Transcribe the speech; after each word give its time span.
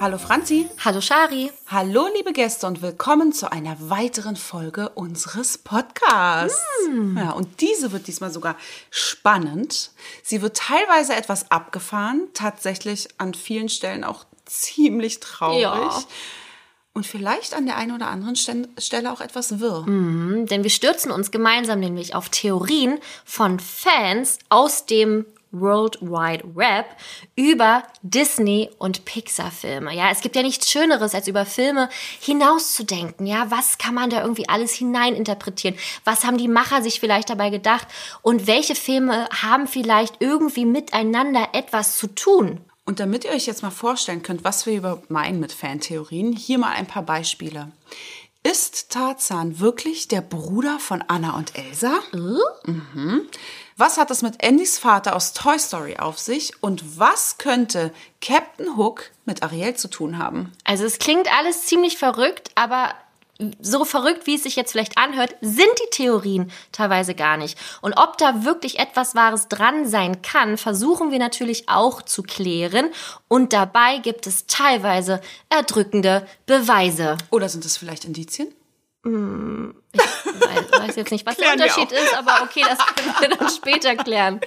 Hallo 0.00 0.18
Franzi. 0.18 0.68
Hallo 0.84 1.00
Shari. 1.00 1.50
Hallo 1.68 2.08
liebe 2.14 2.32
Gäste 2.32 2.66
und 2.66 2.82
willkommen 2.82 3.32
zu 3.32 3.50
einer 3.50 3.76
weiteren 3.88 4.36
Folge 4.36 4.88
unseres 4.90 5.56
Podcasts. 5.56 6.60
Mm. 6.90 7.16
Ja, 7.16 7.30
und 7.30 7.60
diese 7.60 7.92
wird 7.92 8.06
diesmal 8.06 8.30
sogar 8.30 8.56
spannend. 8.90 9.92
Sie 10.22 10.42
wird 10.42 10.56
teilweise 10.56 11.14
etwas 11.14 11.50
abgefahren, 11.50 12.28
tatsächlich 12.34 13.08
an 13.18 13.34
vielen 13.34 13.68
Stellen 13.68 14.04
auch 14.04 14.26
ziemlich 14.44 15.20
traurig. 15.20 15.62
Ja. 15.62 16.02
Und 16.92 17.06
vielleicht 17.06 17.54
an 17.54 17.66
der 17.66 17.76
einen 17.76 17.92
oder 17.92 18.08
anderen 18.08 18.36
Stelle 18.36 19.12
auch 19.12 19.20
etwas 19.20 19.58
wirr. 19.58 19.86
Mhm, 19.86 20.46
denn 20.46 20.62
wir 20.62 20.70
stürzen 20.70 21.10
uns 21.10 21.30
gemeinsam 21.30 21.80
nämlich 21.80 22.14
auf 22.14 22.28
Theorien 22.28 22.98
von 23.24 23.58
Fans 23.58 24.38
aus 24.48 24.86
dem 24.86 25.24
World 25.60 26.00
Wide 26.02 26.54
Web 26.54 26.86
über 27.36 27.82
Disney 28.02 28.70
und 28.78 29.04
Pixar 29.04 29.50
Filme. 29.50 29.94
Ja, 29.94 30.10
es 30.10 30.20
gibt 30.20 30.36
ja 30.36 30.42
nichts 30.42 30.70
Schöneres, 30.70 31.14
als 31.14 31.28
über 31.28 31.46
Filme 31.46 31.88
hinauszudenken. 32.20 33.26
Ja, 33.26 33.50
was 33.50 33.78
kann 33.78 33.94
man 33.94 34.10
da 34.10 34.22
irgendwie 34.22 34.48
alles 34.48 34.72
hineininterpretieren? 34.72 35.78
Was 36.04 36.24
haben 36.24 36.38
die 36.38 36.48
Macher 36.48 36.82
sich 36.82 37.00
vielleicht 37.00 37.30
dabei 37.30 37.50
gedacht? 37.50 37.88
Und 38.22 38.46
welche 38.46 38.74
Filme 38.74 39.28
haben 39.30 39.66
vielleicht 39.66 40.16
irgendwie 40.20 40.66
miteinander 40.66 41.48
etwas 41.52 41.96
zu 41.96 42.08
tun? 42.08 42.60
Und 42.86 43.00
damit 43.00 43.24
ihr 43.24 43.30
euch 43.30 43.46
jetzt 43.46 43.62
mal 43.62 43.70
vorstellen 43.70 44.22
könnt, 44.22 44.44
was 44.44 44.66
wir 44.66 44.74
über 44.74 45.02
meinen 45.08 45.40
mit 45.40 45.52
Fantheorien, 45.52 46.32
hier 46.32 46.58
mal 46.58 46.72
ein 46.72 46.86
paar 46.86 47.02
Beispiele. 47.02 47.72
Ist 48.42 48.90
Tarzan 48.90 49.58
wirklich 49.58 50.06
der 50.08 50.20
Bruder 50.20 50.78
von 50.78 51.02
Anna 51.08 51.34
und 51.34 51.56
Elsa? 51.56 51.94
Mhm. 52.12 53.22
Was 53.76 53.98
hat 53.98 54.12
es 54.12 54.22
mit 54.22 54.44
Andys 54.44 54.78
Vater 54.78 55.16
aus 55.16 55.32
Toy 55.32 55.58
Story 55.58 55.96
auf 55.96 56.16
sich 56.20 56.52
und 56.62 56.96
was 56.96 57.38
könnte 57.38 57.92
Captain 58.20 58.76
Hook 58.76 59.10
mit 59.24 59.42
Ariel 59.42 59.74
zu 59.74 59.88
tun 59.88 60.16
haben? 60.16 60.52
Also 60.62 60.84
es 60.84 61.00
klingt 61.00 61.26
alles 61.36 61.66
ziemlich 61.66 61.98
verrückt, 61.98 62.52
aber 62.54 62.94
so 63.60 63.84
verrückt, 63.84 64.28
wie 64.28 64.36
es 64.36 64.44
sich 64.44 64.54
jetzt 64.54 64.70
vielleicht 64.70 64.96
anhört, 64.96 65.34
sind 65.40 65.72
die 65.82 65.90
Theorien 65.90 66.52
teilweise 66.70 67.16
gar 67.16 67.36
nicht. 67.36 67.58
Und 67.80 67.94
ob 67.94 68.16
da 68.16 68.44
wirklich 68.44 68.78
etwas 68.78 69.16
Wahres 69.16 69.48
dran 69.48 69.88
sein 69.88 70.22
kann, 70.22 70.56
versuchen 70.56 71.10
wir 71.10 71.18
natürlich 71.18 71.68
auch 71.68 72.00
zu 72.02 72.22
klären. 72.22 72.90
Und 73.26 73.52
dabei 73.52 73.98
gibt 73.98 74.28
es 74.28 74.46
teilweise 74.46 75.20
erdrückende 75.48 76.28
Beweise. 76.46 77.16
Oder 77.32 77.48
sind 77.48 77.64
es 77.64 77.76
vielleicht 77.76 78.04
Indizien? 78.04 78.54
Hm, 79.04 79.74
ich 79.92 80.00
weiß, 80.80 80.96
jetzt 80.96 81.12
nicht, 81.12 81.26
was 81.26 81.36
der 81.36 81.52
Unterschied 81.52 81.92
ist, 81.92 82.16
aber 82.16 82.42
okay, 82.42 82.62
das 82.66 82.78
können 82.96 83.14
wir 83.20 83.36
dann 83.36 83.48
später 83.50 83.94
klären. 83.96 84.40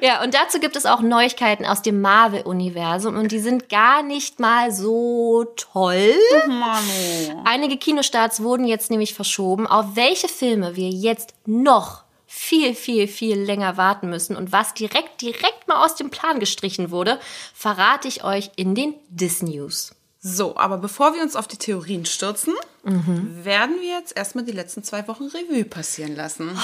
Ja, 0.00 0.22
und 0.22 0.32
dazu 0.32 0.60
gibt 0.60 0.76
es 0.76 0.86
auch 0.86 1.00
Neuigkeiten 1.00 1.66
aus 1.66 1.82
dem 1.82 2.00
Marvel-Universum 2.00 3.16
und 3.16 3.32
die 3.32 3.38
sind 3.38 3.68
gar 3.68 4.02
nicht 4.02 4.40
mal 4.40 4.72
so 4.72 5.44
toll. 5.56 6.14
Manu. 6.46 7.42
Einige 7.44 7.76
Kinostarts 7.76 8.42
wurden 8.42 8.66
jetzt 8.66 8.90
nämlich 8.90 9.12
verschoben. 9.12 9.66
Auf 9.66 9.94
welche 9.94 10.28
Filme 10.28 10.74
wir 10.74 10.88
jetzt 10.88 11.34
noch 11.44 12.04
viel, 12.26 12.74
viel, 12.74 13.08
viel 13.08 13.38
länger 13.38 13.76
warten 13.76 14.08
müssen 14.08 14.36
und 14.36 14.52
was 14.52 14.72
direkt, 14.72 15.20
direkt 15.20 15.68
mal 15.68 15.84
aus 15.84 15.96
dem 15.96 16.10
Plan 16.10 16.40
gestrichen 16.40 16.90
wurde, 16.90 17.20
verrate 17.52 18.08
ich 18.08 18.24
euch 18.24 18.50
in 18.56 18.74
den 18.74 18.94
Dis-News. 19.10 19.97
So, 20.20 20.56
aber 20.56 20.78
bevor 20.78 21.14
wir 21.14 21.22
uns 21.22 21.36
auf 21.36 21.46
die 21.46 21.58
Theorien 21.58 22.04
stürzen, 22.04 22.54
mhm. 22.82 23.44
werden 23.44 23.76
wir 23.80 23.98
jetzt 23.98 24.16
erstmal 24.16 24.44
die 24.44 24.52
letzten 24.52 24.82
zwei 24.82 25.06
Wochen 25.06 25.24
Revue 25.24 25.64
passieren 25.64 26.16
lassen. 26.16 26.58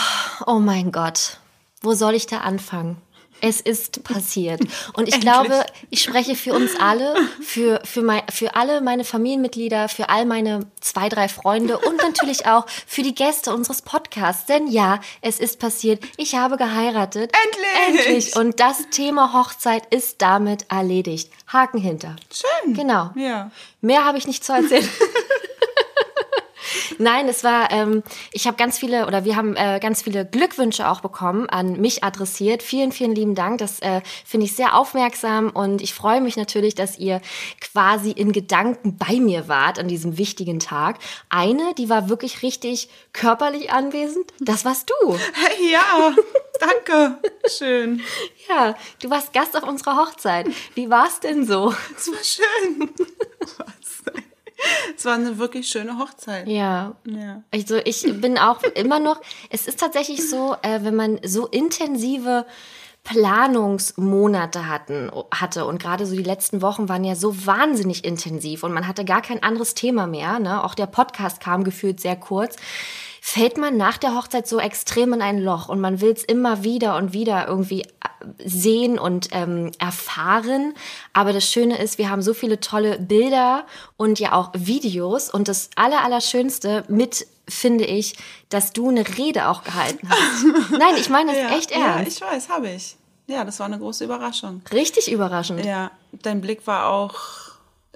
Oh 0.46 0.58
mein 0.58 0.90
Gott, 0.90 1.38
wo 1.80 1.94
soll 1.94 2.14
ich 2.14 2.26
da 2.26 2.38
anfangen? 2.38 2.96
Es 3.46 3.60
ist 3.60 4.02
passiert. 4.04 4.62
Und 4.94 5.06
ich 5.06 5.20
glaube, 5.20 5.66
ich 5.90 6.02
spreche 6.02 6.34
für 6.34 6.54
uns 6.54 6.80
alle, 6.80 7.14
für, 7.42 7.82
für, 7.84 8.00
mein, 8.00 8.22
für 8.32 8.54
alle 8.54 8.80
meine 8.80 9.04
Familienmitglieder, 9.04 9.90
für 9.90 10.08
all 10.08 10.24
meine 10.24 10.60
zwei, 10.80 11.10
drei 11.10 11.28
Freunde 11.28 11.76
und 11.76 11.98
natürlich 11.98 12.46
auch 12.46 12.64
für 12.86 13.02
die 13.02 13.14
Gäste 13.14 13.52
unseres 13.52 13.82
Podcasts. 13.82 14.46
Denn 14.46 14.66
ja, 14.68 14.98
es 15.20 15.40
ist 15.40 15.58
passiert. 15.58 16.02
Ich 16.16 16.36
habe 16.36 16.56
geheiratet. 16.56 17.32
Endlich! 17.44 18.06
Endlich! 18.06 18.36
Und 18.36 18.60
das 18.60 18.88
Thema 18.90 19.34
Hochzeit 19.34 19.92
ist 19.92 20.22
damit 20.22 20.64
erledigt. 20.70 21.30
Haken 21.46 21.78
hinter. 21.78 22.16
Schön. 22.32 22.72
Genau. 22.72 23.10
Ja. 23.14 23.50
Mehr 23.82 24.06
habe 24.06 24.16
ich 24.16 24.26
nicht 24.26 24.42
zu 24.42 24.54
erzählen. 24.54 24.88
Nein, 26.98 27.28
es 27.28 27.44
war, 27.44 27.70
ähm, 27.70 28.02
ich 28.32 28.46
habe 28.46 28.56
ganz 28.56 28.78
viele 28.78 29.06
oder 29.06 29.24
wir 29.24 29.36
haben 29.36 29.56
äh, 29.56 29.78
ganz 29.80 30.02
viele 30.02 30.24
Glückwünsche 30.24 30.88
auch 30.88 31.00
bekommen, 31.00 31.48
an 31.48 31.80
mich 31.80 32.04
adressiert. 32.04 32.62
Vielen, 32.62 32.92
vielen 32.92 33.14
lieben 33.14 33.34
Dank. 33.34 33.58
Das 33.58 33.80
äh, 33.80 34.00
finde 34.24 34.46
ich 34.46 34.56
sehr 34.56 34.76
aufmerksam 34.76 35.50
und 35.50 35.82
ich 35.82 35.94
freue 35.94 36.20
mich 36.20 36.36
natürlich, 36.36 36.74
dass 36.74 36.98
ihr 36.98 37.20
quasi 37.60 38.10
in 38.10 38.32
Gedanken 38.32 38.96
bei 38.96 39.20
mir 39.20 39.48
wart 39.48 39.78
an 39.78 39.88
diesem 39.88 40.18
wichtigen 40.18 40.60
Tag. 40.60 40.98
Eine, 41.28 41.74
die 41.74 41.88
war 41.88 42.08
wirklich 42.08 42.42
richtig 42.42 42.88
körperlich 43.12 43.70
anwesend. 43.72 44.32
Das 44.40 44.64
warst 44.64 44.90
du. 44.90 45.14
Hey, 45.14 45.72
ja, 45.72 46.14
danke. 46.60 47.18
Schön. 47.48 48.02
Ja, 48.46 48.74
du 49.00 49.08
warst 49.08 49.32
Gast 49.32 49.56
auf 49.56 49.66
unserer 49.66 49.96
Hochzeit. 49.96 50.46
Wie 50.74 50.90
war 50.90 51.06
es 51.06 51.18
denn 51.18 51.46
so? 51.46 51.74
Es 51.96 52.08
war 52.08 52.22
schön. 52.22 52.90
es 54.96 55.04
war 55.04 55.14
eine 55.14 55.38
wirklich 55.38 55.68
schöne 55.68 55.98
Hochzeit. 55.98 56.48
Ja. 56.48 56.94
ja. 57.04 57.42
Also 57.50 57.76
ich 57.84 58.02
bin 58.20 58.38
auch 58.38 58.62
immer 58.62 59.00
noch, 59.00 59.20
es 59.50 59.66
ist 59.66 59.80
tatsächlich 59.80 60.28
so, 60.28 60.56
äh, 60.62 60.80
wenn 60.82 60.96
man 60.96 61.20
so 61.24 61.46
intensive 61.46 62.46
Planungsmonate 63.04 64.66
hatten, 64.66 65.10
hatte 65.30 65.66
und 65.66 65.80
gerade 65.80 66.06
so 66.06 66.16
die 66.16 66.22
letzten 66.22 66.62
Wochen 66.62 66.88
waren 66.88 67.04
ja 67.04 67.14
so 67.14 67.46
wahnsinnig 67.46 68.04
intensiv 68.04 68.62
und 68.62 68.72
man 68.72 68.88
hatte 68.88 69.04
gar 69.04 69.20
kein 69.20 69.42
anderes 69.42 69.74
Thema 69.74 70.06
mehr. 70.06 70.38
Ne? 70.38 70.64
Auch 70.64 70.74
der 70.74 70.86
Podcast 70.86 71.40
kam 71.40 71.64
gefühlt 71.64 72.00
sehr 72.00 72.16
kurz 72.16 72.56
fällt 73.26 73.56
man 73.56 73.78
nach 73.78 73.96
der 73.96 74.14
Hochzeit 74.14 74.46
so 74.46 74.60
extrem 74.60 75.14
in 75.14 75.22
ein 75.22 75.38
Loch 75.38 75.70
und 75.70 75.80
man 75.80 76.02
will 76.02 76.12
es 76.12 76.22
immer 76.24 76.62
wieder 76.62 76.98
und 76.98 77.14
wieder 77.14 77.48
irgendwie 77.48 77.80
äh, 77.80 77.86
sehen 78.44 78.98
und 78.98 79.28
ähm, 79.32 79.72
erfahren. 79.78 80.74
Aber 81.14 81.32
das 81.32 81.50
Schöne 81.50 81.78
ist, 81.82 81.96
wir 81.96 82.10
haben 82.10 82.20
so 82.20 82.34
viele 82.34 82.60
tolle 82.60 82.98
Bilder 82.98 83.64
und 83.96 84.20
ja 84.20 84.34
auch 84.34 84.50
Videos 84.52 85.30
und 85.30 85.48
das 85.48 85.70
Allerallerschönste 85.74 86.84
mit 86.88 87.26
finde 87.48 87.86
ich, 87.86 88.14
dass 88.50 88.74
du 88.74 88.90
eine 88.90 89.08
Rede 89.16 89.48
auch 89.48 89.64
gehalten 89.64 90.06
hast. 90.06 90.70
Nein, 90.72 90.94
ich 90.98 91.08
meine 91.08 91.32
das 91.32 91.40
ja, 91.40 91.56
echt 91.56 91.70
ernst. 91.70 92.20
Ja, 92.20 92.26
ich 92.26 92.34
weiß, 92.34 92.48
habe 92.50 92.68
ich. 92.68 92.96
Ja, 93.26 93.42
das 93.44 93.58
war 93.58 93.66
eine 93.66 93.78
große 93.78 94.04
Überraschung. 94.04 94.60
Richtig 94.70 95.10
überraschend. 95.10 95.64
Ja, 95.64 95.92
dein 96.12 96.42
Blick 96.42 96.66
war 96.66 96.88
auch, 96.88 97.14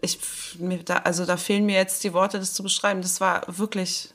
ich, 0.00 0.18
mir, 0.58 0.82
da, 0.82 0.96
also 0.96 1.26
da 1.26 1.36
fehlen 1.36 1.66
mir 1.66 1.76
jetzt 1.76 2.02
die 2.02 2.14
Worte, 2.14 2.38
das 2.38 2.54
zu 2.54 2.62
beschreiben. 2.62 3.02
Das 3.02 3.20
war 3.20 3.42
wirklich 3.46 4.14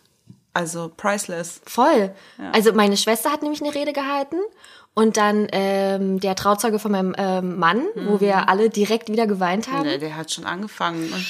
also 0.53 0.91
priceless. 0.95 1.61
Voll. 1.65 2.13
Ja. 2.37 2.51
Also 2.51 2.73
meine 2.73 2.97
Schwester 2.97 3.31
hat 3.31 3.41
nämlich 3.41 3.61
eine 3.61 3.73
Rede 3.73 3.93
gehalten 3.93 4.37
und 4.93 5.17
dann 5.17 5.47
ähm, 5.51 6.19
der 6.19 6.35
Trauzeuge 6.35 6.79
von 6.79 6.91
meinem 6.91 7.15
ähm, 7.17 7.57
Mann, 7.57 7.85
mhm. 7.95 8.07
wo 8.07 8.19
wir 8.19 8.49
alle 8.49 8.69
direkt 8.69 9.09
wieder 9.09 9.27
geweint 9.27 9.71
haben. 9.71 9.87
Nee, 9.87 9.97
der 9.97 10.15
hat 10.15 10.31
schon 10.31 10.45
angefangen. 10.45 11.11
Und 11.11 11.25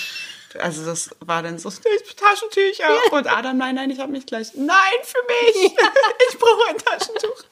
also 0.61 0.85
das 0.85 1.09
war 1.21 1.41
dann 1.41 1.57
so 1.57 1.69
Taschentücher. 1.69 2.83
Ja. 2.83 3.17
Und 3.17 3.27
Adam, 3.27 3.57
nein, 3.57 3.75
nein, 3.75 3.89
ich 3.89 3.99
habe 3.99 4.11
mich 4.11 4.25
gleich. 4.25 4.53
Nein, 4.55 4.99
für 5.03 5.19
mich. 5.27 5.73
Ja. 5.79 5.87
Ich 6.29 6.37
brauche 6.37 6.69
ein 6.69 6.77
Taschentuch. 6.77 7.43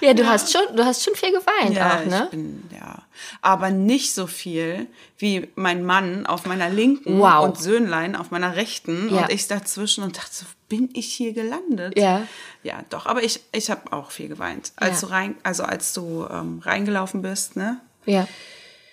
Ja, 0.00 0.14
du 0.14 0.22
ja. 0.22 0.30
hast 0.30 0.52
schon, 0.52 0.76
du 0.76 0.84
hast 0.84 1.04
schon 1.04 1.14
viel 1.14 1.30
geweint 1.30 1.78
auch, 1.78 2.04
ne? 2.06 2.24
Ich 2.24 2.30
bin, 2.30 2.68
ja. 2.72 3.01
Aber 3.40 3.70
nicht 3.70 4.14
so 4.14 4.26
viel 4.26 4.86
wie 5.18 5.48
mein 5.54 5.84
Mann 5.84 6.26
auf 6.26 6.46
meiner 6.46 6.68
linken 6.68 7.18
wow. 7.18 7.44
und 7.44 7.58
Söhnlein 7.58 8.16
auf 8.16 8.30
meiner 8.30 8.56
rechten 8.56 9.08
ja. 9.14 9.22
und 9.22 9.32
ich 9.32 9.48
dazwischen 9.48 10.04
und 10.04 10.16
dachte 10.16 10.30
so, 10.32 10.46
bin 10.68 10.88
ich 10.94 11.12
hier 11.12 11.32
gelandet? 11.32 11.98
Ja. 11.98 12.26
Ja, 12.62 12.82
doch. 12.88 13.06
Aber 13.06 13.22
ich, 13.22 13.40
ich 13.52 13.70
habe 13.70 13.92
auch 13.92 14.10
viel 14.10 14.28
geweint. 14.28 14.72
Als 14.76 15.00
du 15.00 15.06
rein, 15.06 15.34
also 15.42 15.64
als 15.64 15.92
du 15.92 16.26
ähm, 16.30 16.60
reingelaufen 16.64 17.22
bist, 17.22 17.56
ne? 17.56 17.80
Ja. 18.06 18.26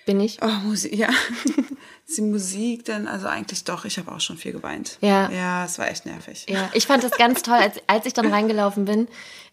Bin 0.05 0.19
ich? 0.19 0.41
Oh, 0.41 0.47
Musik, 0.65 0.95
ja. 0.95 1.09
Die 2.17 2.21
Musik 2.21 2.85
dann, 2.85 3.07
also 3.07 3.27
eigentlich 3.27 3.63
doch, 3.63 3.85
ich 3.85 3.99
habe 3.99 4.11
auch 4.11 4.19
schon 4.19 4.37
viel 4.37 4.51
geweint. 4.51 4.97
Ja. 5.01 5.29
Ja, 5.29 5.65
es 5.65 5.77
war 5.77 5.87
echt 5.87 6.07
nervig. 6.07 6.47
Ja, 6.49 6.69
ich 6.73 6.87
fand 6.87 7.03
das 7.03 7.11
ganz 7.11 7.43
toll, 7.43 7.57
als, 7.57 7.77
als 7.85 8.07
ich 8.07 8.13
dann 8.13 8.25
reingelaufen 8.33 8.85
bin. 8.85 9.07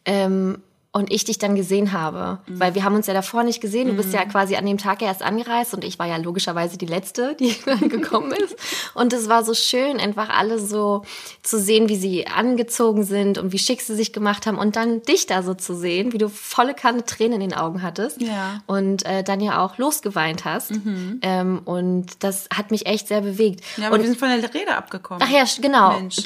Ähm, 0.07 0.63
und 0.97 1.13
ich 1.13 1.25
dich 1.25 1.37
dann 1.37 1.55
gesehen 1.57 1.93
habe. 1.93 2.39
Mhm. 2.47 2.59
Weil 2.59 2.75
wir 2.75 2.83
haben 2.83 2.95
uns 2.95 3.07
ja 3.07 3.13
davor 3.13 3.43
nicht 3.43 3.61
gesehen. 3.61 3.89
Du 3.89 3.93
bist 3.93 4.15
ja 4.15 4.25
quasi 4.25 4.57
an 4.57 4.65
dem 4.65 4.79
Tag 4.79 5.03
erst 5.03 5.23
angereist 5.23 5.75
und 5.75 5.85
ich 5.85 5.99
war 5.99 6.07
ja 6.07 6.17
logischerweise 6.17 6.79
die 6.79 6.87
Letzte, 6.87 7.35
die 7.39 7.55
gekommen 7.89 8.33
ist. 8.33 8.57
Und 8.95 9.13
es 9.13 9.29
war 9.29 9.45
so 9.45 9.53
schön, 9.53 10.01
einfach 10.01 10.31
alle 10.31 10.59
so 10.59 11.03
zu 11.43 11.61
sehen, 11.61 11.91
wie 11.91 11.97
sie 11.97 12.27
angezogen 12.27 13.05
sind 13.05 13.37
und 13.37 13.53
wie 13.53 13.59
schick 13.59 13.83
sie 13.83 13.95
sich 13.95 14.15
gemacht 14.15 14.47
haben 14.47 14.57
und 14.57 14.75
dann 14.75 15.03
dich 15.03 15.27
da 15.27 15.43
so 15.43 15.53
zu 15.53 15.75
sehen, 15.75 16.15
wie 16.15 16.19
du 16.19 16.31
volle 16.31 16.73
Kanne 16.73 17.05
Tränen 17.05 17.43
in 17.43 17.51
den 17.51 17.59
Augen 17.59 17.83
hattest 17.83 18.23
Ja. 18.23 18.55
Mhm. 18.55 18.61
und 18.67 19.05
äh, 19.05 19.23
dann 19.23 19.41
ja 19.43 19.63
auch 19.63 19.77
losgeweint 19.77 20.47
hast. 20.47 20.73
Ähm, 21.21 21.61
und 21.67 22.25
das 22.25 22.49
hat 22.57 22.71
mich 22.71 22.87
echt 22.87 23.09
sehr 23.09 23.21
bewegt. 23.21 23.63
Ja, 23.77 23.89
aber 23.89 23.97
und 23.97 24.01
wir 24.01 24.09
sind 24.09 24.19
von 24.19 24.29
der 24.31 24.55
Rede 24.55 24.75
abgekommen. 24.75 25.23
Ach 25.23 25.31
ja, 25.31 25.45
genau. 25.61 25.93
Mensch. 25.93 26.17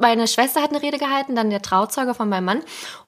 Meine 0.00 0.26
Schwester 0.26 0.62
hat 0.62 0.70
eine 0.70 0.80
Rede 0.80 0.96
gehalten, 0.96 1.34
dann 1.36 1.50
der 1.50 1.60
Trauzeuge 1.60 2.14
von 2.14 2.28
meinem 2.28 2.46
Mann. 2.46 2.60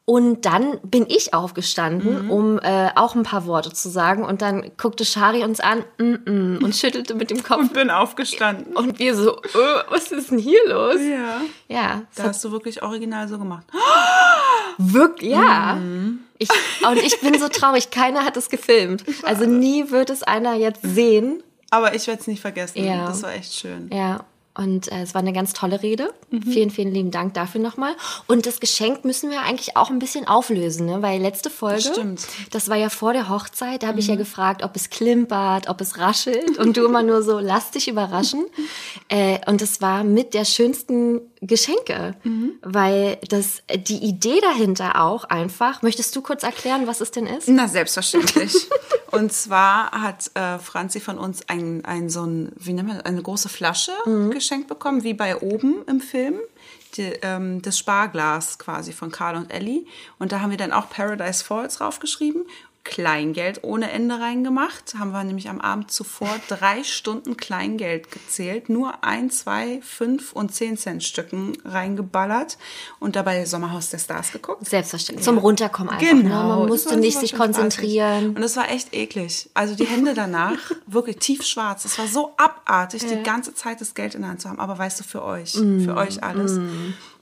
Und 0.06 0.44
dann 0.44 0.78
bin 0.82 1.06
ich 1.08 1.28
Mhm. 1.32 1.38
aufgestanden, 1.38 2.28
um 2.30 2.58
äh, 2.58 2.90
auch 2.94 3.14
ein 3.14 3.22
paar 3.22 3.46
Worte 3.46 3.72
zu 3.72 3.88
sagen. 3.88 4.22
Und 4.24 4.42
dann 4.42 4.70
guckte 4.76 5.04
Shari 5.06 5.42
uns 5.44 5.60
an 5.60 5.78
mm 5.96 6.02
-mm, 6.02 6.62
und 6.62 6.76
schüttelte 6.76 7.14
mit 7.14 7.30
dem 7.30 7.42
Kopf. 7.42 7.60
Und 7.60 7.72
bin 7.72 7.88
aufgestanden. 7.90 8.76
Und 8.76 8.98
wir 8.98 9.14
so, 9.14 9.36
äh, 9.38 9.82
was 9.88 10.12
ist 10.12 10.30
denn 10.30 10.38
hier 10.38 10.60
los? 10.68 10.96
Ja. 11.00 11.40
Ja, 11.68 12.02
Da 12.16 12.24
hast 12.24 12.44
du 12.44 12.52
wirklich 12.52 12.82
original 12.82 13.28
so 13.28 13.38
gemacht. 13.38 13.64
wirklich, 14.78 15.30
ja. 15.30 15.76
Mhm. 15.76 16.20
Ich, 16.38 16.48
und 16.86 16.98
ich 16.98 17.20
bin 17.20 17.38
so 17.38 17.48
traurig, 17.48 17.90
keiner 17.90 18.24
hat 18.24 18.36
es 18.36 18.50
gefilmt. 18.50 19.04
Also 19.22 19.46
nie 19.46 19.90
wird 19.90 20.10
es 20.10 20.22
einer 20.22 20.54
jetzt 20.54 20.80
sehen. 20.82 21.42
Aber 21.70 21.94
ich 21.94 22.06
werde 22.06 22.20
es 22.20 22.26
nicht 22.26 22.40
vergessen. 22.42 22.84
Ja. 22.84 23.06
Das 23.06 23.22
war 23.22 23.32
echt 23.32 23.54
schön. 23.54 23.88
Ja, 23.92 24.24
und 24.56 24.90
äh, 24.92 25.02
es 25.02 25.14
war 25.14 25.20
eine 25.20 25.32
ganz 25.32 25.52
tolle 25.52 25.82
Rede. 25.82 26.14
Mhm. 26.30 26.42
Vielen, 26.42 26.70
vielen 26.70 26.92
lieben 26.94 27.10
Dank 27.10 27.34
dafür 27.34 27.60
nochmal. 27.60 27.94
Und 28.28 28.46
das 28.46 28.60
Geschenk 28.60 29.04
müssen 29.04 29.30
wir 29.30 29.42
eigentlich 29.42 29.76
auch 29.76 29.90
ein 29.90 29.98
bisschen 29.98 30.28
auflösen, 30.28 30.86
ne? 30.86 31.02
weil 31.02 31.20
letzte 31.20 31.50
Folge, 31.50 31.82
Das. 31.88 31.98
Mhm. 31.98 32.16
das 32.52 32.68
war 32.68 32.76
ja 32.76 32.88
vor 32.88 33.12
der 33.12 33.28
Hochzeit, 33.28 33.82
da 33.82 33.88
habe 33.88 33.98
ich 33.98 34.06
ja 34.06 34.14
gefragt, 34.14 34.62
ob 34.62 34.76
es 34.76 34.90
klimpert, 34.90 35.68
ob 35.68 35.80
es 35.80 35.98
raschelt 35.98 36.56
und 36.58 36.76
du 36.76 36.84
immer 36.84 37.02
nur 37.02 37.22
so, 37.22 37.40
lass 37.40 37.72
dich 37.72 37.88
überraschen. 37.88 38.44
äh, 39.08 39.38
und 39.50 39.60
es 39.60 39.80
war 39.80 40.04
mit 40.04 40.34
der 40.34 40.44
schönsten 40.44 41.20
Geschenke, 41.46 42.14
Mhm. 42.24 42.52
weil 42.62 43.18
das 43.28 43.62
die 43.74 43.98
Idee 43.98 44.40
dahinter 44.40 45.00
auch 45.02 45.24
einfach, 45.24 45.82
möchtest 45.82 46.14
du 46.16 46.22
kurz 46.22 46.42
erklären, 46.42 46.86
was 46.86 47.00
es 47.00 47.10
denn 47.10 47.26
ist? 47.26 47.48
Na, 47.48 47.68
selbstverständlich. 47.68 48.54
Und 49.10 49.32
zwar 49.32 49.90
hat 49.92 50.30
äh, 50.34 50.58
Franzi 50.58 51.00
von 51.00 51.18
uns 51.18 51.48
ein, 51.48 51.84
ein 51.84 52.08
so 52.10 52.24
ein, 52.24 52.52
wie 52.56 52.72
nennt 52.72 52.88
man 52.88 52.96
das, 52.98 53.06
eine 53.06 53.22
große 53.22 53.48
Flasche 53.48 53.92
geschenkt 54.30 54.68
bekommen, 54.68 55.04
wie 55.04 55.14
bei 55.14 55.36
oben 55.40 55.84
im 55.86 56.00
Film. 56.00 56.34
Die, 56.96 57.12
ähm, 57.22 57.60
das 57.62 57.76
Sparglas 57.78 58.58
quasi 58.58 58.92
von 58.92 59.10
Carl 59.10 59.36
und 59.36 59.52
Ellie. 59.52 59.84
Und 60.20 60.30
da 60.32 60.40
haben 60.40 60.50
wir 60.50 60.56
dann 60.58 60.72
auch 60.72 60.88
Paradise 60.90 61.44
Falls 61.44 61.76
draufgeschrieben. 61.78 62.42
Kleingeld 62.84 63.64
ohne 63.64 63.90
Ende 63.90 64.20
reingemacht. 64.20 64.94
Haben 64.98 65.10
wir 65.12 65.24
nämlich 65.24 65.48
am 65.48 65.60
Abend 65.60 65.90
zuvor 65.90 66.28
drei 66.48 66.84
Stunden 66.84 67.36
Kleingeld 67.36 68.10
gezählt. 68.10 68.68
Nur 68.68 69.02
ein, 69.02 69.30
zwei, 69.30 69.80
fünf 69.82 70.32
und 70.32 70.54
zehn 70.54 70.76
Cent 70.76 71.02
Stücken 71.02 71.54
reingeballert. 71.64 72.58
Und 73.00 73.16
dabei 73.16 73.44
Sommerhaus 73.46 73.90
der 73.90 73.98
Stars 73.98 74.32
geguckt. 74.32 74.66
Selbstverständlich. 74.66 75.24
Zum 75.24 75.38
Runterkommen 75.38 75.90
einfach. 75.94 76.06
Genau. 76.06 76.28
Ne? 76.28 76.48
Man 76.48 76.60
das 76.60 76.68
musste 76.68 76.96
nicht 76.96 77.18
sich 77.18 77.34
konzentrieren. 77.34 78.20
fertig. 78.20 78.36
Und 78.36 78.42
es 78.42 78.56
war 78.56 78.70
echt 78.70 78.94
eklig. 78.94 79.48
Also 79.54 79.74
die 79.74 79.86
Hände 79.86 80.14
danach, 80.14 80.58
wirklich 80.86 81.16
tiefschwarz. 81.16 81.84
Es 81.86 81.98
war 81.98 82.06
so 82.06 82.34
abartig, 82.36 83.04
die 83.06 83.22
ganze 83.22 83.54
Zeit 83.54 83.80
das 83.80 83.94
Geld 83.94 84.14
in 84.14 84.20
der 84.20 84.30
Hand 84.30 84.42
zu 84.42 84.48
haben. 84.48 84.60
Aber 84.60 84.78
weißt 84.78 85.00
du, 85.00 85.04
für 85.04 85.24
euch, 85.24 85.54
Mm, 85.54 85.84
für 85.84 85.96
euch 85.96 86.22
alles. 86.22 86.58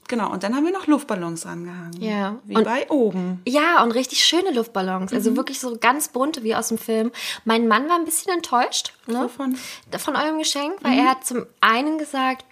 Genau, 0.07 0.31
und 0.31 0.43
dann 0.43 0.55
haben 0.55 0.65
wir 0.65 0.73
noch 0.73 0.87
Luftballons 0.87 1.45
rangehangen. 1.45 2.01
Ja. 2.01 2.37
Wie 2.43 2.55
Und- 2.57 2.63
bei 2.65 2.89
oben. 2.89 3.41
Ja, 3.47 3.81
und 3.83 3.91
richtig 3.91 4.23
schöne 4.23 4.51
Luftballons. 4.51 5.13
Also 5.13 5.35
wirklich 5.35 5.59
so 5.59 5.77
ganz 5.79 6.09
bunte 6.09 6.43
wie 6.43 6.55
aus 6.55 6.67
dem 6.69 6.77
Film. 6.77 7.11
Mein 7.45 7.67
Mann 7.67 7.87
war 7.89 7.95
ein 7.95 8.05
bisschen 8.05 8.33
enttäuscht 8.33 8.93
ne? 9.07 9.23
Wovon? 9.23 9.57
von 9.97 10.15
eurem 10.15 10.37
Geschenk, 10.39 10.73
weil 10.81 10.97
er 10.97 11.09
hat 11.09 11.25
zum 11.25 11.45
einen 11.61 11.97
gesagt, 11.97 12.45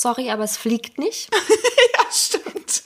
sorry, 0.00 0.30
aber 0.30 0.44
es 0.44 0.56
fliegt 0.56 0.98
nicht. 0.98 1.28
Ja, 1.96 2.12
stimmt. 2.12 2.82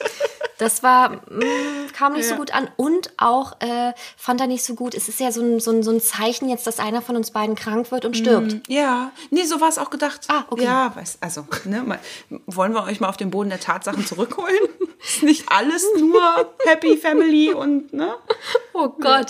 Das 0.57 0.83
war, 0.83 1.09
mh, 1.29 1.45
kam 1.93 2.13
nicht 2.13 2.27
so 2.27 2.35
gut 2.35 2.53
an. 2.53 2.69
Und 2.77 3.11
auch 3.17 3.59
äh, 3.59 3.93
fand 4.17 4.39
er 4.39 4.47
nicht 4.47 4.63
so 4.63 4.75
gut. 4.75 4.93
Es 4.93 5.09
ist 5.09 5.19
ja 5.19 5.31
so 5.31 5.41
ein, 5.41 5.59
so, 5.59 5.71
ein, 5.71 5.83
so 5.83 5.91
ein 5.91 5.99
Zeichen 5.99 6.47
jetzt, 6.47 6.67
dass 6.67 6.79
einer 6.79 7.01
von 7.01 7.15
uns 7.15 7.31
beiden 7.31 7.55
krank 7.55 7.91
wird 7.91 8.05
und 8.05 8.15
stirbt. 8.15 8.61
Ja, 8.69 9.11
nee, 9.31 9.43
so 9.43 9.59
war 9.61 9.69
es 9.69 9.77
auch 9.77 9.89
gedacht. 9.89 10.21
Ah, 10.29 10.45
okay. 10.49 10.63
Ja, 10.63 10.95
weiß, 10.95 11.17
also, 11.21 11.45
ne, 11.65 11.83
mal, 11.83 11.99
wollen 12.45 12.73
wir 12.73 12.83
euch 12.83 12.99
mal 12.99 13.09
auf 13.09 13.17
den 13.17 13.29
Boden 13.31 13.49
der 13.49 13.59
Tatsachen 13.59 14.05
zurückholen? 14.05 14.55
Ist 15.03 15.23
nicht 15.23 15.43
alles 15.47 15.85
nur 15.99 16.21
Happy 16.65 16.95
Family 16.97 17.53
und, 17.53 17.93
ne? 17.93 18.15
Oh 18.75 18.89
Gott. 18.89 19.27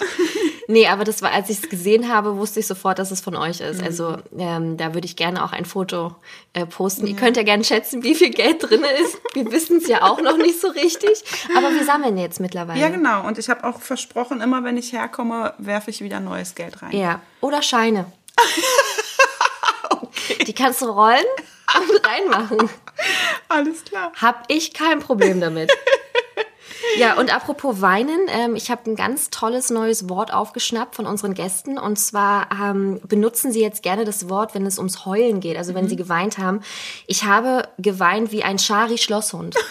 nee, 0.68 0.88
aber 0.88 1.04
das 1.04 1.22
war, 1.22 1.32
als 1.32 1.50
ich 1.50 1.62
es 1.62 1.70
gesehen 1.70 2.08
habe, 2.08 2.38
wusste 2.38 2.62
ich 2.62 2.68
sofort, 2.68 2.98
dass 2.98 3.12
es 3.12 3.20
von 3.20 3.36
euch 3.36 3.60
ist. 3.60 3.82
Mhm. 3.82 3.86
Also 3.86 4.18
ähm, 4.38 4.78
da 4.78 4.94
würde 4.94 5.06
ich 5.06 5.18
gerne 5.18 5.44
auch 5.44 5.52
ein 5.52 5.66
Foto 5.66 6.16
äh, 6.54 6.66
posten. 6.66 7.08
Ihr 7.08 7.18
könnt 7.18 7.36
ja 7.36 7.44
gerne 7.44 7.66
schätzen, 7.74 8.04
wie 8.04 8.16
viel 8.16 8.30
Geld 8.30 8.62
drin 8.62 8.84
ist. 9.02 9.18
Wir 9.34 9.52
wissen 9.52 9.78
es 9.78 9.88
ja 9.88 10.04
auch 10.04 10.22
noch 10.22 10.38
nicht 10.38 10.60
so 10.60 10.68
richtig. 10.68 11.24
Aber 11.58 11.74
wir 11.74 11.84
sammeln 11.84 12.18
jetzt 12.18 12.40
mittlerweile. 12.40 12.80
Ja, 12.80 12.90
genau. 12.90 13.26
Und 13.26 13.40
ich 13.40 13.50
habe 13.50 13.64
auch 13.64 13.82
versprochen, 13.82 14.42
immer 14.42 14.64
wenn 14.64 14.78
ich 14.78 14.94
herkomme, 14.94 15.54
werfe 15.58 15.90
ich 15.90 16.02
wieder 16.02 16.20
neues 16.20 16.56
Geld 16.56 16.82
rein. 16.82 16.96
Ja. 16.96 17.22
Oder 17.42 17.62
Scheine. 17.62 18.06
Die 20.48 20.54
kannst 20.54 20.82
du 20.82 20.86
rollen 20.86 21.26
und 21.76 22.08
reinmachen. 22.08 22.70
Alles 23.50 23.84
klar. 23.84 24.12
Hab 24.22 24.46
ich 24.48 24.74
kein 24.74 25.00
Problem 25.00 25.42
damit. 25.42 25.72
Ja, 26.98 27.18
und 27.18 27.34
apropos 27.34 27.82
Weinen, 27.82 28.28
ähm, 28.28 28.56
ich 28.56 28.70
habe 28.70 28.90
ein 28.90 28.96
ganz 28.96 29.30
tolles 29.30 29.70
neues 29.70 30.10
Wort 30.10 30.34
aufgeschnappt 30.34 30.96
von 30.96 31.06
unseren 31.06 31.34
Gästen. 31.34 31.78
Und 31.78 31.98
zwar 31.98 32.50
ähm, 32.52 33.02
benutzen 33.08 33.52
sie 33.52 33.62
jetzt 33.62 33.84
gerne 33.84 34.06
das 34.06 34.30
Wort, 34.30 34.54
wenn 34.54 34.66
es 34.66 34.78
ums 34.78 35.06
Heulen 35.06 35.40
geht, 35.40 35.58
also 35.58 35.74
wenn 35.74 35.88
sie 35.88 35.96
geweint 35.96 36.38
haben. 36.38 36.62
Ich 37.08 37.24
habe 37.24 37.68
geweint 37.80 38.32
wie 38.32 38.44
ein 38.44 38.60
Schari-Schlosshund. 38.60 39.56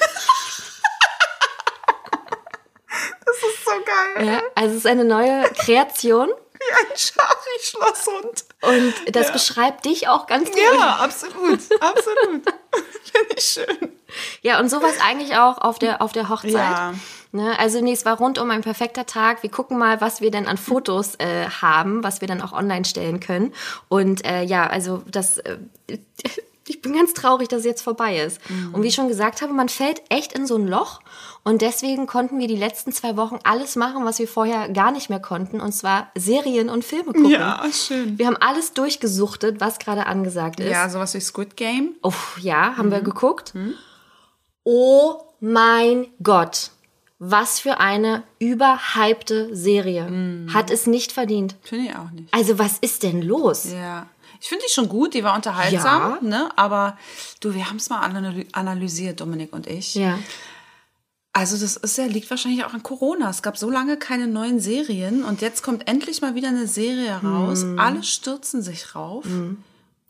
Das 3.24 3.36
ist 3.36 3.64
so 3.64 3.70
geil. 3.70 4.26
Ja, 4.26 4.42
also 4.54 4.72
es 4.72 4.76
ist 4.78 4.86
eine 4.86 5.04
neue 5.04 5.44
Kreation 5.54 6.28
Wie 6.28 6.74
ein 6.74 6.96
Schari-Schlosshund. 6.96 8.44
Und 8.62 8.94
das 9.14 9.32
beschreibt 9.32 9.85
dich 9.85 10.09
auch 10.09 10.26
ganz 10.26 10.50
gut. 10.50 10.59
Ja, 10.79 10.97
absolut. 10.97 11.61
Absolut. 11.81 12.43
Finde 13.12 13.35
ich 13.37 13.44
schön. 13.44 13.93
Ja, 14.43 14.61
und 14.61 14.70
sowas 14.70 14.94
eigentlich 15.05 15.37
auch 15.37 15.59
auf 15.59 15.79
der, 15.79 16.00
auf 16.00 16.12
der 16.12 16.29
Hochzeit. 16.29 16.55
Ja. 16.55 16.94
Ne, 17.32 17.59
also 17.59 17.81
nee, 17.81 17.93
es 17.93 18.05
war 18.05 18.19
rundum 18.19 18.50
ein 18.50 18.61
perfekter 18.61 19.06
Tag. 19.06 19.43
Wir 19.43 19.50
gucken 19.50 19.79
mal, 19.79 20.00
was 20.00 20.20
wir 20.20 20.31
denn 20.31 20.47
an 20.47 20.59
Fotos 20.59 21.14
äh, 21.17 21.47
haben, 21.47 22.05
was 22.05 22.20
wir 22.20 22.29
dann 22.29 22.43
auch 22.43 22.53
online 22.53 22.85
stellen 22.85 23.20
können. 23.20 23.55
Und 23.88 24.25
äh, 24.26 24.43
ja, 24.43 24.67
also 24.67 25.03
das, 25.11 25.38
äh, 25.38 25.58
ich 26.69 26.82
bin 26.82 26.93
ganz 26.93 27.14
traurig, 27.14 27.49
dass 27.49 27.61
es 27.61 27.67
jetzt 27.67 27.82
vorbei 27.82 28.19
ist. 28.19 28.41
Und 28.73 28.82
wie 28.82 28.88
ich 28.88 28.94
schon 28.94 29.09
gesagt 29.09 29.43
habe, 29.43 29.53
man 29.53 29.69
fällt 29.69 30.03
echt 30.09 30.32
in 30.32 30.47
so 30.47 30.56
ein 30.56 30.67
Loch. 30.69 31.00
Und 31.44 31.61
deswegen 31.61 32.06
konnten 32.06 32.38
wir 32.38 32.47
die 32.47 32.56
letzten 32.56 32.93
zwei 32.93 33.17
Wochen 33.17 33.38
alles 33.43 33.75
machen, 33.75 34.05
was 34.05 34.19
wir 34.20 34.29
vorher 34.29 34.69
gar 34.69 34.93
nicht 34.93 35.11
mehr 35.11 35.20
konnten. 35.20 35.61
Und 35.61 35.73
zwar 35.73 36.12
Serien 36.14 36.69
und 36.69 36.85
Filme 36.85 37.06
gucken. 37.06 37.31
Ja, 37.31 37.64
schön. 37.73 38.19
Wir 38.19 38.26
haben 38.26 38.37
alles 38.37 38.75
durchgesuchtet, 38.75 39.60
was 39.60 39.79
gerade 39.79 40.06
angesagt 40.06 40.60
ist. 40.60 40.70
Ja, 40.70 40.89
sowas 40.89 41.15
wie 41.15 41.20
Squid 41.20 41.56
Game. 41.56 41.96
Oh, 42.03 42.13
ja, 42.41 42.77
haben 42.77 42.91
wir 42.91 43.01
geguckt. 43.01 43.55
Oh 44.65 45.15
mein 45.41 46.06
Gott. 46.22 46.70
Was 47.25 47.60
für 47.60 47.79
eine 47.79 48.25
überhypte 48.41 49.55
Serie. 49.55 50.46
Hat 50.53 50.70
es 50.70 50.86
nicht 50.86 51.13
verdient. 51.13 51.56
Finde 51.63 51.86
ich 51.91 51.96
auch 51.96 52.10
nicht. 52.10 52.32
Also, 52.34 52.58
was 52.58 52.79
ist 52.79 53.03
denn 53.05 53.22
los? 53.22 53.72
Ja. 53.72 54.06
Ich 54.43 54.49
finde 54.49 54.65
die 54.67 54.72
schon 54.72 54.89
gut, 54.89 55.15
die 55.15 55.22
war 55.22 55.37
unterhaltsam, 55.37 56.19
ne? 56.20 56.51
Aber 56.56 56.99
du, 57.41 57.55
wir 57.55 57.69
haben 57.69 57.77
es 57.77 57.89
mal 57.91 58.03
analy- 58.05 58.53
analysiert, 58.53 59.20
Dominik 59.20 59.53
und 59.53 59.69
ich. 59.69 59.94
Ja. 59.94 60.19
Also 61.32 61.56
das 61.56 61.77
ist 61.77 61.96
ja, 61.96 62.06
liegt 62.06 62.29
wahrscheinlich 62.29 62.65
auch 62.65 62.75
an 62.75 62.82
Corona. 62.82 63.31
Es 63.31 63.43
gab 63.43 63.56
so 63.56 63.70
lange 63.70 63.96
keine 63.96 64.27
neuen 64.27 64.58
Serien 64.58 65.22
und 65.22 65.41
jetzt 65.43 65.63
kommt 65.63 65.89
endlich 65.89 66.20
mal 66.22 66.34
wieder 66.34 66.49
eine 66.49 66.67
Serie 66.67 67.20
raus. 67.22 67.65
Alle 67.79 68.03
stürzen 68.03 68.63
sich 68.63 68.94
rauf. 68.96 69.25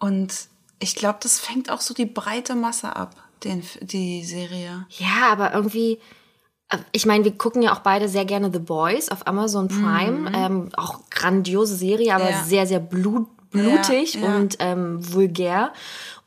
Und 0.01 0.33
ich 0.81 0.95
glaube, 0.97 1.19
das 1.23 1.39
fängt 1.39 1.71
auch 1.71 1.81
so 1.83 1.93
die 1.95 2.07
breite 2.07 2.55
Masse 2.57 2.97
ab, 2.97 3.15
den, 3.45 3.63
die 3.83 4.25
Serie. 4.25 4.87
Ja, 4.99 5.31
aber 5.31 5.53
irgendwie. 5.55 6.01
äh, 6.71 6.79
Ich 6.91 7.05
meine, 7.07 7.23
wir 7.25 7.37
gucken 7.39 7.63
ja 7.63 7.73
auch 7.75 7.81
beide 7.81 8.09
sehr 8.09 8.25
gerne 8.25 8.51
The 8.53 8.59
Boys 8.59 9.11
auf 9.11 9.27
Amazon 9.29 9.69
Prime. 9.69 10.33
Ähm, 10.35 10.71
auch 10.77 11.09
grandiose 11.11 11.77
Serie, 11.77 12.15
aber 12.17 12.31
Ja. 12.31 12.43
sehr, 12.45 12.67
sehr 12.67 12.81
blut, 12.81 13.29
blutig 13.53 14.15
Ja, 14.15 14.21
ja. 14.23 14.37
und 14.37 14.57
ähm, 14.59 15.13
vulgär. 15.13 15.73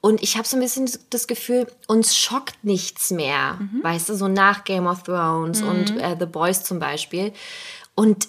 Und 0.01 0.21
ich 0.21 0.37
habe 0.37 0.47
so 0.47 0.55
ein 0.55 0.59
bisschen 0.61 0.89
das 1.09 1.25
Gefühl, 1.27 1.67
uns 1.87 2.15
schockt 2.15 2.63
nichts 2.63 3.09
mehr. 3.11 3.55
Mhm. 3.59 3.83
Weißt 3.83 4.07
du, 4.09 4.15
so 4.15 4.27
nach 4.27 4.63
Game 4.63 4.85
of 4.87 5.03
Thrones 5.03 5.61
und 5.63 5.97
äh, 5.99 6.15
The 6.19 6.27
Boys 6.27 6.63
zum 6.63 6.77
Beispiel. 6.79 7.33
Und 7.95 8.27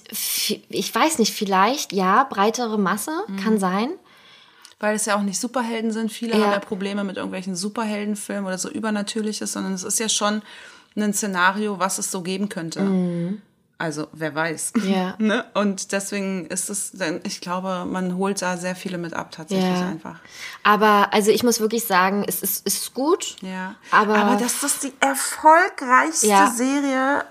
ich 0.69 0.95
weiß 0.95 1.19
nicht, 1.19 1.35
vielleicht, 1.35 1.93
ja, 1.93 2.25
breitere 2.25 2.79
Masse 2.79 3.11
Mhm. 3.29 3.37
kann 3.37 3.59
sein. 3.59 3.89
Weil 4.79 4.95
es 4.97 5.07
ja 5.07 5.17
auch 5.17 5.23
nicht 5.23 5.41
Superhelden 5.41 5.91
sind. 5.91 6.13
Viele 6.13 6.37
Ja. 6.37 6.45
haben 6.45 6.53
ja 6.53 6.59
Probleme 6.61 7.03
mit 7.05 7.17
irgendwelchen 7.17 7.57
Superheldenfilmen 7.57 8.47
oder 8.47 8.59
so 8.59 8.69
Übernatürliches, 8.71 9.53
sondern 9.53 9.73
es 9.73 9.85
ist 9.85 9.99
ja 9.99 10.09
schon 10.09 10.43
ein 10.97 11.13
Szenario, 11.13 11.79
was 11.79 11.99
es 11.99 12.11
so 12.11 12.23
geben 12.23 12.49
könnte. 12.49 12.81
Also, 13.79 14.09
wer 14.13 14.35
weiß. 14.35 14.73
Ja. 14.85 15.15
Ne? 15.19 15.45
Und 15.53 15.93
deswegen 15.93 16.47
ist 16.47 16.71
es, 16.71 16.93
dann- 16.93 17.21
ich 17.25 17.41
glaube, 17.43 17.85
man 17.85 18.17
holt 18.17 18.41
da 18.41 18.57
sehr 18.57 18.75
viele 18.75 18.97
mit 18.97 19.13
ab, 19.13 19.33
tatsächlich 19.33 19.67
Ja. 19.69 19.89
einfach. 19.89 20.19
Aber 20.63 21.13
also 21.13 21.31
ich 21.31 21.43
muss 21.43 21.61
wirklich 21.61 21.85
sagen, 21.85 22.25
es 22.27 22.41
ist, 22.43 22.67
ist 22.67 22.95
gut. 22.95 23.37
Ja. 23.43 23.75
Aber- 23.91 24.39
dass 24.41 24.61
das 24.61 24.79
die 24.81 24.93
erfolgreichste 25.01 26.27
Ja. 26.27 26.51
Serie 26.51 27.25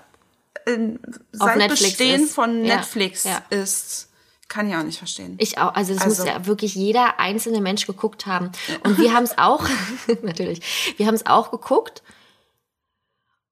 in, 0.66 1.00
seit 1.32 1.56
Netflix 1.58 1.82
Bestehen 1.82 2.24
ist. 2.24 2.34
von. 2.34 2.62
Netflix 2.62 3.24
Ja. 3.24 3.42
ist, 3.50 4.08
kann 4.48 4.68
ich 4.70 4.76
auch 4.76 4.82
nicht 4.84 4.98
verstehen. 4.98 5.34
Ich 5.38 5.58
auch, 5.58 5.74
also 5.74 5.94
das 5.94 6.02
Also- 6.04 6.22
muss 6.24 6.32
ja 6.32 6.46
wirklich 6.46 6.76
jeder 6.76 7.18
einzelne 7.18 7.60
Mensch 7.60 7.86
geguckt 7.86 8.26
haben. 8.26 8.52
Und 8.84 8.98
wir 8.98 9.12
haben 9.14 9.24
es 9.24 9.36
auch, 9.38 9.66
natürlich, 10.22 10.94
wir 10.96 11.06
haben 11.08 11.14
es 11.16 11.26
auch 11.26 11.50
geguckt 11.50 12.04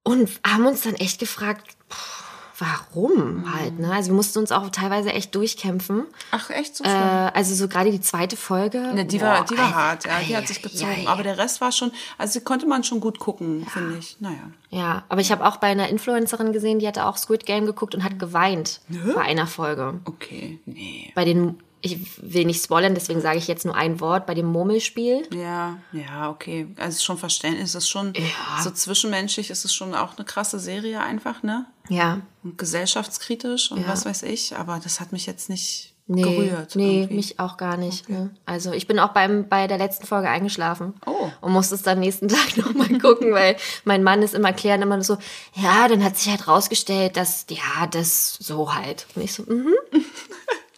und 0.05 0.29
haben 0.47 0.67
uns 0.67 0.83
dann 0.83 0.95
echt 0.95 1.19
gefragt, 1.19 1.67
pff, 1.91 2.24
warum 2.64 3.52
halt, 3.54 3.78
ne? 3.78 3.92
Also 3.92 4.11
wir 4.11 4.14
mussten 4.16 4.38
uns 4.38 4.52
auch 4.52 4.71
teilweise 4.71 5.12
echt 5.12 5.35
durchkämpfen. 5.35 6.04
Ach, 6.30 6.50
echt 6.50 6.76
so 6.76 6.85
Äh, 6.85 6.88
schlimm? 6.88 7.30
also 7.35 7.54
so 7.54 7.68
gerade 7.68 7.90
die 7.90 8.00
zweite 8.00 8.37
Folge. 8.37 8.78
Ne, 8.94 9.04
die 9.04 9.21
war, 9.21 9.38
boah, 9.38 9.44
die 9.47 9.59
war 9.59 9.68
ei, 9.68 9.73
hart, 9.73 10.04
ja, 10.06 10.21
die 10.21 10.35
ei, 10.35 10.38
hat 10.38 10.49
sich 10.49 10.62
gezogen. 10.62 10.90
ei. 10.90 11.06
Aber 11.09 11.23
der 11.23 11.38
Rest 11.38 11.61
war 11.61 11.73
schon, 11.73 11.92
also 12.18 12.40
konnte 12.40 12.66
man 12.66 12.85
schon 12.85 13.00
gut 13.00 13.18
gucken, 13.18 13.66
finde 13.66 13.99
ich. 13.99 14.16
Naja. 14.21 14.50
Ja, 14.71 15.04
aber 15.09 15.21
ich 15.21 15.30
habe 15.30 15.47
auch 15.47 15.56
bei 15.59 15.68
einer 15.68 15.88
Influencerin 15.88 16.52
gesehen, 16.52 16.78
die 16.78 16.88
hatte 16.88 17.06
auch 17.06 17.16
Squid 17.16 17.47
Game 17.47 17.66
geguckt 17.66 17.94
und 17.94 18.02
hat 18.04 18.18
geweint 18.18 18.80
bei 19.14 19.21
einer 19.23 19.47
Folge. 19.47 20.00
Okay, 20.04 20.59
nee. 20.66 21.12
Bei 21.14 21.25
den, 21.25 21.59
ich 21.85 21.99
will 22.21 22.47
nicht 22.47 22.64
spoilern, 22.64 22.95
deswegen 22.95 23.21
sage 23.21 23.38
ich 23.38 23.47
jetzt 23.47 23.64
nur 23.67 23.75
ein 23.75 24.00
Wort, 24.00 24.26
bei 24.26 24.35
dem 24.35 24.47
Murmelspiel. 24.47 25.29
Ja, 25.35 25.76
ja, 25.93 26.31
okay. 26.31 26.67
Also 26.79 27.03
schon 27.03 27.19
verständlich, 27.19 27.64
es 27.64 27.75
ist 27.75 27.88
schon 27.88 28.14
so 28.62 28.71
zwischenmenschlich, 28.71 29.50
ist 29.50 29.64
es 29.64 29.75
schon 29.75 29.95
auch 29.95 30.17
eine 30.17 30.25
krasse 30.25 30.59
Serie 30.59 31.00
einfach, 31.00 31.43
ne? 31.43 31.67
Ja, 31.91 32.23
Und 32.43 32.57
gesellschaftskritisch 32.57 33.71
und 33.71 33.83
Ja. 33.83 33.88
was 33.88 34.07
weiß 34.07 34.23
ich, 34.23 34.57
aber 34.57 34.81
das 34.83 34.99
hat 35.00 35.12
mich 35.12 35.26
jetzt 35.26 35.50
nicht 35.50 35.91
Nee, 36.07 36.21
gerührt. 36.23 36.76
nee, 36.76 37.00
irgendwie. 37.00 37.14
mich 37.14 37.41
auch 37.41 37.57
gar 37.57 37.79
nicht. 37.79 38.09
Ne? 38.11 38.29
Also 38.45 38.73
ich 38.73 38.87
bin 38.87 38.99
auch 38.99 39.12
beim, 39.14 39.49
bei 39.49 39.67
der 39.67 39.79
letzten 39.79 40.07
Folge 40.07 40.29
eingeschlafen. 40.29 40.93
Oh. 41.07 41.31
Und 41.41 41.53
musste 41.53 41.75
es 41.75 41.83
dann 41.83 41.99
nächsten 42.00 42.29
Tag 42.29 42.57
nochmal 42.59 42.99
gucken, 42.99 43.33
weil 43.33 43.57
mein 43.85 44.03
Mann 44.03 44.21
ist 44.23 44.35
immer 44.35 44.53
klären, 44.53 44.83
immer 44.83 45.03
so, 45.03 45.17
ja, 45.55 45.88
dann 45.88 46.05
hat 46.05 46.17
sich 46.19 46.29
halt 46.31 46.47
rausgestellt, 46.47 47.17
dass, 47.17 47.47
ja, 47.49 47.87
das 47.91 48.35
so 48.38 48.75
halt. 48.75 49.07
Und 49.14 49.23
ich 49.23 49.33
so, 49.33 49.45
mhm, 49.45 49.73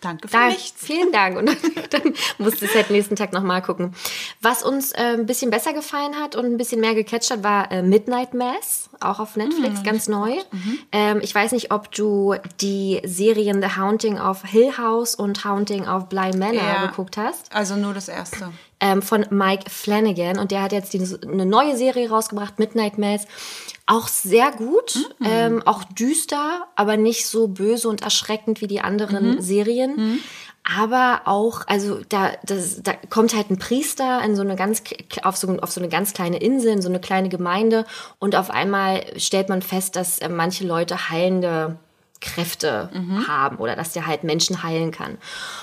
Danke 0.00 0.28
für 0.28 0.36
da, 0.36 0.48
nichts. 0.48 0.74
vielen 0.84 1.10
Dank. 1.10 1.36
Und 1.38 1.46
dann, 1.46 1.56
dann 1.90 2.14
musste 2.38 2.64
ich 2.66 2.70
es 2.70 2.76
halt 2.76 2.90
nächsten 2.90 3.16
Tag 3.16 3.32
nochmal 3.32 3.62
gucken. 3.62 3.94
Was 4.42 4.62
uns 4.62 4.92
äh, 4.92 5.14
ein 5.14 5.26
bisschen 5.26 5.50
besser 5.50 5.72
gefallen 5.72 6.16
hat 6.16 6.36
und 6.36 6.44
ein 6.44 6.56
bisschen 6.58 6.80
mehr 6.80 6.94
gecatcht 6.94 7.30
hat, 7.30 7.42
war 7.42 7.72
äh, 7.72 7.82
Midnight 7.82 8.34
Mass, 8.34 8.90
auch 9.00 9.20
auf 9.20 9.36
Netflix, 9.36 9.82
ganz 9.82 10.06
neu. 10.08 10.32
Ähm, 10.92 11.20
ich 11.22 11.34
weiß 11.34 11.52
nicht, 11.52 11.72
ob 11.72 11.90
du 11.92 12.34
die 12.60 13.00
Serien 13.04 13.62
The 13.62 13.76
Haunting 13.80 14.18
of 14.20 14.42
Hill 14.44 14.76
House 14.78 15.14
und 15.14 15.44
Haunting 15.44 15.88
of 15.88 16.08
Bly 16.08 16.36
Manor 16.36 16.54
Ja. 16.62 16.86
geguckt 16.86 17.16
hast. 17.16 17.54
Also 17.54 17.76
nur 17.76 17.94
das 17.94 18.08
erste. 18.08 18.52
Ähm, 18.78 19.00
von 19.00 19.24
Mike 19.30 19.70
Flanagan. 19.70 20.38
Und 20.38 20.50
der 20.50 20.60
hat 20.62 20.72
jetzt 20.72 20.92
diese, 20.92 21.18
eine 21.22 21.46
neue 21.46 21.76
Serie 21.76 22.10
rausgebracht, 22.10 22.58
Midnight 22.58 22.98
Mass. 22.98 23.26
Auch 23.86 24.08
sehr 24.08 24.50
gut, 24.50 25.14
ähm, 25.24 25.62
auch 25.64 25.84
düster, 25.84 26.66
aber 26.74 26.96
nicht 26.96 27.26
so 27.26 27.46
böse 27.46 27.88
und 27.88 28.02
erschreckend 28.02 28.60
wie 28.60 28.66
die 28.66 28.80
anderen 28.80 29.40
Serien. 29.40 30.20
Aber 30.64 31.22
auch, 31.26 31.62
also 31.68 32.00
da, 32.08 32.32
das, 32.44 32.82
da 32.82 32.94
kommt 33.08 33.36
halt 33.36 33.50
ein 33.50 33.58
Priester 33.58 34.20
in 34.24 34.34
so 34.34 34.42
eine 34.42 34.56
ganz 34.56 34.82
auf 35.22 35.36
so, 35.36 35.48
auf 35.58 35.70
so 35.70 35.80
eine 35.80 35.88
ganz 35.88 36.12
kleine 36.12 36.38
Insel, 36.38 36.72
in 36.72 36.82
so 36.82 36.88
eine 36.88 36.98
kleine 36.98 37.28
Gemeinde 37.28 37.84
und 38.18 38.34
auf 38.34 38.50
einmal 38.50 39.04
stellt 39.16 39.48
man 39.48 39.62
fest, 39.62 39.94
dass 39.94 40.18
äh, 40.18 40.28
manche 40.28 40.66
Leute 40.66 41.08
heilende 41.08 41.78
Kräfte 42.26 42.90
haben 43.26 43.56
oder 43.56 43.76
dass 43.76 43.92
der 43.92 44.06
halt 44.06 44.24
Menschen 44.24 44.62
heilen 44.62 44.90
kann. 44.90 45.18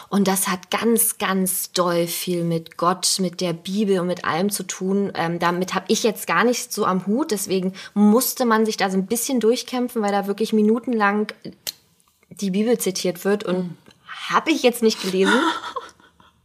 Und 0.10 0.28
das 0.28 0.48
hat 0.48 0.72
ganz, 0.72 1.18
ganz 1.18 1.72
doll 1.72 2.08
viel 2.08 2.44
mit 2.44 2.78
Gott, 2.78 3.18
mit 3.20 3.42
der 3.42 3.54
Bibel 3.54 4.00
und 4.00 4.08
mit 4.08 4.26
allem 4.26 4.50
zu 4.50 4.64
tun. 4.64 5.12
Ähm, 5.16 5.40
damit 5.40 5.74
habe 5.74 5.86
ich 5.90 6.04
jetzt 6.04 6.28
gar 6.28 6.44
nicht 6.44 6.74
so 6.74 6.86
am 6.86 7.06
Hut. 7.06 7.32
Deswegen 7.32 7.74
musste 7.94 8.46
man 8.46 8.66
sich 8.66 8.78
da 8.78 8.90
so 8.90 8.98
ein 8.98 9.08
bisschen 9.08 9.40
durchkämpfen, 9.40 10.02
weil 10.02 10.12
da 10.12 10.28
wirklich 10.28 10.54
minutenlang 10.54 11.32
die 12.30 12.52
Bibel 12.52 12.78
zitiert 12.78 13.26
wird. 13.26 13.44
Und 13.44 13.78
habe 14.30 14.52
ich 14.52 14.64
jetzt 14.64 14.82
nicht 14.82 15.02
gelesen. 15.02 15.34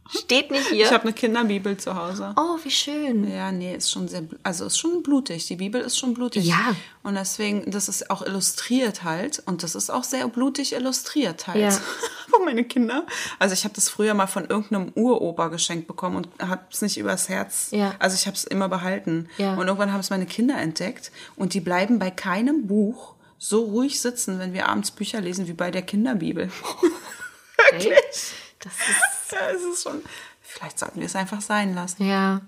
Steht 0.09 0.49
nicht 0.49 0.67
hier. 0.67 0.85
Ich 0.85 0.91
habe 0.91 1.03
eine 1.03 1.13
Kinderbibel 1.13 1.77
zu 1.77 1.95
Hause. 1.95 2.33
oh, 2.35 2.57
wie 2.63 2.71
schön. 2.71 3.29
Ja, 3.29 3.51
nee, 3.51 3.75
ist 3.75 3.91
schon 3.91 4.07
sehr, 4.07 4.23
also 4.43 4.65
ist 4.65 4.77
schon 4.77 5.03
blutig. 5.03 5.45
Die 5.47 5.55
Bibel 5.55 5.81
ist 5.81 5.97
schon 5.99 6.13
blutig. 6.13 6.45
Ja. 6.45 6.75
Und 7.03 7.15
deswegen, 7.15 7.69
das 7.69 7.89
ist 7.89 8.09
auch 8.09 8.21
illustriert 8.23 9.03
halt. 9.03 9.43
Und 9.45 9.61
das 9.63 9.75
ist 9.75 9.89
auch 9.89 10.03
sehr 10.03 10.27
blutig 10.27 10.73
illustriert 10.73 11.47
halt. 11.47 11.59
Ja. 11.59 11.71
Von 12.29 12.45
meine 12.45 12.63
Kinder. 12.63 13.05
Also 13.37 13.53
ich 13.53 13.63
habe 13.63 13.73
das 13.73 13.89
früher 13.89 14.13
mal 14.13 14.27
von 14.27 14.45
irgendeinem 14.45 14.91
Uropa 14.95 15.47
geschenkt 15.47 15.87
bekommen 15.87 16.15
und 16.15 16.27
habe 16.39 16.61
es 16.71 16.81
nicht 16.81 16.97
übers 16.97 17.27
Herz. 17.27 17.69
Ja. 17.71 17.95
Also 17.97 18.15
ich 18.15 18.27
habe 18.27 18.35
es 18.35 18.43
immer 18.43 18.69
behalten. 18.69 19.29
Ja. 19.37 19.53
Und 19.55 19.67
irgendwann 19.67 19.91
haben 19.91 19.99
es 19.99 20.11
meine 20.11 20.27
Kinder 20.27 20.57
entdeckt. 20.57 21.11
Und 21.35 21.55
die 21.55 21.59
bleiben 21.59 21.97
bei 21.97 22.11
keinem 22.11 22.67
Buch 22.67 23.15
so 23.39 23.63
ruhig 23.63 23.99
sitzen, 24.01 24.37
wenn 24.37 24.53
wir 24.53 24.67
abends 24.67 24.91
Bücher 24.91 25.21
lesen, 25.21 25.47
wie 25.47 25.53
bei 25.53 25.71
der 25.71 25.81
Kinderbibel. 25.81 26.51
Okay. 27.71 27.93
Das 28.59 28.73
ist 28.73 29.18
ja, 29.31 29.49
es 29.53 29.63
ist 29.63 29.83
schon. 29.83 30.01
Vielleicht 30.41 30.79
sollten 30.79 30.99
wir 30.99 31.05
es 31.05 31.15
einfach 31.15 31.41
sein 31.41 31.75
lassen. 31.75 32.07
Ja. 32.07 32.41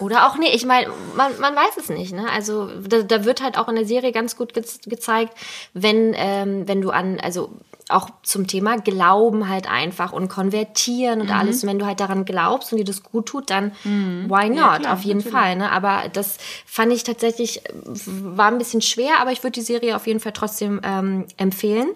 Oder 0.00 0.26
auch 0.26 0.36
nicht. 0.38 0.54
Ich 0.54 0.64
meine, 0.64 0.90
man, 1.14 1.38
man 1.40 1.54
weiß 1.54 1.76
es 1.76 1.88
nicht. 1.90 2.12
Ne? 2.12 2.28
Also 2.30 2.70
da, 2.80 3.02
da 3.02 3.24
wird 3.24 3.42
halt 3.42 3.58
auch 3.58 3.68
in 3.68 3.74
der 3.74 3.84
Serie 3.84 4.12
ganz 4.12 4.34
gut 4.34 4.54
ge 4.54 4.64
gezeigt, 4.86 5.36
wenn, 5.74 6.14
ähm, 6.16 6.66
wenn 6.66 6.80
du 6.80 6.90
an, 6.90 7.20
also 7.20 7.50
auch 7.90 8.08
zum 8.22 8.46
Thema 8.46 8.78
Glauben 8.78 9.48
halt 9.48 9.70
einfach 9.70 10.12
und 10.12 10.28
konvertieren 10.28 11.20
und 11.20 11.30
alles. 11.30 11.62
Und 11.62 11.68
wenn 11.68 11.78
du 11.78 11.84
halt 11.84 12.00
daran 12.00 12.24
glaubst 12.24 12.72
und 12.72 12.78
dir 12.78 12.84
das 12.84 13.02
gut 13.02 13.26
tut, 13.26 13.50
dann 13.50 13.72
why 13.84 14.48
not? 14.48 14.80
klar, 14.80 14.94
Auf 14.94 15.02
jeden 15.02 15.18
natürlich. 15.18 15.38
Fall. 15.38 15.56
Ne? 15.56 15.70
Aber 15.70 16.04
das 16.12 16.38
fand 16.64 16.92
ich 16.92 17.04
tatsächlich, 17.04 17.62
war 18.06 18.50
ein 18.50 18.58
bisschen 18.58 18.80
schwer, 18.80 19.20
aber 19.20 19.32
ich 19.32 19.42
würde 19.42 19.52
die 19.52 19.60
Serie 19.60 19.96
auf 19.96 20.06
jeden 20.06 20.20
Fall 20.20 20.32
trotzdem 20.32 20.80
ähm, 20.82 21.26
empfehlen. 21.36 21.88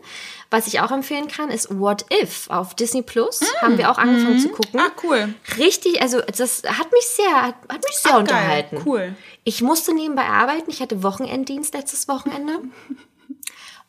Was 0.50 0.66
ich 0.66 0.80
auch 0.80 0.90
empfehlen 0.90 1.28
kann, 1.28 1.50
ist 1.50 1.78
What 1.78 2.06
If 2.10 2.48
auf 2.48 2.74
Disney 2.74 3.02
Plus. 3.02 3.40
Haben 3.60 3.76
wir 3.76 3.90
auch 3.90 3.98
angefangen 3.98 4.38
zu 4.38 4.48
gucken. 4.48 4.80
Ah, 4.80 4.90
cool. 5.02 5.34
Richtig, 5.58 6.00
also 6.00 6.20
das 6.20 6.62
hat 6.62 6.90
mich 6.90 7.06
sehr, 7.06 7.42
hat, 7.42 7.54
hat 7.68 7.84
mich 7.84 7.98
sehr 7.98 8.14
Ach, 8.14 8.20
unterhalten. 8.20 8.76
Geil. 8.76 8.84
Cool. 8.86 9.16
Ich 9.44 9.60
musste 9.60 9.94
nebenbei 9.94 10.24
arbeiten. 10.24 10.70
Ich 10.70 10.80
hatte 10.80 11.02
Wochenenddienst 11.02 11.74
letztes 11.74 12.08
Wochenende. 12.08 12.60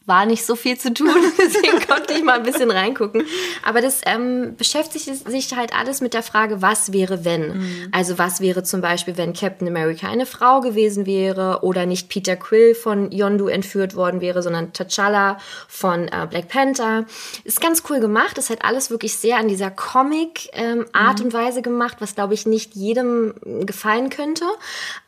War 0.10 0.26
nicht 0.26 0.44
so 0.44 0.56
viel 0.56 0.78
zu 0.78 0.94
tun, 0.94 1.14
deswegen 1.38 1.80
konnte 1.88 2.14
ich 2.14 2.24
mal 2.24 2.40
ein 2.40 2.44
bisschen 2.44 2.72
reingucken. 2.72 3.24
Aber 3.64 3.80
das 3.80 4.02
ähm, 4.06 4.56
beschäftigt 4.58 5.06
sich 5.06 5.56
halt 5.56 5.74
alles 5.74 6.02
mit 6.02 6.14
der 6.14 6.24
Frage, 6.24 6.62
was 6.62 6.92
wäre, 6.92 7.24
wenn? 7.24 7.90
Also 7.92 8.18
was 8.18 8.42
wäre 8.42 8.64
zum 8.64 8.82
Beispiel, 8.82 9.18
wenn 9.18 9.34
Captain 9.34 9.68
America 9.68 10.08
eine 10.08 10.26
Frau 10.26 10.62
gewesen 10.62 11.06
wäre 11.06 11.60
oder 11.62 11.86
nicht 11.86 12.10
Peter 12.10 12.36
Quill 12.36 12.74
von 12.76 13.12
Yondu 13.12 13.48
entführt 13.48 13.96
worden 13.96 14.20
wäre, 14.20 14.42
sondern 14.42 14.72
T'Challa 14.72 15.38
von 15.68 16.08
äh, 16.08 16.28
Black 16.30 16.48
Panther. 16.48 17.06
Ist 17.44 17.62
ganz 17.62 17.84
cool 17.90 18.00
gemacht. 18.00 18.38
Es 18.38 18.50
hat 18.50 18.66
alles 18.66 18.90
wirklich 18.90 19.16
sehr 19.16 19.38
an 19.38 19.48
dieser 19.48 19.70
Comic-Art 19.70 21.22
und 21.22 21.34
Weise 21.34 21.62
gemacht, 21.62 21.98
was 22.00 22.16
glaube 22.16 22.34
ich 22.34 22.46
nicht 22.48 22.76
jedem 22.76 23.36
gefallen 23.66 24.10
könnte. 24.10 24.46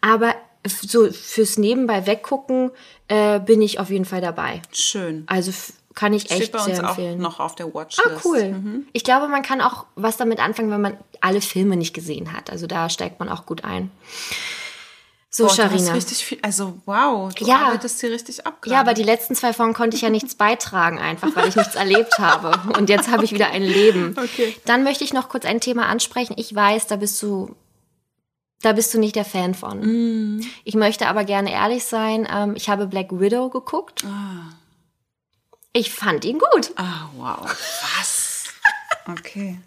Aber 0.01 0.35
so 0.67 1.11
fürs 1.11 1.57
Nebenbei 1.57 2.05
weggucken 2.05 2.71
äh, 3.07 3.39
bin 3.39 3.61
ich 3.61 3.79
auf 3.79 3.89
jeden 3.89 4.05
Fall 4.05 4.21
dabei. 4.21 4.61
Schön. 4.71 5.23
Also 5.27 5.51
kann 5.93 6.13
ich 6.13 6.29
echt 6.31 6.43
Steht 6.43 6.51
bei 6.53 6.59
uns 6.59 6.65
sehr 6.77 6.83
auch 6.85 6.89
empfehlen. 6.89 7.19
noch 7.19 7.39
auf 7.39 7.55
der 7.55 7.73
Watchlist. 7.73 8.01
Ah, 8.07 8.21
cool. 8.23 8.83
Ich 8.93 9.03
glaube, 9.03 9.27
man 9.27 9.41
kann 9.41 9.59
auch 9.59 9.85
was 9.95 10.17
damit 10.17 10.39
anfangen, 10.39 10.71
wenn 10.71 10.81
man 10.81 10.97
alle 11.19 11.41
Filme 11.41 11.75
nicht 11.75 11.93
gesehen 11.93 12.31
hat. 12.33 12.49
Also 12.49 12.67
da 12.67 12.89
steigt 12.89 13.19
man 13.19 13.27
auch 13.27 13.45
gut 13.45 13.63
ein. 13.65 13.91
So, 15.33 15.45
Boah, 15.45 15.53
Sharina. 15.55 15.93
richtig 15.93 16.25
viel, 16.25 16.39
also 16.41 16.77
wow, 16.85 17.33
du 17.33 17.45
Ja. 17.45 17.67
arbeitest 17.67 18.01
hier 18.01 18.11
richtig 18.11 18.45
ab. 18.45 18.65
Ja, 18.65 18.81
aber 18.81 18.93
die 18.93 19.03
letzten 19.03 19.33
zwei 19.33 19.53
Folgen 19.53 19.73
konnte 19.73 19.95
ich 19.95 20.01
ja 20.03 20.09
nichts 20.09 20.35
beitragen, 20.35 20.99
einfach 20.99 21.33
weil 21.37 21.47
ich 21.47 21.55
nichts 21.55 21.75
erlebt 21.75 22.19
habe. 22.19 22.51
Und 22.77 22.89
jetzt 22.89 23.09
habe 23.09 23.23
ich 23.23 23.31
wieder 23.31 23.47
ein 23.49 23.63
Leben. 23.63 24.13
Okay. 24.21 24.55
Dann 24.65 24.83
möchte 24.83 25.05
ich 25.05 25.13
noch 25.13 25.29
kurz 25.29 25.45
ein 25.45 25.61
Thema 25.61 25.85
ansprechen. 25.87 26.33
Ich 26.37 26.53
weiß, 26.53 26.87
da 26.87 26.97
bist 26.97 27.21
du, 27.23 27.55
da 28.61 28.73
bist 28.73 28.93
du 28.93 28.99
nicht 28.99 29.15
der 29.15 29.25
Fan 29.25 29.53
von. 29.53 29.79
Mm. 30.37 30.41
Ich 30.63 30.75
möchte 30.75 31.07
aber 31.07 31.23
gerne 31.23 31.51
ehrlich 31.51 31.83
sein. 31.83 32.27
Ähm, 32.31 32.55
ich 32.55 32.69
habe 32.69 32.87
Black 32.87 33.19
Widow 33.19 33.49
geguckt. 33.49 34.03
Ich 35.73 35.91
fand 35.91 36.25
ihn 36.25 36.39
gut. 36.39 36.71
Ah, 36.75 37.09
wow. 37.17 37.39
Was? 37.43 38.29
Okay. 39.07 39.57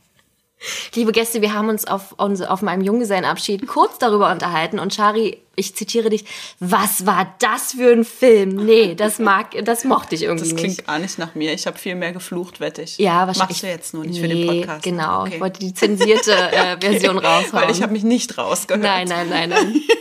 Liebe 0.94 1.10
Gäste, 1.12 1.42
wir 1.42 1.54
haben 1.54 1.68
uns 1.68 1.86
auf, 1.86 2.14
auf 2.18 2.62
meinem 2.62 2.82
Junggesellenabschied 2.82 3.66
kurz 3.66 3.98
darüber 3.98 4.30
unterhalten 4.30 4.78
und 4.78 4.94
Shari 4.94 5.43
ich 5.56 5.74
zitiere 5.76 6.10
dich, 6.10 6.24
was 6.60 7.06
war 7.06 7.34
das 7.38 7.72
für 7.72 7.92
ein 7.92 8.04
Film? 8.04 8.56
Nee, 8.64 8.94
das 8.94 9.18
mag, 9.18 9.52
das 9.64 9.84
mochte 9.84 10.14
ich 10.14 10.22
irgendwie 10.22 10.48
Das 10.50 10.56
klingt 10.56 10.76
nicht. 10.78 10.86
gar 10.86 10.98
nicht 10.98 11.18
nach 11.18 11.34
mir. 11.34 11.52
Ich 11.52 11.66
habe 11.66 11.78
viel 11.78 11.94
mehr 11.94 12.12
geflucht, 12.12 12.60
wette 12.60 12.82
ich. 12.82 12.98
Ja, 12.98 13.26
wahrscheinlich. 13.26 13.38
Machst 13.50 13.62
du 13.62 13.66
jetzt 13.68 13.94
nur 13.94 14.04
nicht 14.04 14.20
für 14.20 14.28
den 14.28 14.40
Nee, 14.40 14.60
Podcast. 14.60 14.82
Genau, 14.84 15.22
Okay. 15.22 15.34
ich 15.34 15.40
wollte 15.40 15.60
die 15.60 15.74
zensierte 15.74 16.32
äh, 16.32 16.76
Version 16.80 17.18
raushauen. 17.18 17.52
Weil 17.64 17.70
ich 17.70 17.82
habe 17.82 17.92
mich 17.92 18.04
nicht 18.04 18.36
rausgehört. 18.38 18.82
Nein, 18.82 19.08
nein, 19.08 19.28
nein, 19.28 19.48
nein. 19.50 19.80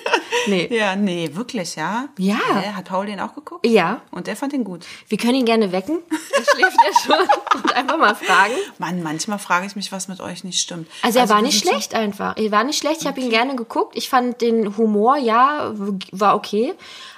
Nee. 0.45 0.67
Ja, 0.75 0.97
nee, 0.97 1.29
wirklich, 1.33 1.77
ja? 1.77 2.09
Ja. 2.17 2.35
Hä? 2.61 2.73
Hat 2.75 2.85
Paul 2.85 3.05
den 3.05 3.21
auch 3.21 3.33
geguckt? 3.33 3.65
Ja, 3.65 4.01
Und 4.11 4.27
der 4.27 4.35
fand 4.35 4.51
ihn 4.51 4.65
gut. 4.65 4.85
wir 5.07 5.17
können 5.17 5.35
ihn 5.35 5.45
gerne 5.45 5.71
wecken. 5.71 5.99
Er 6.09 6.43
schläft 6.53 6.77
ja 6.85 6.99
schon. 7.15 7.27
Und 7.63 7.73
einfach 7.73 7.97
mal 7.97 8.13
fragen. 8.13 8.51
Mann, 8.77 9.01
manchmal 9.03 9.39
frage 9.39 9.67
ich 9.67 9.77
mich, 9.77 9.93
was 9.93 10.09
mit 10.09 10.19
euch 10.19 10.43
nicht 10.43 10.59
stimmt. 10.59 10.89
Also 11.01 11.19
er 11.19 11.29
war 11.29 11.41
nicht 11.41 11.59
sind 11.59 11.63
so- 11.67 11.69
schlecht 11.71 11.95
einfach. 11.95 12.35
Er 12.35 12.51
war 12.51 12.65
nicht 12.65 12.77
schlecht. 12.79 13.01
Ich 13.01 13.07
habe 13.07 13.21
ihn 13.21 13.29
gerne 13.29 13.55
geguckt. 13.55 13.95
Ich 13.95 14.09
fand 14.09 14.41
den 14.41 14.75
Humor, 14.75 15.15
ja, 15.15 15.42
w- 15.73 15.99
war 16.11 16.35
okay. 16.35 16.73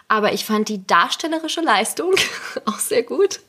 Aber 0.08 0.34
ich 0.34 0.46
fand 0.46 0.70
die 0.70 0.86
darstellerische 0.86 1.62
Leistung 1.62 2.14
auch 2.66 2.80
sehr 2.80 3.04
gut. 3.04 3.40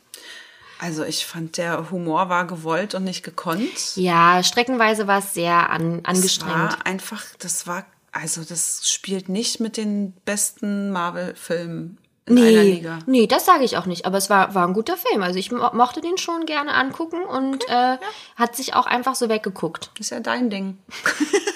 Also 0.78 1.04
ich 1.04 1.24
fand, 1.26 1.56
der 1.56 1.90
Humor 1.90 2.28
war 2.28 2.46
gewollt 2.46 2.94
und 2.94 3.04
nicht 3.04 3.22
gekonnt. 3.22 3.96
Ja, 3.96 4.42
streckenweise 4.42 5.06
war 5.06 5.20
es 5.20 5.32
sehr 5.34 5.70
an, 5.70 6.00
Es 6.00 6.04
angestrengt. 6.04 6.52
war 6.54 6.86
einfach, 6.86 7.22
das 7.38 7.66
war, 7.66 7.84
also 8.12 8.42
das 8.44 8.90
spielt 8.90 9.28
nicht 9.30 9.58
mit 9.58 9.76
den 9.78 10.12
besten 10.26 10.90
Marvel-Filmen 10.92 11.96
in 12.26 12.38
einer 12.38 12.46
Nee, 12.50 12.72
Liga. 12.72 12.98
nee, 13.06 13.26
das 13.26 13.46
sage 13.46 13.64
ich 13.64 13.76
auch 13.78 13.86
nicht. 13.86 14.04
Aber 14.04 14.18
es 14.18 14.28
war, 14.28 14.54
war 14.54 14.66
ein 14.66 14.74
guter 14.74 14.96
Film. 14.98 15.22
Also 15.22 15.38
ich 15.38 15.50
mo 15.52 15.70
mochte 15.72 16.00
den 16.02 16.18
schon 16.18 16.44
gerne 16.44 16.74
angucken 16.74 17.22
und 17.22 17.66
äh, 17.68 17.96
hat 18.36 18.54
sich 18.56 18.74
auch 18.74 18.86
einfach 18.86 19.14
so 19.14 19.28
weggeguckt. 19.30 19.90
Ist 19.98 20.10
ja 20.10 20.20
dein 20.20 20.50
Ding. 20.50 20.76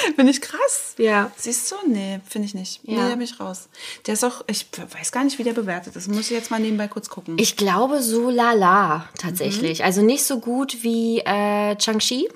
Finde 0.16 0.30
ich 0.30 0.40
krass. 0.40 0.94
Ja. 0.98 1.30
Siehst 1.36 1.70
du? 1.72 1.76
Nee, 1.88 2.20
finde 2.28 2.46
ich 2.46 2.54
nicht. 2.54 2.80
Ja. 2.84 2.94
Nee, 2.94 3.08
da 3.10 3.14
bin 3.16 3.20
ich 3.22 3.38
raus. 3.40 3.68
Der 4.06 4.14
ist 4.14 4.24
auch, 4.24 4.42
ich 4.46 4.66
weiß 4.94 5.12
gar 5.12 5.24
nicht, 5.24 5.38
wie 5.38 5.44
der 5.44 5.52
bewertet 5.52 5.96
ist. 5.96 6.08
Muss 6.08 6.20
ich 6.22 6.30
jetzt 6.30 6.50
mal 6.50 6.60
nebenbei 6.60 6.88
kurz 6.88 7.08
gucken. 7.08 7.36
Ich 7.38 7.56
glaube 7.56 8.02
so 8.02 8.30
lala 8.30 8.98
Mhm. 8.98 9.02
tatsächlich. 9.18 9.84
Also 9.84 10.02
nicht 10.02 10.24
so 10.24 10.40
gut 10.40 10.82
wie 10.82 11.20
äh, 11.20 11.76
Chang-Chi 11.76 12.28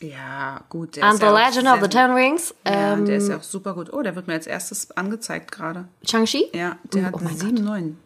ja, 0.00 0.60
gut. 0.68 0.94
Der 0.94 1.02
and 1.04 1.18
The 1.18 1.24
ja 1.26 1.32
Legend 1.48 1.66
of 1.68 1.80
the 1.82 1.88
Ten 1.88 2.12
Rings. 2.12 2.54
Ja, 2.64 2.92
Ähm, 2.92 3.04
der 3.04 3.16
ist 3.16 3.28
ja 3.28 3.36
auch 3.38 3.42
super 3.42 3.74
gut. 3.74 3.92
Oh, 3.92 4.00
der 4.00 4.14
wird 4.14 4.28
mir 4.28 4.34
als 4.34 4.46
erstes 4.46 4.92
angezeigt 4.92 5.50
gerade. 5.50 5.88
Chang-Chi? 6.06 6.50
Ja, 6.54 6.78
der 6.92 7.06
hat 7.06 7.14
oh 7.14 7.20
sieben, 7.34 7.64
neun. 7.64 7.98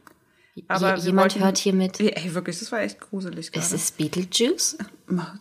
Aber 0.68 0.96
wir 0.96 1.02
jemand 1.04 1.32
wollten- 1.34 1.44
hört 1.44 1.58
hier 1.58 1.74
mit. 1.74 2.00
Ey, 2.00 2.34
wirklich, 2.34 2.58
das 2.58 2.72
war 2.72 2.80
echt 2.80 2.98
gruselig 2.98 3.52
gerade. 3.52 3.66
Ist 3.66 3.72
es 3.74 3.90
Beetlejuice? 3.90 4.78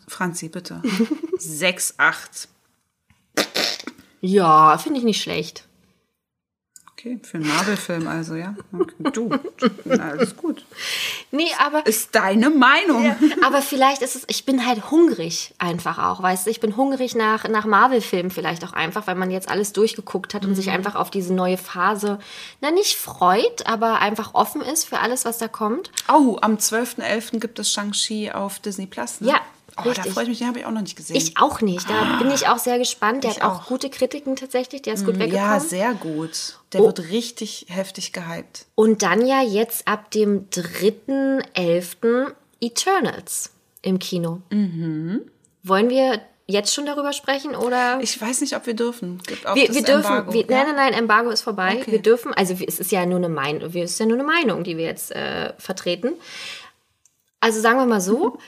Franzi, 0.08 0.48
bitte. 0.50 0.82
Sechs, 1.38 1.94
acht. 1.96 2.48
Ja, 4.20 4.78
finde 4.78 4.98
ich 5.00 5.04
nicht 5.04 5.20
schlecht. 5.22 5.64
Okay, 6.92 7.18
für 7.24 7.38
einen 7.38 7.48
Marvel-Film 7.48 8.06
also, 8.06 8.36
ja. 8.36 8.54
Okay. 8.72 9.10
Du, 9.12 9.28
na, 9.84 10.10
alles 10.10 10.36
gut. 10.36 10.64
Nee, 11.32 11.48
aber, 11.58 11.84
Ist 11.84 12.14
deine 12.14 12.48
Meinung. 12.50 13.16
aber 13.44 13.60
vielleicht 13.60 14.02
ist 14.02 14.14
es, 14.14 14.22
ich 14.28 14.44
bin 14.44 14.64
halt 14.64 14.92
hungrig 14.92 15.52
einfach 15.58 15.98
auch, 15.98 16.22
weißt 16.22 16.46
du, 16.46 16.50
ich 16.50 16.60
bin 16.60 16.76
hungrig 16.76 17.16
nach, 17.16 17.48
nach 17.48 17.64
Marvel-Filmen 17.64 18.30
vielleicht 18.30 18.62
auch 18.64 18.72
einfach, 18.72 19.08
weil 19.08 19.16
man 19.16 19.32
jetzt 19.32 19.48
alles 19.48 19.72
durchgeguckt 19.72 20.32
hat 20.32 20.44
und 20.44 20.50
Mhm. 20.52 20.54
sich 20.54 20.70
einfach 20.70 20.94
auf 20.94 21.10
diese 21.10 21.34
neue 21.34 21.56
Phase, 21.56 22.20
na 22.60 22.70
nicht 22.70 22.94
freut, 22.96 23.66
aber 23.66 23.98
einfach 23.98 24.34
offen 24.34 24.60
ist 24.60 24.84
für 24.84 25.00
alles, 25.00 25.24
was 25.24 25.38
da 25.38 25.48
kommt. 25.48 25.90
Oh, 26.08 26.38
am 26.40 26.54
12.11. 26.58 27.40
gibt 27.40 27.58
es 27.58 27.72
Shang-Chi 27.72 28.30
auf 28.30 28.60
Disney 28.60 28.86
Plus. 28.86 29.20
Ne? 29.22 29.30
Ja, 29.30 29.40
oh, 29.78 29.82
da 29.84 29.90
richtig. 29.90 30.12
freue 30.12 30.22
ich 30.24 30.28
mich, 30.30 30.38
den 30.38 30.48
habe 30.48 30.58
ich 30.58 30.66
auch 30.66 30.70
noch 30.70 30.80
nicht 30.82 30.96
gesehen. 30.96 31.16
Ich 31.16 31.36
auch 31.38 31.60
nicht, 31.60 31.88
da 31.88 32.18
bin 32.18 32.30
ich 32.30 32.48
auch 32.48 32.58
sehr 32.58 32.78
gespannt. 32.78 33.24
Der 33.24 33.30
hat 33.32 33.42
auch, 33.42 33.62
auch. 33.62 33.66
gute 33.66 33.90
Kritiken 33.90 34.36
tatsächlich, 34.36 34.82
der 34.82 34.94
ist 34.94 35.04
gut 35.04 35.16
ja, 35.16 35.20
weggekommen. 35.20 35.60
sehr 35.60 35.94
gut. 35.94 36.58
Der 36.72 36.80
Oh. 36.82 36.86
wird 36.86 37.10
richtig 37.10 37.66
heftig 37.68 38.12
gehypt. 38.12 38.66
Und 38.74 39.02
dann 39.02 39.26
ja 39.26 39.42
jetzt 39.42 39.86
ab 39.88 40.10
dem 40.10 40.48
3.11. 40.50 42.32
Eternals 42.60 43.50
im 43.82 43.98
Kino. 43.98 44.40
Wollen 44.50 45.90
wir 45.90 46.20
jetzt 46.46 46.74
schon 46.74 46.86
darüber 46.86 47.12
sprechen 47.12 47.54
oder? 47.56 47.98
Ich 48.00 48.20
weiß 48.20 48.40
nicht, 48.40 48.54
ob 48.56 48.66
wir 48.66 48.74
dürfen. 48.74 49.20
Gibt 49.26 49.46
auch 49.46 49.54
wir, 49.54 49.72
wir 49.74 49.82
dürfen, 49.82 50.06
Embargo, 50.06 50.32
wir, 50.32 50.40
ja? 50.42 50.46
nein, 50.48 50.66
nein, 50.66 50.76
nein, 50.76 50.92
Embargo 50.94 51.30
ist 51.30 51.42
vorbei. 51.42 51.78
Okay. 51.80 51.92
Wir 51.92 52.02
dürfen, 52.02 52.32
also 52.34 52.54
es 52.66 52.78
ist 52.78 52.92
ja 52.92 53.04
nur 53.06 53.18
eine 53.18 53.28
Meinung, 53.28 53.62
es 53.68 53.74
ist 53.92 53.98
ja 54.00 54.06
nur 54.06 54.18
eine 54.18 54.24
Meinung, 54.26 54.64
die 54.64 54.76
wir 54.76 54.84
jetzt 54.84 55.12
äh, 55.12 55.52
vertreten. 55.58 56.12
Also 57.40 57.60
sagen 57.60 57.78
wir 57.78 57.86
mal 57.86 58.00
so, 58.00 58.38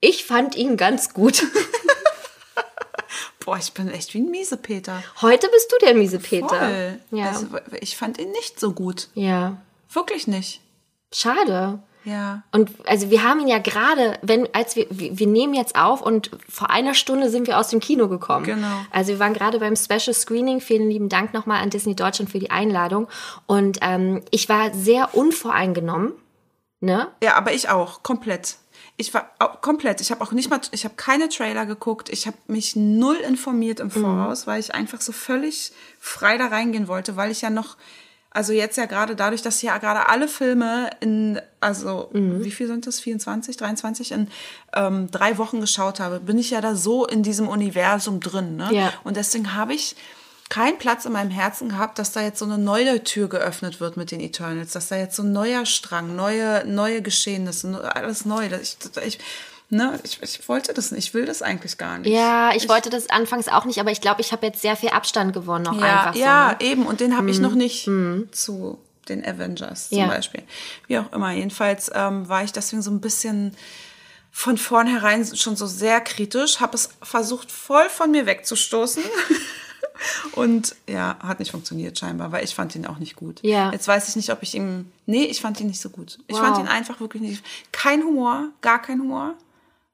ich 0.00 0.24
fand 0.24 0.54
ihn 0.56 0.76
ganz 0.76 1.12
gut. 1.12 1.44
Boah, 3.44 3.58
ich 3.58 3.72
bin 3.72 3.88
echt 3.88 4.12
wie 4.14 4.18
ein 4.18 4.30
Miesepeter. 4.30 5.02
Heute 5.22 5.48
bist 5.48 5.72
du 5.72 5.86
der 5.86 5.94
miese 5.94 6.18
Peter. 6.18 6.48
Voll. 6.48 7.00
Ja. 7.12 7.28
Also, 7.28 7.46
ich 7.80 7.96
fand 7.96 8.18
ihn 8.18 8.30
nicht 8.32 8.58
so 8.58 8.72
gut. 8.72 9.08
ja. 9.14 9.58
Wirklich 9.92 10.26
nicht. 10.26 10.60
Schade. 11.14 11.78
Ja. 12.04 12.42
Und 12.52 12.70
also 12.86 13.10
wir 13.10 13.24
haben 13.24 13.40
ihn 13.40 13.48
ja 13.48 13.58
gerade, 13.58 14.18
wenn, 14.22 14.48
als 14.54 14.76
wir, 14.76 14.86
wir 14.90 15.18
wir 15.18 15.26
nehmen 15.26 15.54
jetzt 15.54 15.74
auf 15.76 16.02
und 16.02 16.30
vor 16.48 16.70
einer 16.70 16.94
Stunde 16.94 17.30
sind 17.30 17.46
wir 17.48 17.58
aus 17.58 17.68
dem 17.68 17.80
Kino 17.80 18.08
gekommen. 18.08 18.46
Genau. 18.46 18.76
Also 18.90 19.12
wir 19.12 19.18
waren 19.18 19.32
gerade 19.32 19.58
beim 19.58 19.74
Special 19.74 20.14
Screening. 20.14 20.60
Vielen 20.60 20.88
lieben 20.88 21.08
Dank 21.08 21.34
nochmal 21.34 21.62
an 21.62 21.70
Disney 21.70 21.96
Deutschland 21.96 22.30
für 22.30 22.38
die 22.38 22.50
Einladung. 22.50 23.08
Und 23.46 23.78
ähm, 23.80 24.22
ich 24.30 24.48
war 24.48 24.72
sehr 24.72 25.14
unvoreingenommen. 25.14 26.12
Ne? 26.80 27.08
Ja, 27.22 27.34
aber 27.34 27.52
ich 27.52 27.68
auch, 27.70 28.02
komplett. 28.02 28.56
Ich 28.98 29.12
war 29.12 29.30
komplett. 29.60 30.00
Ich 30.00 30.10
habe 30.10 30.22
auch 30.22 30.32
nicht 30.32 30.48
mal, 30.48 30.60
ich 30.70 30.84
habe 30.84 30.94
keine 30.96 31.28
Trailer 31.28 31.66
geguckt. 31.66 32.08
Ich 32.08 32.26
habe 32.26 32.36
mich 32.46 32.76
null 32.76 33.16
informiert 33.16 33.78
im 33.80 33.90
Voraus, 33.90 34.46
weil 34.46 34.58
ich 34.58 34.74
einfach 34.74 35.02
so 35.02 35.12
völlig 35.12 35.72
frei 36.00 36.38
da 36.38 36.46
reingehen 36.46 36.88
wollte, 36.88 37.14
weil 37.14 37.30
ich 37.30 37.42
ja 37.42 37.50
noch, 37.50 37.76
also 38.30 38.54
jetzt 38.54 38.78
ja 38.78 38.86
gerade 38.86 39.14
dadurch, 39.14 39.42
dass 39.42 39.60
ja 39.60 39.76
gerade 39.76 40.08
alle 40.08 40.28
Filme 40.28 40.90
in, 41.00 41.38
also 41.60 42.08
wie 42.12 42.50
viel 42.50 42.68
sind 42.68 42.86
das? 42.86 42.98
24, 43.00 43.58
23 43.58 44.12
in 44.12 44.28
ähm, 44.74 45.10
drei 45.10 45.36
Wochen 45.36 45.60
geschaut 45.60 46.00
habe, 46.00 46.20
bin 46.20 46.38
ich 46.38 46.50
ja 46.50 46.62
da 46.62 46.74
so 46.74 47.06
in 47.06 47.22
diesem 47.22 47.48
Universum 47.48 48.20
drin. 48.20 48.56
Ne? 48.56 48.70
Ja. 48.72 48.92
Und 49.04 49.18
deswegen 49.18 49.54
habe 49.54 49.74
ich 49.74 49.94
keinen 50.48 50.78
Platz 50.78 51.04
in 51.04 51.12
meinem 51.12 51.30
Herzen 51.30 51.68
gehabt, 51.70 51.98
dass 51.98 52.12
da 52.12 52.20
jetzt 52.22 52.38
so 52.38 52.44
eine 52.44 52.58
neue 52.58 53.02
Tür 53.02 53.28
geöffnet 53.28 53.80
wird 53.80 53.96
mit 53.96 54.10
den 54.10 54.20
Eternals, 54.20 54.72
dass 54.72 54.88
da 54.88 54.96
jetzt 54.96 55.16
so 55.16 55.22
ein 55.22 55.32
neuer 55.32 55.66
Strang, 55.66 56.14
neue, 56.14 56.64
neue 56.66 57.02
Geschehnisse, 57.02 57.68
ne- 57.68 57.96
alles 57.96 58.24
neu. 58.24 58.46
Ich, 58.62 58.76
ich, 59.04 59.18
ne, 59.70 59.98
ich, 60.04 60.22
ich 60.22 60.48
wollte 60.48 60.72
das 60.72 60.92
nicht, 60.92 61.08
ich 61.08 61.14
will 61.14 61.24
das 61.24 61.42
eigentlich 61.42 61.78
gar 61.78 61.98
nicht. 61.98 62.12
Ja, 62.12 62.52
ich, 62.54 62.68
wollte 62.68 62.90
das 62.90 63.10
anfangs 63.10 63.48
auch 63.48 63.64
nicht, 63.64 63.80
aber 63.80 63.90
ich 63.90 64.00
glaube, 64.00 64.20
ich 64.20 64.30
habe 64.32 64.46
jetzt 64.46 64.62
sehr 64.62 64.76
viel 64.76 64.90
Abstand 64.90 65.32
gewonnen, 65.32 65.66
auch 65.66 65.80
ja, 65.80 65.98
einfach 66.00 66.14
so. 66.14 66.20
ja 66.20 66.48
Ne? 66.52 66.56
eben. 66.60 66.86
Und 66.86 67.00
den 67.00 67.16
habe 67.16 67.28
ich 67.30 67.40
noch 67.40 67.54
nicht 67.54 67.84
zu 68.30 68.78
den 69.08 69.24
Avengers 69.24 69.88
zum 69.88 69.98
Ja. 69.98 70.06
Beispiel. 70.06 70.42
Wie 70.86 70.98
auch 70.98 71.12
immer. 71.12 71.32
Jedenfalls 71.32 71.90
ähm, 71.94 72.28
war 72.28 72.44
ich 72.44 72.52
deswegen 72.52 72.82
so 72.82 72.90
ein 72.90 73.00
bisschen 73.00 73.56
von 74.32 74.58
vornherein 74.58 75.24
schon 75.34 75.56
so 75.56 75.66
sehr 75.66 76.00
kritisch, 76.00 76.60
habe 76.60 76.76
es 76.76 76.90
versucht 77.02 77.50
voll 77.50 77.88
von 77.88 78.10
mir 78.12 78.26
wegzustoßen. 78.26 79.02
Und 80.32 80.74
ja, 80.88 81.16
hat 81.22 81.38
nicht 81.38 81.50
funktioniert 81.50 81.98
scheinbar, 81.98 82.32
weil 82.32 82.44
ich 82.44 82.54
fand 82.54 82.74
ihn 82.74 82.86
auch 82.86 82.98
nicht 82.98 83.16
gut. 83.16 83.38
Ja. 83.42 83.72
Jetzt 83.72 83.88
weiß 83.88 84.08
ich 84.08 84.16
nicht, 84.16 84.30
ob 84.30 84.42
ich 84.42 84.54
ihm. 84.54 84.90
Nee, 85.06 85.24
ich 85.24 85.40
fand 85.40 85.60
ihn 85.60 85.66
nicht 85.68 85.80
so 85.80 85.90
gut. 85.90 86.18
Ich 86.26 86.36
Wow. 86.36 86.42
fand 86.44 86.58
ihn 86.58 86.68
einfach 86.68 87.00
wirklich 87.00 87.22
nicht. 87.22 87.44
Kein 87.72 88.02
Humor, 88.02 88.48
gar 88.60 88.80
kein 88.82 89.00
Humor. 89.00 89.34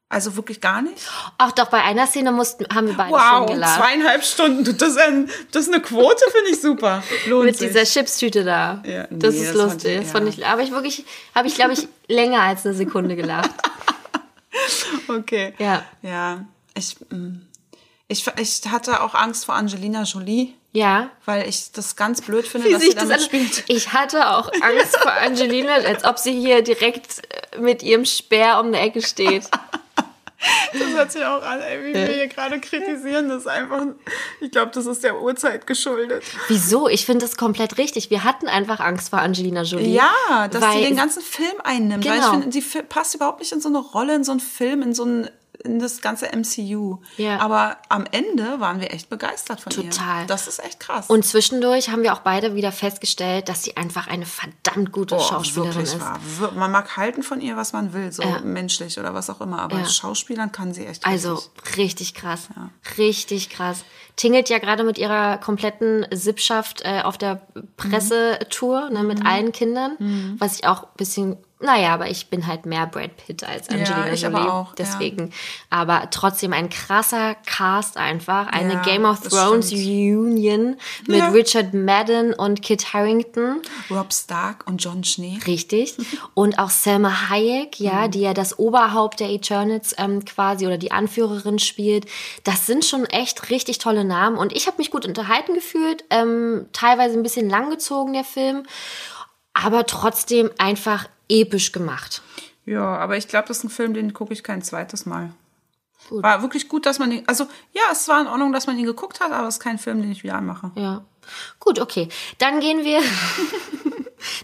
Also 0.09 0.37
wirklich 0.37 0.61
gar 0.61 0.83
nicht. 0.83 1.09
Ach 1.39 1.53
doch, 1.53 1.71
bei 1.71 1.83
einer 1.83 2.07
Szene 2.07 2.33
mussten, 2.33 2.67
haben 2.75 2.87
wir 2.87 2.95
beide 2.95 3.13
Wow, 3.13 3.21
schon 3.39 3.47
gelacht. 3.55 3.81
zweieinhalb 3.81 4.23
Stunden. 4.23 4.65
Das 4.77 4.89
ist, 4.91 4.99
ein, 4.99 5.31
das 5.53 5.67
ist 5.69 5.73
eine 5.73 5.81
Quote, 5.83 6.23
finde 6.31 6.51
ich 6.51 6.61
super. 6.61 7.03
Lohnt 7.27 7.47
Mit 7.47 7.57
sich. 7.59 7.69
dieser 7.69 7.85
Chipstüte 7.85 8.45
da. 8.45 8.83
Ja, 8.87 9.07
nee, 9.09 9.19
das 9.21 9.35
ist 9.37 9.55
das 9.55 9.57
fand 9.57 9.73
lustig. 9.73 9.93
ich- 9.95 10.01
das 10.03 10.11
fand 10.11 10.29
ich, 10.29 10.45
aber 10.47 10.61
ich 10.63 10.71
wirklich, 10.71 11.05
habe 11.35 11.49
ich, 11.49 11.55
glaube 11.55 11.73
ich, 11.73 11.89
länger 12.09 12.41
als 12.43 12.67
eine 12.67 12.75
Sekunde 12.75 13.17
gelacht. 13.17 13.51
Okay. 15.09 15.55
Ja. 15.59 15.83
Ja. 16.03 16.45
Ich, 16.75 16.97
mm, 17.11 17.41
ich, 18.13 18.25
ich 18.37 18.61
hatte 18.71 19.03
auch 19.03 19.15
Angst 19.15 19.45
vor 19.47 19.55
Angelina 19.57 20.03
Jolie, 20.05 20.55
Ja. 20.73 21.11
weil 21.25 21.49
ich 21.49 21.73
das 21.73 21.97
ganz 21.97 22.21
blöd 22.23 22.47
finde, 22.47 22.69
Wie 22.69 22.73
dass 22.73 22.83
sie 22.83 22.91
das 22.91 22.97
damit 23.09 23.17
an- 23.19 23.21
spielt. 23.25 23.65
Ich 23.69 23.93
hatte 23.93 24.31
auch 24.37 24.51
Angst 24.61 24.97
vor 24.99 25.13
Angelina, 25.13 25.73
als 25.87 26.05
ob 26.05 26.19
sie 26.19 26.39
hier 26.39 26.63
direkt 26.63 27.23
äh, 27.53 27.59
mit 27.61 27.83
ihrem 27.83 28.05
Speer 28.05 28.61
um 28.61 28.73
die 28.73 28.79
Ecke 28.79 29.03
steht. 29.03 29.45
Das 30.73 30.89
hört 30.89 31.13
sich 31.13 31.25
auch 31.25 31.41
an, 31.45 31.61
ey, 31.61 31.85
wie 31.85 31.95
wir 31.95 32.07
hier 32.09 32.27
gerade 32.27 32.59
kritisieren. 32.59 33.29
Das 33.29 33.43
ist 33.43 33.47
einfach, 33.47 33.83
ich 34.41 34.51
glaube, 34.51 34.73
das 34.75 34.87
ist 34.87 35.05
der 35.05 35.21
Uhrzeit 35.23 35.69
geschuldet. 35.69 36.25
Wieso? 36.49 36.89
Ich 36.89 37.07
finde 37.07 37.25
das 37.25 37.37
komplett 37.37 37.79
richtig. 37.79 38.11
Wir 38.11 38.25
hatten 38.25 38.49
einfach 38.49 38.81
Angst 38.81 39.11
vor 39.11 39.21
Angelina 39.21 39.63
Jolie. 39.63 39.95
Ja, 39.95 40.49
dass 40.49 40.73
sie 40.75 40.81
den 40.83 40.97
ganzen 40.97 41.23
Film 41.23 41.53
einnimmt. 41.63 42.05
Weil 42.05 42.15
ich 42.15 42.21
Genau. 42.23 42.33
finde, 42.33 42.51
sie 42.53 42.61
fi- 42.63 42.83
passt 42.83 43.15
überhaupt 43.15 43.39
nicht 43.39 43.53
in 43.53 43.61
so 43.61 43.69
eine 43.69 43.79
Rolle, 43.79 44.17
in 44.17 44.25
so 44.25 44.33
einen 44.33 44.41
Film, 44.41 44.83
in 44.83 44.95
so 44.95 45.05
einen 45.05 45.31
in 45.65 45.79
das 45.79 46.01
ganze 46.01 46.27
MCU. 46.33 46.99
Ja. 47.17 47.39
Aber 47.41 47.77
am 47.89 48.05
Ende 48.11 48.61
waren 48.61 48.81
wir 48.81 48.93
echt 48.93 49.09
begeistert 49.09 49.61
von 49.61 49.73
ihr. 49.73 49.91
Total. 49.91 50.27
Das 50.27 50.49
ist 50.49 50.59
echt 50.65 50.81
krass. 50.81 51.09
Und 51.09 51.25
zwischendurch 51.25 51.89
haben 51.91 52.03
wir 52.03 52.13
auch 52.13 52.21
beide 52.21 52.55
wieder 52.55 52.73
festgestellt, 52.73 53.49
dass 53.49 53.63
sie 53.63 53.77
einfach 53.77 54.07
eine 54.09 54.27
verdammt 54.27 54.93
gute 54.93 55.17
Oh, 55.17 55.21
Schauspielerin 55.21 55.83
ist. 55.83 56.01
wahr. 56.01 56.19
Wir- 56.39 56.51
Man 56.53 56.71
mag 56.73 56.97
halten 56.97 57.23
von 57.23 57.41
ihr, 57.41 57.57
was 57.57 57.73
man 57.73 57.93
will, 57.93 58.11
so 58.13 58.23
Ja. 58.23 58.41
menschlich 58.41 58.99
oder 58.99 59.15
was 59.15 59.31
auch 59.31 59.41
immer, 59.41 59.61
aber 59.63 59.79
Ja. 59.79 59.85
Schauspielern 59.87 60.53
kann 60.53 60.75
sie 60.75 60.87
echt 60.87 61.07
Also 61.07 61.35
richtig. 61.35 61.77
richtig 61.77 62.15
krass. 62.15 62.49
Richtig 62.99 63.51
krass. 63.51 63.85
Tingelt 64.17 64.49
ja 64.51 64.59
gerade 64.59 64.85
mit 64.85 64.99
ihrer 64.99 65.39
kompletten 65.39 66.07
Sippschaft 66.13 66.83
äh, 66.85 67.01
auf 67.03 67.17
der 67.19 67.41
Pressetour 67.77 68.91
ne, 68.91 69.01
Mhm. 69.03 69.07
mit 69.09 69.27
allen 69.27 69.53
Kindern, 69.53 70.37
was 70.39 70.59
ich 70.59 70.67
auch 70.67 70.83
ein 70.85 70.89
bisschen, 70.97 71.37
naja, 71.61 71.95
aber 71.95 72.09
ich 72.11 72.27
bin 72.29 72.49
halt 72.49 72.67
mehr 72.67 72.87
Brad 72.89 73.17
Pitt 73.17 73.45
als 73.45 73.69
Angelina 73.69 74.13
ich 74.13 74.23
Jolie. 74.23 74.37
aber 74.37 74.53
auch, 74.53 74.67
ja. 74.71 74.75
deswegen. 74.79 75.31
Aber 75.71 76.09
trotzdem 76.11 76.53
ein 76.53 76.69
krasser 76.71 77.37
Cast 77.47 77.97
einfach. 77.99 78.49
Eine 78.49 78.75
Ja, 78.75 78.83
Game 78.83 79.05
of 79.05 79.21
Thrones 79.21 79.69
stimmt. 79.69 79.87
Reunion 79.87 80.77
mit 81.07 81.19
Ja. 81.19 81.29
Richard 81.29 81.73
Madden 81.73 82.35
und 82.35 82.63
Kit 82.63 82.93
Harington. 82.93 83.61
Rob 83.93 84.13
Stark 84.13 84.65
und 84.67 84.83
John 84.83 85.05
Schnee. 85.05 85.39
Richtig. 85.47 85.95
Und 86.35 86.59
auch 86.59 86.71
Selma 86.71 87.29
Hayek, 87.31 87.79
ja, 87.79 88.09
die 88.09 88.21
ja 88.23 88.35
das 88.35 88.59
Oberhaupt 88.59 89.21
der 89.21 89.31
Eternals 89.31 89.95
ähm, 89.99 90.25
quasi 90.25 90.67
oder 90.67 90.79
die 90.79 90.91
Anführerin 90.91 91.59
spielt. 91.61 92.07
Das 92.43 92.67
sind 92.67 92.85
schon 92.85 93.05
echt 93.05 93.51
richtig 93.51 93.79
tolle 93.79 94.02
Namen. 94.05 94.37
Und 94.39 94.53
ich 94.53 94.67
habe 94.67 94.79
mich 94.79 94.91
gut 94.91 95.07
unterhalten 95.07 95.55
gefühlt. 95.55 96.05
Ähm, 96.11 96.67
teilweise 96.73 97.17
ein 97.17 97.23
bisschen 97.23 97.49
langgezogen, 97.49 98.13
der 98.13 98.25
Film. 98.25 98.65
Aber 99.55 99.87
trotzdem 99.87 100.51
einfach 100.59 101.09
episch 101.29 101.73
gemacht. 101.73 102.23
Ja, 102.65 102.97
aber 102.97 103.17
ich 103.17 103.29
glaube, 103.29 103.49
das 103.49 103.59
ist 103.59 103.65
ein 103.65 103.71
Film, 103.71 103.95
den 103.95 104.15
gucke 104.15 104.33
ich 104.33 104.43
kein 104.43 104.63
zweites 104.63 105.07
Mal. 105.07 105.31
Gut. 106.09 106.23
War 106.23 106.43
wirklich 106.43 106.69
gut, 106.69 106.87
dass 106.87 106.99
man 106.99 107.11
den. 107.11 107.27
Also, 107.29 107.45
ja, 107.73 107.83
es 107.91 108.09
war 108.09 108.21
in 108.21 108.27
Ordnung, 108.27 108.53
dass 108.53 108.67
man 108.67 108.79
ihn 108.79 108.87
geguckt 108.87 109.21
hat, 109.21 109.33
aber 109.33 109.49
es 109.49 109.57
ist 109.57 109.61
kein 109.61 109.79
Film, 109.79 110.03
den 110.03 110.13
ich 110.13 110.23
wieder 110.23 110.35
anmache. 110.35 110.71
Ja. 110.75 111.05
Gut, 111.61 111.79
okay. 111.79 112.09
Dann 112.39 112.61
gehen 112.61 112.85
wir. 112.85 113.01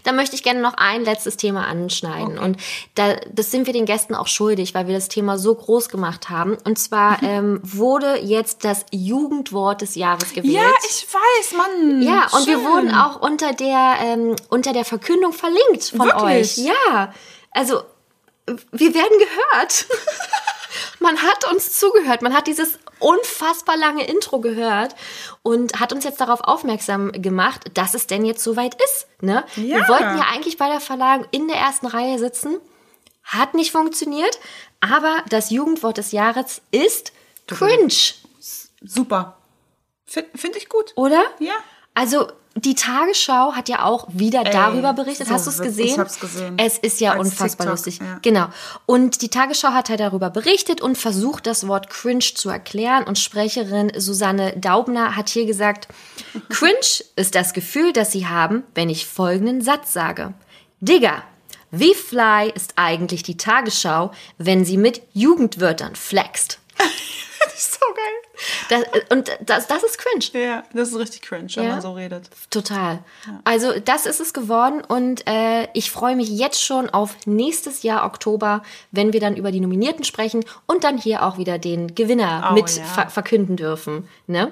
da 0.03 0.11
möchte 0.11 0.35
ich 0.35 0.43
gerne 0.43 0.61
noch 0.61 0.73
ein 0.75 1.03
letztes 1.03 1.37
Thema 1.37 1.67
anschneiden. 1.67 2.37
Und 2.37 2.57
da, 2.95 3.15
das 3.31 3.51
sind 3.51 3.65
wir 3.65 3.73
den 3.73 3.85
Gästen 3.85 4.15
auch 4.15 4.27
schuldig, 4.27 4.73
weil 4.73 4.87
wir 4.87 4.93
das 4.93 5.09
Thema 5.09 5.37
so 5.37 5.55
groß 5.55 5.89
gemacht 5.89 6.29
haben. 6.29 6.57
Und 6.63 6.77
zwar 6.77 7.21
ähm, 7.23 7.59
wurde 7.63 8.17
jetzt 8.19 8.63
das 8.65 8.85
Jugendwort 8.91 9.81
des 9.81 9.95
Jahres 9.95 10.33
gewählt. 10.33 10.53
Ja, 10.53 10.71
ich 10.89 11.07
weiß, 11.07 11.57
Mann. 11.57 12.01
Ja, 12.01 12.27
und 12.31 12.47
wir 12.47 12.57
Schön. 12.57 12.65
wurden 12.65 12.95
auch 12.95 13.21
unter 13.21 13.53
der, 13.53 13.95
ähm, 14.01 14.35
unter 14.49 14.73
der 14.73 14.85
Verkündung 14.85 15.33
verlinkt 15.33 15.83
von 15.95 16.07
Wirklich? 16.07 16.57
euch. 16.57 16.65
Ja, 16.65 17.13
also 17.51 17.81
wir 18.71 18.93
werden 18.93 19.17
gehört. 19.19 19.85
man 20.99 21.21
hat 21.21 21.51
uns 21.51 21.77
zugehört. 21.77 22.21
Man 22.21 22.33
hat 22.33 22.47
dieses 22.47 22.79
unfassbar 22.99 23.77
lange 23.77 24.05
Intro 24.07 24.39
gehört 24.39 24.95
und 25.43 25.79
hat 25.79 25.93
uns 25.93 26.03
jetzt 26.03 26.21
darauf 26.21 26.41
aufmerksam 26.41 27.11
gemacht, 27.11 27.71
dass 27.73 27.93
es 27.93 28.07
denn 28.07 28.25
jetzt 28.25 28.43
soweit 28.43 28.75
ist. 28.83 29.07
Ne? 29.21 29.43
Wir 29.55 29.79
Ja. 29.79 29.87
wollten 29.89 30.17
ja 30.17 30.25
eigentlich 30.33 30.57
bei 30.57 30.69
der 30.69 30.79
Verlagung 30.81 31.25
in 31.31 31.47
der 31.47 31.57
ersten 31.57 31.87
Reihe 31.87 32.19
sitzen. 32.19 32.57
Hat 33.23 33.53
nicht 33.53 33.71
funktioniert. 33.71 34.39
Aber 34.81 35.23
das 35.29 35.49
Jugendwort 35.49 35.97
des 35.97 36.11
Jahres 36.11 36.61
ist 36.71 37.11
cringe, 37.47 37.93
Super. 38.81 39.37
Finde 40.05 40.29
find 40.37 40.55
ich 40.55 40.69
gut. 40.69 40.93
oder? 40.95 41.21
Ja. 41.39 41.53
Also 41.93 42.27
die 42.55 42.75
Tagesschau 42.75 43.53
hat 43.53 43.69
ja 43.69 43.85
auch 43.85 44.07
wieder 44.11 44.43
darüber 44.43 44.93
berichtet. 44.93 45.27
so 45.27 45.33
Hast 45.33 45.45
du 45.47 45.51
es 45.51 45.59
gesehen? 45.61 45.85
ich 45.85 45.99
hab's 45.99 46.19
gesehen. 46.19 46.57
Es 46.57 46.77
ist 46.77 46.99
ja 46.99 47.11
Als 47.13 47.21
unfassbar 47.21 47.67
TikTok, 47.67 47.85
lustig. 47.85 47.99
ja. 47.99 48.19
Genau. 48.21 48.47
Und 48.85 49.21
die 49.21 49.29
Tagesschau 49.29 49.69
hat 49.69 49.89
halt 49.89 49.99
darüber 49.99 50.29
berichtet 50.29 50.81
und 50.81 50.97
versucht, 50.97 51.47
das 51.47 51.67
Wort 51.67 51.89
cringe 51.89 52.19
zu 52.19 52.49
erklären. 52.49 53.03
Und 53.05 53.17
Sprecherin 53.19 53.91
Susanne 53.95 54.57
Daubner 54.57 55.15
hat 55.15 55.29
hier 55.29 55.45
gesagt, 55.45 55.87
cringe 56.49 57.03
ist 57.15 57.35
das 57.35 57.53
Gefühl, 57.53 57.93
das 57.93 58.11
sie 58.11 58.27
haben, 58.27 58.63
wenn 58.75 58.89
ich 58.89 59.05
folgenden 59.05 59.61
Satz 59.61 59.93
sage. 59.93 60.33
Digga, 60.81 61.23
wie 61.71 61.93
fly 61.93 62.51
ist 62.55 62.73
eigentlich 62.77 63.21
die 63.23 63.37
Tagesschau, 63.37 64.11
wenn 64.37 64.65
sie 64.65 64.77
mit 64.77 65.01
Jugendwörtern 65.13 65.95
flext? 65.95 66.59
Das 67.45 67.53
ist 67.55 67.73
so 67.73 67.85
geil. 67.95 68.83
Das, 69.07 69.11
und 69.17 69.31
das, 69.41 69.67
das 69.67 69.83
ist 69.83 69.97
cringe. 69.97 70.25
Ja, 70.45 70.63
das 70.73 70.89
ist 70.89 70.97
richtig 70.97 71.21
cringe, 71.21 71.47
wenn 71.55 71.63
Ja. 71.63 71.71
man 71.71 71.81
so 71.81 71.93
redet. 71.93 72.29
Total. 72.49 72.99
Also 73.43 73.79
das 73.79 74.05
ist 74.05 74.19
es 74.19 74.33
geworden 74.33 74.81
und 74.87 75.25
äh, 75.27 75.67
ich 75.73 75.91
freue 75.91 76.15
mich 76.15 76.29
jetzt 76.29 76.61
schon 76.63 76.89
auf 76.89 77.15
nächstes 77.25 77.83
Jahr 77.83 78.05
Oktober, 78.05 78.61
wenn 78.91 79.13
wir 79.13 79.19
dann 79.19 79.35
über 79.37 79.51
die 79.51 79.59
Nominierten 79.61 80.03
sprechen 80.03 80.43
und 80.67 80.83
dann 80.83 80.97
hier 80.97 81.23
auch 81.23 81.37
wieder 81.37 81.57
den 81.59 81.95
Gewinner 81.95 82.49
Oh, 82.51 82.53
mit 82.53 82.69
ja. 82.75 82.83
ver 82.83 83.09
verkünden 83.09 83.55
dürfen. 83.57 84.07
Ne? 84.27 84.51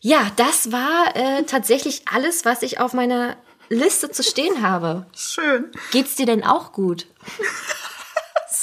Ja, 0.00 0.30
das 0.36 0.72
war 0.72 1.14
äh, 1.16 1.42
tatsächlich 1.44 2.02
alles, 2.12 2.44
was 2.44 2.62
ich 2.62 2.78
auf 2.80 2.92
meiner 2.94 3.36
Liste 3.68 4.10
zu 4.10 4.22
stehen 4.22 4.62
habe. 4.62 5.06
Schön. 5.14 5.70
Geht's 5.92 6.14
dir 6.16 6.26
denn 6.26 6.44
auch 6.44 6.72
gut? 6.72 7.06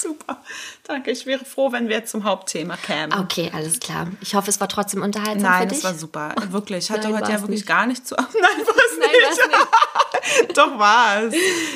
Super. 0.01 0.41
Danke. 0.83 1.11
Ich 1.11 1.25
wäre 1.25 1.43
froh, 1.45 1.71
wenn 1.71 1.89
wir 1.89 2.05
zum 2.05 2.23
Hauptthema 2.23 2.77
kämen. 2.77 3.17
Okay, 3.19 3.51
alles 3.53 3.79
klar. 3.79 4.07
Ich 4.21 4.35
hoffe, 4.35 4.49
es 4.49 4.59
war 4.59 4.67
trotzdem 4.69 5.01
unterhaltsam 5.01 5.41
Nein, 5.51 5.61
für 5.63 5.67
das 5.67 5.77
dich. 5.77 5.83
war 5.85 5.93
super. 5.95 6.35
Wirklich. 6.49 6.85
Ich 6.85 6.91
hatte 6.91 7.09
Nein, 7.09 7.21
heute 7.21 7.31
ja 7.31 7.41
wirklich 7.41 7.59
nicht. 7.61 7.67
gar 7.67 7.85
nichts 7.87 8.09
zu. 8.09 8.15
Nein, 8.17 8.27
war 8.33 8.75
es 8.75 8.97
nicht. 8.99 10.47
nicht. 10.47 10.57
Doch 10.57 10.77
war 10.77 11.23
es. 11.23 11.33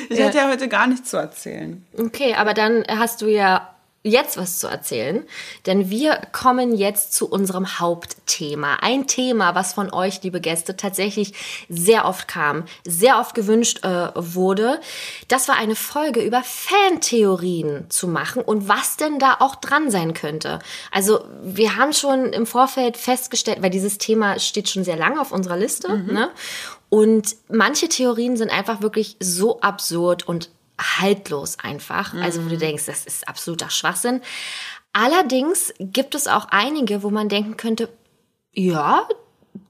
Ich 0.08 0.18
Ja. 0.18 0.26
hatte 0.26 0.38
ja 0.38 0.48
heute 0.48 0.68
gar 0.68 0.86
nichts 0.86 1.10
zu 1.10 1.16
erzählen. 1.16 1.84
Okay, 1.98 2.34
aber 2.34 2.54
dann 2.54 2.84
hast 2.88 3.22
du 3.22 3.26
ja 3.26 3.71
jetzt 4.02 4.36
was 4.36 4.58
zu 4.58 4.66
erzählen, 4.66 5.24
denn 5.66 5.88
wir 5.88 6.20
kommen 6.32 6.74
jetzt 6.74 7.14
zu 7.14 7.28
unserem 7.28 7.78
Hauptthema. 7.78 8.76
Ein 8.80 9.06
Thema, 9.06 9.54
was 9.54 9.74
von 9.74 9.92
euch, 9.92 10.22
liebe 10.22 10.40
Gäste, 10.40 10.76
tatsächlich 10.76 11.34
sehr 11.68 12.04
oft 12.04 12.26
kam, 12.26 12.64
sehr 12.84 13.20
oft 13.20 13.34
gewünscht 13.34 13.84
äh, 13.84 14.08
wurde. 14.14 14.80
Das 15.28 15.48
war 15.48 15.56
eine 15.56 15.76
Folge 15.76 16.20
über 16.20 16.42
Fantheorien 16.42 17.88
zu 17.90 18.08
machen 18.08 18.42
und 18.42 18.68
was 18.68 18.96
denn 18.96 19.18
da 19.18 19.36
auch 19.38 19.54
dran 19.56 19.90
sein 19.90 20.14
könnte. 20.14 20.58
Also 20.90 21.24
wir 21.42 21.76
haben 21.76 21.92
schon 21.92 22.32
im 22.32 22.46
Vorfeld 22.46 22.96
festgestellt, 22.96 23.62
weil 23.62 23.70
dieses 23.70 23.98
Thema 23.98 24.38
steht 24.40 24.68
schon 24.68 24.84
sehr 24.84 24.96
lange 24.96 25.20
auf 25.20 25.30
unserer 25.32 25.56
Liste, 25.56 25.98
ne? 25.98 26.30
Und 26.88 27.36
manche 27.48 27.88
Theorien 27.88 28.36
sind 28.36 28.50
einfach 28.50 28.82
wirklich 28.82 29.16
so 29.18 29.60
absurd 29.60 30.28
und 30.28 30.50
haltlos 30.78 31.58
einfach. 31.58 32.14
Also 32.14 32.44
wo 32.44 32.48
du 32.48 32.58
denkst, 32.58 32.86
das 32.86 33.04
ist 33.04 33.28
absoluter 33.28 33.70
Schwachsinn. 33.70 34.20
Allerdings 34.92 35.72
gibt 35.78 36.14
es 36.14 36.28
auch 36.28 36.46
einige, 36.50 37.02
wo 37.02 37.10
man 37.10 37.28
denken 37.28 37.56
könnte, 37.56 37.88
ja, 38.52 39.08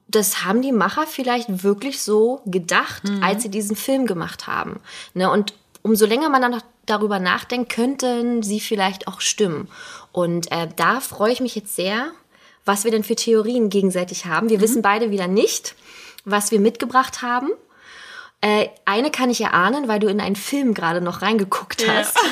das 0.08 0.44
haben 0.44 0.62
die 0.62 0.72
Macher 0.72 1.06
vielleicht 1.06 1.62
wirklich 1.62 2.02
so 2.02 2.42
gedacht, 2.44 3.02
als 3.22 3.42
sie 3.42 3.48
diesen 3.48 3.76
Film 3.76 4.06
gemacht 4.06 4.46
haben. 4.46 4.80
Ne? 5.14 5.30
Und 5.30 5.54
umso 5.82 6.06
länger 6.06 6.28
man 6.28 6.42
dann 6.42 6.62
darüber 6.86 7.18
nachdenkt, 7.18 7.72
könnten 7.72 8.42
sie 8.42 8.60
vielleicht 8.60 9.08
auch 9.08 9.20
stimmen. 9.20 9.68
Und 10.10 10.50
äh, 10.52 10.68
da 10.76 11.00
freue 11.00 11.32
ich 11.32 11.40
mich 11.40 11.54
jetzt 11.54 11.74
sehr, 11.74 12.10
was 12.64 12.84
wir 12.84 12.90
denn 12.90 13.04
für 13.04 13.16
Theorien 13.16 13.70
gegenseitig 13.70 14.26
haben. 14.26 14.50
Wir 14.50 14.60
wissen 14.60 14.82
beide 14.82 15.10
wieder 15.10 15.28
nicht, 15.28 15.74
was 16.24 16.50
wir 16.50 16.60
mitgebracht 16.60 17.22
haben. 17.22 17.50
Äh, 18.42 18.68
eine 18.84 19.10
kann 19.10 19.30
ich 19.30 19.40
erahnen, 19.40 19.88
weil 19.88 20.00
du 20.00 20.08
in 20.08 20.20
einen 20.20 20.36
Film 20.36 20.74
gerade 20.74 21.00
noch 21.00 21.22
reingeguckt 21.22 21.86
hast. 21.88 22.18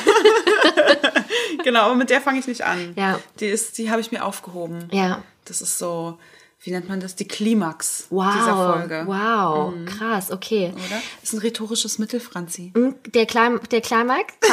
Genau, 1.62 1.82
aber 1.82 1.94
mit 1.94 2.08
der 2.10 2.20
fange 2.22 2.38
ich 2.38 2.46
nicht 2.46 2.64
an. 2.64 2.94
Ja. 2.96 3.18
Die 3.38 3.46
ist, 3.46 3.76
die 3.76 3.90
habe 3.90 4.00
ich 4.00 4.10
mir 4.12 4.24
aufgehoben. 4.24 4.88
Ja. 4.92 5.22
Das 5.44 5.60
ist 5.60 5.78
so, 5.78 6.18
wie 6.62 6.70
nennt 6.70 6.88
man 6.88 7.00
das? 7.00 7.16
Die 7.16 7.28
Klimax 7.28 8.06
Wow. 8.08 8.32
dieser 8.34 8.56
Folge. 8.56 9.02
Wow. 9.06 9.74
Krass, 9.84 10.30
okay. 10.30 10.72
Oder? 10.74 11.02
Ist 11.22 11.34
ein 11.34 11.38
rhetorisches 11.40 11.98
Mittel, 11.98 12.18
Franzi. 12.18 12.72
Hm, 12.74 12.94
Der, 13.08 13.26
Klein, 13.26 13.60
der 13.70 13.82
Climax? 13.82 14.32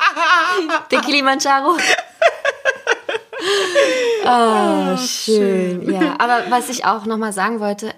der 0.90 1.00
Kilimanjaro? 1.00 1.76
Oh, 4.24 4.96
schön. 4.98 5.90
Ja, 5.90 6.14
aber 6.18 6.44
was 6.50 6.68
ich 6.68 6.84
auch 6.84 7.06
nochmal 7.06 7.32
sagen 7.32 7.60
wollte, 7.60 7.94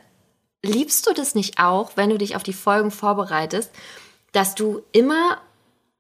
liebst 0.63 1.07
du 1.07 1.13
das 1.13 1.35
nicht 1.35 1.59
auch, 1.59 1.93
wenn 1.97 2.11
du 2.11 2.19
dich 2.19 2.37
auf 2.37 2.43
die 2.43 2.53
Folgen 2.53 2.91
vorbereitest, 2.91 3.71
dass 4.33 4.55
du 4.55 4.83
immer 4.93 5.39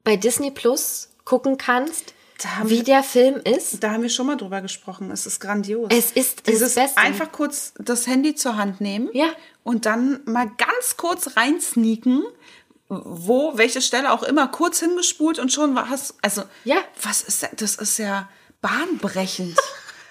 bei 0.05 0.16
Disney 0.16 0.51
Plus 0.51 1.11
gucken 1.25 1.59
kannst, 1.59 2.14
wie 2.64 2.79
wir- 2.79 2.85
der 2.85 3.03
Film 3.03 3.37
ist? 3.44 3.83
Da 3.83 3.92
haben 3.92 4.03
wir 4.03 4.11
schon 4.11 4.27
mal 4.27 4.37
drüber 4.37 4.61
gesprochen. 4.62 5.11
Es 5.11 5.27
ist 5.27 5.38
grandios. 5.40 5.88
Es 5.92 6.11
ist 6.12 6.38
das 6.38 6.55
Dieses 6.55 6.75
Beste. 6.75 6.98
einfach 6.98 7.31
kurz 7.31 7.72
das 7.79 8.07
Handy 8.07 8.35
zur 8.35 8.57
Hand 8.57 8.81
nehmen 8.81 9.09
Ja. 9.12 9.29
und 9.62 9.87
dann 9.87 10.20
mal 10.25 10.51
ganz 10.59 10.96
kurz 10.96 11.37
reinsneaken, 11.37 12.25
wo, 12.88 13.57
welche 13.57 13.81
Stelle 13.81 14.12
auch 14.12 14.22
immer, 14.22 14.48
kurz 14.48 14.81
hingespult 14.81 15.38
und 15.38 15.53
schon 15.53 15.75
war 15.75 15.88
hast 15.88 16.14
also 16.22 16.42
Ja. 16.64 16.77
was 17.01 17.22
ist 17.22 17.42
da- 17.44 17.48
das 17.57 17.77
ist 17.77 17.98
ja 17.98 18.29
bahnbrechend. 18.61 19.57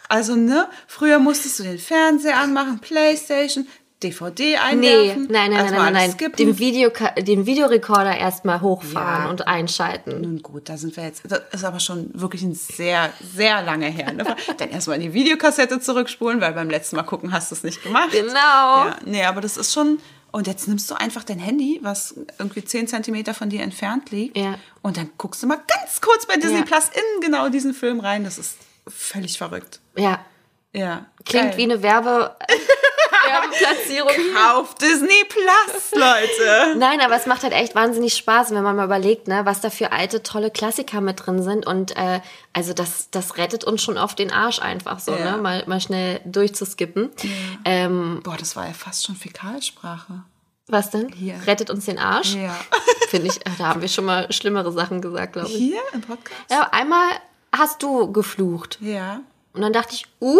also 0.09 0.35
ne, 0.35 0.67
früher 0.87 1.19
musstest 1.19 1.59
du 1.59 1.63
den 1.63 1.79
Fernseher 1.79 2.37
anmachen, 2.37 2.79
Playstation, 2.79 3.67
DVD 4.03 4.43
Nee, 4.43 4.55
einwerfen. 4.57 5.27
nein, 5.29 5.29
nein, 5.29 5.51
nein, 5.51 5.51
erstmal 5.51 5.79
nein, 5.83 5.93
nein. 5.93 6.01
alles 6.03 6.13
skippen. 6.13 6.35
Den, 6.37 6.59
Video, 6.59 6.91
den 7.19 7.45
Videorekorder 7.45 8.17
erstmal 8.17 8.61
hochfahren 8.61 9.23
Ja. 9.25 9.29
und 9.29 9.47
einschalten. 9.47 10.21
Nun 10.21 10.41
gut, 10.41 10.69
da 10.69 10.77
sind 10.77 10.95
wir 10.97 11.03
jetzt. 11.05 11.21
Das 11.25 11.41
ist 11.51 11.63
aber 11.63 11.79
schon 11.79 12.09
wirklich 12.13 12.41
ein 12.43 12.53
sehr, 12.55 13.11
sehr 13.35 13.61
lange 13.63 13.87
her. 13.87 14.11
Ne? 14.13 14.23
Dann 14.57 14.69
erstmal 14.69 14.99
die 14.99 15.13
Videokassette 15.13 15.79
zurückspulen, 15.79 16.41
weil 16.41 16.53
beim 16.53 16.69
letzten 16.69 16.95
Mal 16.95 17.03
gucken 17.03 17.31
hast 17.31 17.51
du 17.51 17.55
es 17.55 17.63
nicht 17.63 17.83
gemacht. 17.83 18.11
Genau. 18.11 18.33
Ja, 18.33 18.95
nee, 19.05 19.23
aber 19.23 19.41
das 19.41 19.57
ist 19.57 19.73
schon. 19.73 19.99
Und 20.33 20.47
jetzt 20.47 20.67
nimmst 20.69 20.89
du 20.89 20.95
einfach 20.95 21.25
dein 21.25 21.39
Handy, 21.39 21.79
was 21.83 22.15
irgendwie 22.39 22.63
10 22.63 22.87
Zentimeter 22.87 23.33
von 23.33 23.49
dir 23.49 23.61
entfernt 23.63 24.11
liegt. 24.11 24.37
Ja. 24.37 24.55
Und 24.81 24.95
dann 24.95 25.09
guckst 25.17 25.43
du 25.43 25.47
mal 25.47 25.57
ganz 25.67 25.99
kurz 25.99 26.25
bei 26.25 26.35
Disney 26.37 26.59
Ja. 26.59 26.63
Plus 26.63 26.85
in 26.85 27.21
genau 27.21 27.49
diesen 27.49 27.73
Film 27.73 27.99
rein. 27.99 28.23
Das 28.23 28.37
ist 28.37 28.55
völlig 28.87 29.37
verrückt. 29.37 29.81
Ja. 29.97 30.23
Ja. 30.73 31.05
Klingt 31.25 31.49
Geil. 31.49 31.57
wie 31.57 31.63
eine 31.63 31.83
Werbe 31.83 32.33
Werbeplatzierung. 33.31 34.11
Auf 34.53 34.75
Disney 34.75 35.23
Plus, 35.29 35.91
Leute. 35.93 36.75
Nein, 36.77 37.01
aber 37.01 37.15
es 37.15 37.25
macht 37.25 37.43
halt 37.43 37.53
echt 37.53 37.75
wahnsinnig 37.75 38.15
Spaß, 38.15 38.51
wenn 38.51 38.63
man 38.63 38.75
mal 38.75 38.85
überlegt, 38.85 39.27
ne, 39.27 39.41
was 39.45 39.61
da 39.61 39.69
für 39.69 39.91
alte, 39.91 40.23
tolle 40.23 40.51
Klassiker 40.51 41.01
mit 41.01 41.25
drin 41.25 41.41
sind. 41.43 41.65
Und 41.65 41.95
äh, 41.97 42.19
also 42.53 42.73
das, 42.73 43.09
das 43.11 43.37
rettet 43.37 43.63
uns 43.63 43.81
schon 43.83 43.97
auf 43.97 44.15
den 44.15 44.31
Arsch 44.31 44.59
einfach 44.61 44.99
so, 44.99 45.11
Ja. 45.13 45.31
ne? 45.31 45.37
Mal, 45.37 45.63
mal 45.67 45.79
schnell 45.81 46.19
durchzuskippen. 46.25 47.09
Ähm, 47.65 48.21
Boah, 48.23 48.37
das 48.37 48.55
war 48.55 48.67
ja 48.67 48.73
fast 48.73 49.05
schon 49.05 49.15
Fäkalsprache. 49.15 50.23
was 50.67 50.89
denn? 50.89 51.09
Hier. 51.13 51.35
Rettet 51.47 51.69
uns 51.69 51.85
den 51.85 51.99
Arsch? 51.99 52.35
Ja. 52.35 52.55
Finde 53.09 53.27
ich, 53.27 53.39
da 53.57 53.67
haben 53.67 53.81
wir 53.81 53.89
schon 53.89 54.05
mal 54.05 54.31
schlimmere 54.31 54.71
Sachen 54.71 55.01
gesagt, 55.01 55.33
glaube 55.33 55.49
ich. 55.49 55.55
Hier 55.55 55.81
im 55.93 56.01
Podcast? 56.01 56.39
Ja, 56.49 56.69
einmal 56.71 57.09
hast 57.55 57.83
du 57.83 58.11
geflucht. 58.11 58.77
Ja. 58.81 59.19
Und 59.53 59.61
dann 59.61 59.73
dachte 59.73 59.95
ich, 59.95 60.05
uh. 60.21 60.39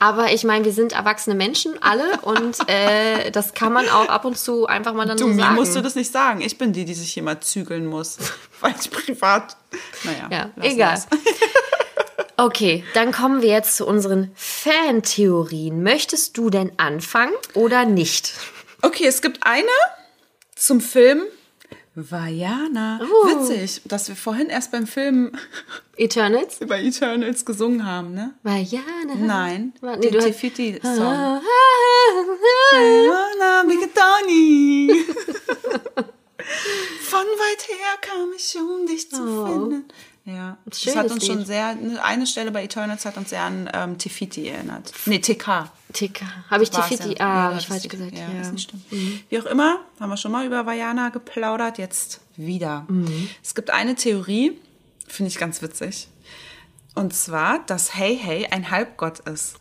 Aber 0.00 0.32
ich 0.32 0.44
meine, 0.44 0.64
wir 0.64 0.72
sind 0.72 0.92
erwachsene 0.94 1.36
Menschen, 1.36 1.80
alle. 1.82 2.20
Und 2.22 2.56
äh, 2.68 3.30
das 3.30 3.54
kann 3.54 3.72
man 3.72 3.88
auch 3.88 4.08
ab 4.08 4.24
und 4.24 4.36
zu 4.36 4.66
einfach 4.66 4.94
mal 4.94 5.06
dann 5.06 5.18
Du, 5.18 5.30
so 5.30 5.38
sagen. 5.38 5.54
musst 5.54 5.76
du 5.76 5.82
das 5.82 5.94
nicht 5.94 6.10
sagen. 6.10 6.40
Ich 6.40 6.58
bin 6.58 6.72
die, 6.72 6.84
die 6.84 6.94
sich 6.94 7.12
hier 7.12 7.22
mal 7.22 7.38
zügeln 7.38 7.86
muss. 7.86 8.16
Weil 8.60 8.74
ich 8.80 8.90
privat. 8.90 9.56
Naja. 10.02 10.50
Ja, 10.56 10.64
egal. 10.64 11.00
Okay, 12.36 12.84
dann 12.94 13.12
kommen 13.12 13.42
wir 13.42 13.50
jetzt 13.50 13.76
zu 13.76 13.86
unseren 13.86 14.30
Fantheorien. 14.34 15.82
Möchtest 15.82 16.38
du 16.38 16.48
denn 16.48 16.72
anfangen 16.78 17.34
oder 17.52 17.84
nicht? 17.84 18.32
Okay, 18.80 19.04
es 19.04 19.20
gibt 19.20 19.40
eine 19.42 19.68
zum 20.56 20.80
Film 20.80 21.20
Vajana. 21.94 23.00
Oh. 23.02 23.26
Witzig, 23.28 23.82
dass 23.84 24.08
wir 24.08 24.14
vorhin 24.16 24.48
erst 24.48 24.70
beim 24.70 24.86
Film 24.86 25.32
Eternals? 25.96 26.60
über 26.60 26.78
Eternals 26.78 27.44
gesungen 27.44 27.84
haben, 27.84 28.14
ne? 28.14 28.32
Vajana. 28.42 29.14
Nein, 29.18 29.72
Wa- 29.80 29.96
nee, 29.96 30.02
den 30.02 30.12
du 30.12 30.18
hast- 30.18 30.26
Tifiti-Song. 30.26 31.40
Vajana 32.72 33.64
Bigetani. 33.68 35.04
Von 37.02 37.26
weit 37.26 37.68
her 37.68 37.98
kam 38.00 38.32
ich, 38.34 38.56
um 38.56 38.86
dich 38.86 39.10
zu 39.10 39.22
Oh. 39.22 39.46
finden. 39.46 39.84
Ja, 40.26 40.58
das 40.66 40.94
hat 40.94 41.10
uns 41.10 41.26
schon 41.26 41.38
Lied. 41.38 41.46
sehr, 41.46 41.76
eine 42.04 42.26
Stelle 42.26 42.50
bei 42.52 42.62
Eternals 42.64 43.04
hat 43.04 43.16
uns 43.16 43.30
sehr 43.30 43.42
an 43.42 43.68
ähm, 43.72 43.98
Tifiti 43.98 44.48
erinnert. 44.48 44.92
Nee, 45.06 45.18
TK. 45.18 45.70
Tika. 45.92 46.26
Habe 46.50 46.62
ich 46.62 46.72
War's 46.72 46.88
Tifiti? 46.88 47.16
ja. 47.18 47.20
Ah, 47.20 47.24
Ja, 47.24 47.42
habe 47.50 47.58
ich 47.58 47.66
falsch 47.66 47.88
gesagt. 47.88 48.12
Ja, 48.12 48.20
Ja. 48.20 48.28
Mhm. 48.28 48.40
ist 48.42 48.52
nicht 48.52 48.70
schlimm. 48.70 49.20
Wie 49.28 49.40
auch 49.40 49.46
immer, 49.46 49.80
haben 49.98 50.10
wir 50.10 50.16
schon 50.16 50.30
mal 50.30 50.46
über 50.46 50.66
Vajana 50.66 51.08
geplaudert, 51.08 51.78
jetzt 51.78 52.20
wieder. 52.36 52.84
Mhm. 52.88 53.28
Es 53.42 53.54
gibt 53.54 53.70
eine 53.70 53.94
Theorie, 53.96 54.60
finde 55.08 55.30
ich 55.30 55.38
ganz 55.38 55.62
witzig. 55.62 56.08
Und 56.94 57.14
zwar, 57.14 57.60
dass 57.66 57.94
Hey 57.94 58.16
Hey 58.20 58.46
ein 58.50 58.70
Halbgott 58.70 59.20
ist. 59.20 59.56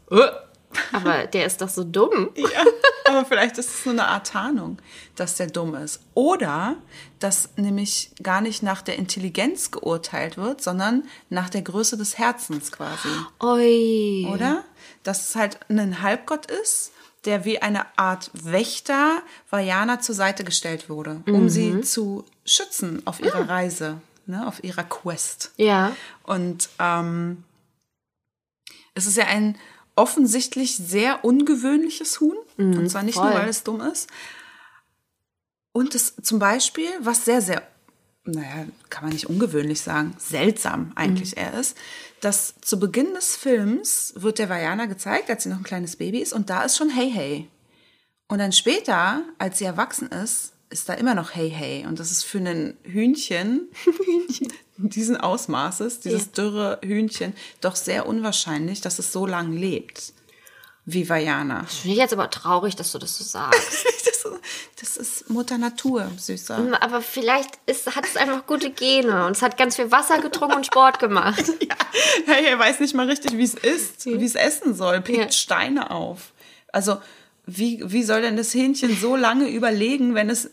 Aber 0.92 1.28
der 1.28 1.46
ist 1.46 1.62
doch 1.62 1.70
so 1.70 1.84
dumm. 1.84 2.30
Ja, 2.36 2.64
aber 3.06 3.26
vielleicht 3.26 3.58
ist 3.58 3.70
es 3.70 3.86
nur 3.86 3.94
eine 3.94 4.08
Art 4.08 4.28
Tarnung, 4.28 4.78
dass 5.16 5.36
der 5.36 5.48
dumm 5.48 5.76
ist. 5.76 6.02
Oder 6.14 6.76
dass 7.20 7.50
nämlich 7.56 8.12
gar 8.22 8.42
nicht 8.42 8.64
nach 8.64 8.82
der 8.82 8.98
Intelligenz 8.98 9.72
geurteilt 9.72 10.38
wird, 10.38 10.62
sondern 10.62 11.04
nach 11.30 11.50
der 11.50 11.62
Größe 11.62 11.98
des 11.98 12.18
Herzens 12.18 12.72
quasi. 12.72 13.10
Ui. 13.42 14.28
Oder? 14.32 14.64
Dass 15.04 15.30
es 15.30 15.36
halt 15.36 15.60
ein 15.70 16.02
Halbgott 16.02 16.50
ist, 16.52 16.92
der 17.26 17.46
wie 17.46 17.62
eine 17.62 17.86
Art 17.98 18.32
Wächter 18.34 19.22
Vajana 19.50 20.00
zur 20.00 20.16
Seite 20.16 20.44
gestellt 20.44 20.90
wurde, 20.90 21.22
um 21.28 21.50
sie 21.50 21.82
zu 21.82 22.26
schützen 22.46 23.02
auf 23.06 23.20
ihrer 23.20 23.50
Reise, 23.50 24.02
ne, 24.26 24.48
auf 24.48 24.64
ihrer 24.64 24.84
Quest. 24.84 25.52
Ja. 25.58 25.96
Und 26.24 26.70
ähm, 26.80 27.44
es 28.94 29.06
ist 29.06 29.18
ja 29.18 29.26
ein 29.26 29.58
offensichtlich 29.96 30.76
sehr 30.76 31.24
ungewöhnliches 31.26 32.20
Huhn. 32.20 32.38
und 32.58 32.90
zwar 32.90 33.04
nicht 33.04 33.16
voll. 33.16 33.30
nur, 33.30 33.40
weil 33.40 33.50
es 33.50 33.64
dumm 33.64 33.82
ist. 33.82 34.08
Und 35.72 35.96
es 35.96 36.16
zum 36.22 36.40
Beispiel, 36.40 36.90
was 37.00 37.26
sehr, 37.26 37.42
sehr, 37.42 37.62
naja, 38.26 38.66
kann 38.90 39.04
man 39.04 39.14
nicht 39.14 39.30
ungewöhnlich 39.30 39.82
sagen, 39.82 40.16
seltsam 40.18 40.92
eigentlich 40.96 41.38
er 41.38 41.54
ist, 41.60 41.78
dass 42.22 42.56
zu 42.62 42.80
Beginn 42.80 43.14
des 43.14 43.36
Films 43.36 44.14
wird 44.16 44.40
der 44.40 44.50
Vajana 44.50 44.86
gezeigt, 44.86 45.30
als 45.30 45.44
sie 45.44 45.50
noch 45.50 45.58
ein 45.58 45.64
kleines 45.64 45.96
Baby 45.96 46.20
ist, 46.20 46.34
und 46.34 46.50
da 46.50 46.64
ist 46.64 46.78
schon 46.78 46.90
Hey 46.90 47.12
Hey. 47.12 47.48
Und 48.28 48.40
dann 48.40 48.52
später, 48.52 49.24
als 49.38 49.58
sie 49.58 49.66
erwachsen 49.66 50.10
ist, 50.10 50.54
ist 50.70 50.88
da 50.88 50.94
immer 50.94 51.16
noch 51.16 51.34
Hey 51.34 51.50
Hey. 51.50 51.86
Und 51.86 52.00
das 52.00 52.12
ist 52.12 52.24
für 52.24 52.40
ein 52.40 52.78
Hühnchen, 52.84 53.68
diesen 54.90 55.18
Ausmaßes, 55.18 56.00
dieses 56.00 56.32
dürre 56.32 56.80
Hühnchen, 56.84 57.34
doch 57.62 57.76
sehr 57.76 58.08
unwahrscheinlich, 58.08 58.82
dass 58.82 59.00
es 59.00 59.12
so 59.12 59.26
lang 59.26 59.52
lebt 59.54 60.14
wie 60.86 61.08
Vajana. 61.08 61.66
Finde 61.66 61.94
ich 61.94 62.00
jetzt 62.00 62.14
aber 62.14 62.30
traurig, 62.30 62.76
dass 62.76 62.92
du 62.92 62.98
das 62.98 63.18
so 63.18 63.24
sagst. 63.24 63.86
Das, 64.22 64.96
das 64.96 64.98
ist 64.98 65.30
Mutter 65.30 65.58
Natur, 65.58 66.12
Süßer. 66.18 66.78
aber 66.82 67.02
vielleicht 67.02 67.58
ist, 67.68 67.96
hat 67.96 68.06
es 68.06 68.18
einfach 68.18 68.46
gute 68.46 68.70
Gene 68.70 69.26
und 69.26 69.32
es 69.32 69.42
hat 69.42 69.56
ganz 69.56 69.78
viel 69.78 69.92
Wasser 69.92 70.20
getrunken 70.20 70.58
und 70.58 70.66
Sport 70.66 71.00
gemacht. 71.00 71.44
Hey, 72.26 72.46
er 72.48 72.60
weiß 72.60 72.82
nicht 72.82 72.94
mal 72.94 73.08
richtig, 73.08 73.38
wie 73.38 73.44
es 73.44 73.54
ist, 73.54 74.06
wie 74.06 74.24
es 74.24 74.36
essen 74.36 74.76
soll, 74.76 75.00
pickt 75.02 75.18
Ja. 75.18 75.32
Steine 75.32 75.90
auf. 75.92 76.34
Also, 76.72 76.98
wie, 77.46 77.82
wie 77.86 78.04
soll 78.04 78.22
denn 78.22 78.36
das 78.36 78.54
Hähnchen 78.54 78.96
so 78.96 79.16
lange 79.16 79.48
überlegen, 79.48 80.16
wenn 80.16 80.30
es, 80.30 80.50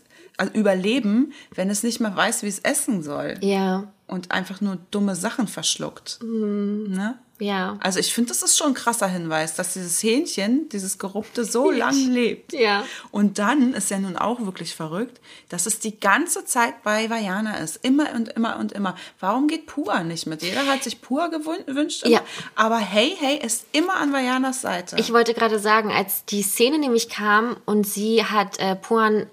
überleben, 0.55 1.33
wenn 1.55 1.71
es 1.71 1.83
nicht 1.83 2.01
mal 2.01 2.15
weiß, 2.15 2.43
wie 2.43 2.49
es 2.49 2.59
essen 2.61 3.03
soll? 3.03 3.35
Ja, 3.41 3.93
Und 4.07 4.31
einfach 4.31 4.61
nur 4.61 4.79
dumme 4.91 5.17
Sachen 5.17 5.49
verschluckt. 5.49 6.19
Ne? 6.23 7.19
ja. 7.39 7.77
Also 7.83 7.99
ich 7.99 8.15
finde, 8.15 8.29
das 8.29 8.43
ist 8.43 8.57
schon 8.57 8.69
ein 8.69 8.75
krasser 8.75 9.09
Hinweis, 9.09 9.55
dass 9.55 9.75
dieses 9.75 10.03
Hähnchen, 10.03 10.69
dieses 10.71 10.99
Gerupte, 10.99 11.45
so 11.45 11.71
lang 11.83 11.95
lebt. 12.11 12.53
Ja. 12.55 12.85
Und 13.11 13.39
dann 13.39 13.75
ist 13.75 13.91
ja 13.91 13.99
nun 13.99 14.17
auch 14.17 14.41
wirklich 14.47 14.75
verrückt, 14.75 15.21
dass 15.51 15.67
es 15.67 15.79
die 15.81 15.99
ganze 16.01 16.45
Zeit 16.47 16.83
bei 16.83 17.11
Vajana 17.11 17.57
ist. 17.59 17.77
Immer 17.85 18.15
und 18.15 18.29
immer 18.31 18.59
und 18.59 18.73
immer. 18.73 18.95
Warum 19.21 19.49
geht 19.49 19.67
Pua 19.67 20.03
nicht 20.03 20.27
mit? 20.27 20.43
Jeder 20.43 20.67
hat 20.67 20.83
sich 20.85 21.03
Pua 21.03 21.27
gewün- 21.27 21.65
gewünscht. 21.67 22.07
Ja. 22.07 22.21
Aber 22.55 22.79
Hey 22.79 23.15
Hey 23.19 23.39
ist 23.45 23.67
immer 23.73 23.97
an 23.97 24.13
Vajanas 24.15 24.61
Seite. 24.63 24.97
Ich 24.99 25.13
wollte 25.13 25.35
gerade 25.35 25.59
sagen, 25.59 25.91
als 25.91 26.25
die 26.25 26.43
Szene 26.43 26.79
nämlich 26.79 27.09
kam 27.11 27.57
und 27.67 27.87
sie 27.87 28.25
hat 28.25 28.59
äh, 28.61 28.77
Puan 28.77 29.27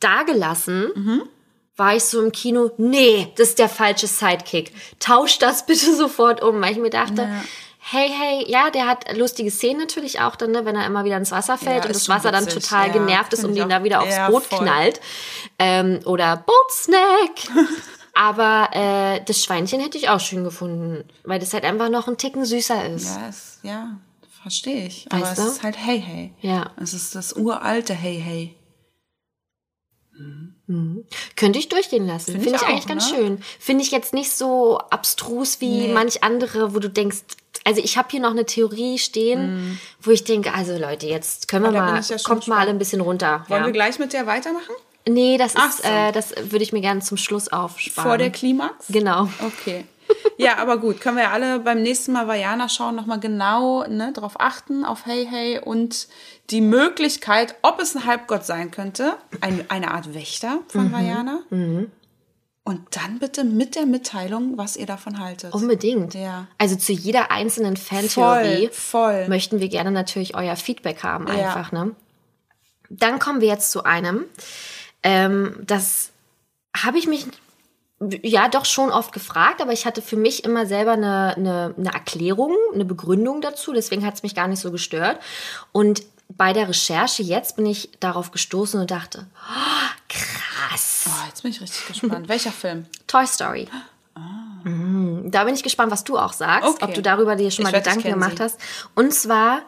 dagelassen, 0.00 0.90
Mhm. 0.94 1.22
war 1.76 1.94
ich 1.96 2.04
so 2.04 2.22
im 2.22 2.32
Kino, 2.32 2.70
nee, 2.78 3.28
das 3.36 3.50
ist 3.50 3.58
der 3.58 3.68
falsche 3.68 4.06
Sidekick. 4.06 4.72
Tausch 4.98 5.38
das 5.38 5.66
bitte 5.66 5.94
sofort 5.94 6.42
um, 6.42 6.60
weil 6.60 6.72
ich 6.72 6.78
mir 6.78 6.90
dachte, 6.90 7.28
hey, 7.78 8.08
hey, 8.10 8.44
ja, 8.50 8.70
der 8.70 8.86
hat 8.88 9.16
lustige 9.16 9.50
Szenen 9.50 9.78
natürlich 9.80 10.20
auch 10.20 10.34
dann, 10.36 10.50
ne, 10.50 10.64
wenn 10.64 10.74
er 10.74 10.86
immer 10.86 11.04
wieder 11.04 11.16
ins 11.18 11.30
Wasser 11.30 11.56
fällt 11.58 11.84
Ja, 11.84 11.86
und 11.86 11.94
das 11.94 12.08
Wasser 12.08 12.32
dann 12.32 12.46
witzig, 12.46 12.64
total 12.64 12.88
ja, 12.88 12.92
genervt 12.94 13.32
ist 13.32 13.44
und 13.44 13.54
ihn 13.54 13.68
da 13.68 13.84
wieder 13.84 14.00
aufs 14.02 14.16
Ja, 14.16 14.28
Boot 14.28 14.44
voll. 14.44 14.58
knallt. 14.60 15.00
Ähm, 15.58 16.00
oder 16.04 16.36
Bootsnack. 16.46 17.66
Aber 18.14 18.70
äh, 18.72 19.20
das 19.26 19.44
Schweinchen 19.44 19.78
hätte 19.80 19.98
ich 19.98 20.08
auch 20.08 20.20
schön 20.20 20.42
gefunden, 20.42 21.04
weil 21.24 21.38
das 21.38 21.52
halt 21.52 21.64
einfach 21.64 21.90
noch 21.90 22.08
ein 22.08 22.16
Ticken 22.16 22.44
süßer 22.46 22.86
ist. 22.86 23.04
ja, 23.14 23.28
es, 23.28 23.58
ja, 23.62 23.88
verstehe 24.42 24.86
ich. 24.86 25.06
Aber 25.10 25.20
Weißt 25.22 25.38
es 25.38 25.44
du? 25.44 25.50
ist 25.52 25.62
halt 25.62 25.76
Hey 25.76 26.00
Hey. 26.00 26.32
Ja. 26.40 26.70
Es 26.82 26.94
ist 26.94 27.14
das 27.14 27.34
uralte 27.36 27.92
Hey 27.94 28.18
Hey. 28.24 28.55
Könnte 31.36 31.58
ich 31.58 31.68
durchgehen 31.68 32.06
lassen. 32.06 32.32
Find 32.32 32.44
Finde 32.44 32.56
ich 32.56 32.62
ich, 32.62 32.68
eigentlich 32.68 32.84
auch, 32.84 32.88
ganz 32.88 33.10
ne? 33.12 33.16
schön. 33.16 33.38
Finde 33.60 33.84
ich 33.84 33.90
jetzt 33.90 34.14
nicht 34.14 34.30
so 34.32 34.78
abstrus 34.78 35.60
wie 35.60 35.86
Nee. 35.88 35.92
manch 35.92 36.22
andere, 36.24 36.74
wo 36.74 36.78
du 36.78 36.88
denkst, 36.90 37.18
also 37.64 37.80
ich 37.82 37.96
habe 37.98 38.08
hier 38.10 38.20
noch 38.20 38.30
eine 38.30 38.46
Theorie 38.46 38.98
stehen, 38.98 39.78
wo 40.00 40.10
ich 40.10 40.24
denke, 40.24 40.52
also 40.54 40.76
Leute, 40.76 41.06
jetzt 41.06 41.48
können 41.48 41.64
wir 41.72 41.80
Ah, 41.80 41.92
mal, 41.92 42.00
ich 42.00 42.08
ja 42.08 42.16
kommt 42.16 42.28
mal 42.28 42.36
gespannt. 42.38 42.60
alle 42.60 42.70
ein 42.70 42.78
bisschen 42.78 43.00
runter. 43.00 43.44
Wollen 43.48 43.62
ja. 43.62 43.66
wir 43.66 43.72
gleich 43.72 43.98
mit 43.98 44.12
der 44.12 44.26
weitermachen? 44.26 44.74
Nee, 45.08 45.36
das 45.38 45.52
Ach 45.56 45.68
ist, 45.70 45.82
so. 45.82 45.88
äh, 45.88 46.10
das 46.12 46.34
würde 46.50 46.64
ich 46.64 46.72
mir 46.72 46.80
gerne 46.80 47.00
zum 47.00 47.16
Schluss 47.16 47.48
aufsparen. 47.48 48.08
Vor 48.10 48.18
der 48.18 48.30
Klimax? 48.30 48.86
Genau. 48.88 49.28
Okay. 49.40 49.84
Ja, 50.38 50.58
aber 50.58 50.78
gut, 50.78 51.00
können 51.00 51.16
wir 51.16 51.24
ja 51.24 51.30
alle 51.32 51.60
beim 51.60 51.82
nächsten 51.82 52.12
Mal 52.12 52.28
Vajana 52.28 52.68
schauen, 52.68 52.94
nochmal 52.94 53.18
genau 53.20 53.86
ne, 53.88 54.12
darauf 54.12 54.38
achten, 54.38 54.84
auf 54.84 55.06
Hey 55.06 55.26
Hey 55.28 55.58
und 55.58 56.08
die 56.50 56.60
Möglichkeit, 56.60 57.54
ob 57.62 57.80
es 57.80 57.96
ein 57.96 58.04
Halbgott 58.04 58.44
sein 58.44 58.70
könnte, 58.70 59.14
ein, 59.40 59.64
eine 59.70 59.92
Art 59.92 60.12
Wächter 60.14 60.58
von 60.68 60.92
Vajana. 60.92 61.40
Und 61.48 62.80
dann 62.96 63.18
bitte 63.20 63.44
mit 63.44 63.76
der 63.76 63.86
Mitteilung, 63.86 64.58
was 64.58 64.76
ihr 64.76 64.86
davon 64.86 65.20
haltet. 65.20 65.54
Unbedingt. 65.54 66.14
Ja. 66.14 66.48
Also 66.58 66.76
zu 66.76 66.92
jeder 66.92 67.30
einzelnen 67.30 67.76
Fantheorie 67.76 68.68
Voll, 68.72 69.22
voll. 69.22 69.28
möchten 69.28 69.60
wir 69.60 69.68
gerne 69.68 69.92
natürlich 69.92 70.34
euer 70.34 70.56
Feedback 70.56 71.02
haben, 71.04 71.28
Ja. 71.28 71.34
einfach. 71.34 71.70
Ne? 71.72 71.92
Dann 72.90 73.18
kommen 73.20 73.40
wir 73.40 73.48
jetzt 73.48 73.70
zu 73.70 73.84
einem, 73.84 74.24
ähm, 75.02 75.56
das 75.64 76.10
habe 76.76 76.98
ich 76.98 77.06
mich 77.06 77.26
ja 78.22 78.48
doch 78.48 78.64
schon 78.64 78.90
oft 78.90 79.12
gefragt, 79.12 79.60
aber 79.62 79.72
ich 79.72 79.86
hatte 79.86 80.02
für 80.02 80.16
mich 80.16 80.44
immer 80.44 80.66
selber 80.66 80.92
eine, 80.92 81.34
eine, 81.36 81.74
eine 81.78 81.92
Erklärung, 81.92 82.54
eine 82.74 82.84
Begründung 82.84 83.40
dazu, 83.40 83.72
deswegen 83.72 84.04
hat 84.04 84.14
es 84.14 84.22
mich 84.22 84.34
gar 84.34 84.48
nicht 84.48 84.60
so 84.60 84.70
gestört. 84.70 85.18
Und 85.72 86.02
bei 86.28 86.52
der 86.52 86.68
Recherche 86.68 87.22
jetzt 87.22 87.56
bin 87.56 87.66
ich 87.66 87.90
darauf 88.00 88.32
gestoßen 88.32 88.80
und 88.80 88.90
dachte, 88.90 89.26
oh, 89.34 89.88
krass. 90.08 91.04
Oh, 91.08 91.26
jetzt 91.28 91.42
bin 91.42 91.52
ich 91.52 91.60
richtig 91.60 91.86
gespannt. 91.86 92.28
Welcher 92.28 92.52
Film? 92.52 92.86
Toy 93.06 93.26
Story. 93.26 93.68
Mhm. 94.64 95.30
Da 95.30 95.44
bin 95.44 95.54
ich 95.54 95.62
gespannt, 95.62 95.92
was 95.92 96.04
du 96.04 96.18
auch 96.18 96.32
sagst, 96.32 96.68
Okay. 96.68 96.84
ob 96.84 96.94
du 96.94 97.02
darüber 97.02 97.36
dir 97.36 97.50
schon 97.50 97.62
mal 97.62 97.72
Gedanken 97.72 98.10
gemacht 98.10 98.38
sie. 98.38 98.42
hast. 98.42 98.58
Und 98.94 99.14
zwar 99.14 99.62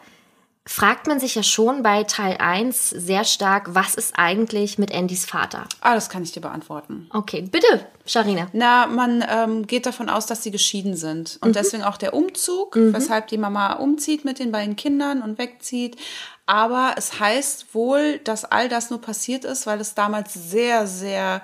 fragt 0.69 1.07
man 1.07 1.19
sich 1.19 1.33
ja 1.33 1.41
schon 1.41 1.81
bei 1.81 2.03
Teil 2.03 2.37
1 2.37 2.91
sehr 2.91 3.23
stark, 3.23 3.73
was 3.73 3.95
ist 3.95 4.13
eigentlich 4.15 4.77
mit 4.77 4.93
Andys 4.93 5.25
Vater? 5.25 5.65
Ah, 5.81 5.95
das 5.95 6.09
kann 6.09 6.21
ich 6.21 6.31
dir 6.31 6.41
beantworten. 6.41 7.09
Okay, 7.11 7.41
bitte, 7.41 7.87
Sharina. 8.05 8.49
Na, 8.53 8.85
man 8.85 9.25
ähm, 9.27 9.65
geht 9.65 9.87
davon 9.87 10.09
aus, 10.09 10.27
dass 10.27 10.43
sie 10.43 10.51
geschieden 10.51 10.95
sind. 10.95 11.39
Und 11.41 11.55
deswegen 11.55 11.81
auch 11.81 11.97
der 11.97 12.13
Umzug, 12.13 12.75
weshalb 12.75 13.29
die 13.29 13.39
Mama 13.39 13.73
umzieht 13.73 14.25
mit 14.25 14.37
den 14.37 14.51
beiden 14.51 14.75
Kindern 14.75 15.23
und 15.23 15.39
wegzieht. 15.39 15.97
Aber 16.45 16.93
es 16.97 17.19
heißt 17.19 17.73
wohl, 17.73 18.19
dass 18.19 18.45
all 18.45 18.69
das 18.69 18.91
nur 18.91 19.01
passiert 19.01 19.45
ist, 19.45 19.65
weil 19.65 19.81
es 19.81 19.95
damals 19.95 20.35
sehr, 20.35 20.85
sehr 20.85 21.41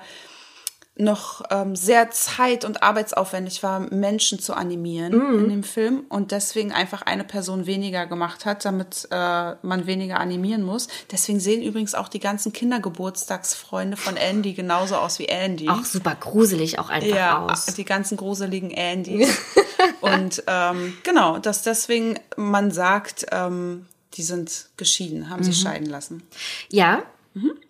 noch 0.98 1.42
ähm, 1.50 1.76
sehr 1.76 2.10
zeit- 2.10 2.64
und 2.64 2.82
arbeitsaufwendig 2.82 3.62
war, 3.62 3.80
Menschen 3.80 4.38
zu 4.38 4.54
animieren 4.54 5.12
in 5.12 5.48
dem 5.50 5.62
Film 5.62 6.06
und 6.08 6.30
deswegen 6.32 6.72
einfach 6.72 7.02
eine 7.02 7.22
Person 7.24 7.66
weniger 7.66 8.06
gemacht 8.06 8.46
hat, 8.46 8.64
damit 8.64 9.06
äh, 9.10 9.54
man 9.62 9.86
weniger 9.86 10.18
animieren 10.20 10.62
muss. 10.62 10.88
Deswegen 11.12 11.38
sehen 11.38 11.62
übrigens 11.62 11.94
auch 11.94 12.08
die 12.08 12.18
ganzen 12.20 12.54
Kindergeburtstagsfreunde 12.54 13.96
von 13.96 14.16
Andy 14.16 14.54
genauso 14.54 14.96
aus 14.96 15.18
wie 15.18 15.26
Andy. 15.26 15.68
Auch 15.68 15.84
super 15.84 16.14
gruselig 16.14 16.78
auch 16.78 16.88
einfach 16.88 17.08
Ja, 17.14 17.44
aus. 17.46 17.66
die 17.66 17.84
ganzen 17.84 18.16
gruseligen 18.16 18.72
Andys. 18.76 19.28
und 20.00 20.42
ähm, 20.46 20.96
genau, 21.02 21.38
dass 21.38 21.62
deswegen 21.62 22.18
man 22.36 22.70
sagt, 22.70 23.26
ähm, 23.32 23.86
die 24.14 24.22
sind 24.22 24.68
geschieden, 24.76 25.28
haben 25.28 25.40
Mhm. 25.40 25.44
sich 25.44 25.60
scheiden 25.60 25.86
lassen. 25.88 26.22
Ja. 26.70 27.02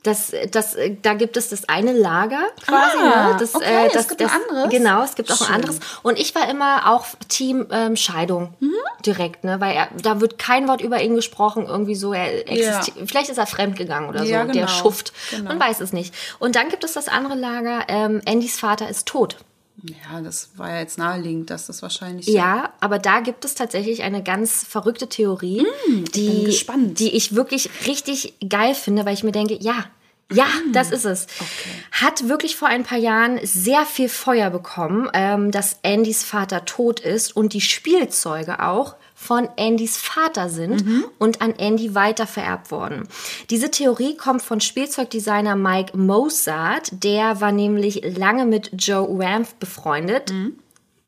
Das, 0.05 0.33
das, 0.53 0.77
äh, 0.77 0.97
da 1.03 1.15
gibt 1.15 1.37
es 1.37 1.49
das 1.49 1.69
eine 1.69 1.93
Lager 1.93 2.47
quasi. 2.65 2.97
Ah, 2.99 3.31
ne? 3.33 3.37
das, 3.41 3.55
okay, 3.57 3.87
es 3.89 3.93
das, 3.93 4.09
gibt 4.09 4.21
das, 4.21 4.31
ein 4.31 4.41
anderes? 4.49 4.71
Genau, 4.71 5.03
es 5.03 5.15
gibt 5.17 5.33
auch 5.33 5.37
Schön. 5.39 5.47
ein 5.49 5.55
anderes. 5.55 5.81
Und 6.03 6.19
ich 6.19 6.33
war 6.37 6.49
immer 6.49 6.93
auch 6.95 7.07
Team 7.29 7.67
ähm, 7.73 7.97
Scheidung 7.97 8.55
Mhm. 8.61 8.75
direkt, 9.05 9.43
ne? 9.43 9.61
weil 9.61 9.75
er, 9.75 9.89
da 10.01 10.21
wird 10.21 10.39
kein 10.39 10.69
Wort 10.69 10.81
über 10.81 11.01
ihn 11.03 11.17
gesprochen, 11.17 11.67
irgendwie 11.67 11.97
so. 11.97 12.13
Er 12.13 12.49
existiert, 12.49 13.09
Vielleicht 13.09 13.31
ist 13.31 13.39
er 13.39 13.47
fremdgegangen 13.47 14.09
oder 14.09 14.21
so, 14.21 14.27
Ja, 14.27 14.45
der 14.45 14.53
genau, 14.55 14.69
Schuft. 14.69 15.13
genau. 15.31 15.49
Man 15.49 15.59
weiß 15.59 15.81
es 15.81 15.93
nicht. 15.93 16.15
Und 16.39 16.55
dann 16.55 16.69
gibt 16.69 16.85
es 16.85 16.93
das 16.93 17.09
andere 17.09 17.35
Lager. 17.35 17.81
Ähm, 17.89 18.23
Andys 18.29 18.61
Vater 18.61 18.89
ist 18.89 19.07
tot. 19.09 19.37
Ja, 19.83 20.21
das 20.23 20.51
war 20.57 20.71
ja 20.71 20.81
jetzt 20.81 20.97
naheliegend, 20.99 21.51
dass 21.51 21.67
das 21.67 21.83
wahrscheinlich 21.83 22.27
Ja, 22.27 22.73
aber 22.81 22.99
da 22.99 23.21
gibt 23.21 23.45
es 23.45 23.55
tatsächlich 23.55 24.03
eine 24.03 24.23
ganz 24.23 24.65
verrückte 24.65 25.09
Theorie, 25.09 25.67
die, 26.15 26.29
Mm, 26.31 26.45
gespannt. 26.47 26.99
die 26.99 27.15
ich 27.15 27.35
wirklich 27.35 27.69
richtig 27.87 28.35
geil 28.49 28.75
finde, 28.75 29.05
weil 29.05 29.15
ich 29.15 29.23
mir 29.23 29.33
denke, 29.33 29.55
ja, 29.61 29.85
ja, 30.33 30.47
Mm. 30.47 30.73
das 30.73 30.91
ist 30.91 31.05
es. 31.05 31.27
Hat 31.93 32.29
wirklich 32.29 32.57
vor 32.57 32.69
ein 32.69 32.83
paar 32.85 32.99
Jahren 32.99 33.39
sehr 33.45 33.85
viel 33.87 34.09
Feuer 34.09 34.51
bekommen, 34.51 35.09
ähm, 35.13 35.51
dass 35.51 35.79
Andys 35.85 36.25
Vater 36.25 36.65
tot 36.65 36.99
ist 37.01 37.37
und 37.37 37.53
die 37.53 37.61
Spielzeuge 37.61 38.61
auch 38.65 38.97
von 39.19 39.49
Andys 39.59 39.97
Vater 39.97 40.51
sind 40.51 40.85
Mhm. 40.87 41.05
und 41.19 41.41
an 41.41 41.55
Andy 41.57 41.95
weitervererbt 41.95 42.71
worden. 42.71 43.09
Diese 43.51 43.71
Theorie 43.71 44.15
kommt 44.17 44.43
von 44.43 44.61
Spielzeugdesigner 44.61 45.57
Mike 45.57 45.97
Mozart. 45.97 46.91
Der 47.03 47.41
war 47.41 47.51
nämlich 47.51 48.03
lange 48.17 48.45
mit 48.45 48.71
Joe 48.79 49.09
Ramf 49.19 49.55
befreundet 49.55 50.33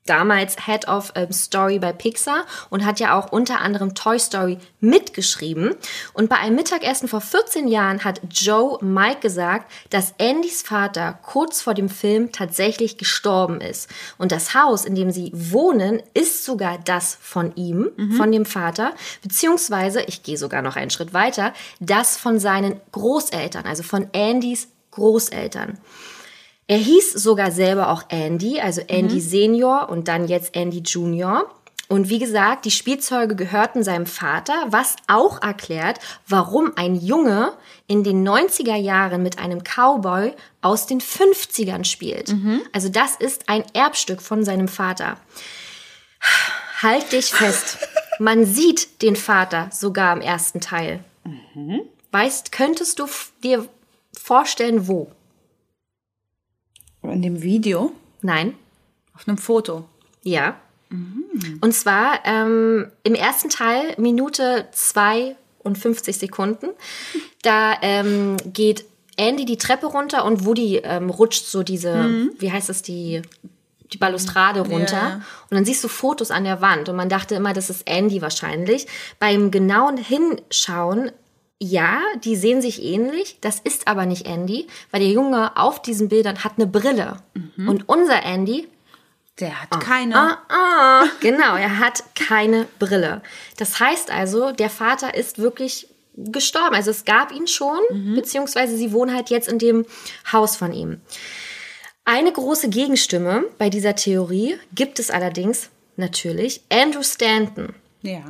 damals 0.08 0.66
Head 0.66 0.88
of 0.88 1.12
ähm, 1.14 1.32
Story 1.32 1.78
bei 1.78 1.92
Pixar 1.92 2.44
und 2.70 2.84
hat 2.84 3.00
ja 3.00 3.18
auch 3.18 3.32
unter 3.32 3.60
anderem 3.60 3.94
Toy 3.94 4.18
Story 4.18 4.58
mitgeschrieben. 4.80 5.74
Und 6.12 6.28
bei 6.28 6.36
einem 6.36 6.56
Mittagessen 6.56 7.08
vor 7.08 7.20
14 7.20 7.68
Jahren 7.68 8.04
hat 8.04 8.20
Joe 8.30 8.78
Mike 8.82 9.20
gesagt, 9.20 9.70
dass 9.90 10.14
Andys 10.18 10.62
Vater 10.62 11.18
kurz 11.22 11.60
vor 11.62 11.74
dem 11.74 11.88
Film 11.88 12.32
tatsächlich 12.32 12.98
gestorben 12.98 13.60
ist. 13.60 13.88
Und 14.18 14.32
das 14.32 14.54
Haus, 14.54 14.84
in 14.84 14.94
dem 14.94 15.10
sie 15.10 15.30
wohnen, 15.34 16.02
ist 16.14 16.44
sogar 16.44 16.78
das 16.84 17.18
von 17.20 17.54
ihm, 17.56 17.90
von 18.16 18.32
dem 18.32 18.44
Vater, 18.44 18.94
beziehungsweise, 19.22 20.02
ich 20.02 20.22
gehe 20.22 20.38
sogar 20.38 20.62
noch 20.62 20.76
einen 20.76 20.90
Schritt 20.90 21.12
weiter, 21.12 21.52
das 21.80 22.16
von 22.16 22.38
seinen 22.38 22.80
Großeltern, 22.92 23.66
also 23.66 23.82
von 23.82 24.08
Andys 24.14 24.68
Großeltern. 24.90 25.78
Er 26.68 26.78
hieß 26.78 27.14
sogar 27.14 27.50
selber 27.50 27.90
auch 27.90 28.04
Andy, 28.10 28.60
also 28.60 28.82
Andy 28.82 29.20
Senior 29.20 29.88
und 29.88 30.06
dann 30.06 30.28
jetzt 30.28 30.54
Andy 30.54 30.80
Junior. 30.80 31.50
Und 31.88 32.10
wie 32.10 32.18
gesagt, 32.18 32.66
die 32.66 32.70
Spielzeuge 32.70 33.34
gehörten 33.34 33.82
seinem 33.82 34.04
Vater, 34.04 34.66
was 34.68 34.96
auch 35.06 35.40
erklärt, 35.40 35.98
warum 36.26 36.72
ein 36.76 36.94
Junge 36.94 37.54
in 37.86 38.04
den 38.04 38.28
90er 38.28 38.76
Jahren 38.76 39.22
mit 39.22 39.38
einem 39.38 39.62
Cowboy 39.64 40.34
aus 40.60 40.86
den 40.86 41.00
50ern 41.00 41.84
spielt. 41.84 42.28
Also 42.74 42.90
das 42.90 43.16
ist 43.16 43.48
ein 43.48 43.64
Erbstück 43.72 44.20
von 44.20 44.44
seinem 44.44 44.68
Vater. 44.68 45.16
Halt 46.82 47.12
dich 47.12 47.32
fest. 47.32 47.78
Man 48.18 48.44
sieht 48.44 49.00
den 49.00 49.16
Vater 49.16 49.70
sogar 49.72 50.14
im 50.14 50.20
ersten 50.20 50.60
Teil. 50.60 51.02
Weißt, 52.12 52.52
könntest 52.52 52.98
du 52.98 53.06
dir 53.42 53.66
vorstellen, 54.12 54.86
wo? 54.86 55.10
In 57.10 57.22
dem 57.22 57.42
Video, 57.42 57.92
Nein? 58.22 58.54
auf 59.14 59.26
einem 59.26 59.38
Foto. 59.38 59.84
Ja. 60.22 60.56
Und 61.60 61.74
zwar 61.74 62.20
ähm, 62.24 62.86
im 63.02 63.14
ersten 63.14 63.50
Teil, 63.50 63.94
Minute 63.98 64.68
2 64.72 65.36
und 65.58 65.76
50 65.76 66.16
Sekunden, 66.16 66.68
da 67.42 67.74
ähm, 67.82 68.36
geht 68.46 68.84
Andy 69.16 69.44
die 69.44 69.58
Treppe 69.58 69.86
runter 69.86 70.24
und 70.24 70.46
Woody 70.46 70.76
ähm, 70.76 71.10
rutscht 71.10 71.46
so 71.46 71.62
diese, 71.62 72.30
wie 72.38 72.52
heißt 72.52 72.70
es, 72.70 72.82
die, 72.82 73.22
die 73.92 73.98
Balustrade 73.98 74.60
runter. 74.60 74.96
Ja. 74.96 75.14
Und 75.50 75.56
dann 75.56 75.64
siehst 75.64 75.82
du 75.82 75.88
Fotos 75.88 76.30
an 76.30 76.44
der 76.44 76.60
Wand 76.60 76.88
und 76.88 76.96
man 76.96 77.08
dachte 77.08 77.34
immer, 77.34 77.52
das 77.52 77.68
ist 77.68 77.82
Andy 77.86 78.22
wahrscheinlich. 78.22 78.86
Beim 79.18 79.50
genauen 79.50 79.96
Hinschauen 79.96 81.10
ja, 81.60 82.00
die 82.24 82.36
sehen 82.36 82.62
sich 82.62 82.82
ähnlich. 82.82 83.38
Das 83.40 83.58
ist 83.58 83.88
aber 83.88 84.06
nicht 84.06 84.26
Andy, 84.26 84.66
weil 84.90 85.00
der 85.00 85.10
Junge 85.10 85.56
auf 85.56 85.82
diesen 85.82 86.08
Bildern 86.08 86.44
hat 86.44 86.52
eine 86.56 86.66
Brille. 86.66 87.16
Und 87.56 87.88
unser 87.88 88.22
Andy 88.22 88.68
Der 89.40 89.62
hat 89.62 89.80
keine. 89.80 90.16
Ah, 90.16 90.38
ah. 90.48 91.04
Genau, 91.20 91.56
er 91.56 91.78
hat 91.78 92.02
keine 92.14 92.66
Brille. 92.78 93.22
Das 93.56 93.80
heißt 93.80 94.10
also, 94.10 94.52
der 94.52 94.70
Vater 94.70 95.14
ist 95.14 95.38
wirklich 95.38 95.88
gestorben. 96.16 96.74
Also 96.74 96.90
es 96.90 97.04
gab 97.04 97.32
ihn 97.32 97.46
schon, 97.46 97.78
beziehungsweise 98.14 98.76
sie 98.76 98.92
wohnen 98.92 99.14
halt 99.14 99.30
jetzt 99.30 99.48
in 99.48 99.58
dem 99.58 99.84
Haus 100.32 100.56
von 100.56 100.72
ihm. 100.72 101.00
Eine 102.04 102.32
große 102.32 102.68
Gegenstimme 102.70 103.44
bei 103.58 103.68
dieser 103.68 103.94
Theorie 103.94 104.56
gibt 104.74 104.98
es 104.98 105.10
allerdings 105.10 105.70
natürlich 105.96 106.62
Andrew 106.70 107.02
Stanton 107.02 107.74
Ja. 108.02 108.22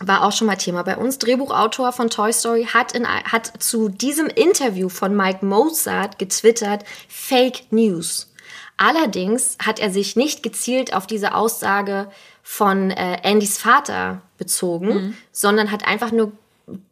War 0.00 0.24
auch 0.24 0.32
schon 0.32 0.46
mal 0.46 0.56
Thema 0.56 0.82
bei 0.82 0.96
uns. 0.96 1.18
Drehbuchautor 1.18 1.92
von 1.92 2.10
Toy 2.10 2.32
Story 2.32 2.66
hat, 2.72 2.92
in, 2.92 3.06
hat 3.06 3.62
zu 3.62 3.88
diesem 3.88 4.26
Interview 4.26 4.88
von 4.88 5.16
Mike 5.16 5.44
Mozart 5.44 6.18
getwittert, 6.18 6.84
Fake 7.08 7.70
News. 7.70 8.32
Allerdings 8.76 9.56
hat 9.64 9.78
er 9.78 9.90
sich 9.90 10.16
nicht 10.16 10.42
gezielt 10.42 10.94
auf 10.94 11.06
diese 11.06 11.34
Aussage 11.34 12.10
von 12.42 12.90
äh, 12.90 13.18
Andys 13.22 13.56
Vater 13.58 14.22
bezogen, 14.36 15.16
sondern 15.32 15.70
hat 15.70 15.86
einfach 15.86 16.10
nur 16.10 16.32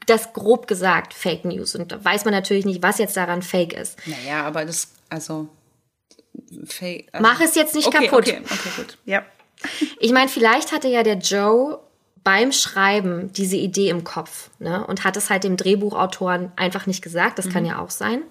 das 0.07 0.33
grob 0.33 0.67
gesagt, 0.67 1.13
Fake 1.15 1.45
News. 1.45 1.75
Und 1.75 1.93
da 1.93 2.05
weiß 2.05 2.25
man 2.25 2.33
natürlich 2.33 2.65
nicht, 2.65 2.83
was 2.83 2.99
jetzt 2.99 3.17
daran 3.17 3.43
Fake 3.43 3.73
ist. 3.73 3.99
Naja, 4.07 4.45
aber 4.45 4.65
das, 4.65 4.89
also. 5.09 5.49
Fake, 6.67 7.09
also 7.13 7.23
Mach 7.23 7.41
es 7.41 7.55
jetzt 7.55 7.75
nicht 7.75 7.89
okay, 7.89 8.07
kaputt. 8.07 8.29
Okay, 8.29 8.43
okay, 8.45 8.71
gut. 8.77 8.99
Ja. 9.05 9.25
Ich 10.01 10.13
meine, 10.13 10.29
vielleicht 10.29 10.73
hatte 10.73 10.89
ja 10.89 11.03
der 11.03 11.19
Joe 11.19 11.81
beim 12.25 12.53
Schreiben 12.53 13.33
diese 13.33 13.57
Idee 13.57 13.89
im 13.89 14.05
Kopf 14.05 14.51
ne? 14.59 14.87
und 14.87 15.05
hat 15.05 15.17
es 15.17 15.31
halt 15.31 15.45
dem 15.45 15.57
Drehbuchautoren 15.57 16.53
einfach 16.57 16.87
nicht 16.87 17.03
gesagt. 17.03 17.39
Das 17.39 17.49
kann 17.49 17.65
ja 17.65 17.79
auch 17.79 17.91
sein. 17.91 18.23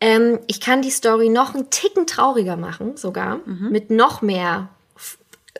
Ähm, 0.00 0.38
ich 0.46 0.60
kann 0.60 0.82
die 0.82 0.90
Story 0.90 1.28
noch 1.28 1.54
einen 1.54 1.70
Ticken 1.70 2.06
trauriger 2.06 2.56
machen, 2.56 2.96
sogar 2.96 3.40
mit 3.70 3.90
noch 3.90 4.22
mehr 4.22 4.68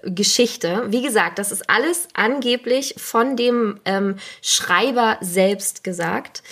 Geschichte. 0.02 0.84
Wie 0.88 1.02
gesagt, 1.02 1.38
das 1.38 1.52
ist 1.52 1.68
alles 1.68 2.08
angeblich 2.14 2.94
von 2.96 3.36
dem 3.36 3.80
ähm, 3.84 4.16
Schreiber 4.40 5.18
selbst 5.20 5.84
gesagt. 5.84 6.42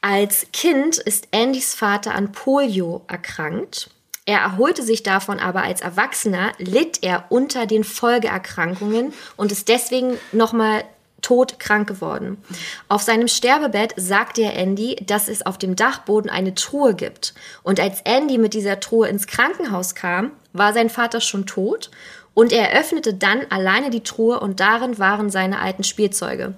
Als 0.00 0.48
Kind 0.52 0.98
ist 0.98 1.28
Andys 1.32 1.74
Vater 1.74 2.14
an 2.14 2.32
Polio 2.32 3.04
erkrankt. 3.06 3.90
Er 4.24 4.38
erholte 4.38 4.82
sich 4.82 5.02
davon 5.02 5.40
aber 5.40 5.62
als 5.62 5.80
Erwachsener, 5.80 6.52
litt 6.58 7.02
er 7.02 7.24
unter 7.28 7.66
den 7.66 7.82
Folgeerkrankungen 7.82 9.12
und 9.36 9.50
ist 9.50 9.68
deswegen 9.68 10.16
nochmal 10.30 10.84
todkrank 11.22 11.88
geworden. 11.88 12.38
Auf 12.88 13.02
seinem 13.02 13.28
Sterbebett 13.28 13.94
sagte 13.96 14.42
er 14.42 14.56
Andy, 14.56 14.96
dass 15.06 15.28
es 15.28 15.46
auf 15.46 15.56
dem 15.56 15.76
Dachboden 15.76 16.30
eine 16.30 16.54
Truhe 16.54 16.94
gibt. 16.94 17.34
Und 17.62 17.80
als 17.80 18.00
Andy 18.02 18.38
mit 18.38 18.54
dieser 18.54 18.80
Truhe 18.80 19.08
ins 19.08 19.26
Krankenhaus 19.26 19.94
kam, 19.94 20.32
war 20.52 20.72
sein 20.72 20.90
Vater 20.90 21.20
schon 21.20 21.46
tot 21.46 21.90
und 22.34 22.52
er 22.52 22.78
öffnete 22.78 23.14
dann 23.14 23.46
alleine 23.50 23.90
die 23.90 24.02
Truhe 24.02 24.40
und 24.40 24.60
darin 24.60 24.98
waren 24.98 25.30
seine 25.30 25.60
alten 25.60 25.84
Spielzeuge. 25.84 26.54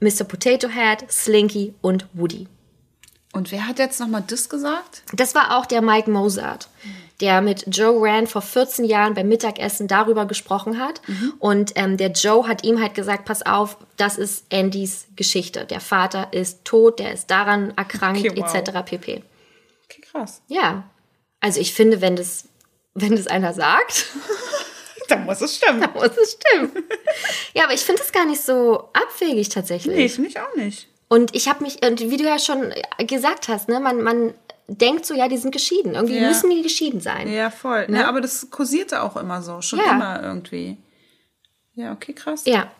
Mr. 0.00 0.24
Potato 0.24 0.68
Head, 0.68 1.10
Slinky 1.10 1.74
und 1.80 2.06
Woody. 2.12 2.46
Und 3.32 3.52
wer 3.52 3.66
hat 3.66 3.78
jetzt 3.78 4.00
nochmal 4.00 4.24
das 4.26 4.48
gesagt? 4.48 5.02
Das 5.12 5.34
war 5.34 5.56
auch 5.56 5.66
der 5.66 5.82
Mike 5.82 6.10
Mozart, 6.10 6.68
der 7.20 7.40
mit 7.40 7.64
Joe 7.76 7.96
Rand 8.00 8.28
vor 8.28 8.42
14 8.42 8.84
Jahren 8.84 9.14
beim 9.14 9.28
Mittagessen 9.28 9.88
darüber 9.88 10.26
gesprochen 10.26 10.78
hat. 10.78 11.00
Und 11.40 11.72
ähm, 11.74 11.96
der 11.96 12.12
Joe 12.12 12.46
hat 12.46 12.62
ihm 12.64 12.80
halt 12.80 12.94
gesagt, 12.94 13.24
pass 13.24 13.44
auf, 13.44 13.76
das 13.96 14.18
ist 14.18 14.44
Andys 14.52 15.06
Geschichte. 15.16 15.64
Der 15.66 15.80
Vater 15.80 16.28
ist 16.32 16.64
tot, 16.64 16.98
der 17.00 17.12
ist 17.12 17.28
daran 17.30 17.72
erkrankt, 17.76 18.20
Okay, 18.20 18.32
wow. 18.40 18.54
etc. 18.54 18.70
pp. 18.84 19.22
Okay, 19.84 20.02
krass. 20.12 20.42
Ja, 20.46 20.84
also 21.40 21.60
ich 21.60 21.72
finde, 21.74 22.00
wenn 22.00 22.14
das, 22.16 22.44
wenn 22.94 23.16
das 23.16 23.26
einer 23.26 23.52
sagt, 23.52 24.06
Da 25.08 25.16
muss 25.16 25.40
es 25.40 25.56
stimmen. 25.56 25.82
muss 25.94 26.10
es 26.22 26.32
stimmen. 26.32 26.70
ja, 27.54 27.64
aber 27.64 27.72
ich 27.72 27.80
finde 27.80 28.02
es 28.02 28.12
gar 28.12 28.26
nicht 28.26 28.42
so 28.42 28.90
abwegig 28.92 29.48
tatsächlich. 29.48 29.96
Nee, 29.96 30.08
finde 30.10 30.28
ich 30.28 30.38
auch 30.38 30.54
nicht. 30.54 30.86
Und 31.08 31.34
ich 31.34 31.48
habe 31.48 31.64
mich, 31.64 31.82
und 31.82 32.00
wie 32.00 32.16
du 32.18 32.24
ja 32.24 32.38
schon 32.38 32.74
gesagt 33.06 33.48
hast, 33.48 33.70
ne, 33.70 33.80
man, 33.80 34.02
man 34.02 34.34
denkt 34.68 35.06
so, 35.06 35.14
ja, 35.14 35.28
die 35.28 35.38
sind 35.38 35.50
geschieden. 35.50 35.94
Irgendwie 35.94 36.18
Ja. 36.18 36.28
müssen 36.28 36.50
die 36.50 36.62
geschieden 36.62 37.00
sein. 37.00 37.32
Ja, 37.32 37.50
voll. 37.50 37.86
Ja, 37.90 38.06
aber 38.08 38.20
das 38.20 38.50
kursierte 38.50 39.02
auch 39.02 39.16
immer 39.16 39.42
so. 39.42 39.60
Schon 39.62 39.78
Ja. 39.80 39.92
immer 39.92 40.22
irgendwie. 40.22 40.76
Ja, 41.74 41.92
okay, 41.92 42.12
krass. 42.12 42.42
Ja. 42.44 42.70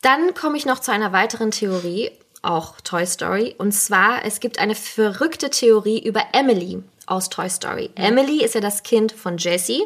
Dann 0.00 0.32
komme 0.34 0.56
ich 0.56 0.64
noch 0.66 0.78
zu 0.78 0.92
einer 0.92 1.12
weiteren 1.12 1.50
Theorie, 1.50 2.10
auch 2.42 2.80
Toy 2.82 3.04
Story. 3.04 3.54
Und 3.58 3.72
zwar, 3.72 4.24
es 4.24 4.38
gibt 4.40 4.58
eine 4.60 4.74
verrückte 4.76 5.50
Theorie 5.50 5.98
über 6.06 6.22
Emily 6.32 6.82
aus 7.06 7.30
Toy 7.30 7.48
Story. 7.50 7.90
Emily 7.96 8.44
ist 8.44 8.54
ja 8.54 8.60
das 8.60 8.82
Kind 8.84 9.10
von 9.12 9.38
Jessie, 9.38 9.82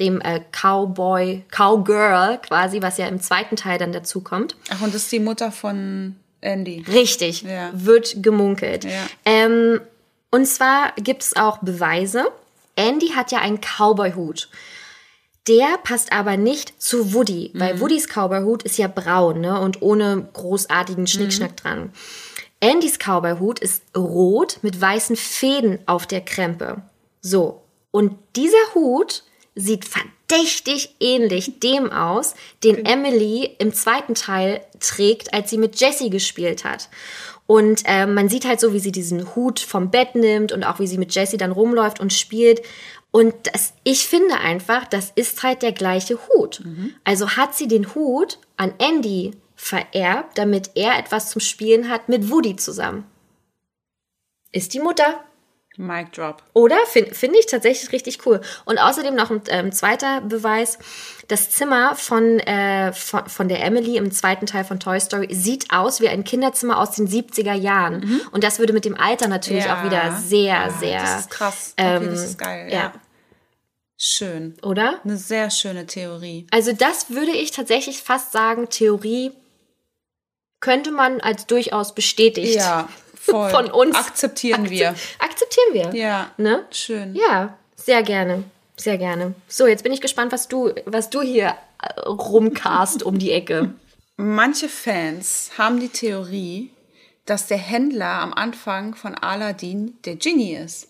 dem 0.00 0.20
äh, 0.22 0.40
Cowboy, 0.50 1.44
Cowgirl 1.50 2.38
quasi, 2.38 2.80
was 2.82 2.96
ja 2.98 3.06
im 3.06 3.20
zweiten 3.20 3.54
Teil 3.54 3.78
dann 3.78 3.92
dazu 3.92 4.22
kommt. 4.22 4.56
Ach, 4.70 4.80
und 4.80 4.94
das 4.94 5.02
ist 5.04 5.12
die 5.12 5.20
Mutter 5.20 5.52
von 5.52 6.16
Andy. 6.40 6.84
Richtig, 6.90 7.42
Ja. 7.42 7.70
wird 7.74 8.22
gemunkelt. 8.22 8.84
Ja. 8.84 8.90
Ähm, 9.24 9.80
und 10.32 10.46
zwar 10.46 10.92
gibt 10.96 11.22
es 11.22 11.36
auch 11.36 11.58
Beweise. 11.58 12.24
Andy 12.74 13.10
hat 13.10 13.30
ja 13.30 13.38
einen 13.38 13.60
Cowboy-Hut. 13.60 14.48
Der 15.46 15.76
passt 15.84 16.12
aber 16.12 16.36
nicht 16.36 16.80
zu 16.80 17.12
Woody, 17.12 17.50
weil 17.54 17.80
Woodys 17.80 18.08
Cowboy-Hut 18.08 18.62
ist 18.62 18.78
ja 18.78 18.88
braun 18.88 19.40
ne, 19.40 19.60
und 19.60 19.82
ohne 19.82 20.28
großartigen 20.32 21.06
Schnickschnack 21.06 21.56
dran. 21.56 21.92
Andys 22.62 22.98
Cowboy-Hut 22.98 23.58
ist 23.58 23.82
rot 23.96 24.58
mit 24.62 24.80
weißen 24.80 25.16
Fäden 25.16 25.80
auf 25.86 26.06
der 26.06 26.22
Krempe. 26.22 26.80
So, 27.20 27.62
und 27.90 28.16
dieser 28.34 28.74
Hut 28.74 29.24
sieht 29.54 29.84
verdächtig 29.84 30.94
ähnlich 31.00 31.60
dem 31.60 31.90
aus, 31.90 32.34
den 32.64 32.86
Emily 32.86 33.54
im 33.58 33.74
zweiten 33.74 34.14
Teil 34.14 34.64
trägt, 34.80 35.34
als 35.34 35.50
sie 35.50 35.58
mit 35.58 35.78
Jessie 35.78 36.08
gespielt 36.08 36.64
hat. 36.64 36.88
Und 37.52 37.82
äh, 37.84 38.06
man 38.06 38.30
sieht 38.30 38.46
halt 38.46 38.60
so, 38.60 38.72
wie 38.72 38.78
sie 38.78 38.92
diesen 38.92 39.34
Hut 39.34 39.60
vom 39.60 39.90
Bett 39.90 40.14
nimmt 40.14 40.52
und 40.52 40.64
auch 40.64 40.78
wie 40.78 40.86
sie 40.86 40.96
mit 40.96 41.14
Jessie 41.14 41.36
dann 41.36 41.52
rumläuft 41.52 42.00
und 42.00 42.10
spielt. 42.10 42.62
Und 43.10 43.34
das, 43.52 43.74
ich 43.84 44.06
finde 44.06 44.38
einfach, 44.38 44.86
das 44.86 45.12
ist 45.16 45.42
halt 45.42 45.60
der 45.60 45.72
gleiche 45.72 46.18
Hut. 46.28 46.62
Also 47.04 47.36
hat 47.36 47.54
sie 47.54 47.68
den 47.68 47.94
Hut 47.94 48.38
an 48.56 48.72
Andy 48.78 49.32
vererbt, 49.54 50.38
damit 50.38 50.70
er 50.76 50.98
etwas 50.98 51.28
zum 51.28 51.42
Spielen 51.42 51.90
hat 51.90 52.08
mit 52.08 52.30
Woody 52.30 52.56
zusammen. 52.56 53.04
Ist 54.50 54.72
die 54.72 54.80
Mutter. 54.80 55.22
Mic 55.78 56.12
Drop. 56.12 56.42
Oder? 56.52 56.76
Finde 56.86 57.14
find 57.14 57.34
ich 57.34 57.46
tatsächlich 57.46 57.92
richtig 57.92 58.26
cool. 58.26 58.40
Und 58.66 58.78
außerdem 58.78 59.14
noch 59.14 59.30
ein 59.30 59.40
ähm, 59.48 59.72
zweiter 59.72 60.20
Beweis. 60.20 60.78
Das 61.28 61.50
Zimmer 61.50 61.94
von, 61.96 62.38
äh, 62.40 62.92
von, 62.92 63.26
von 63.26 63.48
der 63.48 63.64
Emily 63.64 63.96
im 63.96 64.10
zweiten 64.10 64.44
Teil 64.44 64.64
von 64.64 64.80
Toy 64.80 65.00
Story 65.00 65.28
sieht 65.34 65.72
aus 65.72 66.00
wie 66.02 66.08
ein 66.08 66.24
Kinderzimmer 66.24 66.78
aus 66.78 66.90
den 66.92 67.08
70er 67.08 67.54
Jahren. 67.54 68.20
Und 68.32 68.44
das 68.44 68.58
würde 68.58 68.74
mit 68.74 68.84
dem 68.84 68.98
Alter 69.00 69.28
natürlich 69.28 69.64
Ja. 69.64 69.80
auch 69.80 69.84
wieder 69.84 70.12
sehr, 70.20 70.44
Ja, 70.46 70.70
sehr. 70.70 71.00
Das 71.00 71.20
ist 71.20 71.30
krass. 71.30 71.74
Okay, 71.78 71.96
ähm, 71.96 72.06
das 72.10 72.20
ist 72.24 72.38
geil. 72.38 72.68
ja. 72.70 72.78
Ja. 72.78 72.92
Schön. 73.96 74.56
Oder? 74.62 75.00
Eine 75.04 75.16
sehr 75.16 75.48
schöne 75.50 75.86
Theorie. 75.86 76.46
Also 76.50 76.72
das 76.72 77.10
würde 77.10 77.30
ich 77.30 77.52
tatsächlich 77.52 78.02
fast 78.02 78.32
sagen, 78.32 78.68
Theorie 78.68 79.30
könnte 80.60 80.90
man 80.90 81.20
als 81.20 81.46
durchaus 81.46 81.94
bestätigt 81.94 82.56
Ja, 82.56 82.88
voll. 83.30 83.50
von 83.50 83.70
uns 83.70 83.96
Akzeptieren 83.96 84.68
wir. 84.70 84.94
akzeptieren 85.18 85.72
wir. 85.72 85.94
Ja. 85.94 86.30
Ne? 86.36 86.64
Schön. 86.70 87.14
Ja, 87.14 87.56
sehr 87.76 88.02
gerne. 88.02 88.44
Sehr 88.76 88.98
gerne. 88.98 89.34
So, 89.48 89.66
jetzt 89.66 89.82
bin 89.84 89.92
ich 89.92 90.00
gespannt, 90.00 90.32
was 90.32 90.48
du, 90.48 90.72
was 90.86 91.10
du 91.10 91.20
hier 91.22 91.54
äh, 91.82 92.00
rumcast 92.00 93.02
um 93.02 93.18
die 93.18 93.32
Ecke. 93.32 93.74
Manche 94.16 94.68
Fans 94.68 95.50
haben 95.58 95.78
die 95.80 95.88
Theorie, 95.88 96.70
dass 97.26 97.46
der 97.46 97.58
Händler 97.58 98.06
am 98.20 98.32
Anfang 98.34 98.94
von 98.94 99.14
Aladdin 99.14 99.96
der 100.04 100.16
Genie 100.16 100.54
ist. 100.56 100.88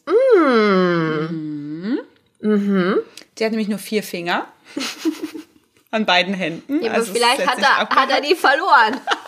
Mhm. 2.40 2.98
Der 3.38 3.46
hat 3.46 3.52
nämlich 3.52 3.68
nur 3.68 3.78
vier 3.78 4.02
Finger 4.02 4.46
an 5.90 6.06
beiden 6.06 6.34
Händen. 6.34 6.82
Ja, 6.82 6.90
aber 6.90 7.00
Also 7.00 7.12
vielleicht 7.12 7.46
hat 7.46 7.58
er, 7.58 7.88
hat 7.88 8.10
er 8.10 8.20
die 8.20 8.34
verloren. 8.34 9.00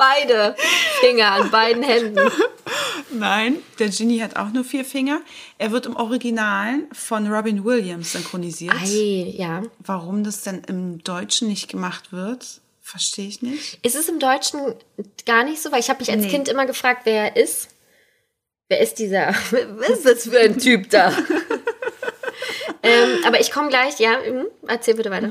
Beide 0.00 0.56
Finger 1.00 1.30
an 1.32 1.50
beiden 1.50 1.82
Händen. 1.82 2.18
Nein, 3.12 3.58
der 3.78 3.90
Genie 3.90 4.22
hat 4.22 4.36
auch 4.36 4.48
nur 4.48 4.64
vier 4.64 4.82
Finger. 4.82 5.20
Er 5.58 5.72
wird 5.72 5.84
im 5.84 5.94
Originalen 5.94 6.88
von 6.92 7.30
Robin 7.30 7.66
Williams 7.66 8.12
synchronisiert. 8.12 8.74
Ei, 8.80 9.34
ja. 9.36 9.62
Warum 9.78 10.24
das 10.24 10.40
denn 10.40 10.62
im 10.68 11.04
Deutschen 11.04 11.48
nicht 11.48 11.68
gemacht 11.68 12.12
wird, 12.12 12.62
verstehe 12.80 13.28
ich 13.28 13.42
nicht. 13.42 13.78
Ist 13.84 13.94
es 13.94 14.08
im 14.08 14.18
Deutschen 14.18 14.74
gar 15.26 15.44
nicht 15.44 15.60
so? 15.60 15.70
Weil 15.70 15.80
ich 15.80 15.90
habe 15.90 16.00
mich 16.00 16.10
als 16.10 16.22
Nee. 16.22 16.30
Kind 16.30 16.48
immer 16.48 16.64
gefragt, 16.64 17.02
wer 17.04 17.34
er 17.34 17.36
ist. 17.36 17.68
Wer 18.70 18.80
ist 18.80 18.94
dieser? 19.00 19.28
Was 19.50 19.90
ist 19.90 20.06
das 20.06 20.22
für 20.28 20.40
ein 20.40 20.58
Typ 20.58 20.88
da? 20.88 21.12
ähm, 22.82 23.18
aber 23.26 23.38
ich 23.38 23.50
komme 23.50 23.68
gleich, 23.68 23.98
ja. 23.98 24.18
mhm. 24.18 24.46
Erzähl 24.66 24.94
bitte 24.94 25.10
weiter. 25.10 25.30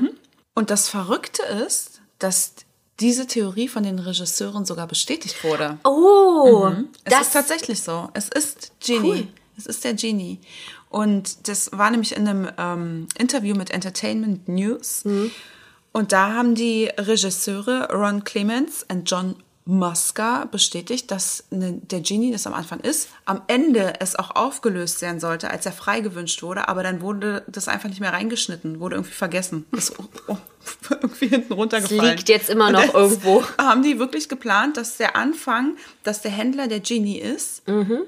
Und 0.54 0.70
das 0.70 0.88
Verrückte 0.88 1.42
ist, 1.42 2.02
dass 2.20 2.54
diese 3.00 3.26
Theorie 3.26 3.68
von 3.68 3.82
den 3.82 3.98
Regisseuren 3.98 4.64
sogar 4.64 4.86
bestätigt 4.86 5.42
wurde. 5.42 5.78
Oh, 5.84 6.70
Es 7.04 7.12
das 7.12 7.22
ist 7.28 7.32
tatsächlich 7.32 7.82
so. 7.82 8.10
Es 8.14 8.28
ist 8.28 8.72
Genie. 8.80 9.10
Cool. 9.10 9.28
Es 9.56 9.66
ist 9.66 9.84
der 9.84 9.94
Genie. 9.94 10.38
Und 10.88 11.48
das 11.48 11.70
war 11.72 11.90
nämlich 11.90 12.16
in 12.16 12.28
einem 12.28 12.48
ähm, 12.58 13.08
Interview 13.18 13.54
mit 13.54 13.70
Entertainment 13.70 14.48
News. 14.48 15.04
Mhm. 15.04 15.30
Und 15.92 16.12
da 16.12 16.34
haben 16.34 16.54
die 16.54 16.90
Regisseure 16.96 17.88
Ron 17.92 18.24
Clements 18.24 18.86
und 18.88 19.10
John 19.10 19.36
Musker 19.66 20.48
bestätigt, 20.50 21.10
dass 21.10 21.44
ne, 21.50 21.74
der 21.82 22.00
Genie 22.00 22.32
das 22.32 22.46
am 22.46 22.54
Anfang 22.54 22.80
ist. 22.80 23.08
Am 23.24 23.42
Ende 23.46 24.00
es 24.00 24.16
auch 24.16 24.34
aufgelöst 24.34 25.00
werden 25.02 25.20
sollte, 25.20 25.50
als 25.50 25.66
er 25.66 25.72
frei 25.72 26.00
gewünscht 26.00 26.42
wurde. 26.42 26.68
Aber 26.68 26.82
dann 26.82 27.00
wurde 27.02 27.44
das 27.46 27.68
einfach 27.68 27.88
nicht 27.88 28.00
mehr 28.00 28.12
reingeschnitten, 28.12 28.80
wurde 28.80 28.96
irgendwie 28.96 29.12
vergessen. 29.14 29.66
Ist 29.72 29.94
oh, 30.26 30.36
irgendwie 30.90 31.28
hinten 31.28 31.52
runtergefallen. 31.52 32.16
liegt 32.16 32.28
jetzt 32.28 32.50
immer 32.50 32.70
noch 32.72 32.82
das 32.84 32.94
irgendwo. 32.94 33.44
Haben 33.58 33.82
die 33.82 33.98
wirklich 33.98 34.28
geplant, 34.28 34.76
dass 34.76 34.96
der 34.96 35.14
Anfang, 35.14 35.76
dass 36.02 36.22
der 36.22 36.30
Händler 36.30 36.66
der 36.66 36.80
Genie 36.80 37.18
ist, 37.18 37.66
Mhm. 37.68 38.00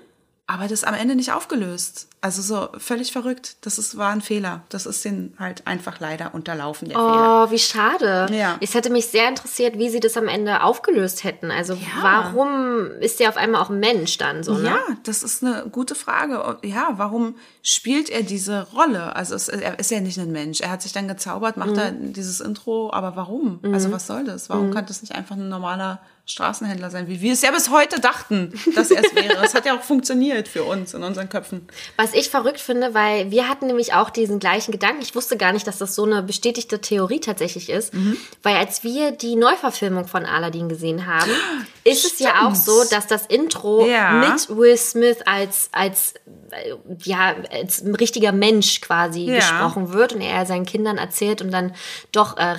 Aber 0.52 0.68
das 0.68 0.84
am 0.84 0.94
Ende 0.94 1.14
nicht 1.14 1.32
aufgelöst. 1.32 2.08
Also 2.20 2.40
so 2.42 2.68
völlig 2.78 3.10
verrückt. 3.10 3.56
Das 3.62 3.78
ist, 3.78 3.96
war 3.96 4.10
ein 4.10 4.20
Fehler. 4.20 4.62
Das 4.68 4.86
ist 4.86 5.04
denen 5.04 5.34
halt 5.40 5.66
einfach 5.66 5.98
leider 5.98 6.34
unterlaufen, 6.34 6.88
der 6.88 6.96
Fehler. 6.98 7.46
Oh, 7.48 7.50
wie 7.50 7.58
schade. 7.58 8.28
Ja. 8.32 8.58
Es 8.60 8.74
hätte 8.74 8.90
mich 8.90 9.06
sehr 9.08 9.28
interessiert, 9.28 9.76
wie 9.78 9.88
sie 9.90 9.98
das 9.98 10.16
am 10.16 10.28
Ende 10.28 10.62
aufgelöst 10.62 11.24
hätten. 11.24 11.50
Also 11.50 11.76
warum 12.00 12.90
ist 13.00 13.18
der 13.18 13.28
auf 13.28 13.36
einmal 13.36 13.60
auch 13.62 13.70
ein 13.70 13.80
Mensch 13.80 14.18
dann 14.18 14.44
so, 14.44 14.54
ne? 14.54 14.66
Ja, 14.66 14.78
das 15.04 15.22
ist 15.22 15.42
eine 15.42 15.66
gute 15.70 15.94
Frage. 15.94 16.58
Ja, 16.62 16.90
warum 16.96 17.34
spielt 17.62 18.08
er 18.10 18.22
diese 18.22 18.68
Rolle? 18.72 19.16
Also 19.16 19.34
es, 19.34 19.48
er 19.48 19.78
ist 19.78 19.90
ja 19.90 20.00
nicht 20.00 20.18
ein 20.18 20.30
Mensch. 20.32 20.60
Er 20.60 20.70
hat 20.70 20.82
sich 20.82 20.92
dann 20.92 21.08
gezaubert, 21.08 21.56
macht 21.56 21.70
Mhm. 21.72 21.78
er 21.78 21.90
dieses 21.92 22.40
Intro, 22.40 22.92
aber 22.92 23.16
warum? 23.16 23.58
Also 23.72 23.90
was 23.90 24.06
soll 24.06 24.24
das? 24.24 24.48
Warum 24.50 24.72
kann 24.72 24.86
das 24.86 25.00
nicht 25.02 25.14
einfach 25.14 25.34
ein 25.36 25.48
normaler 25.48 26.00
Straßenhändler 26.24 26.88
sein, 26.88 27.08
wie 27.08 27.20
wir 27.20 27.32
es 27.32 27.42
ja 27.42 27.50
bis 27.50 27.68
heute 27.70 28.00
dachten, 28.00 28.52
dass 28.76 28.90
er 28.92 29.04
es 29.04 29.12
wäre. 29.14 29.44
Es 29.44 29.54
hat 29.54 29.66
ja 29.66 29.76
auch 29.76 29.82
funktioniert 29.82 30.46
für 30.46 30.62
uns 30.62 30.94
in 30.94 31.02
unseren 31.02 31.28
Köpfen. 31.28 31.66
Was 31.96 32.14
ich 32.14 32.30
verrückt 32.30 32.60
finde, 32.60 32.94
weil 32.94 33.30
wir 33.32 33.48
hatten 33.48 33.66
nämlich 33.66 33.92
auch 33.94 34.08
diesen 34.08 34.38
gleichen 34.38 34.70
Gedanken. 34.70 35.02
Ich 35.02 35.14
wusste 35.16 35.36
gar 35.36 35.52
nicht, 35.52 35.66
dass 35.66 35.78
das 35.78 35.96
so 35.96 36.04
eine 36.04 36.22
bestätigte 36.22 36.80
Theorie 36.80 37.18
tatsächlich 37.18 37.68
ist. 37.70 37.92
Mhm. 37.92 38.16
Weil 38.42 38.56
als 38.56 38.84
wir 38.84 39.10
die 39.10 39.34
Neuverfilmung 39.34 40.06
von 40.06 40.24
Aladdin 40.24 40.68
gesehen 40.68 41.06
haben, 41.06 41.30
ist 41.84 42.04
es 42.04 42.20
ja 42.20 42.46
auch 42.46 42.54
so, 42.54 42.84
dass 42.90 43.08
das 43.08 43.26
Intro 43.26 43.84
Ja. 43.86 44.12
mit 44.12 44.48
Will 44.56 44.76
Smith 44.76 45.18
als, 45.26 45.70
als, 45.72 46.14
äh, 46.50 46.74
ja, 47.02 47.34
als 47.50 47.82
richtiger 47.98 48.30
Mensch 48.30 48.80
quasi 48.80 49.24
Ja. 49.26 49.34
gesprochen 49.34 49.92
wird 49.92 50.12
und 50.12 50.20
er 50.20 50.46
seinen 50.46 50.66
Kindern 50.66 50.98
erzählt 50.98 51.42
und 51.42 51.50
dann 51.50 51.74
doch 52.12 52.36
äh, 52.36 52.54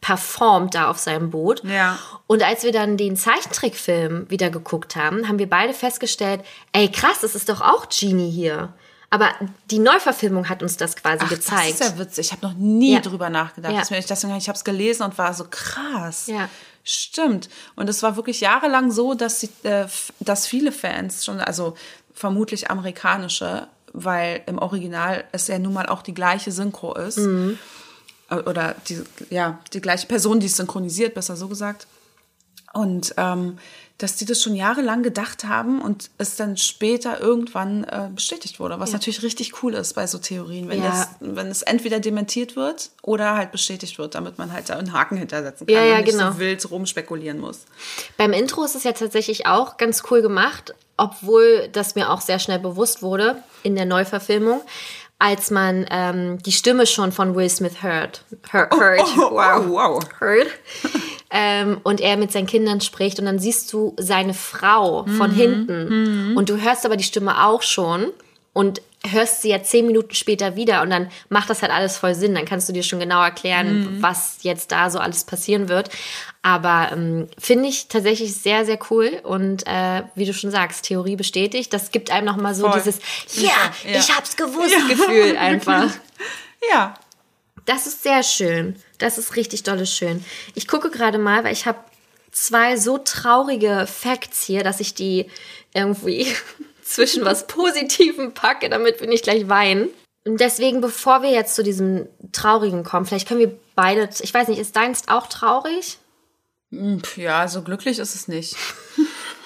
performt 0.00 0.74
da 0.74 0.88
auf 0.90 0.98
seinem 0.98 1.30
Boot. 1.30 1.62
Ja. 1.64 1.98
Und 2.26 2.42
als 2.42 2.62
wir 2.62 2.72
dann 2.72 2.96
den 2.96 3.16
Zeichentrickfilm 3.16 4.30
wieder 4.30 4.50
geguckt 4.50 4.96
haben, 4.96 5.28
haben 5.28 5.38
wir 5.38 5.48
beide 5.48 5.74
festgestellt, 5.74 6.42
ey 6.72 6.88
krass, 6.90 7.20
das 7.22 7.34
ist 7.34 7.48
doch 7.48 7.60
auch 7.60 7.88
Genie 7.88 8.30
hier. 8.30 8.72
Aber 9.10 9.30
die 9.70 9.78
Neuverfilmung 9.78 10.48
hat 10.50 10.62
uns 10.62 10.76
das 10.76 10.94
quasi 10.94 11.24
Ach, 11.24 11.30
gezeigt. 11.30 11.80
Das 11.80 11.88
ist 11.88 11.92
ja 11.94 11.98
witzig. 11.98 12.26
Ich 12.26 12.32
habe 12.32 12.46
noch 12.46 12.54
nie 12.54 12.92
Ja. 12.94 13.00
drüber 13.00 13.30
nachgedacht. 13.30 13.72
Ja. 13.72 13.80
Deswegen, 13.80 14.36
ich 14.36 14.48
habe 14.48 14.56
es 14.56 14.64
gelesen 14.64 15.02
und 15.04 15.16
war 15.16 15.32
so 15.32 15.46
krass. 15.50 16.26
Ja. 16.26 16.48
Stimmt. 16.84 17.48
Und 17.74 17.88
es 17.88 18.02
war 18.02 18.16
wirklich 18.16 18.40
jahrelang 18.40 18.90
so, 18.92 19.14
dass, 19.14 19.40
sie, 19.40 19.50
äh, 19.62 19.86
dass 20.20 20.46
viele 20.46 20.72
Fans 20.72 21.24
schon, 21.24 21.40
also 21.40 21.74
vermutlich 22.14 22.70
amerikanische, 22.70 23.66
weil 23.94 24.42
im 24.46 24.58
Original 24.58 25.24
es 25.32 25.48
ja 25.48 25.58
nun 25.58 25.72
mal 25.72 25.86
auch 25.86 26.02
die 26.02 26.14
gleiche 26.14 26.52
Synchro 26.52 26.94
ist. 26.94 27.18
Mhm. 27.18 27.58
Äh, 28.30 28.36
Oder 28.36 28.74
die, 28.88 29.02
ja, 29.30 29.58
die 29.72 29.80
gleiche 29.80 30.06
Person, 30.06 30.40
die 30.40 30.46
es 30.46 30.56
synchronisiert, 30.56 31.14
besser 31.14 31.36
so 31.36 31.48
gesagt. 31.48 31.86
Und 32.74 33.14
ähm, 33.16 33.58
dass 33.96 34.14
die 34.14 34.26
das 34.26 34.40
schon 34.40 34.54
jahrelang 34.54 35.02
gedacht 35.02 35.42
haben 35.44 35.80
und 35.82 36.10
es 36.18 36.36
dann 36.36 36.56
später 36.56 37.18
irgendwann 37.20 37.82
äh, 37.84 38.08
bestätigt 38.14 38.60
wurde, 38.60 38.78
was 38.78 38.92
natürlich 38.92 39.22
richtig 39.24 39.60
cool 39.62 39.74
ist 39.74 39.94
bei 39.94 40.06
so 40.06 40.18
Theorien, 40.18 40.68
wenn, 40.68 40.80
Ja. 40.80 40.90
das, 40.90 41.08
wenn 41.18 41.48
es 41.48 41.62
entweder 41.62 41.98
dementiert 41.98 42.54
wird 42.54 42.90
oder 43.02 43.34
halt 43.34 43.50
bestätigt 43.50 43.98
wird, 43.98 44.14
damit 44.14 44.38
man 44.38 44.52
halt 44.52 44.68
da 44.68 44.76
einen 44.76 44.92
Haken 44.92 45.16
hintersetzen 45.16 45.66
kann 45.66 45.74
Ja, 45.74 45.82
ja, 45.82 45.96
und 45.98 46.04
nicht 46.04 46.12
genau. 46.12 46.30
so 46.32 46.38
wild 46.38 46.70
rumspekulieren 46.70 47.40
muss. 47.40 47.62
Beim 48.18 48.32
Intro 48.32 48.62
ist 48.62 48.76
es 48.76 48.84
ja 48.84 48.92
tatsächlich 48.92 49.46
auch 49.46 49.78
ganz 49.78 50.04
cool 50.10 50.22
gemacht, 50.22 50.74
obwohl 50.96 51.68
das 51.72 51.96
mir 51.96 52.10
auch 52.10 52.20
sehr 52.20 52.38
schnell 52.38 52.60
bewusst 52.60 53.02
wurde 53.02 53.42
in 53.64 53.74
der 53.74 53.86
Neuverfilmung, 53.86 54.60
als 55.18 55.50
man 55.50 55.86
ähm, 55.90 56.38
die 56.42 56.52
Stimme 56.52 56.86
schon 56.86 57.10
von 57.10 57.34
Will 57.34 57.48
Smith 57.50 57.82
hört. 57.82 58.24
Hör, 58.50 58.68
hört. 58.70 59.00
Oh, 59.00 59.30
wow, 59.32 59.64
wow. 59.66 60.00
Hört. 60.20 60.46
ähm, 61.30 61.80
und 61.82 62.00
er 62.00 62.16
mit 62.16 62.30
seinen 62.30 62.46
Kindern 62.46 62.80
spricht 62.80 63.18
und 63.18 63.26
dann 63.26 63.38
siehst 63.38 63.72
du 63.72 63.94
seine 63.98 64.34
Frau 64.34 65.04
von 65.06 65.30
hinten 65.30 66.36
und 66.36 66.48
du 66.48 66.60
hörst 66.60 66.86
aber 66.86 66.96
die 66.96 67.04
Stimme 67.04 67.44
auch 67.44 67.62
schon 67.62 68.12
und 68.52 68.80
hörst 69.06 69.42
sie 69.42 69.50
ja 69.50 69.62
zehn 69.62 69.86
Minuten 69.86 70.14
später 70.14 70.56
wieder 70.56 70.82
und 70.82 70.90
dann 70.90 71.10
macht 71.28 71.48
das 71.50 71.62
halt 71.62 71.70
alles 71.72 71.96
voll 71.96 72.14
Sinn. 72.14 72.34
Dann 72.34 72.44
kannst 72.44 72.68
du 72.68 72.72
dir 72.72 72.82
schon 72.82 72.98
genau 72.98 73.22
erklären, 73.22 73.98
was 74.02 74.38
jetzt 74.42 74.72
da 74.72 74.90
so 74.90 74.98
alles 74.98 75.24
passieren 75.24 75.68
wird. 75.68 75.90
Aber 76.42 76.90
ähm, 76.92 77.28
finde 77.38 77.68
ich 77.68 77.88
tatsächlich 77.88 78.34
sehr, 78.34 78.64
sehr 78.64 78.78
cool 78.90 79.20
und 79.22 79.66
äh, 79.66 80.02
wie 80.14 80.24
du 80.24 80.34
schon 80.34 80.50
sagst, 80.50 80.84
Theorie 80.84 81.14
bestätigt. 81.16 81.72
Das 81.72 81.90
gibt 81.92 82.10
einem 82.10 82.26
nochmal 82.26 82.54
so 82.54 82.68
Voll. 82.68 82.78
dieses, 82.80 82.98
ja, 83.36 83.50
Ja. 83.84 83.98
ich 84.00 84.16
hab's 84.16 84.36
gewusst 84.36 84.74
Gefühl 84.88 85.36
einfach. 85.38 85.90
Ja, 86.72 86.94
Das 87.66 87.86
ist 87.86 88.02
sehr 88.02 88.22
schön. 88.22 88.76
Das 88.98 89.16
ist 89.18 89.36
richtig 89.36 89.62
dolles 89.62 89.94
schön. 89.94 90.24
Ich 90.54 90.66
gucke 90.66 90.90
gerade 90.90 91.18
mal, 91.18 91.44
weil 91.44 91.52
ich 91.52 91.66
habe 91.66 91.78
zwei 92.32 92.76
so 92.76 92.98
traurige 92.98 93.86
Facts 93.86 94.42
hier, 94.44 94.64
dass 94.64 94.80
ich 94.80 94.94
die 94.94 95.26
irgendwie 95.72 96.26
zwischen 96.88 97.24
was 97.24 97.46
Positivem 97.46 98.32
packe, 98.34 98.68
damit 98.68 99.00
wir 99.00 99.08
nicht 99.08 99.24
gleich 99.24 99.48
weinen. 99.48 99.88
Und 100.24 100.40
deswegen, 100.40 100.80
bevor 100.80 101.22
wir 101.22 101.30
jetzt 101.30 101.54
zu 101.54 101.62
diesem 101.62 102.08
Traurigen 102.32 102.84
kommen, 102.84 103.06
vielleicht 103.06 103.28
können 103.28 103.40
wir 103.40 103.58
beide, 103.74 104.08
ich 104.20 104.32
weiß 104.32 104.48
nicht, 104.48 104.58
ist 104.58 104.76
deins 104.76 105.08
auch 105.08 105.26
traurig? 105.26 105.98
Pff, 106.74 107.16
ja, 107.16 107.48
so 107.48 107.62
glücklich 107.62 107.98
ist 107.98 108.14
es 108.14 108.28
nicht. 108.28 108.56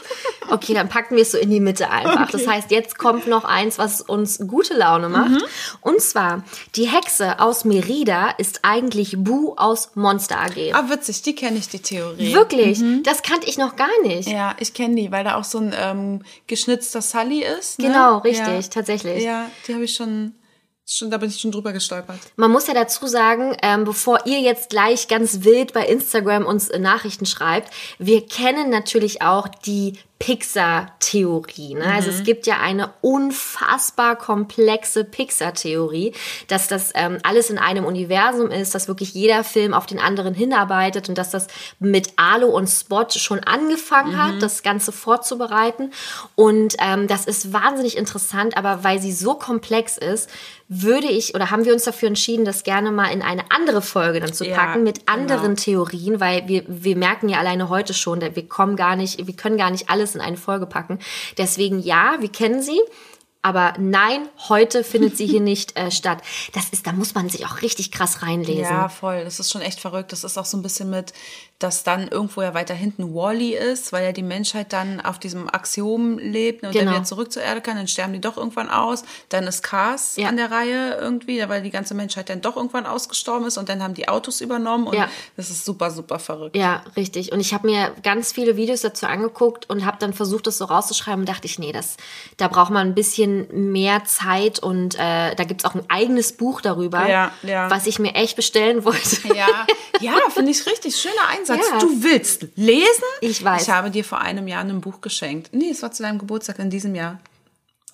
Okay, 0.51 0.75
dann 0.75 0.89
packen 0.89 1.17
wir 1.17 1.23
es 1.23 1.33
so 1.33 1.39
in 1.39 1.51
die 1.51 1.61
Mitte 1.61 1.91
einfach. 1.91 2.31
Das 2.31 2.47
heißt, 2.47 2.71
jetzt 2.71 2.99
kommt 2.99 3.27
noch 3.27 3.45
eins, 3.45 3.79
was 3.79 4.01
uns 4.01 4.39
gute 4.47 4.75
Laune 4.75 5.09
macht. 5.09 5.45
Und 5.81 6.01
zwar, 6.01 6.45
die 6.77 6.89
Hexe 6.89 7.41
aus 7.41 7.65
Merida 7.65 8.31
ist 8.39 8.61
eigentlich 8.63 9.17
Bu 9.19 9.55
aus 9.57 9.93
Monster 9.95 10.41
AG. 10.41 10.73
Ah, 10.73 10.91
witzig, 10.91 11.23
die 11.23 11.35
kenne 11.35 11.59
ich, 11.59 11.69
die 11.69 11.79
Theorie. 11.79 12.35
Wirklich? 12.35 12.83
Das 13.05 13.23
kannte 13.23 13.49
ich 13.49 13.59
noch 13.59 13.77
gar 13.77 14.03
nicht. 14.03 14.29
Ja, 14.29 14.55
ich 14.59 14.75
kenne 14.75 14.97
die, 14.97 15.13
weil 15.13 15.25
da 15.25 15.37
auch 15.37 15.45
so 15.45 15.59
ein 15.59 15.75
ähm, 15.77 16.23
geschnitzter 16.47 17.03
Sully 17.03 17.43
ist. 17.43 17.79
Ne? 17.79 17.89
Genau, 17.89 18.19
richtig, 18.19 18.47
ja. 18.47 18.71
tatsächlich. 18.71 19.23
Ja, 19.23 19.51
die 19.67 19.75
habe 19.75 19.85
ich 19.85 19.95
schon, 19.95 20.35
schon, 20.87 21.11
da 21.11 21.19
bin 21.19 21.29
ich 21.29 21.41
schon 21.41 21.53
drüber 21.53 21.73
gestolpert. 21.73 22.19
Man 22.37 22.51
muss 22.51 22.67
ja 22.67 22.75
dazu 22.75 23.07
sagen, 23.07 23.57
ähm, 23.63 23.85
bevor 23.85 24.27
ihr 24.27 24.41
jetzt 24.41 24.71
gleich 24.71 25.09
ganz 25.09 25.45
wild 25.45 25.73
bei 25.73 25.87
Instagram 25.87 26.47
uns 26.47 26.69
äh, 26.69 26.79
Nachrichten 26.79 27.27
schreibt, 27.27 27.73
wir 27.99 28.27
kennen 28.27 28.71
natürlich 28.71 29.23
auch 29.23 29.49
die 29.49 29.95
Pixar-Theorie. 30.23 31.75
Ne? 31.75 31.85
Also 31.85 32.09
es 32.11 32.23
gibt 32.23 32.47
ja 32.47 32.61
eine 32.61 32.91
unfassbar 33.01 34.15
komplexe 34.15 35.03
Pixar-Theorie, 35.03 36.15
dass 36.47 36.69
das 36.69 36.93
ähm, 36.95 37.19
alles 37.25 37.51
in 37.51 37.59
einem 37.59 37.85
Universum 37.85 38.53
ist, 38.53 38.73
dass 38.73 38.87
wirklich 38.87 39.15
jeder 39.15 39.43
Film 39.43 39.75
auf 39.75 39.87
den 39.87 39.99
anderen 39.99 40.33
hinarbeitet 40.33 41.09
und 41.09 41.19
dass 41.19 41.33
das 41.33 41.49
mit 41.81 42.13
Alo 42.19 42.47
und 42.47 42.69
Spot 42.69 43.09
schon 43.11 43.41
angefangen 43.41 44.17
hat, 44.17 44.41
das 44.41 44.63
Ganze 44.63 44.93
vorzubereiten. 44.93 45.91
Und 46.37 46.77
ähm, 46.79 47.09
das 47.09 47.25
ist 47.25 47.53
wahnsinnig 47.53 47.97
interessant, 47.97 48.57
aber 48.57 48.85
weil 48.85 49.01
sie 49.01 49.13
so 49.13 49.35
komplex 49.35 49.99
ist, 49.99 50.31
würde 50.69 51.09
ich 51.09 51.35
oder 51.35 51.51
haben 51.51 51.65
wir 51.65 51.75
uns 51.75 51.85
dafür 51.85 52.09
entschieden, 52.09 52.45
das 52.45 52.63
gerne 52.63 52.93
mal 52.93 53.09
in 53.09 53.21
eine 53.21 53.51
andere 53.51 53.83
Folge 53.83 54.21
dann 54.21 54.33
zu 54.33 54.47
Ja, 54.47 54.57
packen 54.57 54.83
mit 54.83 55.07
genau. 55.07 55.13
anderen 55.13 55.57
Theorien, 55.57 56.19
weil 56.19 56.49
wir, 56.49 56.65
wir 56.67 56.97
merken 56.97 57.29
ja 57.29 57.39
alleine 57.39 57.69
heute 57.69 57.93
schon, 57.93 58.21
wir 58.23 58.49
kommen 58.49 58.77
gar 58.77 58.97
nicht, 58.97 59.27
wir 59.27 59.35
können 59.35 59.59
gar 59.59 59.71
nicht 59.71 59.91
alles 59.91 60.12
in 60.15 60.21
eine 60.21 60.37
Folge 60.37 60.67
packen. 60.67 60.99
Deswegen 61.39 61.79
ja, 61.79 62.17
wir 62.21 62.31
kennen 62.31 62.63
sie. 62.63 62.81
Aber 63.45 63.75
nein, 63.79 64.29
heute 64.49 64.85
findet 64.85 65.17
sie 65.17 65.27
hier 65.27 65.41
nicht 65.41 65.77
äh, 65.77 65.91
statt. 65.91 66.19
Das 66.55 66.69
ist, 66.71 66.87
da 66.87 66.93
muss 66.93 67.15
man 67.15 67.29
sich 67.29 67.45
auch 67.45 67.61
richtig 67.61 67.91
krass 67.91 68.23
reinlesen. 68.23 68.63
Ja, 68.63 68.89
voll. 68.89 69.25
Das 69.25 69.41
ist 69.41 69.51
schon 69.51 69.63
echt 69.63 69.81
verrückt. 69.81 70.13
Das 70.13 70.23
ist 70.23 70.39
auch 70.39 70.45
so 70.45 70.57
ein 70.57 70.63
bisschen 70.63 70.91
mit, 70.91 71.13
dass 71.59 71.83
dann 71.83 72.07
irgendwo 72.09 72.43
ja 72.43 72.55
weiter 72.55 72.75
hinten 72.75 73.15
Wally 73.15 73.55
ist, 73.57 73.93
weil 73.93 74.05
ja 74.05 74.13
die 74.13 74.23
Menschheit 74.23 74.73
dann 74.73 75.01
auf 75.01 75.19
diesem 75.19 75.49
Axiom 75.53 76.19
lebt 76.19 76.63
ne, 76.63 76.69
und 76.69 76.73
Genau. 76.75 76.85
dann 76.87 76.95
wieder 76.95 77.05
zurück 77.05 77.33
zur 77.33 77.43
Erde 77.43 77.61
kann, 77.61 77.77
dann 77.77 77.89
sterben 77.89 78.13
die 78.13 78.21
doch 78.21 78.37
irgendwann 78.37 78.71
aus. 78.71 79.03
Dann 79.29 79.45
ist 79.49 79.63
Cars 79.65 80.17
Ja. 80.17 80.29
an 80.29 80.37
der 80.37 80.51
Reihe 80.53 80.95
irgendwie, 81.01 81.43
weil 81.49 81.63
die 81.63 81.71
ganze 81.71 81.95
Menschheit 81.95 82.29
dann 82.31 82.41
doch 82.43 82.57
irgendwann 82.57 82.87
ausgestorben 82.87 83.47
ist 83.47 83.59
und 83.59 83.69
dann 83.69 83.83
haben 83.83 83.95
die 83.95 84.09
Autos 84.09 84.41
übernommen 84.41 84.87
und 84.87 84.95
Ja. 84.95 85.09
das 85.37 85.51
ist 85.51 85.65
super, 85.65 85.91
super 85.91 86.21
verrückt. 86.21 86.55
Ja, 86.57 86.85
richtig. 86.97 87.33
Und 87.33 87.41
ich 87.41 87.53
habe 87.55 87.67
mir 87.69 87.93
ganz 88.05 88.31
viele 88.33 88.57
Videos 88.57 88.83
dazu 88.83 89.07
angeguckt 89.07 89.69
und 89.69 89.85
habe 89.85 89.97
dann 89.99 90.13
versucht, 90.13 90.47
das 90.47 90.59
so 90.59 90.65
rauszuschreiben 90.67 91.21
und 91.23 91.29
dachte 91.29 91.47
ich, 91.47 91.59
nee, 91.59 91.73
das, 91.73 91.97
da 92.37 92.47
braucht 92.49 92.71
man 92.71 92.87
ein 92.89 92.95
bisschen 92.95 93.32
mehr 93.51 94.05
Zeit 94.05 94.59
und 94.59 94.95
äh, 94.95 95.35
da 95.35 95.45
gibt's 95.45 95.65
auch 95.65 95.75
ein 95.75 95.85
eigenes 95.89 96.33
Buch 96.33 96.61
darüber, 96.61 97.09
Ja, 97.09 97.33
ja. 97.43 97.71
was 97.71 97.87
ich 97.87 97.99
mir 97.99 98.15
echt 98.15 98.37
bestellen 98.37 98.85
wollte. 98.85 99.35
Ja, 99.35 99.67
ja, 100.01 100.15
finde 100.31 100.51
ich 100.51 100.65
richtig. 100.67 100.97
Schöner 100.97 101.29
Einsatz. 101.31 101.65
Ja. 101.71 101.79
Du 101.79 102.03
willst 102.03 102.47
lesen? 102.57 103.05
Ich 103.21 103.43
weiß. 103.43 103.63
Ich 103.63 103.71
habe 103.71 103.91
dir 103.91 104.05
vor 104.05 104.21
einem 104.21 104.49
Jahr 104.49 104.63
ein 104.63 104.81
Buch 104.81 105.01
geschenkt. 105.01 105.51
Nee, 105.53 105.71
es 105.71 105.83
war 105.83 105.93
zu 105.93 106.03
deinem 106.03 106.19
Geburtstag 106.19 106.59
in 106.59 106.71
diesem 106.71 106.95
Jahr. 106.95 107.21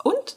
Und? 0.03 0.37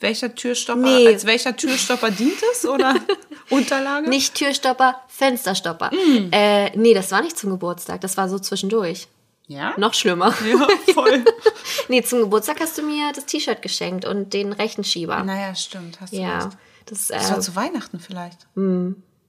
Welcher 0.00 0.34
Türstopper? 0.34 0.80
Nee. 0.80 1.06
Als 1.08 1.24
welcher 1.24 1.56
Türstopper 1.56 2.10
dient 2.10 2.38
es? 2.52 2.66
Oder 2.66 2.96
Unterlage? 3.50 4.08
Nicht 4.08 4.34
Türstopper, 4.34 5.00
Fensterstopper. 5.08 5.90
Mm. 5.90 6.28
Äh, 6.32 6.76
nee, 6.76 6.92
das 6.92 7.10
war 7.12 7.22
nicht 7.22 7.38
zum 7.38 7.50
Geburtstag, 7.50 8.02
das 8.02 8.16
war 8.16 8.28
so 8.28 8.38
zwischendurch. 8.38 9.08
Ja? 9.48 9.74
Noch 9.76 9.94
schlimmer. 9.94 10.34
Ja, 10.44 10.66
voll. 10.94 11.24
Nee, 11.88 12.02
zum 12.02 12.20
Geburtstag 12.20 12.60
hast 12.60 12.76
du 12.78 12.82
mir 12.82 13.12
das 13.14 13.26
T-Shirt 13.26 13.62
geschenkt 13.62 14.04
und 14.04 14.32
den 14.34 14.52
rechten 14.52 14.82
Schieber. 14.84 15.22
naja, 15.22 15.54
stimmt. 15.54 16.00
Hast 16.00 16.12
du 16.12 16.16
ja, 16.16 16.38
recht. 16.44 16.56
das, 16.86 17.08
Das 17.08 17.30
war 17.30 17.38
äh, 17.38 17.40
zu 17.40 17.54
Weihnachten 17.56 18.00
vielleicht. 18.00 18.38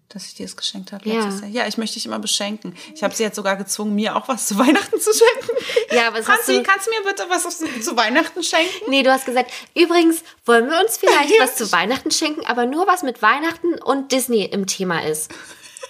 Dass 0.09 0.25
ich 0.25 0.35
dir 0.35 0.45
das 0.45 0.55
geschenkt 0.55 0.91
habe 0.93 1.07
Ja. 1.07 1.15
Jahr. 1.29 1.45
Ja, 1.47 1.67
ich 1.67 1.77
möchte 1.77 1.95
dich 1.95 2.05
immer 2.05 2.17
beschenken. 2.19 2.73
Ich 2.95 3.03
habe 3.03 3.13
sie 3.13 3.23
jetzt 3.23 3.35
sogar 3.35 3.57
gezwungen, 3.57 3.93
mir 3.93 4.15
auch 4.15 4.27
was 4.29 4.47
zu 4.47 4.57
Weihnachten 4.57 4.99
zu 4.99 5.11
schenken. 5.13 5.57
Ja, 5.95 6.09
was 6.13 6.19
hast 6.19 6.25
kannst, 6.27 6.47
du, 6.49 6.53
du- 6.53 6.63
kannst 6.63 6.87
du 6.87 6.91
mir 6.91 7.03
bitte 7.03 7.25
was 7.29 7.59
zu, 7.83 7.95
Weihnachten 7.97 8.41
schenken? 8.43 8.89
Nee, 8.89 9.03
du 9.03 9.11
hast 9.11 9.25
gesagt, 9.25 9.51
übrigens 9.75 10.21
wollen 10.45 10.69
wir 10.69 10.79
uns 10.81 10.97
vielleicht 10.97 11.39
was 11.39 11.55
zu 11.55 11.71
Weihnachten 11.71 12.11
schenken, 12.11 12.45
aber 12.45 12.65
nur 12.65 12.87
was 12.87 13.03
mit 13.03 13.21
Weihnachten 13.21 13.75
und 13.81 14.11
Disney 14.11 14.45
im 14.45 14.65
Thema 14.67 15.03
ist. 15.05 15.31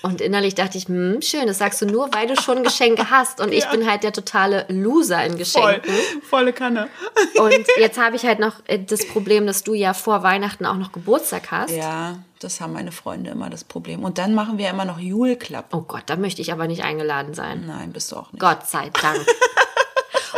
Und 0.07 0.21
innerlich 0.21 0.55
dachte 0.55 0.77
ich, 0.77 0.85
hm, 0.87 1.21
schön, 1.21 1.47
das 1.47 1.57
sagst 1.57 1.81
du 1.81 1.85
nur, 1.85 2.09
weil 2.13 2.27
du 2.27 2.35
schon 2.41 2.63
Geschenke 2.63 3.09
hast. 3.11 3.41
Und 3.41 3.51
ich 3.53 3.65
Ja. 3.65 3.71
bin 3.71 3.89
halt 3.89 4.03
der 4.03 4.13
totale 4.13 4.65
Loser 4.69 5.23
in 5.25 5.31
Voll. 5.31 5.37
Geschenken. 5.79 5.93
Volle 6.29 6.53
Kanne. 6.53 6.87
Und 7.37 7.53
jetzt 7.79 7.99
habe 7.99 8.15
ich 8.15 8.23
halt 8.25 8.39
noch 8.39 8.53
äh, 8.67 8.79
das 8.79 9.05
Problem, 9.07 9.45
dass 9.45 9.63
du 9.63 9.73
ja 9.73 9.93
vor 9.93 10.23
Weihnachten 10.23 10.65
auch 10.65 10.75
noch 10.77 10.91
Geburtstag 10.93 11.51
hast. 11.51 11.71
Ja, 11.71 12.19
das 12.39 12.61
haben 12.61 12.73
meine 12.73 12.91
Freunde 12.91 13.31
immer 13.31 13.49
das 13.49 13.63
Problem. 13.63 14.03
Und 14.03 14.17
dann 14.17 14.33
machen 14.33 14.57
wir 14.57 14.69
immer 14.69 14.85
noch 14.85 14.99
Jule 14.99 15.35
Club. 15.35 15.65
Oh 15.73 15.81
Gott, 15.81 16.03
da 16.05 16.15
möchte 16.15 16.41
ich 16.41 16.51
aber 16.53 16.67
nicht 16.67 16.83
eingeladen 16.83 17.33
sein. 17.33 17.65
Nein, 17.67 17.91
bist 17.91 18.11
du 18.11 18.15
auch 18.15 18.31
nicht. 18.31 18.39
Gott 18.39 18.65
sei 18.67 18.89
Dank. 19.01 19.19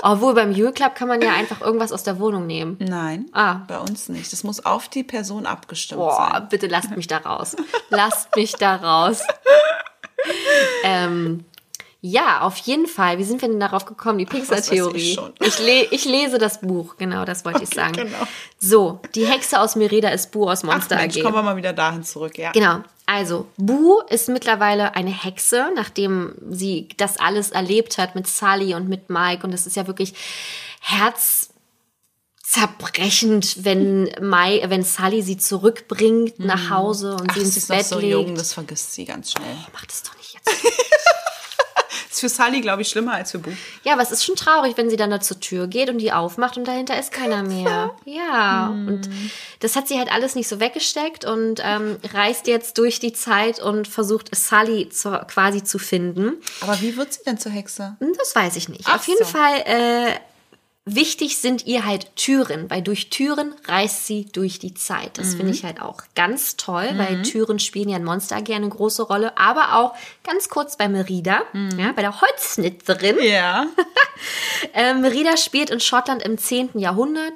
Obwohl 0.04 0.34
beim 0.34 0.52
Jule 0.52 0.72
Club 0.74 0.96
kann 0.96 1.08
man 1.08 1.22
ja 1.22 1.32
einfach 1.34 1.62
irgendwas 1.62 1.92
aus 1.92 2.04
der 2.04 2.20
Wohnung 2.20 2.46
nehmen. 2.48 2.78
Nein, 2.80 3.26
Ah. 3.34 3.62
bei 3.68 3.80
uns 3.80 4.10
nicht. 4.10 4.32
Das 4.32 4.44
muss 4.44 4.66
auf 4.66 4.88
die 4.88 5.04
Person 5.04 5.46
abgestimmt 5.46 6.00
Boah, 6.02 6.30
sein. 6.34 6.48
bitte 6.50 6.68
lasst 6.68 6.96
mich 6.96 7.08
da 7.08 7.18
raus. 7.18 7.56
lasst 7.90 8.36
mich 8.36 8.54
da 8.54 8.76
raus. 8.76 9.22
ähm, 10.84 11.46
ja, 12.02 12.42
auf 12.42 12.56
jeden 12.58 12.88
Fall. 12.88 13.18
Wie 13.18 13.24
sind 13.26 13.42
wir 13.42 13.50
denn 13.50 13.60
darauf 13.60 13.86
gekommen? 13.86 14.20
Die 14.20 14.24
ich 14.24 14.30
Pixar-Theorie. 14.30 15.16
schon. 15.16 15.34
Ich, 15.42 15.60
le 15.60 15.84
ich 15.92 16.06
lese 16.06 16.38
das 16.38 16.62
Buch, 16.62 16.96
genau, 16.98 17.26
das 17.26 17.44
wollte 17.44 17.64
ich 17.64 17.70
sagen. 17.70 17.92
genau. 17.94 18.18
So, 18.58 19.02
die 19.16 19.26
Hexe 19.26 19.60
aus 19.60 19.76
Merida 19.76 20.10
ist 20.10 20.32
Bu 20.32 20.50
aus 20.50 20.64
Ach 20.64 20.68
Monster 20.72 20.96
Mensch, 20.96 21.18
AG. 21.18 21.24
kommen 21.24 21.36
wir 21.36 21.44
mal 21.44 21.58
wieder 21.58 21.74
dahin 21.74 22.04
zurück, 22.04 22.38
ja. 22.38 22.52
Genau. 22.52 22.80
Also, 23.12 23.48
Bu 23.58 24.02
ist 24.08 24.30
mittlerweile 24.30 24.94
eine 24.94 25.10
Hexe, 25.10 25.72
nachdem 25.76 26.36
sie 26.52 26.90
das 26.98 27.18
alles 27.18 27.50
erlebt 27.50 27.98
hat 27.98 28.14
mit 28.14 28.28
Sally 28.28 28.76
und 28.76 28.88
mit 28.88 29.10
Mike. 29.10 29.44
Und 29.44 29.52
es 29.52 29.66
ist 29.66 29.76
ja 29.76 29.88
wirklich 29.88 30.14
herzzerbrechend, 30.80 33.66
wenn, 33.66 34.04
Mike, 34.22 34.70
wenn 34.70 34.84
Sally 34.84 35.24
sie 35.24 35.38
zurückbringt 35.38 36.38
nach 36.38 36.70
Hause 36.70 37.14
und. 37.14 37.32
Ach, 37.32 37.34
sie 37.34 37.40
sie 37.40 37.46
ins 37.48 37.58
ist 37.58 37.70
Bett 37.70 37.88
so 37.88 37.98
legt. 37.98 38.12
jung, 38.12 38.36
das 38.36 38.54
vergisst 38.54 38.94
sie 38.94 39.06
ganz 39.06 39.32
schnell. 39.32 39.58
Mach 39.74 39.88
das 39.88 40.04
doch 40.04 40.16
nicht 40.16 40.36
jetzt. 40.36 40.48
Ist 42.24 42.34
für 42.36 42.44
Sally, 42.44 42.60
glaube 42.62 42.82
ich, 42.82 42.90
schlimmer 42.90 43.14
als 43.14 43.32
für 43.32 43.40
Bu. 43.40 43.50
Ja, 43.84 43.94
aber 43.94 44.02
es 44.02 44.12
ist 44.12 44.26
schon 44.26 44.36
traurig, 44.36 44.76
wenn 44.78 44.90
sie 44.90 44.98
dann 44.98 45.10
da 45.10 45.22
zur 45.22 45.40
Tür 45.40 45.68
geht 45.68 45.90
und 45.90 46.00
die 46.00 46.12
aufmacht 46.12 46.58
und 46.58 46.68
dahinter 46.68 47.00
ist 47.00 47.12
keiner 47.14 47.44
mehr. 47.44 47.96
Ja, 48.06 48.68
Hm. 48.70 48.88
und 48.88 49.10
das 49.62 49.76
hat 49.78 49.88
sie 49.88 49.98
halt 49.98 50.12
alles 50.12 50.36
nicht 50.36 50.48
so 50.50 50.60
weggesteckt 50.60 51.24
und 51.26 51.62
ähm, 51.64 51.98
reist 52.14 52.48
jetzt 52.48 52.78
durch 52.78 53.00
die 53.00 53.14
Zeit 53.14 53.60
und 53.60 53.88
versucht 53.88 54.36
Sally 54.36 54.90
zu, 54.90 55.12
quasi 55.28 55.64
zu 55.64 55.80
finden. 55.80 56.34
Aber 56.62 56.80
wie 56.82 56.98
wird 56.98 57.14
sie 57.14 57.24
denn 57.26 57.38
zur 57.38 57.52
Hexe? 57.54 57.96
Hm, 58.00 58.14
Das 58.18 58.36
weiß 58.36 58.56
ich 58.58 58.68
nicht. 58.70 58.84
Ach 58.86 58.96
Auf 58.96 59.08
jeden 59.08 59.24
so. 59.26 59.32
Fall 59.32 59.64
äh, 59.66 60.12
wichtig 60.96 61.38
sind 61.38 61.66
ihr 61.66 61.86
halt 61.86 62.16
Türen, 62.16 62.70
weil 62.70 62.82
durch 62.82 63.10
Türen 63.10 63.54
reist 63.68 64.06
sie 64.08 64.26
durch 64.26 64.60
die 64.60 64.74
Zeit. 64.74 65.18
Das 65.18 65.34
Mhm. 65.34 65.38
finde 65.38 65.54
ich 65.54 65.64
halt 65.64 65.82
auch 65.82 66.02
ganz 66.16 66.56
toll, 66.58 66.90
weil 66.98 67.22
Türen 67.24 67.60
spielen 67.60 67.90
ja 67.90 67.98
in 67.98 68.04
Monster 68.04 68.42
gerne 68.42 68.66
eine 68.66 68.74
große 68.76 69.04
Rolle, 69.04 69.38
aber 69.38 69.76
auch 69.76 69.94
ganz 70.24 70.50
kurz 70.50 70.78
bei 70.78 70.88
Merida, 70.90 71.42
Mhm. 71.54 71.80
ja, 71.80 71.92
bei 71.94 72.02
der 72.02 72.20
Holznitzerin. 72.22 73.18
Ja. 73.22 73.66
Ähm, 74.74 75.00
Merida 75.00 75.38
spielt 75.38 75.70
in 75.70 75.80
Schottland 75.80 76.22
im 76.24 76.38
10. 76.38 76.78
Jahrhundert 76.80 77.32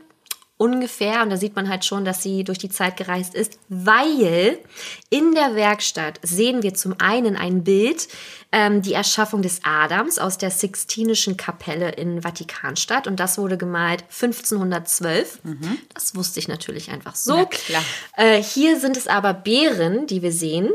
ungefähr 0.64 1.22
und 1.24 1.30
da 1.30 1.36
sieht 1.36 1.58
man 1.58 1.68
halt 1.68 1.84
schon, 1.84 2.06
dass 2.06 2.24
sie 2.24 2.46
durch 2.46 2.58
die 2.58 2.70
Zeit 2.70 2.96
gereist 2.96 3.36
ist, 3.36 3.60
weil 3.68 4.58
in 5.10 5.34
der 5.36 5.56
Werkstatt 5.56 6.20
sehen 6.24 6.64
wir 6.64 6.74
zum 6.74 6.96
einen 7.00 7.36
ein 7.36 7.66
Bild, 7.66 8.08
ähm, 8.54 8.82
die 8.82 8.94
Erschaffung 8.94 9.42
des 9.42 9.60
Adams 9.64 10.20
aus 10.20 10.38
der 10.38 10.52
Sixtinischen 10.52 11.36
Kapelle 11.36 11.90
in 11.92 12.22
Vatikanstadt 12.22 13.08
und 13.08 13.20
das 13.20 13.38
wurde 13.38 13.58
gemalt 13.58 14.04
1512. 14.04 15.40
Das 15.94 16.16
wusste 16.16 16.40
ich 16.40 16.48
natürlich 16.48 16.90
einfach 16.92 17.16
so. 17.16 17.36
Na 17.36 17.46
klar. 17.46 17.84
Äh, 18.16 18.42
hier 18.42 18.80
sind 18.80 18.96
es 18.96 19.08
aber 19.08 19.34
Bären, 19.34 20.08
die 20.08 20.22
wir 20.22 20.32
sehen. 20.32 20.70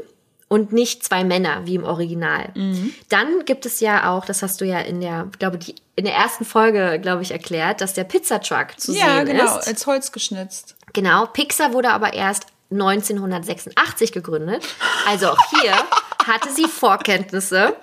Und 0.48 0.72
nicht 0.72 1.04
zwei 1.04 1.24
Männer 1.24 1.66
wie 1.66 1.74
im 1.74 1.84
Original. 1.84 2.50
Mhm. 2.54 2.94
Dann 3.10 3.44
gibt 3.44 3.66
es 3.66 3.80
ja 3.80 4.10
auch, 4.10 4.24
das 4.24 4.42
hast 4.42 4.60
du 4.62 4.64
ja 4.64 4.78
in 4.80 5.00
der, 5.02 5.28
glaube 5.38 5.58
die, 5.58 5.74
in 5.94 6.04
der 6.04 6.14
ersten 6.14 6.46
Folge, 6.46 6.98
glaube 7.02 7.20
ich, 7.22 7.32
erklärt, 7.32 7.82
dass 7.82 7.92
der 7.92 8.04
Pizzatruck 8.04 8.78
zu 8.80 8.92
Ja, 8.92 9.16
sehen 9.18 9.26
genau, 9.26 9.58
ist. 9.58 9.68
als 9.68 9.86
Holz 9.86 10.10
geschnitzt. 10.10 10.74
Genau, 10.94 11.26
Pixar 11.26 11.74
wurde 11.74 11.90
aber 11.90 12.14
erst 12.14 12.46
1986 12.70 14.12
gegründet. 14.12 14.64
Also 15.06 15.28
auch 15.30 15.38
hier 15.60 15.72
hatte 16.26 16.52
sie 16.52 16.66
Vorkenntnisse. 16.66 17.76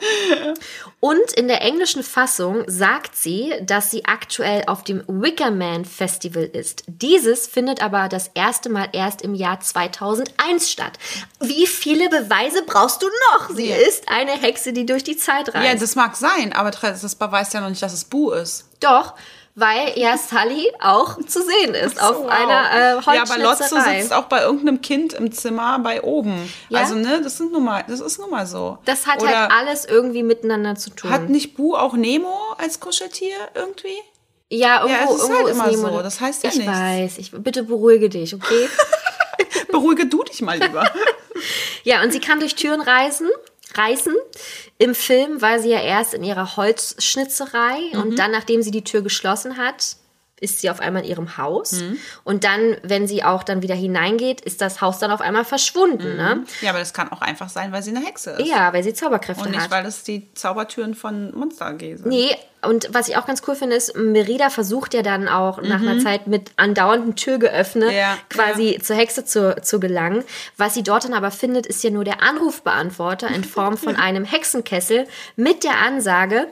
Und 1.00 1.32
in 1.36 1.48
der 1.48 1.62
englischen 1.62 2.04
Fassung 2.04 2.64
sagt 2.68 3.16
sie, 3.16 3.54
dass 3.62 3.92
sie 3.92 4.06
aktuell 4.06 4.64
auf 4.68 4.84
dem 4.84 5.04
Wickerman 5.08 5.86
Festival 5.86 6.44
ist. 6.44 6.84
Dieses 6.88 7.48
findet 7.48 7.82
aber 7.82 8.08
das 8.10 8.30
erste 8.34 8.70
Mal 8.70 8.90
erst 8.94 9.22
im 9.22 9.36
Jahr 9.36 9.60
2001 9.60 10.70
statt. 10.72 10.94
Wie 11.40 11.68
viele 11.68 12.10
Beweise 12.10 12.64
brauchst 12.64 13.02
du 13.02 13.08
noch? 13.34 13.50
Sie 13.50 13.70
Ja. 13.70 13.76
ist 13.78 14.10
eine 14.10 14.32
Hexe, 14.34 14.74
die 14.74 14.86
durch 14.86 15.04
die 15.04 15.18
Zeit 15.18 15.54
reist. 15.54 15.66
Ja, 15.68 15.76
das 15.76 15.96
mag 15.96 16.16
sein, 16.16 16.54
aber 16.54 16.72
das 16.72 17.16
beweist 17.16 17.54
ja 17.54 17.62
noch 17.62 17.70
nicht, 17.70 17.82
dass 17.82 17.94
es 17.94 18.06
Bu 18.06 18.32
ist. 18.32 18.66
Doch, 18.80 19.14
weil 19.56 19.98
ja 19.98 20.18
Sully 20.18 20.70
auch 20.82 21.18
zu 21.26 21.42
sehen 21.42 21.74
ist 21.74 22.02
auf 22.02 22.18
Wow. 22.18 22.30
einer 22.30 22.72
äh, 22.72 23.16
Ja, 23.16 23.24
aber 23.24 23.38
Lotze 23.38 23.64
Holzschnitzerei. 23.64 24.02
sitzt 24.02 24.14
auch 24.14 24.26
bei 24.26 24.42
irgendeinem 24.42 24.82
Kind 24.82 25.14
im 25.14 25.32
Zimmer 25.32 25.80
bei 25.80 26.02
oben. 26.04 26.52
Ja? 26.70 26.80
Also, 26.82 26.96
ne, 26.96 27.22
das 27.24 27.38
sind 27.38 27.52
nun 27.54 27.64
mal, 27.64 27.84
das 27.88 28.02
ist 28.02 28.20
nun 28.20 28.30
mal 28.30 28.46
so. 28.46 28.78
Das 28.86 29.08
hat 29.08 29.22
Oder 29.22 29.44
halt 29.44 29.52
alles 29.52 29.86
irgendwie 29.86 30.24
miteinander 30.24 30.76
zu 30.76 30.90
tun. 30.90 31.10
Hat 31.10 31.30
nicht 31.30 31.56
Bu 31.56 31.76
auch 31.76 31.94
Nemo 31.94 32.38
als 32.58 32.80
Kuscheltier 32.80 33.36
irgendwie? 33.54 33.98
ja, 34.50 34.84
irgendwo, 34.84 35.14
es 35.16 35.22
ist 35.24 35.30
irgendwo 35.30 35.38
halt 35.40 35.48
ist 35.48 35.56
immer 35.58 35.72
Nemo. 35.88 35.98
so. 35.98 36.04
Das 36.04 36.22
heißt 36.22 36.44
ja 36.44 36.50
ich 36.50 36.58
nichts. 36.58 36.72
weiß. 36.72 37.18
Ich, 37.18 37.32
bitte 37.32 37.64
beruhige 37.64 38.10
dich, 38.10 38.34
okay? 38.36 38.70
Beruhige 39.72 40.06
du 40.06 40.24
dich 40.24 40.42
mal 40.42 40.58
lieber. 40.60 40.84
ja, 41.84 42.02
und 42.04 42.12
sie 42.12 42.20
kann 42.20 42.40
durch 42.40 42.56
Türen 42.56 42.82
reisen. 42.82 43.30
Reißen. 43.78 44.16
Im 44.78 44.96
Film 44.96 45.42
war 45.42 45.60
sie 45.60 45.70
ja 45.70 45.82
erst 45.82 46.14
in 46.14 46.24
ihrer 46.24 46.56
Holzschnitzerei 46.58 47.80
Mhm. 47.94 48.00
und 48.02 48.20
dann, 48.20 48.32
nachdem 48.32 48.62
sie 48.62 48.72
die 48.72 48.84
Tür 48.84 49.02
geschlossen 49.02 49.58
hat, 49.58 49.96
ist 50.40 50.60
sie 50.60 50.70
auf 50.70 50.80
einmal 50.82 51.04
in 51.04 51.10
ihrem 51.10 51.38
Haus. 51.38 51.74
Mhm. 51.74 51.98
Und 52.24 52.44
dann, 52.44 52.76
wenn 52.84 53.08
sie 53.08 53.24
auch 53.24 53.44
dann 53.44 53.62
wieder 53.62 53.76
hineingeht, 53.76 54.42
ist 54.42 54.62
das 54.62 54.82
Haus 54.82 55.00
dann 55.00 55.12
auf 55.12 55.22
einmal 55.22 55.46
verschwunden. 55.46 56.18
Ne? 56.18 56.44
ja, 56.62 56.70
aber 56.72 56.80
das 56.80 56.94
kann 56.94 57.10
auch 57.12 57.22
einfach 57.22 57.50
sein, 57.50 57.72
weil 57.72 57.82
sie 57.84 57.96
eine 57.96 58.06
Hexe 58.06 58.32
ist. 58.32 58.48
Ja, 58.48 58.74
weil 58.74 58.84
sie 58.84 58.94
Zauberkräfte 58.94 59.44
Und 59.44 59.52
nicht, 59.52 59.62
hat. 59.62 59.72
weil 59.72 59.84
das 59.84 60.04
die 60.04 60.34
Zaubertüren 60.34 60.94
von 60.94 61.34
Monster 61.38 61.68
AG 61.68 61.80
sind. 61.80 62.06
Nee, 62.08 62.36
und 62.62 62.90
was 62.92 63.08
ich 63.08 63.16
auch 63.16 63.26
ganz 63.28 63.44
cool 63.48 63.56
finde, 63.56 63.76
ist, 63.76 63.96
Merida 63.96 64.50
versucht 64.50 64.94
ja 64.94 65.04
dann 65.04 65.28
auch 65.28 65.62
nach 65.62 65.82
einer 65.82 66.00
Zeit 66.00 66.28
mit 66.28 66.52
andauernden 66.58 67.16
Tür 67.16 67.38
geöffnet, 67.38 67.90
Mhm. 67.92 67.96
Ja, 67.96 68.18
quasi 68.30 68.80
zur 68.82 68.96
Hexe 68.96 69.24
zu, 69.26 69.56
zu 69.62 69.80
gelangen. 69.80 70.24
Was 70.58 70.74
sie 70.74 70.84
dort 70.84 71.06
dann 71.06 71.14
aber 71.14 71.32
findet, 71.32 71.66
ist 71.66 71.84
ja 71.84 71.92
nur 71.92 72.04
der 72.04 72.22
Anrufbeantworter 72.24 73.28
in 73.30 73.44
Form 73.44 73.78
von 73.78 73.96
einem 73.98 74.26
Hexenkessel 74.26 75.08
mit 75.36 75.64
der 75.64 75.78
Ansage, 75.78 76.48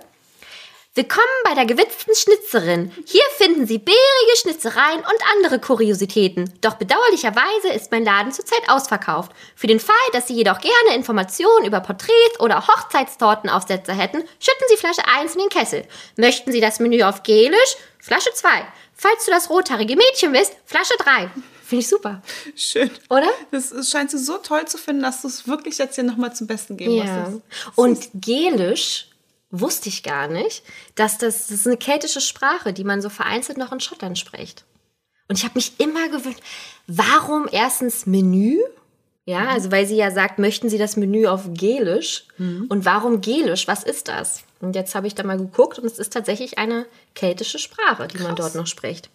Willkommen 0.96 1.26
bei 1.44 1.56
der 1.56 1.66
gewitzten 1.66 2.14
Schnitzerin. 2.14 2.92
Hier 3.08 3.24
finden 3.38 3.66
Sie 3.66 3.80
bärige 3.80 4.38
Schnitzereien 4.38 5.00
und 5.00 5.24
andere 5.36 5.58
Kuriositäten. 5.60 6.54
Doch 6.62 6.76
bedauerlicherweise 6.76 7.70
ist 7.74 7.90
mein 7.90 8.06
Laden 8.06 8.32
zurzeit 8.32 8.62
ausverkauft. 8.70 9.32
Für 9.56 9.66
den 9.66 9.80
Fall, 9.80 9.96
dass 10.12 10.28
Sie 10.28 10.36
jedoch 10.36 10.60
gerne 10.62 10.96
Informationen 10.96 11.66
über 11.66 11.80
Porträts 11.80 12.40
oder 12.40 12.68
Hochzeitstortenaufsätze 12.68 13.92
hätten, 13.92 14.20
schütten 14.40 14.68
Sie 14.70 14.78
Flasche 14.78 15.02
1 15.08 15.34
in 15.34 15.40
den 15.40 15.50
Kessel. 15.50 15.84
Möchten 16.16 16.52
Sie 16.52 16.62
das 16.62 16.80
Menü 16.80 17.02
auf 17.02 17.24
Gelisch? 17.24 17.76
Flasche 17.98 18.32
2. 18.32 18.50
Falls 18.94 19.26
du 19.26 19.32
das 19.32 19.50
rothaarige 19.50 19.96
Mädchen 19.96 20.32
bist, 20.32 20.54
Flasche 20.66 20.94
3. 21.00 21.28
Finde 21.66 21.82
ich 21.82 21.90
super, 21.90 22.22
Schön. 22.56 22.92
oder? 23.10 23.30
Das 23.50 23.90
scheint 23.90 24.14
du 24.14 24.20
so 24.20 24.38
toll 24.38 24.66
zu 24.68 24.78
finden, 24.78 25.02
dass 25.02 25.24
du 25.24 25.28
es 25.28 25.48
wirklich 25.48 25.80
jetzt 25.80 25.96
hier 25.96 26.04
nochmal 26.04 26.36
zum 26.36 26.46
Besten 26.46 26.78
geben 26.78 26.94
Ja. 26.98 27.06
musstest. 27.06 27.42
Und 27.78 28.10
Gelisch 28.14 29.08
wusste 29.54 29.88
ich 29.88 30.04
gar 30.04 30.28
nicht, 30.28 30.64
dass 30.96 31.18
das, 31.18 31.48
das 31.48 31.60
ist 31.60 31.68
eine 31.68 31.78
keltische 31.78 32.22
Sprache, 32.22 32.74
die 32.74 32.84
man 32.84 33.02
so 33.02 33.10
vereinzelt 33.10 33.58
noch 33.58 33.72
in 33.72 33.80
Schottland 33.80 34.18
spricht. 34.18 34.66
Und 35.30 35.38
ich 35.38 35.46
habe 35.46 35.56
mich 35.56 35.80
immer 35.80 36.10
gewöhnt, 36.10 36.42
warum 36.88 37.48
erstens 37.50 38.06
Menü? 38.06 38.58
Ja, 39.26 39.48
also 39.48 39.72
weil 39.72 39.86
sie 39.86 39.96
ja 39.96 40.12
sagt, 40.12 40.38
möchten 40.38 40.68
Sie 40.68 40.78
das 40.78 40.98
Menü 40.98 41.28
auf 41.28 41.44
Gelisch? 41.54 42.26
Und 42.68 42.84
warum 42.84 43.22
Gelisch? 43.22 43.68
Was 43.68 43.84
ist 43.84 44.10
das? 44.10 44.44
Und 44.60 44.76
jetzt 44.76 44.96
habe 44.96 45.08
ich 45.08 45.16
da 45.16 45.24
mal 45.24 45.38
geguckt 45.38 45.80
und 45.80 45.86
es 45.86 45.98
ist 45.98 46.12
tatsächlich 46.12 46.58
eine 46.58 46.86
keltische 47.16 47.60
Sprache, 47.60 48.08
die 48.08 48.18
man 48.18 48.36
dort 48.36 48.56
noch 48.56 48.68
spricht. 48.68 49.10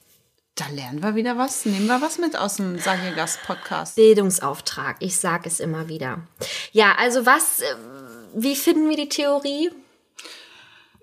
Da 0.55 0.67
lernen 0.69 1.03
wir 1.03 1.15
wieder 1.15 1.37
was. 1.37 1.67
Nehmen 1.67 1.87
wir 1.87 2.01
was 2.01 2.19
mit 2.19 2.37
aus 2.37 2.57
dem 2.57 2.79
Sagiergast-Podcast. 2.79 3.97
Bildungsauftrag, 3.97 4.97
ich 5.01 5.17
sage 5.17 5.49
es 5.49 5.61
immer 5.61 5.89
wieder. 5.89 6.21
Ja, 6.73 6.95
also 6.99 7.27
was, 7.27 7.61
äh, 7.61 7.75
wie 8.35 8.57
finden 8.57 8.89
wir 8.89 8.97
die 8.97 9.09
Theorie? 9.09 9.71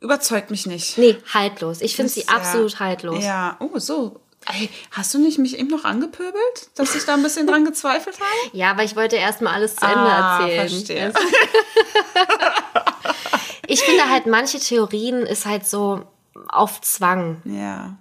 Überzeugt 0.02 0.52
mich 0.52 0.66
nicht. 0.66 0.98
Nee, 0.98 1.18
haltlos. 1.34 1.82
Ich 1.82 1.96
finde 1.96 2.12
sie 2.12 2.28
absolut 2.28 2.80
haltlos. 2.80 3.24
Ja, 3.24 3.56
oh, 3.60 3.80
so. 3.80 4.20
Ey, 4.48 4.70
hast 4.92 5.12
du 5.14 5.18
nicht 5.18 5.40
mich 5.40 5.58
eben 5.58 5.70
noch 5.70 5.86
angepöbelt, 5.86 6.70
dass 6.76 6.96
ich 6.96 7.04
da 7.06 7.16
ein 7.16 7.24
bisschen 7.24 7.48
dran 7.48 7.66
gezweifelt 7.66 8.18
habe? 8.20 8.30
Ja, 8.58 8.70
aber 8.72 8.84
ich 8.84 8.96
wollte 8.96 9.16
erst 9.16 9.42
mal 9.42 9.52
alles 9.54 9.76
zu 9.76 9.86
Ende 9.86 9.98
Ah, 9.98 10.48
erzählen. 10.48 10.70
verstehe. 10.70 11.14
Ich 13.68 13.82
finde 13.82 14.08
halt, 14.10 14.28
manche 14.28 14.60
Theorien 14.60 15.24
ist 15.24 15.46
halt 15.48 15.66
so 15.68 16.04
auf 16.50 16.82
Zwang. 16.82 17.42
Ja, 17.46 17.98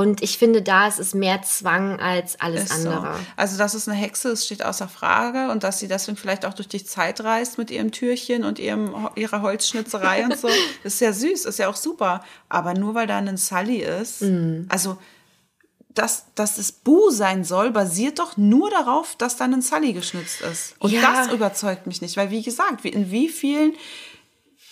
Und 0.00 0.22
ich 0.22 0.38
finde, 0.38 0.62
da 0.62 0.86
ist 0.88 0.98
es 0.98 1.14
mehr 1.14 1.42
Zwang 1.42 2.00
als 2.00 2.40
alles 2.40 2.64
ist 2.70 2.82
so. 2.82 2.88
andere. 2.90 3.14
Also, 3.36 3.58
dass 3.58 3.74
es 3.74 3.86
eine 3.88 3.96
Hexe 3.98 4.30
ist, 4.30 4.46
steht 4.46 4.64
außer 4.64 4.88
Frage. 4.88 5.50
Und 5.50 5.62
dass 5.62 5.78
sie 5.78 5.88
deswegen 5.88 6.16
vielleicht 6.16 6.46
auch 6.46 6.54
durch 6.54 6.68
die 6.68 6.82
Zeit 6.84 7.20
reist 7.22 7.58
mit 7.58 7.70
ihrem 7.70 7.90
Türchen 7.92 8.44
und 8.44 8.58
ihrem, 8.58 8.94
ihrer 9.16 9.42
Holzschnitzerei 9.42 10.24
und 10.24 10.38
so, 10.38 10.48
ist 10.84 11.00
ja 11.00 11.12
süß, 11.12 11.44
ist 11.44 11.58
ja 11.58 11.68
auch 11.68 11.76
super. 11.76 12.24
Aber 12.48 12.74
nur 12.74 12.94
weil 12.94 13.06
da 13.06 13.18
ein 13.18 13.36
Sully 13.36 13.78
ist, 13.82 14.22
Mhm. 14.22 14.66
also 14.68 14.96
dass, 15.92 16.26
dass 16.36 16.56
es 16.56 16.70
Bu 16.70 17.10
sein 17.10 17.42
soll, 17.44 17.72
basiert 17.72 18.20
doch 18.20 18.36
nur 18.36 18.70
darauf, 18.70 19.16
dass 19.16 19.36
dann 19.36 19.52
ein 19.52 19.60
Sully 19.60 19.92
geschnitzt 19.92 20.40
ist. 20.40 20.74
Und 20.78 20.92
Ja. 20.92 21.00
das 21.02 21.32
überzeugt 21.34 21.86
mich 21.88 22.00
nicht, 22.00 22.16
weil 22.16 22.30
wie 22.30 22.42
gesagt, 22.42 22.84
in 22.84 23.10
wie 23.10 23.28
vielen 23.28 23.74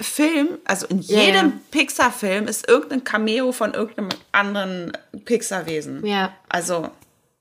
Filmen, 0.00 0.58
also 0.64 0.86
in 0.86 1.00
jedem 1.00 1.46
ja. 1.46 1.52
Pixar-Film 1.72 2.46
ist 2.46 2.68
irgendein 2.68 3.02
Cameo 3.04 3.50
von 3.52 3.74
irgendeinem 3.74 4.10
anderen 4.30 4.92
Pixar-Wesen. 5.24 6.06
Ja. 6.06 6.32
Also 6.48 6.90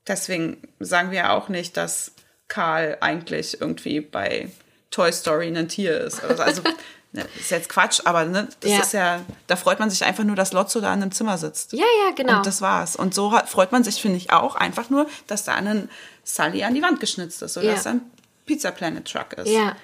deswegen 0.08 0.56
sagen 0.80 1.10
wir 1.12 1.30
auch 1.32 1.48
nicht, 1.48 1.76
dass 1.76 2.12
Karl 2.48 2.98
eigentlich 3.00 3.60
irgendwie 3.60 4.00
bei 4.00 4.50
Toy 4.90 5.12
Story 5.12 5.48
ein 5.56 5.68
Tier 5.68 6.00
ist. 6.00 6.24
Also, 6.24 6.42
also 6.42 6.62
ne, 7.12 7.26
ist 7.38 7.50
jetzt 7.50 7.68
Quatsch, 7.68 8.00
aber 8.04 8.24
ne, 8.24 8.48
das 8.60 8.70
Ja. 8.72 8.78
ist 8.80 8.92
ja, 8.92 9.20
da 9.46 9.54
freut 9.54 9.78
man 9.78 9.90
sich 9.90 10.04
einfach 10.04 10.24
nur, 10.24 10.34
dass 10.34 10.52
Lotso 10.52 10.80
da 10.80 10.92
in 10.94 11.02
einem 11.02 11.12
Zimmer 11.12 11.38
sitzt. 11.38 11.72
Ja, 11.74 11.84
ja, 12.06 12.14
genau. 12.16 12.38
Und 12.38 12.46
das 12.46 12.60
war's. 12.60 12.96
Und 12.96 13.14
so 13.14 13.30
freut 13.46 13.70
man 13.70 13.84
sich, 13.84 14.00
finde 14.02 14.16
ich, 14.16 14.32
auch 14.32 14.56
einfach 14.56 14.90
nur, 14.90 15.06
dass 15.28 15.44
da 15.44 15.54
ein 15.54 15.88
Sully 16.24 16.64
an 16.64 16.74
die 16.74 16.82
Wand 16.82 16.98
geschnitzt 16.98 17.40
ist 17.42 17.56
oder 17.56 17.70
dass 17.72 17.84
da 17.84 17.90
ein 17.90 18.00
Pizza 18.46 18.72
Planet 18.72 19.04
Truck 19.06 19.34
ist. 19.34 19.48
ja. 19.48 19.76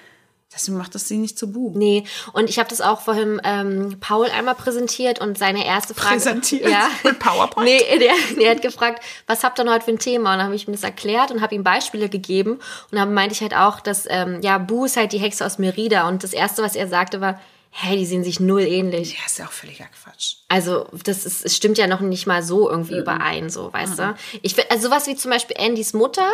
Deswegen 0.53 0.77
macht 0.77 0.95
das 0.95 1.07
sie 1.07 1.17
nicht 1.17 1.37
zu 1.37 1.51
Bu. 1.51 1.71
Nee, 1.75 2.05
und 2.31 2.49
ich 2.49 2.59
habe 2.59 2.69
das 2.69 2.79
auch 2.79 3.01
vorhin 3.01 3.41
ähm, 3.43 3.97
Paul 3.99 4.27
einmal 4.27 4.55
präsentiert 4.55 5.19
und 5.19 5.37
seine 5.37 5.65
erste 5.65 5.93
Frage. 5.93 6.15
Präsentiert? 6.15 6.69
Ja. 6.69 6.89
Mit 7.03 7.19
PowerPoint? 7.19 7.65
Nee, 7.65 7.99
der, 7.99 8.13
der 8.39 8.51
hat 8.51 8.61
gefragt, 8.61 9.03
was 9.27 9.43
habt 9.43 9.59
ihr 9.59 9.65
denn 9.65 9.73
heute 9.73 9.85
für 9.85 9.91
ein 9.91 9.99
Thema? 9.99 10.31
Und 10.31 10.37
dann 10.37 10.45
habe 10.45 10.55
ich 10.55 10.67
ihm 10.67 10.71
das 10.71 10.83
erklärt 10.83 11.31
und 11.31 11.41
habe 11.41 11.55
ihm 11.55 11.63
Beispiele 11.63 12.07
gegeben. 12.07 12.53
Und 12.53 12.97
dann 12.97 13.13
meinte 13.13 13.33
ich 13.33 13.41
halt 13.41 13.55
auch, 13.55 13.81
dass, 13.81 14.05
ähm, 14.07 14.39
ja, 14.41 14.57
Bu 14.57 14.85
ist 14.85 14.95
halt 14.95 15.11
die 15.11 15.17
Hexe 15.17 15.45
aus 15.45 15.57
Merida. 15.57 16.07
Und 16.07 16.23
das 16.23 16.31
Erste, 16.31 16.63
was 16.63 16.75
er 16.75 16.87
sagte, 16.87 17.19
war, 17.19 17.41
hey, 17.71 17.97
die 17.97 18.05
sehen 18.05 18.23
sich 18.23 18.39
null 18.39 18.61
ähnlich. 18.61 19.13
Ja, 19.13 19.25
ist 19.25 19.37
ja 19.37 19.45
auch 19.47 19.51
völliger 19.51 19.85
Quatsch. 19.85 20.35
Also, 20.47 20.87
das 21.03 21.25
ist, 21.25 21.43
es 21.43 21.55
stimmt 21.57 21.77
ja 21.77 21.87
noch 21.87 21.99
nicht 21.99 22.27
mal 22.27 22.41
so 22.41 22.69
irgendwie 22.69 22.97
überein, 22.97 23.49
so, 23.49 23.73
weißt 23.73 23.99
du? 23.99 24.15
Ich 24.41 24.55
also 24.71 24.87
sowas 24.87 25.07
wie 25.07 25.15
zum 25.17 25.31
Beispiel 25.31 25.57
Andys 25.59 25.93
Mutter, 25.93 26.29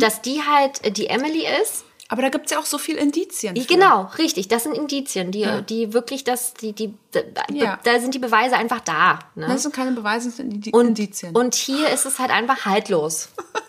dass 0.00 0.20
die 0.22 0.42
halt 0.42 0.84
äh, 0.84 0.90
die 0.90 1.06
Emily 1.06 1.46
ist. 1.62 1.84
Aber 2.10 2.22
da 2.22 2.30
gibt's 2.30 2.50
ja 2.50 2.58
auch 2.58 2.64
so 2.64 2.78
viel 2.78 2.96
Indizien. 2.96 3.54
für. 3.54 3.66
Genau, 3.66 4.10
richtig. 4.16 4.48
Das 4.48 4.62
sind 4.62 4.74
Indizien, 4.74 5.30
die, 5.30 5.46
die 5.68 5.92
wirklich 5.92 6.24
das, 6.24 6.54
die, 6.54 6.72
die, 6.72 6.94
da, 7.12 7.20
Ja. 7.52 7.78
da 7.84 8.00
sind 8.00 8.14
die 8.14 8.18
Beweise 8.18 8.56
einfach 8.56 8.80
da. 8.80 9.18
Ne? 9.34 9.46
Das 9.46 9.62
sind 9.62 9.74
keine 9.74 9.92
Beweise, 9.92 10.28
das 10.28 10.38
sind 10.38 10.52
Indi- 10.54 10.72
Und, 10.72 10.88
Indizien. 10.88 11.36
und 11.36 11.54
hier 11.54 11.90
ist 11.90 12.06
es 12.06 12.18
halt 12.18 12.30
einfach 12.30 12.64
haltlos. 12.64 13.28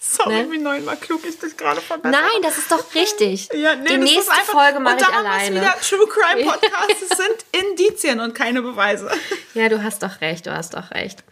Sorry, 0.00 0.34
ne? 0.44 0.50
wie 0.50 0.58
neunmal 0.58 0.96
klug 0.96 1.20
ich 1.24 1.38
dich 1.38 1.56
gerade 1.56 1.80
verbessert 1.80 2.20
Nein, 2.20 2.42
das 2.42 2.58
ist 2.58 2.70
doch 2.72 2.94
richtig. 2.94 3.48
Ja, 3.54 3.74
nee, 3.76 3.86
die 3.88 3.94
das 3.96 4.04
nächste 4.10 4.32
einfach, 4.32 4.44
Folge 4.52 4.80
mache 4.80 4.96
ich 5.00 5.06
alleine. 5.08 5.56
wieder 5.60 5.74
True 5.80 6.06
Crime 6.08 6.44
Podcast. 6.50 7.02
Es 7.10 7.16
sind 7.16 7.68
Indizien 7.70 8.18
und 8.20 8.34
keine 8.34 8.62
Beweise. 8.62 9.10
Ja, 9.54 9.68
du 9.68 9.82
hast 9.82 10.02
doch 10.02 10.20
recht, 10.20 10.46
du 10.46 10.56
hast 10.56 10.74
doch 10.74 10.90
recht. 10.92 11.22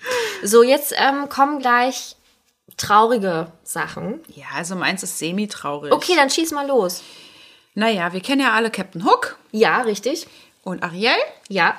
So, 0.44 0.62
jetzt 0.62 0.94
ähm, 0.96 1.28
kommen 1.28 1.58
gleich 1.60 2.15
traurige 2.76 3.52
Sachen. 3.64 4.20
Ja, 4.28 4.46
also 4.54 4.76
meins 4.76 5.02
ist 5.02 5.18
semi-traurig. 5.18 5.92
Okay, 5.92 6.14
dann 6.16 6.30
schieß 6.30 6.52
mal 6.52 6.66
los. 6.66 7.02
Naja, 7.74 8.12
wir 8.12 8.20
kennen 8.20 8.40
ja 8.40 8.52
alle 8.52 8.70
Captain 8.70 9.04
Hook 9.04 9.38
Ja, 9.52 9.82
richtig. 9.82 10.26
und 10.62 10.82
Ariel. 10.82 11.10
Ja. 11.48 11.78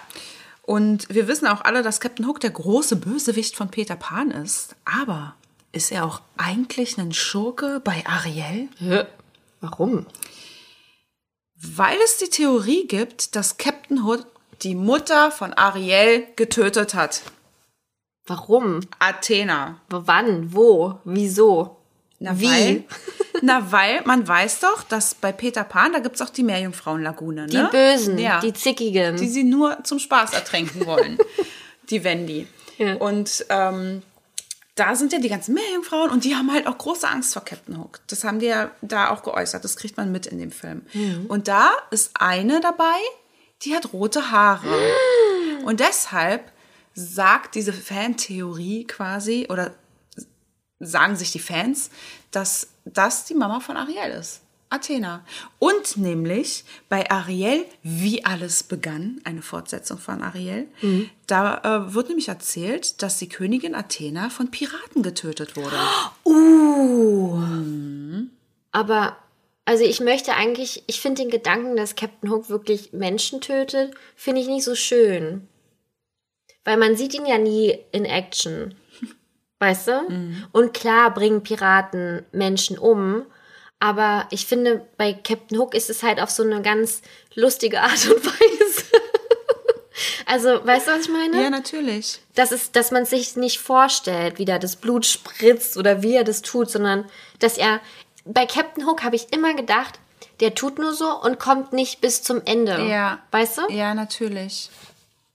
Und 0.63 1.07
wir 1.09 1.27
wissen 1.27 1.47
auch 1.47 1.61
alle, 1.61 1.81
dass 1.81 1.99
Captain 1.99 2.27
Hook 2.27 2.39
der 2.39 2.49
große 2.51 2.97
Bösewicht 2.97 3.55
von 3.55 3.69
Peter 3.69 3.95
Pan 3.95 4.31
ist. 4.31 4.75
Aber 4.85 5.35
ist 5.71 5.91
er 5.91 6.05
auch 6.05 6.21
eigentlich 6.37 6.97
ein 6.97 7.13
Schurke 7.13 7.79
bei 7.83 8.03
Ariel? 8.05 8.67
Warum? 9.61 10.05
Weil 11.55 11.97
es 12.03 12.17
die 12.17 12.29
Theorie 12.29 12.85
gibt, 12.87 13.35
dass 13.35 13.57
Captain 13.57 14.03
Hook 14.05 14.25
die 14.61 14.75
Mutter 14.75 15.31
von 15.31 15.53
Ariel 15.53 16.27
getötet 16.35 16.93
hat. 16.93 17.21
Warum? 18.27 18.81
Athena. 18.99 19.79
Wann? 19.89 20.53
Wo? 20.53 20.99
Wieso? 21.05 21.77
Na, 22.19 22.39
Wie? 22.39 22.47
Weil, 22.47 22.83
na, 23.41 23.71
weil 23.71 24.01
man 24.05 24.27
weiß 24.27 24.59
doch, 24.61 24.83
dass 24.83 25.15
bei 25.15 25.31
Peter 25.31 25.63
Pan, 25.63 25.93
da 25.93 25.99
gibt's 25.99 26.21
auch 26.21 26.29
die 26.29 26.43
Meerjungfrauenlagune. 26.43 27.47
Die 27.47 27.57
ne? 27.57 27.69
Bösen, 27.71 28.17
ja. 28.17 28.39
die 28.39 28.53
Zickigen. 28.53 29.17
die 29.17 29.27
sie 29.27 29.43
nur 29.43 29.83
zum 29.83 29.99
Spaß 29.99 30.33
ertränken 30.33 30.85
wollen. 30.85 31.17
die 31.89 32.03
Wendy. 32.03 32.47
Ja. 32.77 32.95
Und 32.95 33.45
ähm, 33.49 34.01
da 34.75 34.95
sind 34.95 35.13
ja 35.13 35.19
die 35.19 35.29
ganzen 35.29 35.53
Meerjungfrauen 35.53 36.11
und 36.11 36.23
die 36.23 36.35
haben 36.35 36.51
halt 36.51 36.67
auch 36.67 36.77
große 36.77 37.07
Angst 37.07 37.33
vor 37.33 37.43
Captain 37.43 37.79
Hook. 37.79 37.99
Das 38.07 38.23
haben 38.23 38.39
die 38.39 38.47
ja 38.47 38.71
da 38.81 39.09
auch 39.09 39.23
geäußert. 39.23 39.63
Das 39.63 39.77
kriegt 39.77 39.97
man 39.97 40.11
mit 40.11 40.27
in 40.27 40.37
dem 40.37 40.51
Film. 40.51 40.85
Und 41.27 41.47
da 41.47 41.71
ist 41.89 42.11
eine 42.13 42.59
dabei, 42.61 42.97
die 43.63 43.75
hat 43.75 43.93
rote 43.93 44.31
Haare. 44.31 44.67
Und 45.65 45.79
deshalb 45.79 46.51
sagt 46.97 47.53
diese 47.53 47.73
Fantheorie 47.73 48.85
quasi, 48.85 49.45
oder 49.49 49.75
sagen 50.79 51.15
sich 51.15 51.31
die 51.31 51.39
Fans, 51.39 51.91
dass 52.31 52.69
das 52.85 53.25
die 53.25 53.35
Mama 53.35 53.59
von 53.59 53.77
Ariel 53.77 54.11
ist. 54.11 54.41
Athena. 54.69 55.23
Und 55.59 55.97
nämlich 55.97 56.65
bei 56.89 57.09
Ariel, 57.09 57.65
wie 57.83 58.25
alles 58.25 58.63
begann, 58.63 59.21
eine 59.23 59.43
Fortsetzung 59.43 59.99
von 59.99 60.23
Ariel, 60.23 60.67
da 61.27 61.59
äh, 61.59 61.93
wird 61.93 62.09
nämlich 62.09 62.29
erzählt, 62.29 63.01
dass 63.01 63.19
die 63.19 63.29
Königin 63.29 63.75
Athena 63.75 64.29
von 64.29 64.49
Piraten 64.49 65.03
getötet 65.03 65.55
wurde. 65.55 65.77
Aber, 68.71 69.17
also 69.65 69.83
ich 69.83 69.99
möchte 69.99 70.33
eigentlich, 70.33 70.83
ich 70.87 70.99
finde 70.99 71.21
den 71.21 71.31
Gedanken, 71.31 71.77
dass 71.77 71.95
Captain 71.95 72.31
Hook 72.31 72.49
wirklich 72.49 72.91
Menschen 72.91 73.39
tötet, 73.39 73.93
finde 74.15 74.41
ich 74.41 74.47
nicht 74.47 74.65
so 74.65 74.75
schön. 74.75 75.47
Weil 76.67 76.75
man 76.75 76.97
sieht 76.97 77.13
ihn 77.13 77.25
ja 77.25 77.37
nie 77.37 77.79
in 77.93 78.03
Action. 78.03 78.75
Weißt 79.59 79.87
du? 79.87 80.41
Und 80.51 80.73
klar 80.73 81.13
bringen 81.13 81.41
Piraten 81.41 82.25
Menschen 82.33 82.77
um. 82.77 83.23
Aber 83.79 84.27
ich 84.31 84.47
finde, 84.47 84.85
bei 84.97 85.13
Captain 85.13 85.57
Hook 85.57 85.73
ist 85.73 85.89
es 85.89 86.03
halt 86.03 86.19
auf 86.19 86.29
so 86.29 86.43
eine 86.43 86.61
ganz 86.61 87.03
lustige 87.35 87.79
Art 87.79 88.09
und 88.09 88.25
Weise. 88.25 88.83
also, 90.25 90.49
weißt 90.65 90.89
du, 90.89 90.91
was 90.91 91.05
ich 91.05 91.09
meine? 91.09 91.41
Ja, 91.41 91.49
natürlich. 91.49 92.19
Das 92.35 92.51
ist, 92.51 92.75
dass 92.75 92.91
man 92.91 93.05
sich 93.05 93.37
nicht 93.37 93.59
vorstellt, 93.59 94.37
wie 94.37 94.43
da 94.43 94.59
das 94.59 94.75
Blut 94.75 95.05
spritzt 95.05 95.77
oder 95.77 96.03
wie 96.03 96.15
er 96.15 96.25
das 96.25 96.41
tut, 96.41 96.69
sondern 96.69 97.05
dass 97.39 97.57
er. 97.57 97.79
Bei 98.25 98.45
Captain 98.45 98.85
Hook 98.85 99.05
habe 99.05 99.15
ich 99.15 99.31
immer 99.31 99.53
gedacht, 99.53 100.01
der 100.41 100.53
tut 100.53 100.79
nur 100.79 100.93
so 100.93 101.17
und 101.21 101.39
kommt 101.39 101.71
nicht 101.71 102.01
bis 102.01 102.23
zum 102.23 102.41
Ende. 102.43 102.85
Ja. 102.89 103.19
Weißt 103.31 103.57
du? 103.57 103.61
Ja, 103.71 103.93
natürlich. 103.93 104.69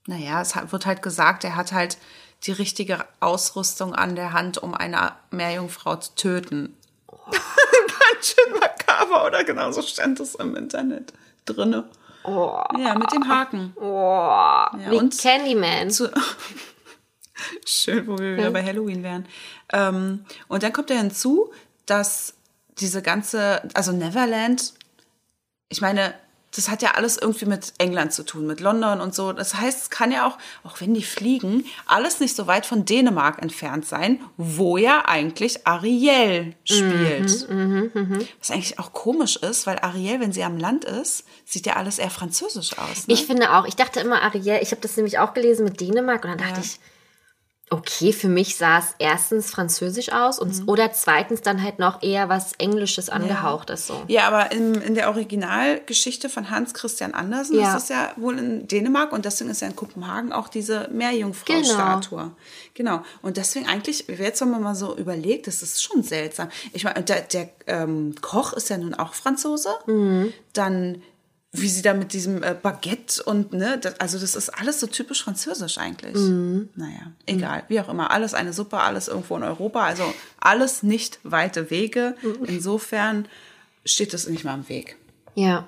Naja, 0.07 0.41
es 0.41 0.55
wird 0.71 0.85
halt 0.85 1.01
gesagt, 1.01 1.43
er 1.43 1.55
hat 1.55 1.71
halt 1.71 1.97
die 2.43 2.51
richtige 2.51 3.05
Ausrüstung 3.21 3.95
an 3.95 4.15
der 4.15 4.33
Hand, 4.33 4.57
um 4.57 4.73
eine 4.73 5.13
Meerjungfrau 5.31 5.95
zu 5.95 6.13
töten. 6.15 6.77
Ganz 7.31 8.35
schön 8.35 8.59
makaber, 8.59 9.25
oder? 9.25 9.43
Genau 9.43 9.71
so 9.71 9.81
stand 9.81 10.19
es 10.19 10.35
im 10.35 10.55
Internet 10.55 11.13
drinne. 11.45 11.85
Ja, 12.25 12.95
mit 12.97 13.11
dem 13.11 13.27
Haken. 13.27 13.73
Boah, 13.75 14.71
wie 14.89 14.95
und- 14.97 15.17
Candyman. 15.17 15.89
Zu 15.89 16.09
Schön, 17.65 18.07
wo 18.07 18.17
wir 18.17 18.37
wieder 18.37 18.51
bei 18.51 18.63
Halloween 18.63 19.03
wären. 19.03 19.27
Ähm, 19.71 20.25
und 20.47 20.63
dann 20.63 20.71
kommt 20.71 20.89
ja 20.89 20.97
hinzu, 20.97 21.51
dass 21.85 22.35
diese 22.79 23.01
ganze, 23.01 23.61
also 23.73 23.91
Neverland, 23.91 24.73
ich 25.69 25.81
meine, 25.81 26.13
das 26.55 26.69
hat 26.69 26.81
ja 26.81 26.91
alles 26.91 27.17
irgendwie 27.17 27.45
mit 27.45 27.73
England 27.79 28.13
zu 28.13 28.23
tun, 28.23 28.45
mit 28.45 28.59
London 28.59 29.01
und 29.01 29.15
so. 29.15 29.33
Das 29.33 29.55
heißt, 29.55 29.81
es 29.83 29.89
kann 29.89 30.11
ja 30.11 30.27
auch, 30.27 30.37
auch 30.63 30.79
wenn 30.81 30.93
die 30.93 31.03
fliegen, 31.03 31.65
alles 31.85 32.19
nicht 32.19 32.35
so 32.35 32.45
weit 32.47 32.65
von 32.65 32.85
Dänemark 32.85 33.41
entfernt 33.41 33.85
sein, 33.87 34.19
wo 34.37 34.77
ja 34.77 35.03
eigentlich 35.05 35.65
Ariel 35.65 36.53
spielt. 36.63 37.47
Was 38.39 38.51
eigentlich 38.51 38.79
auch 38.79 38.93
komisch 38.93 39.35
ist, 39.37 39.65
weil 39.67 39.79
Ariel, 39.79 40.19
wenn 40.19 40.31
sie 40.31 40.43
am 40.43 40.57
Land 40.57 40.85
ist, 40.85 41.25
sieht 41.45 41.65
ja 41.65 41.75
alles 41.75 41.97
eher 41.99 42.09
französisch 42.11 42.77
aus. 42.77 43.07
Ne? 43.07 43.13
Ich 43.13 43.25
finde 43.25 43.53
auch, 43.55 43.65
ich 43.65 43.75
dachte 43.75 43.99
immer, 43.99 44.21
Ariel, 44.21 44.59
ich 44.61 44.71
habe 44.71 44.81
das 44.81 44.95
nämlich 44.95 45.19
auch 45.19 45.33
gelesen 45.33 45.63
mit 45.65 45.79
Dänemark 45.81 46.23
und 46.23 46.31
dann 46.31 46.37
dachte 46.39 46.59
Ja. 46.59 46.65
ich, 46.65 46.79
okay, 47.69 48.13
für 48.13 48.27
mich 48.27 48.55
sah 48.57 48.77
es 48.79 48.93
erstens 48.99 49.49
französisch 49.49 50.11
aus 50.11 50.37
und, 50.37 50.59
Mhm. 50.59 50.69
oder 50.69 50.91
zweitens 50.93 51.41
dann 51.41 51.63
halt 51.63 51.79
noch 51.79 52.03
eher 52.03 52.29
was 52.29 52.53
Englisches 52.59 53.09
angehauchtes 53.09 53.87
so. 53.87 54.03
Ja, 54.07 54.27
aber 54.27 54.51
in, 54.51 54.75
in 54.75 54.93
der 54.93 55.07
Originalgeschichte 55.09 56.29
von 56.29 56.51
Hans 56.51 56.75
Christian 56.75 57.13
Andersen 57.15 57.55
Ja. 57.59 57.67
ist 57.69 57.73
das 57.73 57.89
ja 57.89 58.11
wohl 58.17 58.37
in 58.37 58.67
Dänemark 58.67 59.11
und 59.11 59.25
deswegen 59.25 59.49
ist 59.49 59.61
ja 59.61 59.67
in 59.67 59.75
Kopenhagen 59.75 60.31
auch 60.33 60.49
diese 60.49 60.87
Meerjungfrau-Statue. 60.91 62.31
Genau. 62.75 63.01
Und 63.21 63.37
deswegen 63.37 63.67
eigentlich, 63.67 64.05
jetzt 64.07 64.41
haben 64.41 64.51
wir 64.51 64.59
mal 64.59 64.75
so 64.75 64.95
überlegt, 64.95 65.47
das 65.47 65.63
ist 65.63 65.81
schon 65.81 66.03
seltsam. 66.03 66.49
Ich 66.73 66.83
meine, 66.83 67.01
der, 67.03 67.21
der 67.21 67.49
ähm, 67.67 68.15
Koch 68.21 68.53
ist 68.53 68.69
ja 68.69 68.77
nun 68.77 68.93
auch 68.93 69.13
Franzose. 69.13 69.69
Mhm. 69.87 70.33
Dann 70.53 71.01
wie 71.55 71.69
sie 71.69 71.83
da 71.83 71.93
mit 71.93 72.13
diesem 72.13 72.41
äh, 72.41 72.55
Baguette 72.59 73.21
und 73.23 73.53
ne, 73.53 73.77
das, 73.77 73.99
also 73.99 74.17
das 74.17 74.35
ist 74.35 74.49
alles 74.49 74.79
so 74.79 74.87
typisch 74.87 75.23
französisch 75.23 75.77
eigentlich. 75.77 76.15
Mhm. 76.15 76.69
Naja, 76.75 77.11
egal, 77.27 77.63
wie 77.67 77.79
auch 77.79 77.89
immer, 77.89 78.09
alles 78.09 78.33
eine 78.33 78.53
Suppe, 78.53 78.79
alles 78.79 79.07
irgendwo 79.07 79.37
in 79.37 79.43
Europa, 79.43 79.83
also 79.83 80.11
alles 80.39 80.81
nicht 80.81 81.19
weite 81.23 81.69
Wege. 81.69 82.15
Mhm. 82.23 82.45
Insofern 82.45 83.27
steht 83.85 84.13
das 84.13 84.27
nicht 84.27 84.43
mal 84.43 84.55
im 84.55 84.67
Weg. 84.67 84.97
Ja. 85.35 85.67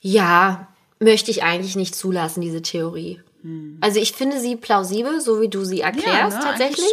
Ja, 0.00 0.68
möchte 1.00 1.30
ich 1.30 1.42
eigentlich 1.42 1.76
nicht 1.76 1.94
zulassen, 1.94 2.40
diese 2.40 2.62
Theorie. 2.62 3.20
Also 3.80 3.98
ich 3.98 4.12
finde 4.12 4.38
sie 4.38 4.54
plausibel, 4.54 5.20
so 5.20 5.40
wie 5.40 5.48
du 5.48 5.64
sie 5.64 5.80
erklärst 5.80 6.38
ne, 6.38 6.44
tatsächlich. 6.44 6.92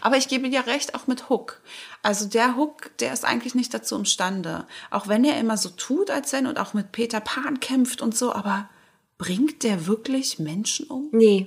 Aber 0.00 0.16
ich 0.16 0.26
gebe 0.26 0.50
dir 0.50 0.66
recht, 0.66 0.94
auch 0.96 1.06
mit 1.06 1.28
Hook. 1.28 1.60
Also 2.04 2.26
der 2.26 2.54
Hook, 2.56 2.90
der 2.98 3.14
ist 3.14 3.24
eigentlich 3.24 3.54
nicht 3.54 3.72
dazu 3.72 3.96
imstande. 3.96 4.66
Auch 4.90 5.08
wenn 5.08 5.24
er 5.24 5.40
immer 5.40 5.56
so 5.56 5.70
tut, 5.70 6.10
als 6.10 6.34
wenn 6.34 6.46
und 6.46 6.58
auch 6.58 6.74
mit 6.74 6.92
Peter 6.92 7.18
Pan 7.18 7.60
kämpft 7.60 8.02
und 8.02 8.14
so, 8.14 8.34
aber 8.34 8.68
bringt 9.16 9.62
der 9.62 9.86
wirklich 9.86 10.38
Menschen 10.38 10.86
um? 10.88 11.08
Nee. 11.12 11.46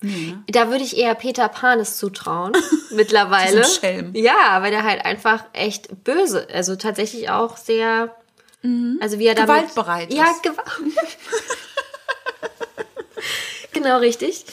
ne? 0.00 0.42
Da 0.48 0.70
würde 0.70 0.82
ich 0.82 0.96
eher 0.96 1.14
Peter 1.14 1.48
Pan 1.48 1.78
es 1.78 1.98
zutrauen, 1.98 2.52
mittlerweile. 2.90 3.64
Schelm. 3.64 4.10
Ja, 4.16 4.60
weil 4.60 4.72
der 4.72 4.82
halt 4.82 5.04
einfach 5.04 5.44
echt 5.52 6.02
böse, 6.02 6.48
also 6.52 6.74
tatsächlich 6.74 7.30
auch 7.30 7.56
sehr, 7.56 8.12
also 9.00 9.20
wie 9.20 9.26
er 9.26 9.36
damit... 9.36 9.68
Gewaltbereit 9.70 10.12
Ja. 10.12 10.34
Gewalt. 10.42 10.66
genau, 13.72 13.98
richtig. 13.98 14.46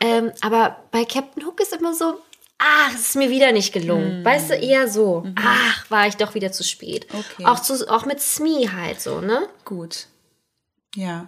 Ähm, 0.00 0.32
aber 0.40 0.78
bei 0.90 1.04
Captain 1.04 1.44
Hook 1.44 1.60
ist 1.60 1.74
immer 1.74 1.92
so, 1.92 2.20
ach, 2.58 2.94
es 2.94 3.00
ist 3.08 3.16
mir 3.16 3.30
wieder 3.30 3.52
nicht 3.52 3.72
gelungen. 3.72 4.24
Weißt 4.24 4.50
du, 4.50 4.54
eher 4.54 4.88
so, 4.88 5.26
ach, 5.36 5.90
war 5.90 6.06
ich 6.06 6.16
doch 6.16 6.34
wieder 6.34 6.52
zu 6.52 6.64
spät. 6.64 7.06
Okay. 7.12 7.44
Auch, 7.46 7.60
zu, 7.60 7.88
auch 7.90 8.04
mit 8.06 8.20
Smee 8.20 8.68
halt 8.68 9.00
so, 9.00 9.20
ne? 9.20 9.48
Gut. 9.64 10.06
Ja. 10.94 11.26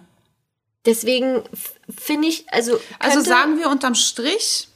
Deswegen 0.85 1.43
finde 1.95 2.27
ich, 2.29 2.45
also. 2.53 2.79
Also 2.99 3.21
sagen 3.21 3.57
wir 3.59 3.69
unterm 3.69 3.93
Strich, 3.95 4.69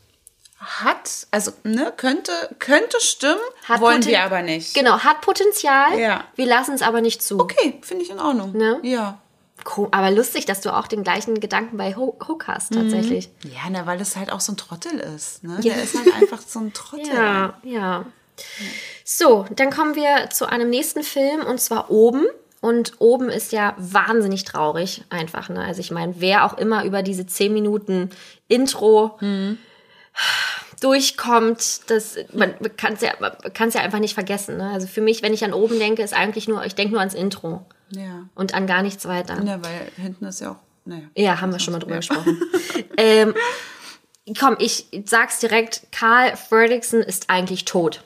hat, 0.60 1.26
also 1.32 1.52
ne, 1.64 1.94
könnte, 1.96 2.32
könnte 2.60 3.00
stimmen, 3.00 3.40
Hat 3.64 3.80
wollen 3.82 4.02
Poten- 4.02 4.10
wir 4.12 4.22
aber 4.24 4.42
nicht. 4.42 4.74
Genau, 4.74 5.00
hat 5.00 5.22
Potenzial. 5.22 5.98
Ja. 5.98 6.26
Wir 6.36 6.46
lassen 6.46 6.74
es 6.76 6.82
aber 6.82 7.02
nicht 7.02 7.24
zu. 7.24 7.40
Okay, 7.40 7.80
finde 7.82 8.04
ich 8.04 8.12
in 8.12 8.20
Ordnung. 8.20 8.52
Ne? 8.56 8.80
Ja. 8.84 9.20
Aber 9.92 10.12
lustig, 10.12 10.46
dass 10.46 10.62
du 10.62 10.76
auch 10.76 10.88
den 10.88 11.04
gleichen 11.04 11.40
Gedanken 11.40 11.78
bei 11.78 11.96
Ho- 11.96 12.18
Hook 12.28 12.48
hast, 12.48 12.74
tatsächlich. 12.74 13.30
Ja, 13.44 13.70
na, 13.70 13.86
weil 13.86 14.00
es 14.02 14.16
halt 14.16 14.32
auch 14.32 14.40
so 14.40 14.54
ein 14.54 14.58
Trottel 14.58 15.00
ist. 15.00 15.44
Ne? 15.44 15.58
Ja. 15.62 15.74
Der 15.76 15.84
ist 15.84 15.96
halt 15.98 16.14
einfach 16.16 16.42
so 16.42 16.60
ein 16.60 16.74
Trottel. 16.74 17.08
Ja, 17.14 17.54
ja. 17.64 18.06
So, 19.06 19.46
dann 19.56 19.70
kommen 19.70 19.96
wir 19.96 20.30
zu 20.32 20.48
einem 20.48 20.70
nächsten 20.70 21.04
Film 21.04 21.46
und 21.46 21.60
zwar 21.60 21.92
Oben. 21.92 22.26
Und 22.62 22.94
Oben 23.00 23.30
ist 23.30 23.52
ja 23.52 23.76
wahnsinnig 23.78 24.44
traurig, 24.44 25.04
einfach. 25.10 25.50
Ne? 25.50 25.64
Also 25.64 25.80
ich 25.82 25.90
meine, 25.90 26.16
wer 26.20 26.46
auch 26.46 26.58
immer 26.58 26.86
über 26.86 27.02
diese 27.02 27.26
10 27.26 27.52
Minuten 27.54 28.12
Intro 28.48 29.18
durchkommt, 30.80 31.90
das, 31.90 32.18
man 32.34 32.54
kann 32.78 32.94
es 32.94 33.02
ja, 33.02 33.14
man 33.20 33.32
ja 33.72 33.82
einfach 33.82 34.00
nicht 34.00 34.14
vergessen. 34.14 34.58
Ne? 34.58 34.70
Also 34.72 34.88
für 34.88 35.02
mich, 35.02 35.22
wenn 35.22 35.34
ich 35.34 35.44
an 35.44 35.54
Oben 35.54 35.80
denke, 35.80 36.02
ist 36.04 36.14
eigentlich 36.14 36.48
nur, 36.48 36.64
ich 36.66 36.76
denke 36.76 36.92
nur 36.94 37.00
ans 37.00 37.14
Intro 37.14 37.66
Ja. 37.92 38.30
und 38.36 38.54
an 38.54 38.68
gar 38.68 38.82
nichts 38.82 39.06
weiter. 39.08 39.42
Ja, 39.44 39.64
weil 39.64 39.92
hinten 39.98 40.26
ist 40.26 40.42
ja 40.42 40.52
auch, 40.52 40.60
naja. 40.86 41.10
Ja, 41.16 41.42
haben 41.42 41.52
wir 41.52 41.60
schon 41.60 41.74
mal 41.74 41.80
drüber 41.80 41.98
gesprochen. 41.98 42.42
ähm, 42.98 43.34
komm, 44.40 44.56
ich 44.60 44.88
sag's 45.06 45.40
direkt, 45.40 45.88
Carl 45.92 46.36
Fredrickson 46.38 47.02
ist 47.02 47.30
eigentlich 47.30 47.66
tot. 47.66 48.04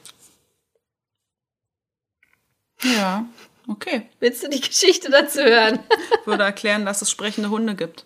Ja, 2.84 3.26
okay. 3.68 4.10
Willst 4.20 4.44
du 4.44 4.50
die 4.50 4.60
Geschichte 4.62 5.10
dazu 5.10 5.40
hören? 5.42 5.80
Würde 6.26 6.44
erklären, 6.44 6.86
dass 6.86 7.02
es 7.02 7.10
sprechende 7.10 7.50
Hunde 7.50 7.76
gibt. 7.76 8.06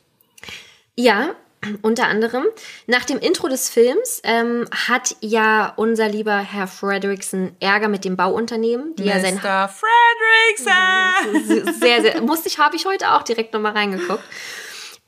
ja, 0.95 1.35
unter 1.81 2.07
anderem. 2.07 2.45
Nach 2.87 3.05
dem 3.05 3.19
Intro 3.19 3.47
des 3.47 3.69
Films 3.69 4.21
ähm, 4.23 4.65
hat 4.87 5.15
ja 5.21 5.73
unser 5.75 6.07
lieber 6.07 6.37
Herr 6.37 6.67
Fredrickson 6.67 7.55
Ärger 7.59 7.87
mit 7.87 8.05
dem 8.05 8.15
Bauunternehmen, 8.15 8.95
die 8.95 9.05
ja 9.05 9.19
sein 9.19 9.35
Mr. 9.35 9.69
Fredrickson! 9.69 11.73
sehr, 11.79 12.01
sehr, 12.01 12.21
musste 12.21 12.47
ich, 12.47 12.59
habe 12.59 12.75
ich 12.75 12.85
heute 12.85 13.11
auch 13.11 13.23
direkt 13.23 13.53
nochmal 13.53 13.73
reingeguckt. 13.73 14.23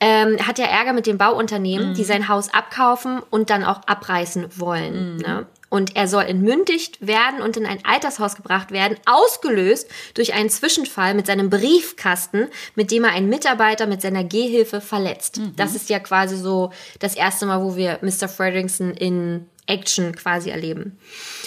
Ähm, 0.03 0.45
hat 0.45 0.57
ja 0.57 0.65
Ärger 0.65 0.93
mit 0.93 1.05
dem 1.05 1.19
Bauunternehmen, 1.19 1.93
die 1.93 2.03
sein 2.03 2.27
Haus 2.27 2.51
abkaufen 2.51 3.21
und 3.29 3.51
dann 3.51 3.63
auch 3.63 3.81
abreißen 3.85 4.59
wollen. 4.59 5.17
Ne? 5.17 5.45
Und 5.71 5.95
er 5.95 6.07
soll 6.07 6.25
entmündigt 6.25 6.99
werden 6.99 7.41
und 7.41 7.57
in 7.57 7.65
ein 7.65 7.83
Altershaus 7.83 8.35
gebracht 8.35 8.69
werden, 8.71 8.97
ausgelöst 9.05 9.89
durch 10.13 10.33
einen 10.33 10.49
Zwischenfall 10.49 11.15
mit 11.15 11.25
seinem 11.25 11.49
Briefkasten, 11.49 12.49
mit 12.75 12.91
dem 12.91 13.05
er 13.05 13.13
einen 13.13 13.29
Mitarbeiter 13.29 13.87
mit 13.87 14.01
seiner 14.01 14.23
Gehhilfe 14.23 14.81
verletzt. 14.81 15.39
Das 15.55 15.73
ist 15.73 15.89
ja 15.89 15.99
quasi 15.99 16.37
so 16.37 16.71
das 16.99 17.15
erste 17.15 17.45
Mal, 17.45 17.63
wo 17.63 17.75
wir 17.75 17.97
Mr. 18.01 18.27
Fredrickson 18.27 18.91
in 18.91 19.47
Action 19.65 20.15
quasi 20.15 20.49
erleben. 20.49 20.97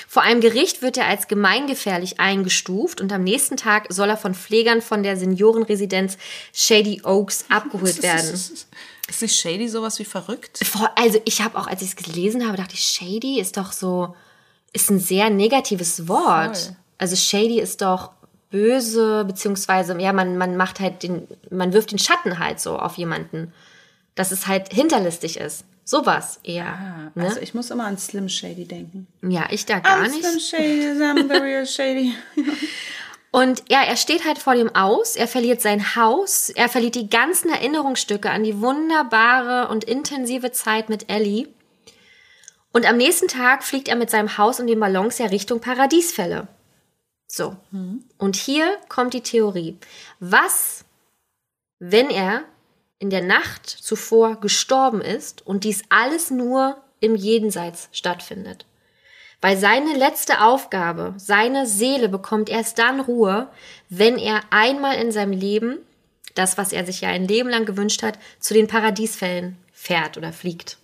Vor 0.09 0.23
einem 0.23 0.41
Gericht 0.41 0.83
wird 0.83 0.97
er 0.97 1.07
als 1.07 1.29
gemeingefährlich 1.29 2.21
eingestuft 2.21 3.01
und 3.01 3.13
am 3.13 3.23
nächsten 3.23 3.57
Tag 3.57 3.87
soll 3.91 4.09
er 4.09 4.17
von 4.17 4.35
Pflegern 4.35 4.81
von 4.81 5.03
der 5.03 5.17
Seniorenresidenz 5.17 6.17
Shady 6.53 7.03
Oaks 7.05 7.45
abgeholt 7.51 8.03
werden. 8.03 8.41
Ist 9.09 9.23
nicht 9.23 9.39
Shady 9.39 9.69
sowas 9.69 9.99
wie 9.99 10.05
verrückt? 10.05 10.61
Also 10.97 11.21
ich 11.25 11.43
habe 11.43 11.59
auch, 11.59 11.67
als 11.67 11.83
ich 11.83 11.89
es 11.89 11.97
gelesen 11.97 12.47
habe, 12.47 12.57
dachte 12.57 12.75
ich, 12.75 12.83
Shady 12.83 13.39
ist 13.39 13.57
doch 13.57 13.73
so, 13.73 14.15
ist 14.73 14.91
ein 14.91 14.99
sehr 14.99 15.31
negatives 15.31 16.09
Wort. 16.09 16.57
Voll. 16.57 16.77
Also 16.99 17.17
Shady 17.17 17.61
ist 17.61 17.83
doch 17.83 18.13
böse, 18.51 19.25
beziehungsweise, 19.25 20.01
ja, 20.01 20.13
man, 20.13 20.39
man 20.39 20.57
macht 20.57 20.81
halt 20.81 21.03
den, 21.03 21.27
man 21.51 21.73
wirft 21.73 21.91
den 21.91 21.99
Schatten 21.99 22.39
halt 22.39 22.61
so 22.61 22.79
auf 22.79 22.97
jemanden. 22.97 23.53
Dass 24.15 24.31
es 24.31 24.47
halt 24.47 24.73
hinterlistig 24.73 25.39
ist. 25.39 25.65
Sowas 25.85 26.41
eher. 26.45 27.11
ne? 27.15 27.25
Also 27.25 27.41
ich 27.41 27.53
muss 27.53 27.71
immer 27.71 27.85
an 27.85 27.99
Slim 27.99 28.29
Shady 28.29 28.65
denken. 28.65 29.07
ja, 29.23 29.47
ich 29.51 29.67
da 29.67 29.81
gar 29.81 29.99
I'm 29.99 30.09
nicht. 30.09 30.25
Slim 30.25 30.41
Shady, 30.41 31.03
I'm 31.03 31.29
the 31.29 31.41
real 31.41 31.67
Shady. 31.67 32.15
Und 33.35 33.65
ja, 33.69 33.83
er 33.83 33.97
steht 33.97 34.25
halt 34.25 34.39
vor 34.39 34.55
dem 34.55 34.73
Aus, 34.77 35.17
er 35.17 35.27
verliert 35.27 35.61
sein 35.61 35.97
Haus, 35.97 36.51
er 36.51 36.69
verliert 36.69 36.95
die 36.95 37.11
ganzen 37.11 37.51
Erinnerungsstücke 37.51 38.31
an 38.31 38.45
die 38.45 38.61
wunderbare 38.61 39.67
und 39.73 39.83
intensive 39.83 40.53
Zeit 40.53 40.89
mit 40.89 41.11
Ellie. 41.11 41.49
Und 42.73 42.89
am 42.89 42.97
nächsten 42.97 43.27
Tag 43.27 43.65
fliegt 43.65 43.89
er 43.89 43.97
mit 43.97 44.09
seinem 44.09 44.39
Haus 44.39 44.61
und 44.61 44.69
den 44.69 44.79
Ballons 44.79 45.19
ja 45.19 45.27
Richtung 45.27 45.61
Paradiesfälle. 45.61 46.47
So. 47.27 47.57
Und 48.19 48.37
hier 48.37 48.79
kommt 48.89 49.15
die 49.15 49.23
Theorie. 49.23 49.79
Was, 50.21 50.85
wenn 51.81 52.11
er 52.11 52.45
in 53.01 53.11
der 53.11 53.25
Nacht 53.25 53.69
zuvor 53.69 54.37
gestorben 54.37 55.01
ist 55.01 55.45
und 55.45 55.65
dies 55.65 55.83
alles 55.89 56.31
nur 56.31 56.77
im 57.01 57.17
Jenseits 57.17 57.89
stattfindet? 57.91 58.65
Weil 59.45 59.59
seine 59.59 59.93
letzte 59.93 60.41
Aufgabe, 60.41 61.13
seine 61.19 61.67
Seele 61.67 62.09
bekommt 62.09 62.49
erst 62.49 62.79
dann 62.79 62.99
Ruhe, 62.99 63.49
wenn 63.91 64.17
er 64.17 64.41
einmal 64.49 64.97
in 64.97 65.13
seinem 65.13 65.33
Leben, 65.33 65.81
das, 66.35 66.57
was 66.57 66.73
er 66.73 66.87
sich 66.87 67.03
ja 67.03 67.11
ein 67.11 67.29
Leben 67.29 67.51
lang 67.51 67.67
gewünscht 67.67 68.03
hat, 68.03 68.19
zu 68.41 68.55
den 68.55 68.69
Paradiesfällen 68.69 69.59
fährt 69.71 70.17
oder 70.17 70.33
fliegt. 70.33 70.79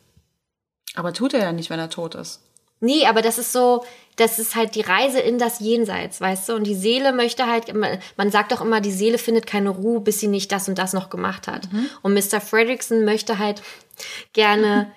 Aber 0.95 1.15
tut 1.15 1.33
er 1.33 1.41
ja 1.41 1.53
nicht, 1.53 1.71
wenn 1.71 1.79
er 1.79 1.89
tot 1.89 2.15
ist. 2.17 2.43
Nee, 2.81 3.07
aber 3.07 3.23
das 3.23 3.39
ist 3.39 3.55
so, 3.55 3.83
das 4.17 4.39
ist 4.39 4.55
halt 4.55 4.75
die 4.75 4.83
Reise 4.83 5.21
in 5.21 5.39
das 5.39 5.61
Jenseits, 5.61 6.21
weißt 6.21 6.51
du? 6.51 6.53
Und 6.53 6.65
die 6.65 6.75
Seele 6.75 7.15
möchte 7.15 7.47
halt, 7.47 7.73
man 7.75 8.31
sagt 8.31 8.53
doch 8.53 8.61
immer, 8.61 8.83
die 8.83 8.93
Seele 8.93 9.17
findet 9.17 9.47
keine 9.47 9.71
Ruhe, 9.71 10.01
bis 10.01 10.21
sie 10.21 10.29
nicht 10.29 10.53
das 10.53 10.69
und 10.69 10.77
das 10.77 10.93
noch 10.93 11.09
gemacht 11.09 11.49
hat. 11.49 11.67
Und 12.03 12.13
Mr. 12.13 12.43
Fredrickson 12.43 13.07
möchte 13.07 13.39
halt 13.39 13.63
gerne 14.35 14.93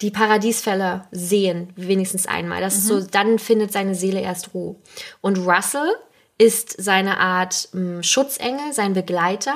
die 0.00 0.10
Paradiesfälle 0.10 1.04
sehen, 1.10 1.72
wenigstens 1.76 2.26
einmal. 2.26 2.60
Das 2.60 2.76
ist 2.76 2.86
so, 2.86 3.00
dann 3.00 3.38
findet 3.38 3.72
seine 3.72 3.94
Seele 3.94 4.20
erst 4.20 4.54
Ruhe. 4.54 4.76
Und 5.20 5.38
Russell 5.38 5.90
ist 6.38 6.80
seine 6.80 7.18
Art 7.18 7.68
mh, 7.72 8.04
Schutzengel, 8.04 8.72
sein 8.72 8.92
Begleiter. 8.92 9.54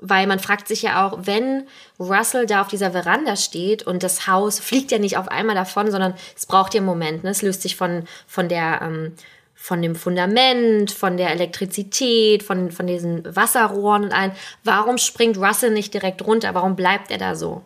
Weil 0.00 0.28
man 0.28 0.38
fragt 0.38 0.68
sich 0.68 0.82
ja 0.82 1.04
auch, 1.04 1.18
wenn 1.22 1.66
Russell 1.98 2.46
da 2.46 2.60
auf 2.60 2.68
dieser 2.68 2.92
Veranda 2.92 3.34
steht 3.34 3.82
und 3.84 4.04
das 4.04 4.28
Haus 4.28 4.60
fliegt 4.60 4.92
ja 4.92 5.00
nicht 5.00 5.16
auf 5.16 5.26
einmal 5.26 5.56
davon, 5.56 5.90
sondern 5.90 6.14
es 6.36 6.46
braucht 6.46 6.72
ja 6.72 6.78
einen 6.78 6.86
Moment. 6.86 7.24
Ne? 7.24 7.30
Es 7.30 7.42
löst 7.42 7.62
sich 7.62 7.74
von, 7.74 8.04
von 8.28 8.48
der, 8.48 8.80
ähm, 8.80 9.14
von 9.56 9.82
dem 9.82 9.96
Fundament, 9.96 10.92
von 10.92 11.16
der 11.16 11.30
Elektrizität, 11.32 12.44
von, 12.44 12.70
von 12.70 12.86
diesen 12.86 13.24
Wasserrohren 13.34 14.04
und 14.04 14.12
allen. 14.12 14.30
Warum 14.62 14.98
springt 14.98 15.36
Russell 15.36 15.72
nicht 15.72 15.92
direkt 15.92 16.24
runter? 16.24 16.54
Warum 16.54 16.76
bleibt 16.76 17.10
er 17.10 17.18
da 17.18 17.34
so? 17.34 17.64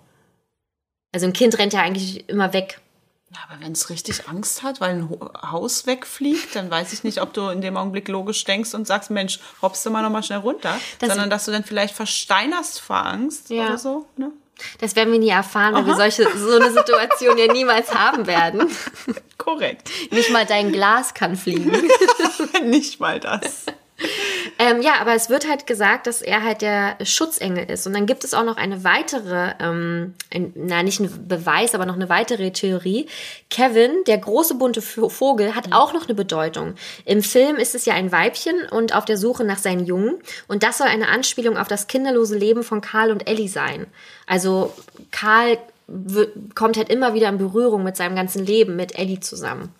Also 1.12 1.26
ein 1.26 1.32
Kind 1.32 1.58
rennt 1.58 1.72
ja 1.72 1.80
eigentlich 1.82 2.28
immer 2.28 2.52
weg. 2.52 2.80
Ja, 3.34 3.38
aber 3.48 3.62
wenn 3.64 3.72
es 3.72 3.88
richtig 3.88 4.28
Angst 4.28 4.62
hat, 4.62 4.80
weil 4.82 4.90
ein 4.90 5.08
Haus 5.50 5.86
wegfliegt, 5.86 6.54
dann 6.54 6.70
weiß 6.70 6.92
ich 6.92 7.02
nicht, 7.02 7.20
ob 7.22 7.32
du 7.32 7.48
in 7.48 7.62
dem 7.62 7.78
Augenblick 7.78 8.08
logisch 8.08 8.44
denkst 8.44 8.74
und 8.74 8.86
sagst, 8.86 9.10
Mensch, 9.10 9.38
hoppst 9.62 9.86
du 9.86 9.90
mal 9.90 10.02
noch 10.02 10.10
mal 10.10 10.22
schnell 10.22 10.40
runter, 10.40 10.78
Das- 10.98 11.08
sondern 11.08 11.30
dass 11.30 11.46
du 11.46 11.50
dann 11.50 11.64
vielleicht 11.64 11.94
versteinerst 11.94 12.80
vor 12.80 12.96
Angst 13.06 13.48
Ja. 13.48 13.66
oder 13.66 13.78
so. 13.78 14.06
Ne? 14.16 14.32
Das 14.80 14.96
werden 14.96 15.12
wir 15.12 15.18
nie 15.18 15.30
erfahren, 15.30 15.74
weil 15.74 15.86
wir 15.86 15.96
solche, 15.96 16.24
so 16.36 16.52
eine 16.56 16.70
Situation 16.72 17.38
ja 17.38 17.50
niemals 17.50 17.94
haben 17.94 18.26
werden. 18.26 18.70
Korrekt. 19.38 19.88
Nicht 20.10 20.30
mal 20.30 20.44
dein 20.46 20.70
Glas 20.70 21.14
kann 21.14 21.34
fliegen. 21.36 21.72
nicht 22.64 23.00
mal 23.00 23.18
das. 23.18 23.64
Ähm, 24.58 24.82
ja, 24.82 24.94
aber 25.00 25.14
es 25.14 25.28
wird 25.30 25.48
halt 25.48 25.66
gesagt, 25.66 26.06
dass 26.06 26.22
er 26.22 26.42
halt 26.42 26.62
der 26.62 26.96
Schutzengel 27.02 27.68
ist. 27.70 27.86
Und 27.86 27.94
dann 27.94 28.06
gibt 28.06 28.22
es 28.24 28.34
auch 28.34 28.44
noch 28.44 28.56
eine 28.56 28.84
weitere, 28.84 29.54
ähm, 29.60 30.14
ein, 30.32 30.52
na 30.54 30.82
nicht 30.82 31.00
ein 31.00 31.26
Beweis, 31.26 31.74
aber 31.74 31.86
noch 31.86 31.94
eine 31.96 32.08
weitere 32.08 32.50
Theorie. 32.52 33.06
Kevin, 33.50 33.90
der 34.06 34.18
große 34.18 34.54
bunte 34.54 34.80
Vo- 34.80 35.08
Vogel, 35.08 35.54
hat 35.54 35.72
auch 35.72 35.92
noch 35.92 36.04
eine 36.06 36.14
Bedeutung. 36.14 36.74
Im 37.04 37.22
Film 37.22 37.56
ist 37.56 37.74
es 37.74 37.86
ja 37.86 37.94
ein 37.94 38.12
Weibchen 38.12 38.54
und 38.70 38.94
auf 38.94 39.04
der 39.04 39.16
Suche 39.16 39.44
nach 39.44 39.58
seinen 39.58 39.84
Jungen. 39.84 40.18
Und 40.48 40.62
das 40.62 40.78
soll 40.78 40.88
eine 40.88 41.08
Anspielung 41.08 41.56
auf 41.56 41.68
das 41.68 41.86
kinderlose 41.86 42.36
Leben 42.36 42.62
von 42.62 42.80
Karl 42.80 43.10
und 43.10 43.28
Ellie 43.28 43.48
sein. 43.48 43.86
Also 44.26 44.72
Karl 45.10 45.58
kommt 46.54 46.76
halt 46.76 46.88
immer 46.88 47.14
wieder 47.14 47.28
in 47.28 47.38
Berührung 47.38 47.82
mit 47.82 47.96
seinem 47.96 48.16
ganzen 48.16 48.46
Leben 48.46 48.76
mit 48.76 48.98
Ellie 48.98 49.20
zusammen. 49.20 49.74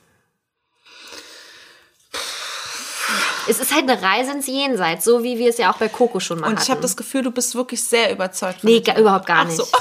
Es 3.48 3.58
ist 3.60 3.74
halt 3.74 3.88
eine 3.90 4.00
Reise 4.00 4.32
ins 4.32 4.46
Jenseits, 4.46 5.04
so 5.04 5.22
wie 5.22 5.38
wir 5.38 5.48
es 5.50 5.58
ja 5.58 5.72
auch 5.72 5.76
bei 5.78 5.88
Coco 5.88 6.20
schon 6.20 6.40
mal 6.40 6.48
Und 6.48 6.62
ich 6.62 6.70
habe 6.70 6.80
das 6.80 6.96
Gefühl, 6.96 7.22
du 7.22 7.30
bist 7.30 7.54
wirklich 7.54 7.82
sehr 7.82 8.12
überzeugt. 8.12 8.60
von 8.60 8.70
nee, 8.70 8.80
der 8.80 8.94
ga, 8.94 9.00
überhaupt 9.00 9.26
gar 9.26 9.44
nicht. 9.44 9.56
so. 9.56 9.66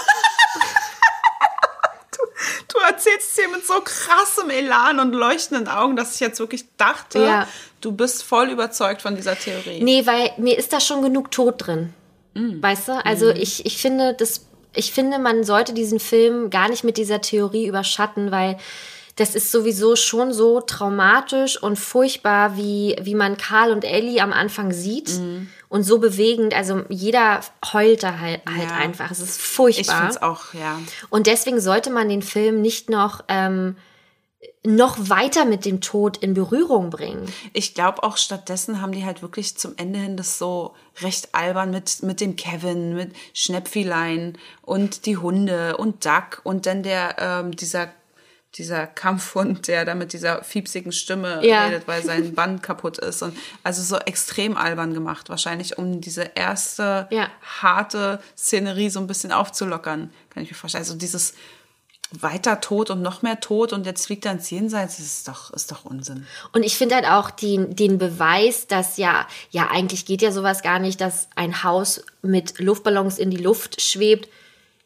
Du 2.68 2.80
erzählst 2.80 3.36
hier 3.36 3.50
mit 3.50 3.66
so 3.68 3.74
krassem 3.84 4.50
Elan 4.50 5.00
und 5.00 5.12
leuchtenden 5.14 5.68
Augen, 5.68 5.96
dass 5.96 6.16
ich 6.16 6.20
jetzt 6.22 6.40
wirklich 6.40 6.66
dachte, 6.78 7.20
Ja. 7.20 7.48
du 7.82 7.92
bist 7.92 8.24
voll 8.24 8.50
überzeugt 8.50 9.02
von 9.02 9.16
dieser 9.16 9.38
Theorie. 9.38 9.84
Nee, 9.84 10.06
weil 10.06 10.32
mir 10.38 10.58
ist 10.58 10.72
da 10.74 10.80
schon 10.80 11.02
genug 11.02 11.32
Tod 11.32 11.56
drin. 11.68 11.94
Mm. 12.34 12.62
Weißt 12.62 12.88
du? 12.88 13.06
Also 13.06 13.30
ich, 13.30 13.66
ich 13.66 13.78
finde, 13.78 14.14
das, 14.14 14.46
ich 14.74 14.94
finde, 14.94 15.20
man 15.20 15.44
sollte 15.44 15.74
diesen 15.74 16.00
Film 16.00 16.50
gar 16.50 16.70
nicht 16.70 16.84
mit 16.84 16.98
dieser 16.98 17.22
Theorie 17.22 17.68
überschatten, 17.68 18.32
weil 18.32 18.58
das 19.16 19.36
ist 19.36 19.52
sowieso 19.52 19.96
schon 19.96 20.32
so 20.34 20.62
traumatisch 20.62 21.62
und 21.62 21.78
furchtbar, 21.78 22.56
wie, 22.58 22.96
wie 23.02 23.16
man 23.16 23.38
Karl 23.38 23.72
und 23.72 23.84
Ellie 23.84 24.22
am 24.22 24.34
Anfang 24.34 24.72
sieht. 24.72 25.10
Mm. 25.20 25.48
Und 25.70 25.84
so 25.84 26.00
bewegend. 26.00 26.54
Also 26.54 26.84
jeder 26.90 27.42
heult 27.72 28.04
da 28.04 28.20
halt, 28.20 28.42
halt 28.46 28.70
Ja. 28.70 28.76
einfach. 28.76 29.10
Es 29.10 29.20
ist 29.20 29.38
ich 29.38 29.42
furchtbar. 29.42 29.96
finde 29.98 30.12
es 30.12 30.22
auch, 30.22 30.54
ja. 30.54 30.80
Und 31.10 31.28
deswegen 31.28 31.62
sollte 31.62 31.90
man 31.92 32.10
den 32.10 32.22
Film 32.22 32.62
nicht 32.62 32.90
noch, 32.90 33.24
ähm, 33.30 33.78
noch 34.64 34.98
weiter 35.10 35.46
mit 35.46 35.66
dem 35.66 35.82
Tod 35.82 36.18
in 36.18 36.34
Berührung 36.34 36.90
bringen. 36.90 37.32
Ich 37.54 37.74
glaube 37.74 38.04
auch 38.04 38.18
stattdessen 38.18 38.82
haben 38.82 38.92
die 38.92 39.06
halt 39.06 39.22
wirklich 39.22 39.58
zum 39.58 39.74
Ende 39.78 40.00
hin 40.00 40.18
das 40.18 40.38
so 40.38 40.76
recht 41.02 41.30
albern 41.34 41.72
mit, 41.72 42.04
mit 42.04 42.22
dem 42.22 42.36
Kevin, 42.36 42.94
mit 42.96 43.14
Schnäpfilein 43.34 44.38
und 44.62 45.06
die 45.06 45.18
Hunde 45.18 45.78
und 45.78 46.06
Duck 46.06 46.42
und 46.44 46.66
dann 46.66 46.84
der, 46.84 47.16
ähm, 47.18 47.56
dieser, 47.56 47.90
dieser 48.56 48.86
Kampfhund, 48.88 49.68
der 49.68 49.86
da 49.86 49.96
mit 49.96 50.12
dieser 50.14 50.44
fiepsigen 50.44 50.92
Stimme 50.92 51.46
Ja. 51.46 51.66
redet, 51.66 51.88
weil 51.88 52.04
sein 52.04 52.34
Band 52.36 52.62
kaputt 52.64 52.98
ist. 52.98 53.22
Und 53.22 53.38
also 53.64 53.82
so 53.82 53.98
extrem 53.98 54.58
albern 54.58 54.94
gemacht. 54.94 55.30
Wahrscheinlich, 55.30 55.78
um 55.78 56.02
diese 56.02 56.32
erste 56.36 57.08
Ja. 57.12 57.30
harte 57.62 58.22
Szenerie 58.38 58.90
so 58.90 59.00
ein 59.00 59.08
bisschen 59.08 59.32
aufzulockern, 59.32 60.12
kann 60.30 60.44
ich 60.44 60.50
mir 60.52 60.56
vorstellen. 60.58 60.84
Also 60.84 60.96
dieses 60.96 61.34
weiter 62.20 62.60
Tod 62.60 62.90
und 62.90 63.02
noch 63.02 63.22
mehr 63.22 63.40
Tod 63.40 63.72
und 63.72 63.86
jetzt 63.86 64.06
fliegt 64.08 64.26
er 64.26 64.34
ins 64.34 64.50
Jenseits, 64.50 64.98
das 64.98 65.06
ist 65.06 65.28
doch, 65.30 65.52
ist 65.52 65.72
doch 65.72 65.86
Unsinn. 65.86 66.28
Und 66.52 66.64
ich 66.64 66.76
finde 66.78 66.96
halt 66.96 67.06
auch 67.06 67.30
den, 67.32 67.74
den 67.78 67.98
Beweis, 67.98 68.68
dass 68.68 68.98
ja, 68.98 69.26
ja, 69.52 69.70
eigentlich 69.72 70.06
geht 70.06 70.22
ja 70.22 70.34
sowas 70.34 70.62
gar 70.62 70.80
nicht, 70.80 71.00
dass 71.00 71.30
ein 71.38 71.64
Haus 71.64 72.04
mit 72.22 72.60
Luftballons 72.60 73.18
in 73.18 73.32
die 73.32 73.38
Luft 73.38 73.80
schwebt. 73.82 74.28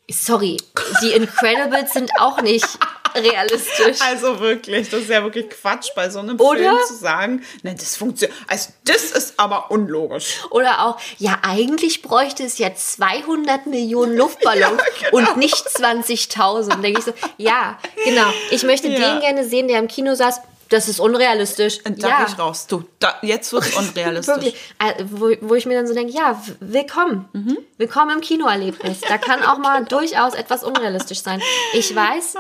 Sorry, 0.08 0.58
die 1.02 1.14
Incredibles 1.14 1.94
sind 1.94 2.12
auch 2.20 2.44
nicht 2.44 2.68
realistisch. 3.16 4.00
Also 4.02 4.40
wirklich, 4.40 4.90
das 4.90 5.02
ist 5.02 5.10
ja 5.10 5.24
wirklich 5.24 5.50
Quatsch 5.50 5.90
bei 5.96 6.10
so 6.10 6.20
einem 6.20 6.40
Oder? 6.40 6.58
Film 6.60 6.78
zu 6.88 6.94
sagen, 6.96 7.44
ne, 7.64 7.76
das 7.76 7.96
funktioniert. 7.96 8.38
Also 8.48 8.70
das 8.84 9.12
ist 9.12 9.34
aber 9.40 9.72
unlogisch. 9.72 10.38
Oder 10.52 10.86
auch, 10.86 10.98
ja, 11.18 11.40
eigentlich 11.44 12.02
bräuchte 12.02 12.44
es 12.44 12.58
ja 12.58 12.74
200 12.74 13.66
Millionen 13.68 14.18
Luftballons 14.18 14.82
Ja, 15.02 15.10
genau. 15.10 15.30
und 15.32 15.38
nicht 15.38 15.56
20.000. 15.68 16.82
Denke 16.82 17.00
ich 17.00 17.06
so, 17.06 17.14
ja, 17.38 17.78
genau. 18.04 18.28
Ich 18.52 18.64
möchte 18.64 18.88
Ja. 18.90 19.12
den 19.14 19.20
gerne 19.22 19.46
sehen, 19.48 19.68
der 19.68 19.80
im 19.80 19.88
Kino 19.88 20.16
saß. 20.16 20.42
Das 20.70 20.88
ist 20.88 21.00
unrealistisch. 21.00 21.80
Und 21.86 22.02
da 22.04 22.08
ja. 22.10 22.26
ich 22.28 22.40
raus. 22.40 22.68
Du, 22.68 22.84
da, 23.00 23.16
jetzt 23.22 23.54
wird 23.54 23.64
es 23.66 23.76
unrealistisch. 23.78 24.36
Wirklich, 24.36 24.56
äh, 24.80 25.04
wo, 25.12 25.32
wo 25.42 25.56
ich 25.56 25.66
mir 25.66 25.76
dann 25.76 25.88
so 25.88 25.94
denke, 25.94 26.14
ja, 26.14 26.42
willkommen. 26.60 27.30
Mhm. 27.34 27.58
Willkommen 27.78 28.12
im 28.16 28.22
Kinoerlebnis. 28.22 29.02
Da 29.02 29.18
kann 29.18 29.44
auch 29.44 29.58
mal 29.58 29.86
durchaus 29.90 30.34
etwas 30.34 30.64
unrealistisch 30.64 31.22
sein. 31.22 31.42
Ich 31.74 31.96
weiß, 31.96 32.36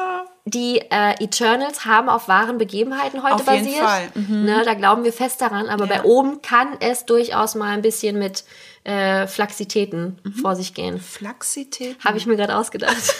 die 0.46 0.80
äh, 0.90 1.24
Eternals 1.24 1.86
haben 1.86 2.10
auf 2.10 2.28
wahren 2.28 2.58
Begebenheiten 2.58 3.22
heute 3.24 3.36
Auf 3.36 3.52
jeden 3.52 3.66
basiert. 3.66 3.84
Fall, 3.86 4.10
Mhm. 4.16 4.46
Ne, 4.46 4.62
da 4.66 4.74
glauben 4.74 5.04
wir 5.04 5.14
fest 5.14 5.42
daran. 5.42 5.68
Aber 5.70 5.86
bei 5.88 6.04
oben 6.04 6.42
kann 6.42 6.78
es 6.80 7.06
durchaus 7.06 7.54
mal 7.56 7.70
ein 7.74 7.82
bisschen 7.82 8.18
mit 8.18 8.44
äh, 8.86 9.28
Flaxitäten 9.28 10.20
Mhm. 10.24 10.34
vor 10.34 10.56
sich 10.56 10.74
gehen. 10.74 11.00
Flaxität? 11.00 11.98
Habe 12.04 12.18
ich 12.18 12.26
mir 12.26 12.36
gerade 12.38 12.56
ausgedacht. 12.56 12.96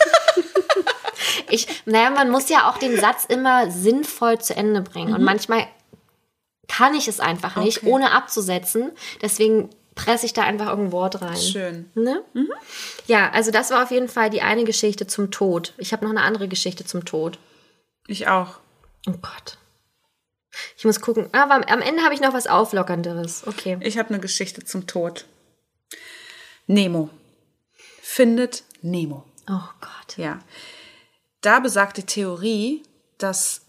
ich, 1.56 1.68
naja, 1.86 2.10
man 2.10 2.30
muss 2.30 2.50
ja 2.50 2.70
auch 2.70 2.78
den 2.78 3.00
Satz 3.00 3.26
immer 3.26 3.72
sinnvoll 3.72 4.40
zu 4.40 4.56
Ende 4.56 4.82
bringen. 4.82 5.14
Und 5.14 5.24
manchmal 5.24 5.68
kann 6.68 6.94
ich 6.96 7.08
es 7.08 7.20
einfach 7.20 7.56
nicht, 7.58 7.82
Mhm. 7.84 7.88
Okay. 7.88 7.94
ohne 7.96 8.12
abzusetzen. 8.12 8.92
Deswegen 9.22 9.70
presse 9.96 10.26
ich 10.26 10.34
da 10.34 10.42
einfach 10.44 10.68
irgendein 10.68 10.92
Wort 10.92 11.22
rein. 11.22 11.38
Schön. 11.38 11.90
Ne? 11.96 12.24
Ja, 13.08 13.30
also 13.32 13.52
das 13.52 13.72
war 13.72 13.84
auf 13.84 13.92
jeden 13.92 14.10
Fall 14.10 14.30
die 14.30 14.42
eine 14.42 14.64
Geschichte 14.66 15.08
zum 15.08 15.32
Tod. 15.32 15.74
Ich 15.78 15.94
habe 15.94 16.04
noch 16.04 16.12
eine 16.12 16.22
andere 16.22 16.48
Geschichte 16.48 16.84
zum 16.86 17.06
Tod. 17.06 17.40
Ich 18.08 18.28
auch. 18.28 18.60
Oh 19.08 19.14
Gott. 19.22 19.58
Ich 20.78 20.86
muss 20.86 21.00
gucken. 21.02 21.28
Aber 21.34 21.54
am- 21.56 21.64
am 21.64 21.82
Ende 21.82 22.02
habe 22.04 22.14
ich 22.14 22.22
noch 22.22 22.34
was 22.34 22.48
Auflockernderes. 22.48 23.46
Okay. 23.48 23.78
Ich 23.82 23.98
habe 23.98 24.10
eine 24.10 24.20
Geschichte 24.20 24.64
zum 24.64 24.88
Tod. 24.88 25.26
Nemo. 26.68 27.10
Findet 28.02 28.64
Nemo. 28.82 29.24
Oh 29.50 29.60
Gott. 29.82 30.18
Ja. 30.18 30.40
Da 31.46 31.60
besagt 31.60 31.98
die 31.98 32.04
Theorie, 32.04 32.82
dass 33.20 33.62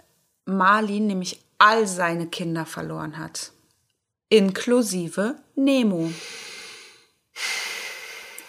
Marlin 0.46 1.06
nämlich 1.06 1.40
all 1.58 1.86
seine 1.86 2.26
Kinder 2.26 2.64
verloren 2.64 3.18
hat. 3.18 3.52
Inklusive 4.30 5.34
Nemo. 5.56 6.10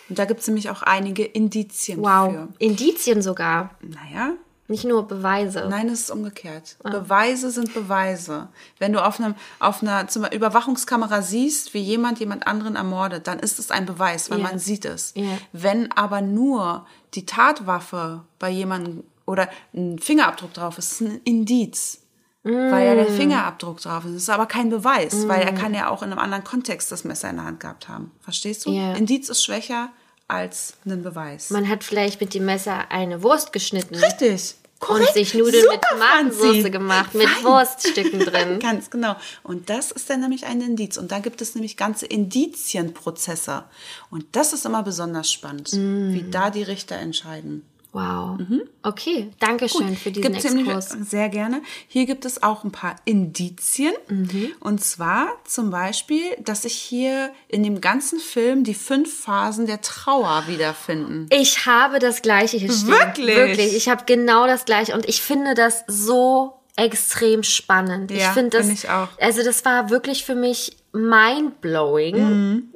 Und 0.09 0.17
da 0.17 0.23
gibt 0.23 0.39
es 0.39 0.47
nämlich 0.47 0.69
auch 0.69 0.81
einige 0.81 1.25
Indizien 1.25 2.01
Wow. 2.01 2.31
für. 2.31 2.47
Indizien 2.59 3.21
sogar. 3.21 3.71
Naja, 3.81 4.31
Nicht 4.69 4.83
nur 4.85 5.07
Beweise. 5.07 5.65
Nein, 5.69 5.87
es 5.89 6.01
ist 6.01 6.11
umgekehrt. 6.11 6.75
Beweise 6.83 7.51
sind 7.51 7.73
Beweise. 7.73 8.49
Wenn 8.79 8.91
du 8.93 9.01
auf, 9.05 9.17
einem, 9.19 9.35
auf 9.59 9.81
einer 9.81 10.07
zum 10.09 10.21
Beispiel 10.23 10.37
Überwachungskamera 10.39 11.21
siehst, 11.21 11.73
wie 11.73 11.79
jemand 11.79 12.19
jemand 12.19 12.47
anderen 12.47 12.75
ermordet, 12.77 13.27
dann 13.27 13.39
ist 13.39 13.59
es 13.59 13.71
ein 13.71 13.85
Beweis, 13.85 14.29
weil 14.29 14.39
Ja. 14.39 14.43
man 14.47 14.59
sieht 14.59 14.83
es. 14.85 15.13
Ja. 15.15 15.37
Wenn 15.53 15.89
aber 15.93 16.19
nur 16.21 16.85
die 17.13 17.25
Tatwaffe 17.25 18.23
bei 18.39 18.49
jemandem 18.49 19.03
oder 19.27 19.47
ein 19.75 19.99
Fingerabdruck 19.99 20.53
drauf 20.55 20.79
ist, 20.79 20.93
ist 20.93 21.01
ein 21.01 21.21
Indiz. 21.25 21.99
Weil 22.43 22.85
ja 22.87 22.93
Mm. 22.93 22.97
der 22.97 23.07
Fingerabdruck 23.07 23.81
drauf 23.81 24.05
ist. 24.05 24.11
Es 24.11 24.23
ist 24.23 24.29
aber 24.29 24.45
kein 24.45 24.69
Beweis, 24.69 25.27
weil 25.27 25.41
er 25.41 25.51
kann 25.53 25.73
ja 25.73 25.89
auch 25.89 26.01
in 26.01 26.11
einem 26.11 26.19
anderen 26.19 26.45
Kontext 26.45 26.89
das 26.93 27.03
Messer 27.03 27.29
in 27.29 27.35
der 27.35 27.45
Hand 27.45 27.59
gehabt 27.59 27.89
haben. 27.89 28.11
Verstehst 28.21 28.65
du? 28.65 28.71
Ja. 28.71 28.93
Indiz 28.93 29.27
ist 29.27 29.43
schwächer 29.43 29.89
als 30.29 30.73
ein 30.85 31.03
Beweis. 31.03 31.49
Man 31.49 31.67
hat 31.67 31.83
vielleicht 31.83 32.21
mit 32.21 32.33
dem 32.33 32.45
Messer 32.45 32.89
eine 32.89 33.21
Wurst 33.21 33.51
geschnitten. 33.51 33.95
Richtig. 33.95 34.55
Und 34.87 35.05
sich 35.13 35.33
Nudeln 35.33 35.55
Super, 35.63 35.73
mit 35.73 35.81
Tomatensauce 35.89 36.71
gemacht, 36.71 37.15
mit 37.15 37.27
Fein. 37.27 37.43
Wurststücken 37.43 38.19
drin. 38.19 38.59
Ganz 38.61 38.89
genau. 38.91 39.15
Und 39.43 39.69
das 39.71 39.91
ist 39.91 40.07
dann 40.09 40.19
nämlich 40.21 40.45
ein 40.45 40.61
Indiz. 40.61 40.97
Und 40.97 41.11
da 41.11 41.17
gibt 41.19 41.41
es 41.41 41.55
nämlich 41.55 41.75
ganze 41.77 42.05
Indizienprozesse. 42.05 43.63
Und 44.09 44.25
das 44.33 44.53
ist 44.53 44.65
immer 44.65 44.83
besonders 44.83 45.31
spannend, 45.31 45.73
Mm. 45.73 46.13
wie 46.13 46.25
da 46.29 46.49
die 46.49 46.63
Richter 46.63 46.95
entscheiden. 46.95 47.65
Wow. 47.97 48.37
Okay, 48.83 49.31
danke 49.39 49.67
schön 49.67 49.95
für 49.97 50.11
diesen 50.11 50.31
Gibt's 50.31 50.45
Exkurs. 50.45 50.89
sehr 51.09 51.29
gerne. 51.29 51.61
Hier 51.87 52.05
gibt 52.05 52.25
es 52.25 52.43
auch 52.43 52.63
ein 52.63 52.71
paar 52.71 52.95
Indizien. 53.05 53.93
Mhm. 54.07 54.51
Und 54.59 54.83
zwar 54.83 55.29
zum 55.45 55.71
Beispiel, 55.71 56.21
dass 56.39 56.61
sich 56.61 56.73
hier 56.75 57.31
in 57.47 57.63
dem 57.63 57.81
ganzen 57.81 58.19
Film 58.19 58.63
die 58.63 58.75
fünf 58.75 59.21
Phasen 59.23 59.65
der 59.65 59.81
Trauer 59.81 60.43
wiederfinden. 60.47 61.27
Ich 61.31 61.65
habe 61.65 61.97
das 61.97 62.21
gleiche 62.21 62.57
hier 62.57 62.71
stehen. 62.71 62.89
Wirklich? 62.89 63.35
Wirklich. 63.35 63.75
Ich 63.75 63.89
habe 63.89 64.03
genau 64.05 64.45
das 64.45 64.65
gleiche. 64.65 64.93
Und 64.93 65.09
ich 65.09 65.21
finde 65.21 65.55
das 65.55 65.83
so 65.87 66.53
extrem 66.75 67.41
spannend. 67.41 68.11
ich 68.11 68.19
Ja, 68.21 68.33
finde 68.33 68.57
das, 68.57 68.67
finde 68.67 68.79
ich 68.83 68.89
auch. 68.89 69.07
also 69.19 69.43
das 69.43 69.65
war 69.65 69.89
wirklich 69.89 70.23
für 70.23 70.35
mich 70.35 70.77
mindblowing. 70.93 72.69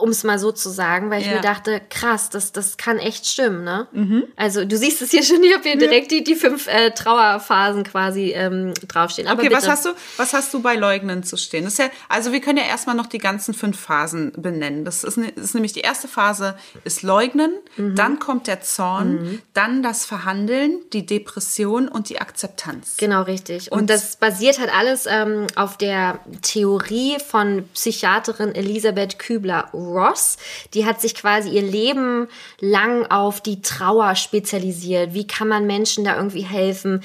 Um 0.00 0.08
es 0.08 0.24
mal 0.24 0.38
so 0.38 0.52
zu 0.52 0.70
sagen, 0.70 1.10
weil 1.10 1.20
ich 1.20 1.26
Mhm. 1.26 1.32
Ja. 1.32 1.36
mir 1.38 1.42
dachte, 1.42 1.80
krass, 1.90 2.30
das, 2.30 2.50
das 2.50 2.78
kann 2.78 2.98
echt 2.98 3.26
stimmen, 3.26 3.62
ne? 3.62 3.86
Also 4.36 4.64
du 4.64 4.76
siehst 4.76 5.02
es 5.02 5.10
hier 5.10 5.22
schon, 5.22 5.42
ich 5.44 5.52
habe 5.52 5.62
hier 5.64 5.76
direkt 5.76 6.10
die, 6.10 6.24
die 6.24 6.34
fünf 6.34 6.66
äh, 6.66 6.90
Trauerphasen 6.92 7.84
quasi 7.84 8.30
ähm, 8.32 8.72
draufstehen. 8.88 9.28
Aber 9.28 9.40
Okay, 9.40 9.50
bitte. 9.50 9.60
was 9.62 9.68
hast 9.68 9.84
du, 9.84 9.90
was 10.16 10.32
hast 10.32 10.54
du 10.54 10.60
bei 10.62 10.76
Leugnen 10.76 11.22
zu 11.24 11.36
stehen? 11.36 11.64
Das 11.64 11.74
ist 11.74 11.78
ja, 11.78 11.90
also 12.08 12.32
wir 12.32 12.40
können 12.40 12.56
ja 12.58 12.64
erstmal 12.64 12.96
noch 12.96 13.06
die 13.06 13.18
ganzen 13.18 13.52
fünf 13.52 13.78
Phasen 13.78 14.32
benennen. 14.36 14.84
Das 14.86 15.04
ist, 15.04 15.18
ne- 15.18 15.30
das 15.36 15.44
ist 15.44 15.54
nämlich 15.54 15.74
die 15.74 15.80
erste 15.80 16.08
Phase 16.08 16.56
ist 16.84 17.02
Leugnen, 17.02 17.52
Mhm. 17.76 17.94
dann 17.94 18.18
kommt 18.18 18.46
der 18.46 18.62
Zorn, 18.62 19.40
dann 19.52 19.82
das 19.82 20.04
Verhandeln, 20.06 20.80
die 20.94 21.04
Depression 21.06 21.88
und 21.88 22.08
die 22.08 22.18
Akzeptanz. 22.20 22.96
Genau, 22.96 23.22
richtig. 23.22 23.70
Und, 23.70 23.80
Und- 23.82 23.90
das 23.90 24.16
basiert 24.16 24.58
halt 24.58 24.74
alles 24.74 25.04
ähm, 25.06 25.46
auf 25.54 25.76
der 25.76 26.18
Theorie 26.40 27.18
von 27.24 27.68
Psychiaterin 27.74 28.54
Elisabeth 28.54 29.18
Kübler-Ross. 29.82 30.36
Die 30.74 30.86
hat 30.86 31.00
sich 31.00 31.14
quasi 31.14 31.50
ihr 31.50 31.62
Leben 31.62 32.28
lang 32.60 33.06
auf 33.06 33.40
die 33.40 33.62
Trauer 33.62 34.14
spezialisiert. 34.14 35.14
Wie 35.14 35.26
kann 35.26 35.48
man 35.48 35.66
Menschen 35.66 36.04
da 36.04 36.16
irgendwie 36.16 36.42
helfen? 36.42 37.02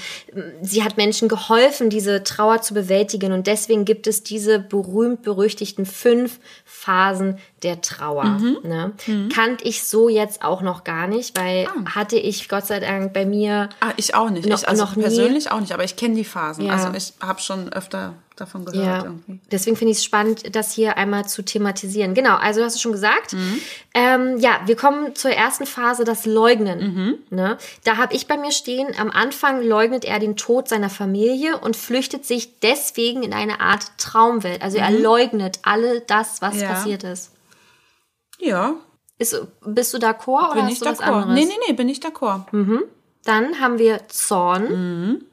Sie 0.62 0.84
hat 0.84 0.98
Menschen 0.98 1.28
geholfen, 1.28 1.90
diese 1.90 2.24
Trauer 2.24 2.62
zu 2.62 2.74
bewältigen. 2.74 3.32
Und 3.32 3.48
deswegen 3.48 3.86
gibt 3.86 4.08
es 4.08 4.24
diese 4.24 4.60
berühmt-berüchtigten 4.60 5.86
fünf 5.86 6.40
Phasen 6.66 7.40
der 7.64 7.82
Trauer. 7.82 8.40
Ne? 8.64 8.92
Kannte 9.34 9.64
ich 9.66 9.84
so 9.84 10.10
jetzt 10.10 10.44
auch 10.44 10.62
noch 10.62 10.84
gar 10.84 11.08
nicht, 11.08 11.38
weil 11.38 11.68
hatte 11.96 12.16
ich 12.18 12.50
Gott 12.50 12.66
sei 12.68 12.80
Dank 12.80 13.14
bei 13.14 13.26
mir 13.26 13.70
Ah, 13.80 13.94
ich 13.98 14.14
auch 14.16 14.30
nicht. 14.30 14.48
Noch- 14.48 14.60
ich, 14.60 14.68
also 14.70 14.84
noch 14.84 14.96
nie. 14.96 15.02
persönlich 15.04 15.52
auch 15.52 15.60
nicht, 15.60 15.72
aber 15.74 15.84
ich 15.84 15.96
kenne 15.96 16.16
die 16.16 16.24
Phasen. 16.26 16.66
Ja. 16.66 16.74
Also 16.74 16.90
ich 16.96 17.14
habe 17.20 17.42
schon 17.42 17.74
öfter 17.74 18.14
davon 18.36 18.66
gehört 18.66 18.86
Ja, 18.86 19.04
irgendwie. 19.04 19.40
deswegen 19.52 19.76
finde 19.76 19.94
ich 19.94 19.98
es 19.98 20.04
spannend, 20.04 20.56
das 20.56 20.72
hier 20.72 20.96
einmal 20.98 21.26
zu 21.26 21.42
thematisieren. 21.44 22.14
Genau, 22.14 22.36
also 22.36 22.60
du 22.60 22.66
hast 22.68 22.76
es 22.76 22.82
schon 22.82 22.92
gesagt. 22.92 23.34
Mhm. 23.34 23.60
Ähm, 23.96 24.38
ja, 24.38 24.60
wir 24.68 24.76
kommen 24.76 25.16
zur 25.16 25.32
ersten 25.32 25.66
Phase, 25.66 26.04
das 26.04 26.28
Leugnen. 26.28 26.94
Mhm. 26.94 27.16
Ne? 27.36 27.58
Da 27.84 27.98
habe 27.98 28.14
ich 28.14 28.28
bei 28.28 28.38
mir 28.38 28.52
stehen, 28.52 28.90
am 29.00 29.10
Anfang 29.10 29.64
leugnet 29.64 30.06
er 30.06 30.20
den 30.20 30.36
Tod 30.38 30.68
seiner 30.70 30.92
Familie 30.92 31.58
und 31.58 31.76
flüchtet 31.76 32.26
sich 32.26 32.60
deswegen 32.60 33.24
in 33.24 33.34
eine 33.34 33.60
Art 33.60 33.86
Traumwelt. 33.98 34.62
Also 34.62 34.78
er 34.78 34.92
leugnet 34.92 35.58
alle 35.64 36.02
das, 36.02 36.40
was 36.44 36.54
Mhm. 36.58 36.62
Ja. 36.62 36.68
passiert 36.68 37.04
ist. 37.04 37.32
Ja, 38.40 38.76
ist. 39.18 39.36
Bist 39.66 39.94
du 39.94 39.98
d'accord 39.98 40.52
oder 40.52 40.56
bin 40.56 40.66
hast 40.66 40.74
ich 40.74 40.80
du 40.80 40.86
was 40.86 41.00
anderes? 41.00 41.34
Nee, 41.34 41.46
nee, 41.46 41.58
nee, 41.68 41.74
bin 41.74 41.90
ich 41.90 42.00
d'accord. 42.00 42.46
Dann 43.24 43.60
haben 43.60 43.78
wir 43.80 44.08
Zorn. 44.08 45.26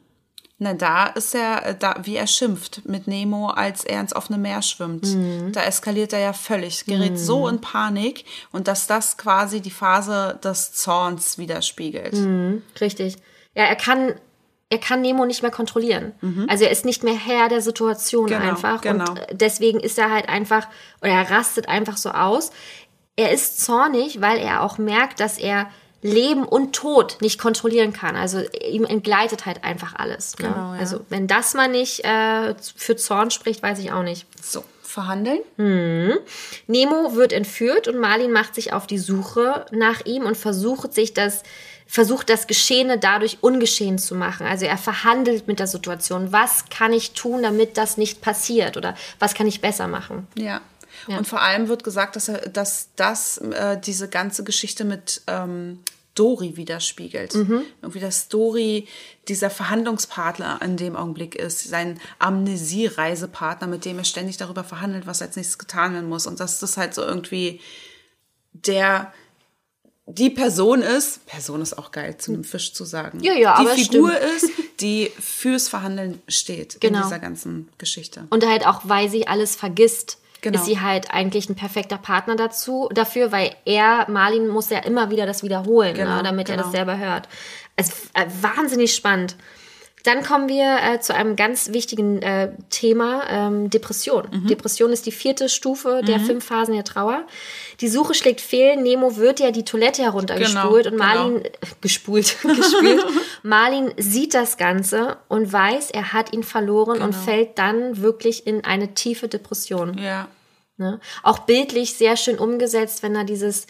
Na, 0.58 0.72
da 0.72 1.06
ist 1.06 1.34
er, 1.34 1.66
äh, 1.66 1.76
da, 1.76 1.96
wie 2.04 2.14
er 2.14 2.28
schimpft 2.28 2.82
mit 2.84 3.08
Nemo, 3.08 3.48
als 3.48 3.84
er 3.84 4.00
ins 4.00 4.14
offene 4.14 4.38
Meer 4.38 4.62
schwimmt. 4.62 5.04
Mhm. 5.04 5.50
Da 5.52 5.62
eskaliert 5.64 6.12
er 6.12 6.20
ja 6.20 6.32
völlig, 6.32 6.86
gerät 6.86 7.18
so 7.18 7.48
in 7.48 7.60
Panik 7.60 8.24
und 8.52 8.68
dass 8.68 8.86
das 8.86 9.16
quasi 9.16 9.60
die 9.60 9.72
Phase 9.72 10.38
des 10.44 10.72
Zorns 10.72 11.38
widerspiegelt. 11.38 12.14
Mhm. 12.14 12.62
Richtig. 12.80 13.16
Ja, 13.56 13.64
er 13.64 13.74
kann, 13.74 14.14
er 14.70 14.78
kann 14.78 15.00
Nemo 15.02 15.26
nicht 15.26 15.42
mehr 15.42 15.50
kontrollieren. 15.50 16.12
Also 16.48 16.64
er 16.64 16.70
ist 16.70 16.84
nicht 16.84 17.02
mehr 17.02 17.14
Herr 17.16 17.48
der 17.48 17.60
Situation 17.60 18.24
Mhm. 18.26 18.28
Genau, 18.28 18.48
einfach. 18.50 18.80
genau. 18.80 19.10
Und 19.10 19.20
deswegen 19.32 19.80
ist 19.80 19.98
er 19.98 20.10
halt 20.12 20.28
einfach, 20.28 20.68
oder 21.02 21.12
er 21.12 21.30
rastet 21.30 21.68
einfach 21.68 21.96
so 21.96 22.10
aus. 22.10 22.52
Er 23.16 23.32
ist 23.32 23.64
zornig, 23.64 24.20
weil 24.20 24.38
er 24.38 24.62
auch 24.62 24.78
merkt, 24.78 25.20
dass 25.20 25.38
er 25.38 25.70
Leben 26.02 26.44
und 26.44 26.74
Tod 26.74 27.16
nicht 27.20 27.38
kontrollieren 27.38 27.94
kann. 27.94 28.14
Also 28.14 28.42
ihm 28.62 28.84
entgleitet 28.84 29.46
halt 29.46 29.64
einfach 29.64 29.94
alles. 29.94 30.38
Ne? 30.38 30.48
Genau, 30.48 30.74
ja. 30.74 30.78
Also 30.78 31.00
wenn 31.08 31.26
das 31.26 31.54
mal 31.54 31.68
nicht 31.68 32.04
äh, 32.04 32.54
für 32.76 32.96
Zorn 32.96 33.30
spricht, 33.30 33.62
weiß 33.62 33.78
ich 33.78 33.90
auch 33.90 34.02
nicht. 34.02 34.26
So, 34.42 34.64
verhandeln? 34.82 35.40
Nemo 36.66 37.14
wird 37.14 37.32
entführt 37.32 37.88
und 37.88 37.98
Marlin 37.98 38.32
macht 38.32 38.54
sich 38.54 38.74
auf 38.74 38.86
die 38.86 38.98
Suche 38.98 39.64
nach 39.70 40.04
ihm 40.04 40.26
und 40.26 40.36
versucht 40.36 40.92
sich 40.92 41.14
das 41.14 41.42
versucht 41.86 42.30
das 42.30 42.46
Geschehene 42.46 42.98
dadurch 42.98 43.38
ungeschehen 43.42 43.98
zu 43.98 44.14
machen. 44.14 44.46
Also 44.46 44.64
er 44.64 44.78
verhandelt 44.78 45.46
mit 45.46 45.58
der 45.58 45.66
Situation. 45.66 46.32
Was 46.32 46.64
kann 46.68 46.92
ich 46.92 47.12
tun, 47.12 47.42
damit 47.42 47.76
das 47.76 47.96
nicht 47.98 48.20
passiert 48.20 48.76
oder 48.76 48.94
was 49.18 49.34
kann 49.34 49.46
ich 49.46 49.60
besser 49.60 49.86
machen? 49.86 50.26
Ja. 50.34 50.60
Ja. 51.06 51.18
Und 51.18 51.26
vor 51.26 51.42
allem 51.42 51.68
wird 51.68 51.84
gesagt, 51.84 52.16
dass 52.16 52.28
er, 52.28 52.48
dass 52.48 52.90
das 52.96 53.38
äh, 53.38 53.78
diese 53.80 54.08
ganze 54.08 54.44
Geschichte 54.44 54.84
mit 54.84 55.22
ähm, 55.26 55.80
Dori 56.14 56.56
widerspiegelt. 56.56 57.34
Mhm. 57.34 57.62
Irgendwie, 57.82 58.00
dass 58.00 58.28
Dori 58.28 58.86
dieser 59.28 59.50
Verhandlungspartner 59.50 60.60
in 60.62 60.76
dem 60.76 60.94
Augenblick 60.96 61.34
ist, 61.34 61.68
sein 61.68 62.00
Amnesie-Reisepartner, 62.20 63.66
mit 63.66 63.84
dem 63.84 63.98
er 63.98 64.04
ständig 64.04 64.36
darüber 64.36 64.64
verhandelt, 64.64 65.06
was 65.06 65.22
als 65.22 65.36
nächstes 65.36 65.58
getan 65.58 65.94
werden 65.94 66.08
muss. 66.08 66.26
Und 66.26 66.40
dass 66.40 66.60
das 66.60 66.76
halt 66.76 66.94
so 66.94 67.02
irgendwie 67.02 67.60
der 68.52 69.12
die 70.06 70.28
Person 70.28 70.82
ist, 70.82 71.24
Person 71.26 71.62
ist 71.62 71.78
auch 71.78 71.90
geil 71.90 72.18
zu 72.18 72.32
einem 72.32 72.44
Fisch 72.44 72.74
zu 72.74 72.84
sagen. 72.84 73.20
Ja, 73.22 73.32
ja, 73.32 73.56
die 73.60 73.66
aber 73.66 73.74
Figur 73.74 74.12
stimmt. 74.12 74.36
ist, 74.36 74.50
die 74.80 75.10
fürs 75.18 75.68
Verhandeln 75.68 76.20
steht 76.28 76.78
Genau. 76.80 76.98
in 76.98 77.04
dieser 77.04 77.18
ganzen 77.18 77.70
Geschichte. 77.78 78.26
Und 78.28 78.46
halt 78.46 78.66
auch, 78.66 78.82
weil 78.84 79.08
sie 79.08 79.26
alles 79.26 79.56
vergisst, 79.56 80.18
Genau. 80.44 80.58
ist 80.58 80.66
sie 80.66 80.78
halt 80.78 81.10
eigentlich 81.10 81.48
ein 81.48 81.54
perfekter 81.54 81.96
Partner 81.96 82.36
dazu, 82.36 82.90
dafür, 82.92 83.32
weil 83.32 83.56
er, 83.64 84.04
Marlin, 84.10 84.46
muss 84.46 84.68
ja 84.68 84.80
immer 84.80 85.10
wieder 85.10 85.24
das 85.24 85.42
wiederholen, 85.42 85.94
Genau, 85.94 86.18
ne, 86.18 86.22
damit 86.22 86.50
er 86.50 86.56
genau. 86.56 86.64
das 86.64 86.72
selber 86.72 86.98
hört. 86.98 87.28
Also 87.76 87.92
äh, 88.12 88.26
wahnsinnig 88.42 88.94
spannend. 88.94 89.36
Dann 90.04 90.22
kommen 90.22 90.48
wir 90.48 90.76
äh, 90.82 91.00
zu 91.00 91.14
einem 91.14 91.34
ganz 91.34 91.72
wichtigen 91.72 92.20
äh, 92.22 92.52
Thema, 92.70 93.24
ähm, 93.28 93.70
Depression. 93.70 94.28
Mhm. 94.30 94.46
Depression 94.46 94.92
ist 94.92 95.06
die 95.06 95.12
vierte 95.12 95.48
Stufe 95.48 96.02
der 96.06 96.20
fünf 96.20 96.44
Phasen 96.44 96.74
der 96.74 96.84
Trauer. 96.84 97.24
Die 97.80 97.88
Suche 97.88 98.12
schlägt 98.14 98.42
fehl. 98.42 98.76
Nemo 98.76 99.16
wird 99.16 99.40
ja 99.40 99.50
die 99.50 99.64
Toilette 99.64 100.02
heruntergespult 100.02 100.84
Genau, 100.84 100.92
und 100.92 100.96
Marlin, 100.98 101.44
äh, 101.44 101.50
gespult, 101.80 102.36
gespült. 102.42 103.02
Marlin 103.42 103.92
sieht 103.96 104.34
das 104.34 104.58
Ganze 104.58 105.16
und 105.28 105.52
weiß, 105.52 105.90
er 105.90 106.12
hat 106.12 106.32
ihn 106.34 106.42
verloren 106.42 107.00
und 107.00 107.10
Genau. 107.12 107.24
fällt 107.24 107.58
dann 107.58 108.02
wirklich 108.02 108.46
in 108.46 108.62
eine 108.64 108.92
tiefe 108.94 109.28
Depression. 109.28 109.96
Ja. 109.98 110.28
Ne? 110.76 111.00
Auch 111.22 111.38
bildlich 111.40 111.94
sehr 111.94 112.16
schön 112.16 112.38
umgesetzt, 112.38 113.02
wenn 113.02 113.14
da 113.14 113.24
dieses, 113.24 113.66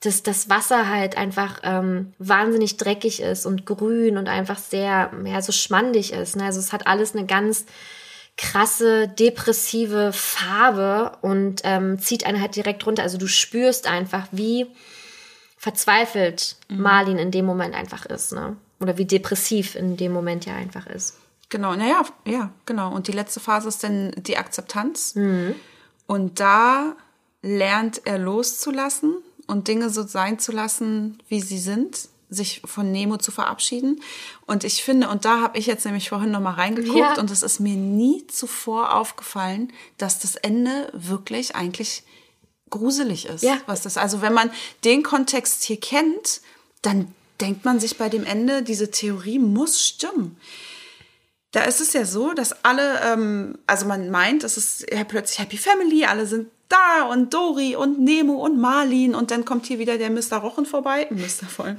dass 0.00 0.22
das 0.22 0.48
Wasser 0.48 0.88
halt 0.88 1.16
einfach 1.16 1.60
ähm, 1.64 2.12
wahnsinnig 2.18 2.76
dreckig 2.76 3.20
ist 3.20 3.46
und 3.46 3.66
grün 3.66 4.16
und 4.16 4.28
einfach 4.28 4.58
sehr, 4.58 5.10
ja, 5.24 5.42
so 5.42 5.52
schmandig 5.52 6.12
ist. 6.12 6.36
Ne? 6.36 6.44
Also 6.44 6.60
es 6.60 6.72
hat 6.72 6.86
alles 6.86 7.16
eine 7.16 7.26
ganz 7.26 7.66
krasse, 8.36 9.08
depressive 9.08 10.12
Farbe 10.12 11.12
und 11.22 11.62
ähm, 11.64 11.98
zieht 11.98 12.24
einen 12.24 12.40
halt 12.40 12.54
direkt 12.54 12.86
runter. 12.86 13.02
Also 13.02 13.18
du 13.18 13.26
spürst 13.26 13.88
einfach, 13.88 14.28
wie 14.30 14.66
verzweifelt 15.56 16.56
Marlin 16.68 17.18
in 17.18 17.32
dem 17.32 17.44
Moment 17.44 17.74
einfach 17.74 18.06
ist. 18.06 18.32
Ne? 18.32 18.56
Oder 18.78 18.98
wie 18.98 19.06
depressiv 19.06 19.74
in 19.74 19.96
dem 19.96 20.12
Moment 20.12 20.46
ja 20.46 20.54
einfach 20.54 20.86
ist. 20.86 21.18
Genau, 21.48 21.74
naja, 21.74 22.04
ja, 22.24 22.52
genau. 22.66 22.94
Und 22.94 23.08
die 23.08 23.12
letzte 23.12 23.40
Phase 23.40 23.66
ist 23.66 23.82
dann 23.82 24.12
die 24.16 24.36
Akzeptanz. 24.36 25.14
Und 26.06 26.38
da 26.38 26.94
lernt 27.42 28.02
er 28.04 28.18
loszulassen 28.18 29.16
und 29.48 29.66
Dinge 29.66 29.90
so 29.90 30.06
sein 30.06 30.38
zu 30.38 30.52
lassen, 30.52 31.18
wie 31.28 31.40
sie 31.40 31.58
sind, 31.58 32.08
sich 32.30 32.60
von 32.64 32.92
Nemo 32.92 33.16
zu 33.16 33.32
verabschieden. 33.32 34.00
Und 34.46 34.62
ich 34.62 34.84
finde, 34.84 35.08
und 35.08 35.24
da 35.24 35.40
habe 35.40 35.58
ich 35.58 35.66
jetzt 35.66 35.84
nämlich 35.86 36.10
vorhin 36.10 36.30
noch 36.30 36.40
mal 36.40 36.52
reingeguckt 36.52 36.98
Ja. 36.98 37.18
und 37.18 37.30
es 37.30 37.42
ist 37.42 37.58
mir 37.58 37.74
nie 37.74 38.26
zuvor 38.28 38.94
aufgefallen, 38.94 39.72
dass 39.96 40.20
das 40.20 40.36
Ende 40.36 40.90
wirklich 40.92 41.56
eigentlich 41.56 42.02
gruselig 42.70 43.24
ist. 43.26 43.42
Ja. 43.42 43.56
Was 43.66 43.80
das, 43.82 43.96
also 43.96 44.20
wenn 44.20 44.34
man 44.34 44.50
den 44.84 45.02
Kontext 45.02 45.64
hier 45.64 45.80
kennt, 45.80 46.42
dann 46.82 47.12
denkt 47.40 47.64
man 47.64 47.80
sich 47.80 47.96
bei 47.96 48.10
dem 48.10 48.24
Ende, 48.24 48.62
diese 48.62 48.90
Theorie 48.90 49.38
muss 49.38 49.82
stimmen. 49.84 50.36
Da 51.52 51.62
ist 51.62 51.80
es 51.80 51.94
ja 51.94 52.04
so, 52.04 52.34
dass 52.34 52.62
alle, 52.62 53.00
ähm, 53.10 53.58
also 53.66 53.86
man 53.86 54.10
meint, 54.10 54.44
es 54.44 54.58
ist 54.58 54.84
ja 54.92 55.02
plötzlich 55.04 55.38
Happy 55.38 55.56
Family, 55.56 56.04
alle 56.04 56.26
sind 56.26 56.48
da 56.68 57.04
und 57.10 57.32
Dori 57.32 57.76
und 57.76 57.98
Nemo 57.98 58.34
und 58.34 58.60
Marlin 58.60 59.14
und 59.14 59.30
dann 59.30 59.44
kommt 59.44 59.66
hier 59.66 59.78
wieder 59.78 59.96
der 59.96 60.10
Mr. 60.10 60.36
Rochen 60.36 60.66
vorbei, 60.66 61.06
Mr. 61.10 61.46
vor 61.48 61.64
allem, 61.64 61.78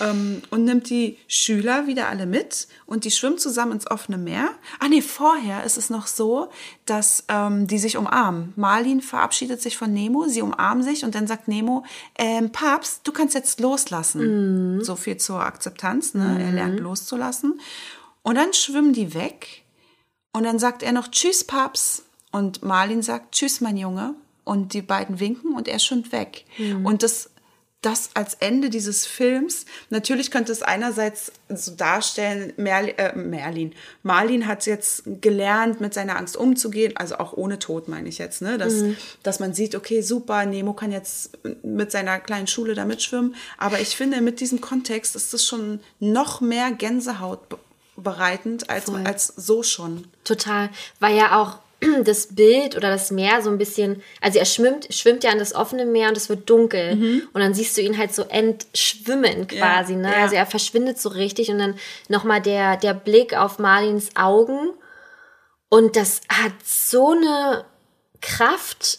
ähm, 0.00 0.42
und 0.50 0.64
nimmt 0.64 0.90
die 0.90 1.18
Schüler 1.26 1.86
wieder 1.86 2.08
alle 2.08 2.26
mit 2.26 2.68
und 2.86 3.04
die 3.04 3.10
schwimmen 3.10 3.38
zusammen 3.38 3.72
ins 3.72 3.90
offene 3.90 4.16
Meer. 4.16 4.50
Ah 4.78 4.88
nee, 4.88 5.02
vorher 5.02 5.64
ist 5.64 5.76
es 5.76 5.90
noch 5.90 6.06
so, 6.06 6.50
dass 6.86 7.24
ähm, 7.28 7.66
die 7.66 7.78
sich 7.78 7.96
umarmen. 7.96 8.52
Marlin 8.56 9.00
verabschiedet 9.00 9.60
sich 9.60 9.76
von 9.76 9.92
Nemo, 9.92 10.26
sie 10.28 10.42
umarmen 10.42 10.84
sich 10.84 11.04
und 11.04 11.14
dann 11.14 11.26
sagt 11.26 11.48
Nemo, 11.48 11.84
ähm, 12.16 12.52
Papst, 12.52 13.00
du 13.04 13.12
kannst 13.12 13.34
jetzt 13.34 13.60
loslassen. 13.60 14.20
So 14.84 14.94
viel 14.94 15.16
zur 15.16 15.40
Akzeptanz, 15.40 16.14
ne? 16.14 16.38
Er 16.40 16.52
lernt 16.52 16.78
loszulassen. 16.78 17.60
Und 18.22 18.36
dann 18.36 18.52
schwimmen 18.52 18.92
die 18.92 19.14
weg. 19.14 19.64
Und 20.32 20.44
dann 20.44 20.58
sagt 20.58 20.82
er 20.82 20.92
noch 20.92 21.08
Tschüss, 21.08 21.44
Paps. 21.44 22.04
Und 22.30 22.62
Marlin 22.62 23.02
sagt 23.02 23.32
Tschüss, 23.32 23.60
mein 23.60 23.76
Junge. 23.76 24.14
Und 24.48 24.72
die 24.72 24.82
beiden 24.82 25.20
winken 25.20 25.54
und 25.54 25.68
er 25.68 25.78
schwimmt 25.78 26.10
weg. 26.12 26.44
Und 26.84 27.02
das, 27.02 27.30
das 27.82 28.10
als 28.14 28.34
Ende 28.34 28.70
dieses 28.70 29.06
Films, 29.06 29.66
natürlich 29.90 30.30
könnte 30.30 30.50
es 30.50 30.62
einerseits 30.62 31.30
so 31.48 31.72
darstellen, 31.76 32.52
Merlin, 32.56 32.94
äh, 32.98 33.14
Merlin, 33.16 33.72
Marlin 34.02 34.46
hat 34.48 34.66
jetzt 34.66 35.02
gelernt, 35.20 35.80
mit 35.80 35.94
seiner 35.94 36.16
Angst 36.16 36.36
umzugehen, 36.36 36.96
also 36.96 37.18
auch 37.18 37.34
ohne 37.34 37.58
Tod 37.60 37.86
meine 37.88 38.08
ich 38.08 38.18
jetzt, 38.18 38.42
ne? 38.42 38.58
dass, 38.58 38.82
dass 39.22 39.38
man 39.38 39.54
sieht, 39.54 39.74
okay, 39.76 40.00
super, 40.02 40.44
Nemo 40.46 40.72
kann 40.72 40.90
jetzt 40.92 41.38
mit 41.62 41.92
seiner 41.92 42.18
kleinen 42.18 42.46
Schule 42.48 42.74
da 42.74 42.84
mitschwimmen. 42.84 43.36
Aber 43.58 43.78
ich 43.80 43.96
finde, 43.96 44.20
mit 44.22 44.40
diesem 44.40 44.60
Kontext 44.60 45.14
ist 45.14 45.32
das 45.32 45.44
schon 45.44 45.78
noch 46.00 46.40
mehr 46.40 46.72
Gänsehaut 46.72 47.48
be- 47.48 47.58
bereitend 47.96 48.70
als, 48.70 48.86
Voll. 48.86 49.04
als 49.06 49.26
so 49.36 49.62
schon. 49.62 50.08
Total. 50.24 50.70
Weil 51.00 51.16
ja 51.16 51.40
auch 51.40 51.58
das 52.04 52.34
Bild 52.34 52.76
oder 52.76 52.90
das 52.90 53.10
Meer 53.10 53.40
so 53.42 53.50
ein 53.50 53.58
bisschen, 53.58 54.02
also 54.20 54.38
er 54.38 54.44
schwimmt, 54.44 54.92
schwimmt 54.92 55.22
ja 55.24 55.30
in 55.32 55.38
das 55.38 55.54
offene 55.54 55.84
Meer 55.86 56.08
und 56.08 56.16
es 56.16 56.28
wird 56.28 56.48
dunkel. 56.50 57.22
Und 57.32 57.40
dann 57.40 57.54
siehst 57.54 57.76
du 57.76 57.80
ihn 57.82 57.96
halt 57.98 58.14
so 58.14 58.22
entschwimmen 58.24 59.46
quasi, 59.46 59.92
Ja, 59.94 59.98
ne? 59.98 60.10
ja. 60.12 60.22
Also 60.22 60.34
er 60.34 60.46
verschwindet 60.46 61.00
so 61.00 61.08
richtig 61.10 61.50
und 61.50 61.58
dann 61.58 61.78
nochmal 62.08 62.42
der, 62.42 62.76
der 62.76 62.94
Blick 62.94 63.34
auf 63.36 63.58
Marlins 63.58 64.10
Augen. 64.16 64.70
Und 65.68 65.96
das 65.96 66.22
hat 66.28 66.52
so 66.64 67.10
eine 67.12 67.64
Kraft, 68.20 68.98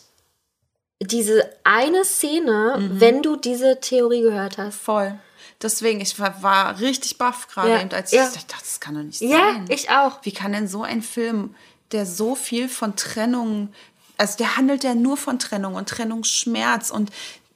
diese 1.01 1.49
eine 1.63 2.05
Szene, 2.05 2.75
wenn 2.93 3.21
du 3.23 3.35
diese 3.35 3.79
Theorie 3.79 4.21
gehört 4.21 4.57
hast. 4.57 4.79
Voll. 4.79 5.15
Deswegen, 5.61 5.99
ich 5.99 6.17
war, 6.19 6.41
war 6.41 6.79
richtig 6.79 7.17
baff 7.17 7.47
gerade, 7.49 7.69
Ja, 7.69 7.81
eben, 7.81 7.91
als 7.91 8.11
ja. 8.11 8.25
ich 8.27 8.33
dachte, 8.33 8.55
das 8.61 8.79
kann 8.79 8.95
doch 8.95 9.01
nicht 9.03 9.19
Ja, 9.21 9.53
sein. 9.53 9.65
ich 9.69 9.89
auch. 9.89 10.19
Wie 10.23 10.31
kann 10.31 10.53
denn 10.53 10.67
so 10.69 10.83
ein 10.83 11.01
Film, 11.01 11.55
der 11.91 12.05
so 12.05 12.35
viel 12.35 12.69
von 12.69 12.95
Trennung 12.95 13.69
also 14.19 14.37
der 14.37 14.57
handelt 14.57 14.83
ja 14.83 14.95
nur 14.95 15.15
von 15.15 15.39
Trennung 15.39 15.75
und 15.75 15.87
Trennungsschmerz 15.87 16.91
und 16.91 17.09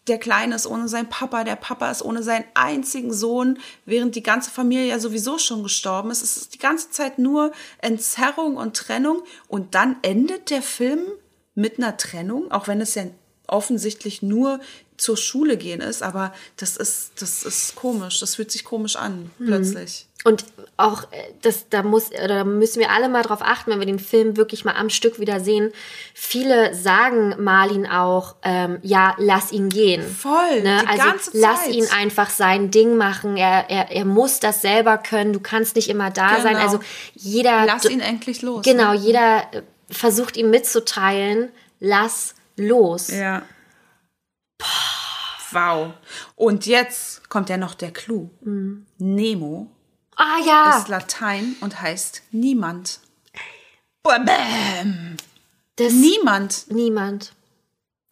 der 0.07 0.17
Kleine 0.17 0.55
ist 0.55 0.67
ohne 0.67 0.87
seinen 0.87 1.09
Papa, 1.09 1.43
der 1.43 1.55
Papa 1.55 1.89
ist 1.91 2.01
ohne 2.01 2.23
seinen 2.23 2.45
einzigen 2.53 3.13
Sohn, 3.13 3.59
während 3.85 4.15
die 4.15 4.23
ganze 4.23 4.49
Familie 4.49 4.87
ja 4.87 4.99
sowieso 4.99 5.37
schon 5.37 5.63
gestorben 5.63 6.11
ist. 6.11 6.21
Es 6.21 6.37
ist 6.37 6.53
die 6.53 6.59
ganze 6.59 6.89
Zeit 6.89 7.19
nur 7.19 7.51
Entzerrung 7.79 8.57
und 8.57 8.75
Trennung 8.75 9.23
und 9.47 9.75
dann 9.75 9.97
endet 10.01 10.49
der 10.49 10.61
Film 10.61 11.01
mit 11.55 11.77
einer 11.77 11.97
Trennung, 11.97 12.51
auch 12.51 12.67
wenn 12.67 12.81
es 12.81 12.95
ja 12.95 13.03
offensichtlich 13.47 14.21
nur 14.21 14.59
zur 14.97 15.17
Schule 15.17 15.57
gehen 15.57 15.81
ist, 15.81 16.03
aber 16.03 16.33
das 16.57 16.77
ist, 16.77 17.13
das 17.21 17.43
ist 17.43 17.75
komisch, 17.75 18.19
das 18.19 18.35
fühlt 18.35 18.51
sich 18.51 18.63
komisch 18.63 18.95
an, 18.95 19.31
plötzlich. 19.37 20.07
Und 20.25 20.45
auch, 20.77 21.03
äh, 21.11 21.17
das, 21.41 21.67
da 21.69 21.83
muss, 21.83 22.09
oder 22.11 22.27
da 22.29 22.43
müssen 22.45 22.79
wir 22.79 22.91
alle 22.91 23.09
mal 23.09 23.23
drauf 23.23 23.41
achten, 23.41 23.71
wenn 23.71 23.79
wir 23.79 23.85
den 23.85 23.99
Film 23.99 24.37
wirklich 24.37 24.63
mal 24.63 24.75
am 24.75 24.89
Stück 24.89 25.19
wieder 25.19 25.41
sehen. 25.41 25.73
Viele 26.13 26.73
sagen 26.73 27.35
Marlin 27.43 27.85
auch, 27.85 28.35
ähm, 28.43 28.79
ja, 28.83 29.15
lass 29.17 29.51
ihn 29.51 29.67
gehen. 29.67 30.01
Voll, 30.01 30.61
Ne? 30.61 30.79
die 30.81 30.87
Also 30.87 31.03
ganze 31.03 31.31
lass 31.33 31.63
Zeit. 31.65 31.73
ihn 31.73 31.85
einfach 31.87 32.29
sein 32.29 32.71
Ding 32.71 32.95
machen. 32.95 33.35
Er, 33.35 33.69
er, 33.69 33.91
er 33.91 34.05
muss 34.05 34.39
das 34.39 34.61
selber 34.61 34.97
können. 34.97 35.33
Du 35.33 35.41
kannst 35.41 35.75
nicht 35.75 35.89
immer 35.89 36.09
da 36.09 36.39
sein. 36.41 36.53
Genau. 36.53 36.59
Also 36.65 36.79
jeder, 37.15 37.65
Lass 37.65 37.83
ihn 37.83 37.99
endlich 37.99 38.41
los. 38.41 38.63
genau, 38.63 38.93
ne? 38.93 38.99
jeder 38.99 39.43
äh, 39.51 39.61
versucht 39.89 40.37
ihm 40.37 40.49
mitzuteilen, 40.51 41.49
lass 41.81 42.33
los. 42.55 43.09
Ja. 43.09 43.41
Wow. 45.51 45.93
Und 46.35 46.65
jetzt 46.65 47.29
kommt 47.29 47.49
ja 47.49 47.57
noch 47.57 47.75
der 47.75 47.91
Clou. 47.91 48.29
Nemo 48.97 49.69
Ah 50.15 50.39
ja, 50.45 50.77
ist 50.77 50.89
Latein 50.89 51.55
und 51.61 51.81
heißt 51.81 52.23
niemand. 52.31 52.99
Bam. 54.03 55.17
das, 55.77 55.93
Niemand. 55.93 56.65
Niemand. 56.69 57.33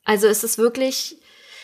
Also 0.04 0.28
es 0.28 0.44
ist 0.44 0.58
wirklich, 0.58 1.18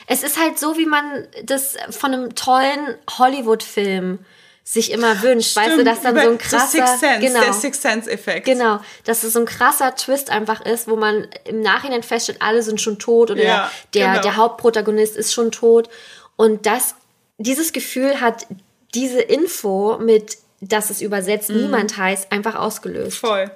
es 0.06 0.24
ist 0.24 0.40
halt 0.40 0.60
so, 0.60 0.78
wie 0.78 0.86
man 0.86 1.28
das 1.44 1.78
von 1.90 2.14
einem 2.14 2.36
tollen 2.36 2.96
Hollywood-Film 3.18 4.20
sich 4.70 4.92
immer 4.92 5.22
wünscht. 5.22 5.56
weißt 5.56 5.78
du, 5.78 5.84
dass 5.86 6.02
dann 6.02 6.20
so 6.20 6.30
ein 6.30 6.38
krasser, 6.38 6.68
Sixth 6.68 7.00
Sense, 7.00 7.20
genau, 7.26 7.40
der 7.42 7.54
Sixth 7.54 7.82
Sense-Effekt. 7.82 8.46
genau, 8.46 8.82
dass 9.06 9.24
es 9.24 9.32
so 9.32 9.40
ein 9.40 9.46
krasser 9.46 9.96
Twist 9.96 10.30
einfach 10.30 10.60
ist, 10.66 10.90
wo 10.90 10.98
man 10.98 11.26
im 11.46 11.62
Nachhinein 11.62 12.04
feststellt, 12.04 12.42
alle 12.42 12.62
sind 12.62 12.82
schon 12.82 13.00
tot 13.00 13.32
oder 13.32 13.42
Ja, 13.44 13.72
der, 13.94 14.08
genau. 14.10 14.22
der 14.22 14.36
Hauptprotagonist 14.36 15.16
ist 15.16 15.34
schon 15.34 15.52
tot. 15.52 15.88
Und 16.36 16.66
das, 16.66 16.96
dieses 17.38 17.72
Gefühl 17.72 18.20
hat 18.20 18.46
diese 18.94 19.22
Info 19.22 19.98
mit, 20.00 20.38
dass 20.60 20.90
es 20.90 21.02
übersetzt 21.02 21.50
Mhm. 21.50 21.62
niemand 21.62 21.96
heißt, 21.98 22.32
einfach 22.34 22.56
ausgelöst. 22.56 23.20
Voll. 23.20 23.50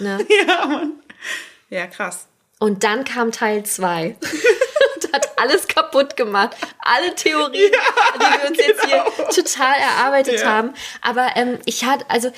Ne? 0.00 0.18
Ja, 0.46 0.66
Mann. 0.66 0.92
Ja, 1.70 1.86
krass. 1.86 2.26
Und 2.58 2.84
dann 2.84 3.04
kam 3.04 3.32
Teil 3.32 3.64
2 3.64 4.16
und 4.16 4.16
hat 5.12 5.38
alles 5.38 5.68
kaputt 5.68 6.16
gemacht. 6.16 6.56
Alle 6.78 7.14
Theorien, 7.14 7.52
die 8.16 8.20
wir 8.20 8.48
uns 8.50 8.58
jetzt 8.58 8.84
hier 8.86 9.04
total 9.34 9.74
erarbeitet 9.78 10.34
genau. 10.36 10.46
Ja. 10.46 10.56
haben. 10.56 10.74
Aber 11.02 11.26
ähm, 11.36 11.58
ich 11.64 11.84
hatte, 11.84 12.04
also 12.08 12.30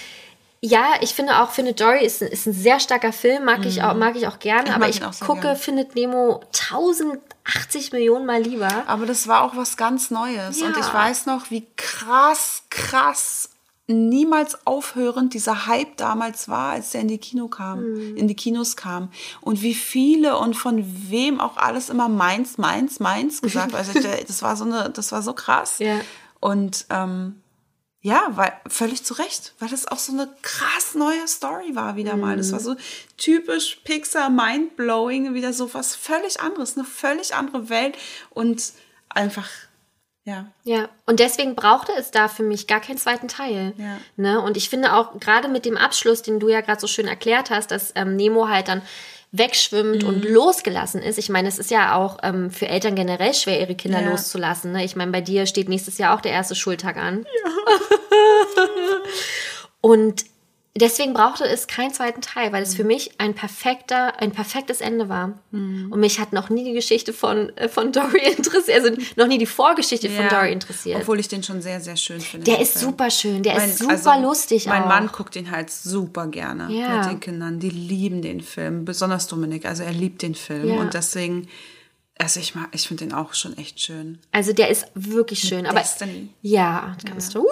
ja, 0.60 0.94
ich 1.02 1.12
finde 1.14 1.42
auch, 1.42 1.50
Findet 1.50 1.78
Dory 1.80 2.04
ist 2.06 2.22
ein, 2.22 2.28
ist 2.28 2.46
ein 2.46 2.54
sehr 2.54 2.80
starker 2.80 3.12
Film, 3.12 3.44
mag, 3.44 3.66
ich, 3.66 3.82
auch, 3.82 3.92
mag 3.94 4.16
ich 4.16 4.26
auch 4.26 4.38
gerne, 4.38 4.74
aber 4.74 4.84
Mhm. 4.86 4.90
ich 4.90 4.96
ihn 5.00 5.04
auch 5.04 5.12
sehr 5.12 5.26
gucke 5.26 5.42
gern. 5.42 5.56
Findet 5.56 5.94
Nemo 5.94 6.40
1080 6.54 7.92
Millionen 7.92 8.24
Mal 8.24 8.40
lieber. 8.40 8.68
Aber 8.86 9.04
das 9.04 9.28
war 9.28 9.42
auch 9.42 9.56
was 9.56 9.76
ganz 9.76 10.10
Neues. 10.10 10.62
Und 10.62 10.74
Ja. 10.74 10.80
ich 10.80 10.94
weiß 10.94 11.26
noch, 11.26 11.50
wie 11.50 11.66
krass, 11.76 12.62
krass, 12.70 13.50
niemals 13.86 14.66
aufhörend 14.66 15.34
dieser 15.34 15.66
Hype 15.66 15.96
damals 15.98 16.48
war, 16.48 16.72
als 16.72 16.90
der 16.90 17.02
in 17.02 17.08
die 17.08 17.18
Kino 17.18 17.48
kam, 17.48 17.80
Mhm. 17.82 18.16
in 18.16 18.28
die 18.28 18.34
Kinos 18.36 18.76
kam. 18.76 19.10
Und 19.42 19.60
wie 19.62 19.74
viele 19.74 20.38
und 20.38 20.54
von 20.54 20.82
wem 21.10 21.38
auch 21.40 21.56
alles 21.58 21.90
immer 21.90 22.08
meins, 22.08 22.56
meins, 22.58 22.98
meins 23.00 23.42
gesagt. 23.42 23.74
Also 23.74 23.92
das 24.00 24.42
war 24.42 24.56
so 24.56 24.64
eine, 24.64 24.88
das 24.90 25.12
war 25.12 25.22
so 25.22 25.34
krass. 25.34 25.78
Ja. 25.80 26.00
Und 26.40 26.86
ähm, 26.90 27.40
ja, 28.00 28.22
weil 28.32 28.52
völlig 28.68 29.02
zu 29.04 29.14
Recht, 29.14 29.54
weil 29.58 29.68
das 29.70 29.86
auch 29.88 29.98
so 29.98 30.12
eine 30.12 30.28
krass 30.42 30.94
neue 30.94 31.26
Story 31.26 31.74
war 31.74 31.96
wieder 31.96 32.16
mal. 32.16 32.36
Das 32.36 32.52
war 32.52 32.60
Mhm. 32.60 32.64
so 32.64 32.76
typisch 33.16 33.80
Pixar 33.84 34.28
mindblowing, 34.30 35.32
wieder 35.34 35.52
so 35.52 35.72
was 35.74 35.94
völlig 35.96 36.40
anderes, 36.40 36.76
eine 36.76 36.84
völlig 36.86 37.34
andere 37.34 37.68
Welt 37.70 37.96
und 38.30 38.72
einfach 39.08 39.48
ja. 40.24 40.46
Ja, 40.64 40.88
und 41.06 41.20
deswegen 41.20 41.54
brauchte 41.54 41.92
es 41.98 42.10
da 42.10 42.28
für 42.28 42.42
mich 42.42 42.66
gar 42.66 42.80
keinen 42.80 42.98
zweiten 42.98 43.28
Teil. 43.28 43.74
Ja. 43.76 43.98
Ne? 44.16 44.40
Und 44.40 44.56
ich 44.56 44.68
finde 44.70 44.94
auch 44.94 45.18
gerade 45.20 45.48
mit 45.48 45.64
dem 45.64 45.76
Abschluss, 45.76 46.22
den 46.22 46.40
du 46.40 46.48
ja 46.48 46.60
gerade 46.62 46.80
so 46.80 46.86
schön 46.86 47.06
erklärt 47.06 47.50
hast, 47.50 47.70
dass 47.70 47.92
ähm, 47.94 48.16
Nemo 48.16 48.48
halt 48.48 48.68
dann 48.68 48.82
wegschwimmt 49.32 50.02
Mhm. 50.04 50.08
und 50.08 50.24
losgelassen 50.24 51.02
ist. 51.02 51.18
Ich 51.18 51.28
meine, 51.28 51.48
es 51.48 51.58
ist 51.58 51.70
ja 51.70 51.96
auch 51.96 52.18
ähm, 52.22 52.50
für 52.52 52.68
Eltern 52.68 52.94
generell 52.94 53.34
schwer, 53.34 53.60
ihre 53.60 53.74
Kinder 53.74 54.00
Ja. 54.00 54.10
loszulassen. 54.10 54.72
Ne? 54.72 54.84
Ich 54.84 54.94
meine, 54.96 55.10
bei 55.10 55.20
dir 55.20 55.46
steht 55.46 55.68
nächstes 55.68 55.98
Jahr 55.98 56.14
auch 56.16 56.20
der 56.20 56.32
erste 56.32 56.54
Schultag 56.54 56.96
an. 56.96 57.26
und 59.80 60.24
deswegen 60.80 61.12
brauchte 61.14 61.44
es 61.44 61.66
keinen 61.66 61.92
zweiten 61.92 62.20
Teil, 62.20 62.52
weil 62.52 62.62
Mhm. 62.62 62.66
es 62.68 62.74
für 62.74 62.84
mich 62.84 63.12
ein 63.18 63.34
perfekter, 63.34 64.20
ein 64.20 64.32
perfektes 64.32 64.80
Ende 64.80 65.08
war. 65.08 65.38
Und 65.52 65.96
mich 66.00 66.18
hat 66.18 66.32
noch 66.32 66.50
nie 66.50 66.64
die 66.64 66.72
Geschichte 66.72 67.12
von, 67.12 67.56
äh, 67.56 67.68
von 67.68 67.92
Dory 67.92 68.20
interessiert, 68.36 68.82
also 68.84 68.96
noch 69.16 69.26
nie 69.28 69.38
die 69.38 69.46
Vorgeschichte 69.46 70.08
von 70.10 70.24
Ja. 70.24 70.28
Dory 70.28 70.52
interessiert. 70.52 71.00
Obwohl 71.00 71.20
ich 71.20 71.28
den 71.28 71.42
schon 71.42 71.62
sehr, 71.62 71.80
sehr 71.80 71.96
schön 71.96 72.20
finde. 72.20 72.44
Der 72.50 72.60
ist 72.60 72.78
Film. 72.78 72.90
super 72.90 73.10
schön, 73.10 73.42
der 73.42 73.54
Mein- 73.56 73.68
ist 73.70 73.78
super 73.78 73.92
also, 74.12 74.22
lustig 74.28 74.66
Mein 74.66 74.82
auch. 74.82 74.88
Mann 74.88 75.06
guckt 75.08 75.34
den 75.36 75.50
halt 75.50 75.70
super 75.70 76.26
gerne 76.26 76.72
Ja. 76.72 76.98
mit 76.98 77.06
den 77.10 77.20
Kindern. 77.20 77.60
Die 77.60 77.70
lieben 77.70 78.20
den 78.22 78.40
Film, 78.40 78.84
besonders 78.84 79.26
Dominik. 79.28 79.66
Also 79.66 79.82
er 79.84 79.92
liebt 79.92 80.22
den 80.22 80.34
Film 80.34 80.68
Ja. 80.68 80.80
und 80.80 80.94
deswegen, 80.94 81.48
also 82.18 82.38
ich 82.40 82.54
mag, 82.54 82.68
ich 82.72 82.86
finde 82.86 83.04
den 83.06 83.12
auch 83.14 83.34
schon 83.34 83.56
echt 83.58 83.80
schön. 83.80 84.18
Also 84.30 84.52
der 84.52 84.68
ist 84.68 84.86
wirklich 84.94 85.40
schön. 85.40 85.66
Aber 85.66 85.80
Destiny. 85.80 86.28
ja, 86.42 86.96
kannst 87.06 87.34
du. 87.34 87.46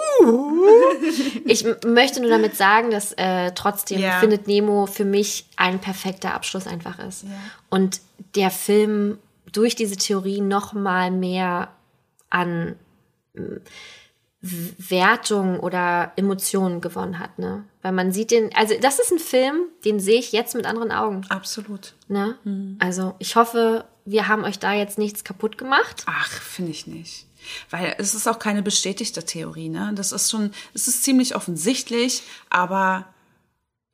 Ich 1.45 1.65
m- 1.65 1.75
möchte 1.85 2.21
nur 2.21 2.29
damit 2.29 2.55
sagen, 2.55 2.89
dass 2.91 3.11
äh, 3.13 3.51
trotzdem 3.53 3.99
Ja. 3.99 4.19
Findet 4.19 4.47
Nemo 4.47 4.85
für 4.85 5.05
mich 5.05 5.45
ein 5.57 5.79
perfekter 5.79 6.33
Abschluss 6.33 6.65
einfach 6.67 6.97
ist. 6.99 7.25
Und 7.69 7.99
der 8.35 8.49
Film 8.51 9.17
durch 9.51 9.75
diese 9.75 9.97
Theorie 9.97 10.39
noch 10.41 10.73
mal 10.73 11.11
mehr 11.11 11.69
an 12.29 12.75
Wertung 14.41 15.59
oder 15.61 16.11
Emotionen 16.17 16.81
gewonnen 16.81 17.19
hat, 17.19 17.39
ne? 17.39 17.63
Weil 17.81 17.93
man 17.93 18.11
sieht 18.11 18.31
den, 18.31 18.53
also 18.55 18.73
das 18.81 18.99
ist 18.99 19.11
ein 19.11 19.19
Film, 19.19 19.61
den 19.85 19.99
sehe 20.01 20.19
ich 20.19 20.31
jetzt 20.33 20.53
mit 20.55 20.65
anderen 20.65 20.91
Augen, 20.91 21.21
Absolut. 21.29 21.93
ne? 22.09 22.37
Mhm. 22.43 22.77
Also 22.79 23.15
ich 23.19 23.35
hoffe, 23.37 23.85
wir 24.05 24.27
haben 24.27 24.43
euch 24.43 24.59
da 24.59 24.73
jetzt 24.73 24.97
nichts 24.97 25.23
kaputt 25.23 25.57
gemacht. 25.57 26.03
Ach, 26.05 26.29
finde 26.31 26.71
ich 26.71 26.87
nicht. 26.87 27.25
Weil 27.69 27.95
es 27.97 28.13
ist 28.15 28.27
auch 28.27 28.39
keine 28.39 28.61
bestätigte 28.63 29.23
Theorie, 29.25 29.69
ne? 29.69 29.91
Das 29.95 30.11
ist 30.11 30.31
schon, 30.31 30.51
es 30.73 30.87
ist 30.87 31.03
ziemlich 31.03 31.35
offensichtlich, 31.35 32.23
aber 32.49 33.05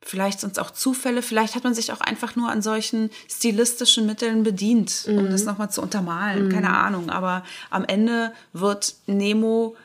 vielleicht 0.02 0.40
sind 0.40 0.52
es 0.52 0.58
auch 0.58 0.70
Zufälle, 0.70 1.20
vielleicht 1.22 1.54
hat 1.56 1.64
man 1.64 1.74
sich 1.74 1.92
auch 1.92 2.00
einfach 2.00 2.36
nur 2.36 2.48
an 2.50 2.62
solchen 2.62 3.10
stilistischen 3.28 4.06
Mitteln 4.06 4.42
bedient, 4.44 5.04
um 5.08 5.24
Mhm. 5.26 5.30
das 5.30 5.44
nochmal 5.44 5.70
zu 5.70 5.82
untermalen. 5.82 6.48
Keine 6.50 6.74
Ahnung. 6.76 7.10
Aber 7.10 7.44
am 7.70 7.84
Ende 7.84 8.32
wird 8.52 8.94
Nemo 9.06 9.76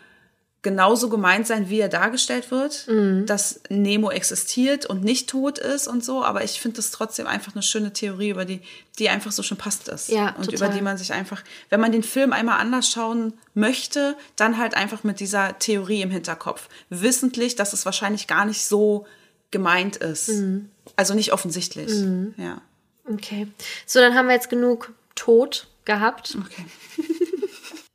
genauso 0.66 1.10
gemeint 1.10 1.46
sein, 1.46 1.70
wie 1.70 1.80
er 1.80 1.90
dargestellt 1.90 2.50
wird, 2.50 2.88
Mhm. 2.88 3.28
dass 3.28 3.62
Nemo 3.70 4.10
existiert 4.10 4.88
und 4.88 5.04
nicht 5.04 5.30
tot 5.30 5.60
ist 5.60 5.88
und 5.88 6.04
so, 6.04 6.24
aber 6.26 6.44
ich 6.44 6.60
finde 6.60 6.78
das 6.78 6.90
trotzdem 6.90 7.28
einfach 7.28 7.54
eine 7.54 7.62
schöne 7.62 7.94
Theorie, 7.94 8.30
über 8.32 8.46
die, 8.46 8.62
die 8.98 9.10
einfach 9.10 9.32
so 9.32 9.44
schon 9.44 9.58
passt 9.58 9.88
ist. 9.88 10.10
Ja, 10.10 10.30
und 10.36 10.46
total. 10.46 10.56
über 10.56 10.68
die 10.76 10.82
man 10.82 10.98
sich 10.98 11.14
einfach, 11.14 11.44
wenn 11.70 11.80
man 11.80 11.92
den 11.92 12.02
Film 12.02 12.34
einmal 12.34 12.60
anders 12.60 12.90
schauen 12.90 13.34
möchte, 13.54 14.18
dann 14.36 14.58
halt 14.58 14.74
einfach 14.74 15.04
mit 15.04 15.20
dieser 15.20 15.58
Theorie 15.60 16.02
im 16.02 16.10
Hinterkopf. 16.10 16.68
Wissentlich, 16.90 17.56
dass 17.56 17.72
es 17.72 17.86
wahrscheinlich 17.86 18.26
gar 18.26 18.46
nicht 18.46 18.66
so 18.66 19.06
gemeint 19.52 19.98
ist. 19.98 20.30
Mhm. 20.30 20.70
Also 20.96 21.14
nicht 21.14 21.32
offensichtlich. 21.32 21.92
Ja. 22.38 22.60
Okay. 23.08 23.48
So, 23.86 24.00
dann 24.00 24.16
haben 24.16 24.28
wir 24.28 24.34
jetzt 24.34 24.50
genug 24.50 24.92
Tod 25.14 25.68
gehabt. 25.86 26.36
Okay. 26.44 26.66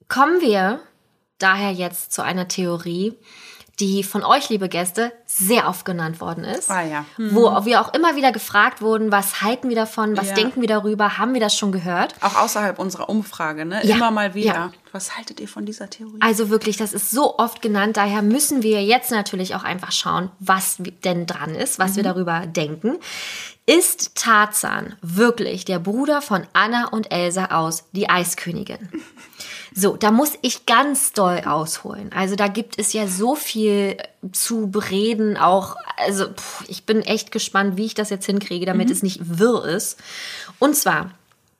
Kommen 0.08 0.40
wir 0.40 0.80
daher 1.42 1.72
jetzt 1.72 2.12
zu 2.12 2.22
einer 2.22 2.48
Theorie, 2.48 3.14
die 3.78 4.02
von 4.04 4.22
euch, 4.22 4.50
liebe 4.50 4.68
Gäste, 4.68 5.10
sehr 5.24 5.66
oft 5.66 5.86
genannt 5.86 6.20
worden 6.20 6.44
ist. 6.44 6.70
Ah 6.70 6.82
ja. 6.82 7.06
Wo 7.16 7.64
wir 7.64 7.80
auch 7.80 7.94
immer 7.94 8.14
wieder 8.14 8.30
gefragt 8.30 8.82
wurden, 8.82 9.10
was 9.10 9.40
halten 9.40 9.70
wir 9.70 9.76
davon, 9.76 10.18
was 10.18 10.28
Ja. 10.28 10.34
denken 10.34 10.60
wir 10.60 10.68
darüber, 10.68 11.16
haben 11.16 11.32
wir 11.32 11.40
das 11.40 11.56
schon 11.56 11.72
gehört? 11.72 12.14
Auch 12.20 12.36
außerhalb 12.36 12.78
unserer 12.78 13.08
Umfrage, 13.08 13.64
ne? 13.64 13.80
Ja, 13.86 13.96
Immer 13.96 14.10
mal 14.10 14.34
wieder. 14.34 14.70
Was 14.92 15.16
haltet 15.16 15.40
ihr 15.40 15.48
von 15.48 15.64
dieser 15.64 15.88
Theorie? 15.88 16.18
Also 16.20 16.50
wirklich, 16.50 16.76
das 16.76 16.92
ist 16.92 17.10
so 17.10 17.38
oft 17.38 17.62
genannt, 17.62 17.96
daher 17.96 18.20
müssen 18.20 18.62
wir 18.62 18.84
jetzt 18.84 19.10
natürlich 19.10 19.54
auch 19.54 19.64
einfach 19.64 19.92
schauen, 19.92 20.30
was 20.40 20.76
denn 21.04 21.24
dran 21.24 21.54
ist, 21.54 21.78
was 21.78 21.96
wir 21.96 22.02
darüber 22.02 22.44
denken. 22.46 22.98
Ist 23.64 24.14
Tarzan 24.14 24.96
wirklich 25.00 25.64
der 25.64 25.78
Bruder 25.78 26.20
von 26.20 26.46
Anna 26.52 26.88
und 26.88 27.10
Elsa 27.12 27.46
aus 27.46 27.84
Die 27.92 28.10
Eiskönigin? 28.10 28.90
So, 29.80 29.96
da 29.96 30.10
muss 30.10 30.32
ich 30.42 30.66
ganz 30.66 31.14
doll 31.14 31.40
ausholen. 31.46 32.10
Also 32.12 32.36
da 32.36 32.48
gibt 32.48 32.78
es 32.78 32.92
ja 32.92 33.06
so 33.06 33.34
viel 33.34 33.96
zu 34.30 34.70
bereden, 34.70 35.38
auch, 35.38 35.74
also 35.96 36.26
pff, 36.28 36.68
ich 36.68 36.84
bin 36.84 37.00
echt 37.00 37.32
gespannt, 37.32 37.78
wie 37.78 37.86
ich 37.86 37.94
das 37.94 38.10
jetzt 38.10 38.26
hinkriege, 38.26 38.66
damit 38.66 38.90
es 38.90 39.02
nicht 39.02 39.38
wirr 39.38 39.64
ist. 39.64 39.98
Und 40.58 40.76
zwar 40.76 41.12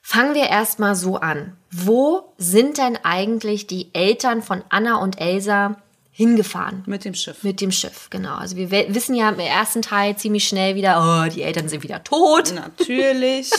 fangen 0.03 0.35
wir 0.35 0.51
erstmal 0.51 0.97
so 0.97 1.17
an. 1.17 1.57
Wo 1.71 2.35
sind 2.37 2.77
denn 2.77 2.99
eigentlich 3.03 3.67
die 3.67 3.89
Eltern 3.95 4.43
von 4.43 4.63
Anna 4.69 4.97
und 4.97 5.19
Elsa 5.19 5.77
hingefahren? 6.11 6.83
Mit 6.85 7.07
dem 7.07 7.15
Schiff. 7.15 7.43
Mit 7.43 7.63
dem 7.63 7.73
Schiff, 7.73 8.11
genau. 8.11 8.35
Also 8.35 8.57
wir 8.57 8.71
wissen 8.71 9.15
ja 9.15 9.31
im 9.31 9.39
ersten 9.39 9.81
Teil 9.81 10.17
ziemlich 10.17 10.47
schnell 10.47 10.75
wieder, 10.75 11.25
oh, 11.27 11.33
die 11.33 11.41
Eltern 11.41 11.71
sind 11.71 11.83
wieder 11.85 12.05
tot. 12.05 12.53
Natürlich. 12.55 13.51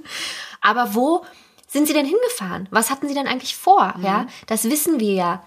Aber 0.62 0.94
wo 0.94 1.26
sind 1.68 1.86
sie 1.86 1.92
denn 1.92 2.06
hingefahren? 2.06 2.68
Was 2.72 2.90
hatten 2.90 3.06
sie 3.06 3.14
denn 3.14 3.28
eigentlich 3.28 3.56
vor? 3.56 3.94
Mhm. 3.96 4.04
Ja, 4.04 4.26
das 4.46 4.64
wissen 4.64 4.98
wir 4.98 5.12
ja 5.12 5.42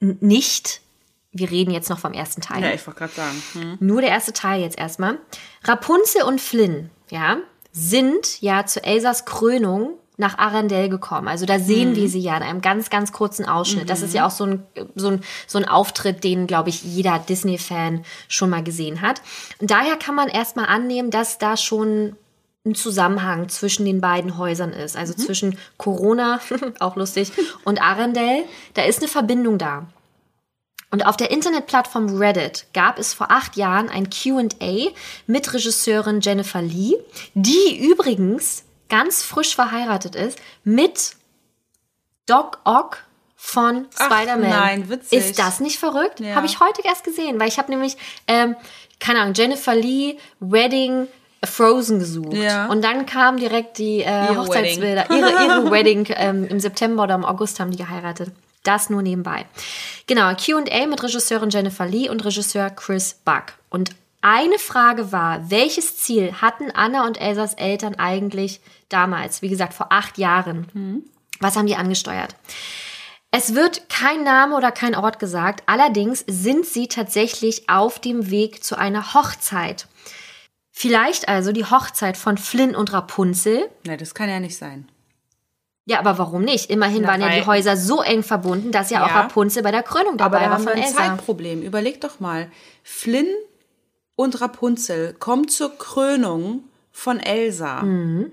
nicht. 0.00 0.80
Wir 1.32 1.50
reden 1.50 1.70
jetzt 1.70 1.90
noch 1.90 1.98
vom 1.98 2.14
ersten 2.14 2.40
Teil. 2.40 2.62
ja, 2.62 2.72
ich 2.72 2.86
wollte 2.86 3.00
gerade 3.00 3.12
sagen. 3.12 3.42
Hm. 3.52 3.76
Nur 3.80 4.00
der 4.00 4.10
erste 4.10 4.32
Teil 4.32 4.62
jetzt 4.62 4.78
erstmal. 4.78 5.18
Rapunzel 5.64 6.22
und 6.22 6.40
Flynn, 6.40 6.88
ja, 7.10 7.36
sind 7.72 8.40
ja 8.40 8.64
zu 8.64 8.82
Elsas 8.82 9.26
Krönung 9.26 9.98
nach 10.16 10.38
Arendelle 10.38 10.88
gekommen. 10.88 11.28
Also 11.28 11.44
da 11.44 11.58
sehen 11.58 11.94
wir 11.94 12.08
sie 12.08 12.20
ja 12.20 12.36
in 12.38 12.42
einem 12.42 12.60
ganz, 12.62 12.88
ganz 12.88 13.12
kurzen 13.12 13.44
Ausschnitt. 13.44 13.90
Das 13.90 14.00
ist 14.00 14.14
ja 14.14 14.26
auch 14.26 14.30
so 14.30 14.44
ein, 14.44 14.62
so 14.94 15.08
ein, 15.08 15.20
so 15.46 15.58
ein 15.58 15.68
Auftritt, 15.68 16.24
den, 16.24 16.46
glaube 16.46 16.70
ich, 16.70 16.82
jeder 16.84 17.18
Disney-Fan 17.18 18.02
schon 18.28 18.48
mal 18.48 18.64
gesehen 18.64 19.02
hat. 19.02 19.20
Und 19.60 19.70
daher 19.70 19.96
kann 19.96 20.14
man 20.14 20.28
erstmal 20.28 20.66
annehmen, 20.66 21.10
dass 21.10 21.36
da 21.36 21.58
schon 21.58 22.16
ein 22.66 22.74
Zusammenhang 22.74 23.48
zwischen 23.48 23.86
den 23.86 24.00
beiden 24.00 24.36
Häusern 24.36 24.72
ist. 24.72 24.96
Also 24.96 25.14
zwischen 25.14 25.58
Corona, 25.78 26.40
auch 26.80 26.96
lustig, 26.96 27.32
und 27.64 27.80
Arendelle. 27.80 28.44
Da 28.74 28.82
ist 28.82 28.98
eine 28.98 29.08
Verbindung 29.08 29.58
da. 29.58 29.86
Und 30.90 31.06
auf 31.06 31.16
der 31.16 31.30
Internetplattform 31.30 32.16
Reddit 32.16 32.66
gab 32.72 32.98
es 32.98 33.12
vor 33.12 33.30
acht 33.30 33.56
Jahren 33.56 33.88
ein 33.88 34.08
QA 34.10 34.90
mit 35.26 35.52
Regisseurin 35.52 36.20
Jennifer 36.20 36.62
Lee, 36.62 36.94
die 37.34 37.78
übrigens 37.90 38.64
ganz 38.88 39.22
frisch 39.22 39.54
verheiratet 39.54 40.14
ist 40.14 40.38
mit 40.64 41.16
Doc 42.26 42.60
Ock 42.64 43.04
von 43.36 43.86
Spider-Man. 43.94 44.50
nein, 44.50 44.88
witzig. 44.88 45.18
Ist 45.18 45.38
das 45.38 45.60
nicht 45.60 45.78
verrückt? 45.78 46.20
Ja. 46.20 46.34
Habe 46.34 46.46
ich 46.46 46.60
heute 46.60 46.82
erst 46.84 47.04
gesehen, 47.04 47.38
weil 47.38 47.48
ich 47.48 47.58
habe 47.58 47.70
nämlich, 47.70 47.96
ähm, 48.26 48.56
keine 48.98 49.20
Ahnung, 49.20 49.34
Jennifer 49.34 49.74
Lee, 49.74 50.16
Wedding, 50.40 51.08
Frozen 51.44 51.98
gesucht. 51.98 52.34
Ja. 52.34 52.66
Und 52.66 52.82
dann 52.82 53.06
kamen 53.06 53.38
direkt 53.38 53.78
die 53.78 54.00
äh, 54.00 54.26
Ihre 54.26 54.36
Hochzeitsbilder, 54.38 55.10
ihre, 55.10 55.30
ihre 55.30 55.70
Wedding 55.70 56.06
ähm, 56.10 56.46
im 56.46 56.60
September 56.60 57.04
oder 57.04 57.14
im 57.14 57.24
August 57.24 57.60
haben 57.60 57.70
die 57.70 57.76
geheiratet. 57.76 58.32
Das 58.62 58.90
nur 58.90 59.02
nebenbei. 59.02 59.46
Genau, 60.06 60.34
QA 60.34 60.86
mit 60.86 61.02
Regisseurin 61.02 61.50
Jennifer 61.50 61.86
Lee 61.86 62.08
und 62.08 62.24
Regisseur 62.24 62.70
Chris 62.70 63.14
Buck. 63.24 63.54
Und 63.70 63.90
eine 64.22 64.58
Frage 64.58 65.12
war, 65.12 65.50
welches 65.50 65.98
Ziel 65.98 66.32
hatten 66.40 66.72
Anna 66.72 67.06
und 67.06 67.20
Elsas 67.20 67.54
Eltern 67.54 67.94
eigentlich 67.94 68.60
damals? 68.88 69.40
Wie 69.40 69.48
gesagt, 69.48 69.72
vor 69.72 69.86
acht 69.90 70.18
Jahren. 70.18 71.04
Was 71.38 71.56
haben 71.56 71.66
die 71.66 71.76
angesteuert? 71.76 72.34
Es 73.30 73.54
wird 73.54 73.88
kein 73.88 74.24
Name 74.24 74.56
oder 74.56 74.72
kein 74.72 74.94
Ort 74.94 75.18
gesagt, 75.18 75.62
allerdings 75.66 76.24
sind 76.26 76.66
sie 76.66 76.88
tatsächlich 76.88 77.68
auf 77.68 78.00
dem 78.00 78.30
Weg 78.30 78.64
zu 78.64 78.76
einer 78.76 79.14
Hochzeit. 79.14 79.86
Vielleicht 80.78 81.26
also 81.26 81.52
die 81.52 81.64
Hochzeit 81.64 82.18
von 82.18 82.36
Flynn 82.36 82.76
und 82.76 82.92
Rapunzel. 82.92 83.70
Ne, 83.86 83.96
das 83.96 84.14
kann 84.14 84.28
ja 84.28 84.40
nicht 84.40 84.58
sein. 84.58 84.86
Ja, 85.86 85.98
aber 85.98 86.18
warum 86.18 86.42
nicht? 86.42 86.68
Immerhin 86.68 87.00
Na, 87.00 87.08
waren 87.08 87.22
ja 87.22 87.30
die 87.30 87.46
Häuser 87.46 87.78
so 87.78 88.02
eng 88.02 88.22
verbunden, 88.22 88.72
dass 88.72 88.90
ja, 88.90 89.02
auch 89.02 89.08
Ja. 89.08 89.20
Rapunzel 89.22 89.62
bei 89.62 89.70
der 89.70 89.82
Krönung 89.82 90.20
Aber 90.20 90.36
dabei 90.36 90.40
da 90.40 90.50
war 90.50 90.58
haben 90.58 90.64
wir 90.64 90.72
von 90.72 90.78
ein 90.82 90.86
Elsa. 90.86 90.96
Zeitproblem. 90.98 91.62
Überleg 91.62 92.02
doch 92.02 92.20
mal. 92.20 92.50
Flynn 92.82 93.28
und 94.16 94.38
Rapunzel 94.42 95.14
kommen 95.14 95.48
zur 95.48 95.78
Krönung 95.78 96.64
von 96.92 97.20
Elsa. 97.20 97.80
Mhm. 97.80 98.32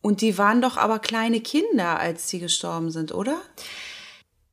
Und 0.00 0.22
die 0.22 0.38
waren 0.38 0.62
doch 0.62 0.78
aber 0.78 1.00
kleine 1.00 1.42
Kinder, 1.42 2.00
als 2.00 2.30
sie 2.30 2.38
gestorben 2.38 2.90
sind, 2.90 3.12
oder? 3.12 3.36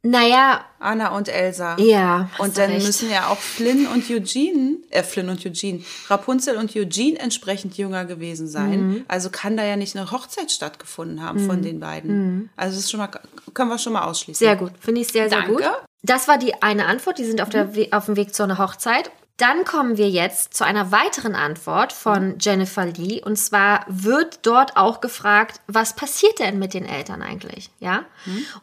Naja, 0.02 0.64
Anna 0.80 1.10
und 1.18 1.28
Elsa. 1.28 1.78
ja. 1.78 2.30
Und 2.38 2.58
dann 2.58 2.72
recht. 2.72 2.86
müssen 2.86 3.12
ja 3.12 3.28
auch 3.28 3.38
Flynn 3.38 3.86
und 3.88 4.10
Eugene, 4.10 4.78
äh, 4.92 5.04
Flynn 5.04 5.28
und 5.28 5.46
Eugene, 5.46 5.84
Rapunzel 6.08 6.56
und 6.56 6.74
Eugene 6.74 7.20
entsprechend 7.20 7.78
jünger 7.78 8.06
gewesen 8.06 8.48
sein. 8.48 8.88
Mhm. 8.88 9.06
Also 9.10 9.30
kann 9.30 9.58
da 9.58 9.66
ja 9.66 9.76
nicht 9.76 9.98
eine 9.98 10.10
Hochzeit 10.10 10.52
stattgefunden 10.52 11.22
haben 11.22 11.46
von 11.46 11.62
den 11.62 11.82
beiden. 11.82 12.50
Also 12.56 12.76
das 12.76 12.86
ist 12.86 12.92
schon 12.92 13.00
mal, 13.02 13.10
können 13.54 13.70
wir 13.70 13.78
schon 13.78 13.94
mal 13.94 14.04
ausschließen. 14.04 14.46
Mhm. 14.46 14.50
Sehr 14.50 14.56
gut, 14.56 14.72
finde 14.80 15.02
ich 15.02 15.10
sehr, 15.10 15.28
sehr 15.28 15.40
Danke. 15.40 15.52
Mhm. 15.52 15.58
gut. 15.58 15.66
Das 16.02 16.30
war 16.30 16.38
die 16.38 16.62
eine 16.62 16.86
Antwort, 16.86 17.18
die 17.18 17.26
sind 17.26 17.42
auf, 17.42 17.50
der 17.50 17.70
auf 17.92 18.06
dem 18.06 18.16
Weg 18.16 18.34
zu 18.34 18.44
einer 18.44 18.58
Hochzeit. 18.58 19.12
Dann 19.40 19.64
kommen 19.64 19.95
wir 19.95 20.10
jetzt 20.10 20.53
zu 20.53 20.66
einer 20.66 20.91
weiteren 20.91 21.34
Antwort 21.34 21.94
von 21.94 22.40
Jennifer 22.40 22.86
Lee. 22.86 23.22
Und 23.24 23.38
zwar 23.38 23.86
wird 23.88 24.45
dort 24.45 24.76
auch 24.76 24.99
gefragt, 24.99 25.61
was 25.66 25.95
passiert 25.95 26.40
denn 26.40 26.60
mit 26.60 26.74
den 26.74 26.86
Eltern 26.86 27.22
eigentlich? 27.22 27.70
Ja? 27.80 28.03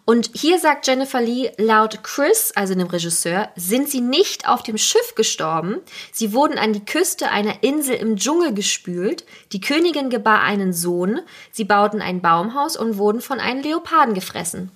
Und 0.05 0.32
hier 0.35 0.59
sagt 0.59 0.86
Jennifer 0.86 1.23
Lee, 1.23 1.51
laut 1.57 2.05
Chris, 2.05 2.53
also 2.55 2.74
dem 2.74 2.89
Regisseur, 2.89 3.48
sind 3.57 3.89
sie 3.89 4.03
nicht 4.03 4.47
auf 4.47 4.62
dem 4.62 4.77
Schiff 4.77 5.15
gestorben. 5.15 5.81
Sie 6.12 6.35
wurden 6.35 6.59
an 6.59 6.74
die 6.74 6.85
Küste 6.85 7.31
einer 7.31 7.62
Insel 7.62 7.94
im 7.97 8.16
Dschungel 8.16 8.53
gespült. 8.53 9.24
Die 9.53 9.62
Königin 9.62 10.11
gebar 10.11 10.43
einen 10.43 10.74
Sohn. 10.74 11.20
Sie 11.53 11.65
bauten 11.65 12.03
ein 12.03 12.20
Baumhaus 12.20 12.77
und 12.77 12.98
wurden 12.98 13.23
von 13.23 13.40
einem 13.40 13.62
Leoparden 13.62 14.12
gefressen. 14.12 14.70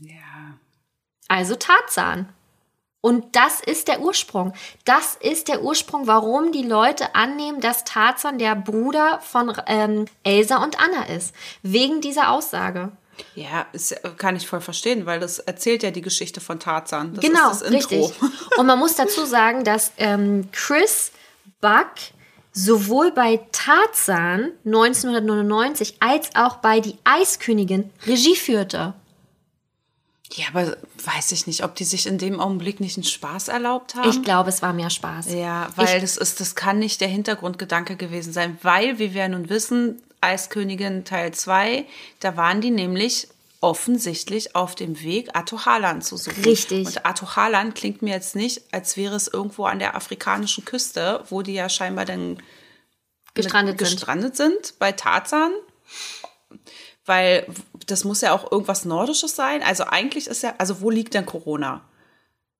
Ja. 0.00 0.58
Also 1.28 1.54
Tarzan. 1.54 2.28
Und 3.00 3.34
das 3.34 3.60
ist 3.60 3.88
der 3.88 4.00
Ursprung. 4.00 4.52
Das 4.84 5.16
ist 5.20 5.48
der 5.48 5.62
Ursprung, 5.62 6.06
warum 6.06 6.52
die 6.52 6.62
Leute 6.62 7.14
annehmen, 7.14 7.60
dass 7.60 7.84
Tarzan 7.84 8.38
der 8.38 8.54
Bruder 8.54 9.20
von 9.22 9.52
ähm, 9.66 10.04
Elsa 10.22 10.62
und 10.62 10.78
Anna 10.78 11.06
ist. 11.14 11.34
Wegen 11.62 12.00
dieser 12.00 12.30
Aussage. 12.30 12.92
Ja, 13.34 13.66
ist, 13.72 14.00
kann 14.16 14.36
ich 14.36 14.46
voll 14.46 14.60
verstehen, 14.60 15.06
weil 15.06 15.20
das 15.20 15.38
erzählt 15.38 15.82
ja 15.82 15.90
die 15.90 16.02
Geschichte 16.02 16.40
von 16.40 16.58
Tarzan. 16.58 17.14
Das 17.14 17.24
genau, 17.24 17.50
ist 17.50 17.62
das 17.62 17.70
Intro. 17.70 18.06
richtig. 18.06 18.58
Und 18.58 18.66
man 18.66 18.78
muss 18.78 18.96
dazu 18.96 19.24
sagen, 19.26 19.64
dass 19.64 19.92
ähm, 19.96 20.48
Chris 20.52 21.12
Buck 21.60 21.94
sowohl 22.52 23.12
bei 23.12 23.40
Tarzan 23.52 24.52
1999 24.64 25.96
als 26.00 26.30
auch 26.34 26.56
bei 26.56 26.80
Die 26.80 26.96
Eiskönigin 27.04 27.90
Regie 28.06 28.36
führte. 28.36 28.94
Ja, 30.32 30.46
aber 30.52 30.76
weiß 31.04 31.32
ich 31.32 31.46
nicht, 31.46 31.64
ob 31.64 31.74
die 31.74 31.84
sich 31.84 32.06
in 32.06 32.18
dem 32.18 32.38
Augenblick 32.38 32.78
nicht 32.78 32.96
einen 32.96 33.04
Spaß 33.04 33.48
erlaubt 33.48 33.96
haben. 33.96 34.08
Ich 34.08 34.22
glaube, 34.22 34.48
es 34.48 34.62
war 34.62 34.72
mehr 34.72 34.90
Spaß. 34.90 35.32
Ja, 35.32 35.70
weil 35.74 36.00
das 36.00 36.16
ist, 36.16 36.40
das 36.40 36.54
kann 36.54 36.78
nicht 36.78 37.00
der 37.00 37.08
Hintergrundgedanke 37.08 37.96
gewesen 37.96 38.32
sein, 38.32 38.58
weil, 38.62 38.98
wie 38.98 39.12
wir 39.12 39.28
nun 39.28 39.48
wissen, 39.48 40.00
Eiskönigin 40.20 41.04
Teil 41.04 41.32
2, 41.32 41.84
da 42.20 42.36
waren 42.36 42.60
die 42.60 42.70
nämlich 42.70 43.28
offensichtlich 43.60 44.56
auf 44.56 44.74
dem 44.74 45.02
Weg, 45.02 45.36
Atohalan 45.36 46.00
zu 46.00 46.16
suchen. 46.16 46.44
Richtig. 46.44 46.86
Und 46.86 47.04
Atohalan 47.04 47.74
klingt 47.74 48.00
mir 48.00 48.14
jetzt 48.14 48.36
nicht, 48.36 48.62
als 48.72 48.96
wäre 48.96 49.16
es 49.16 49.28
irgendwo 49.28 49.64
an 49.64 49.78
der 49.78 49.96
afrikanischen 49.96 50.64
Küste, 50.64 51.24
wo 51.28 51.42
die 51.42 51.54
ja 51.54 51.68
scheinbar 51.68 52.04
dann 52.04 52.38
Gestrandet 53.34 53.78
sind. 53.78 53.88
gestrandet 53.88 54.36
sind 54.36 54.74
bei 54.78 54.92
Tarzan. 54.92 55.52
Weil 57.06 57.46
das 57.86 58.04
muss 58.04 58.20
ja 58.20 58.32
auch 58.32 58.50
irgendwas 58.52 58.84
Nordisches 58.84 59.34
sein. 59.34 59.62
Also 59.62 59.84
eigentlich 59.84 60.26
ist 60.26 60.42
ja, 60.42 60.54
also 60.58 60.80
wo 60.80 60.90
liegt 60.90 61.14
denn 61.14 61.26
Corona? 61.26 61.82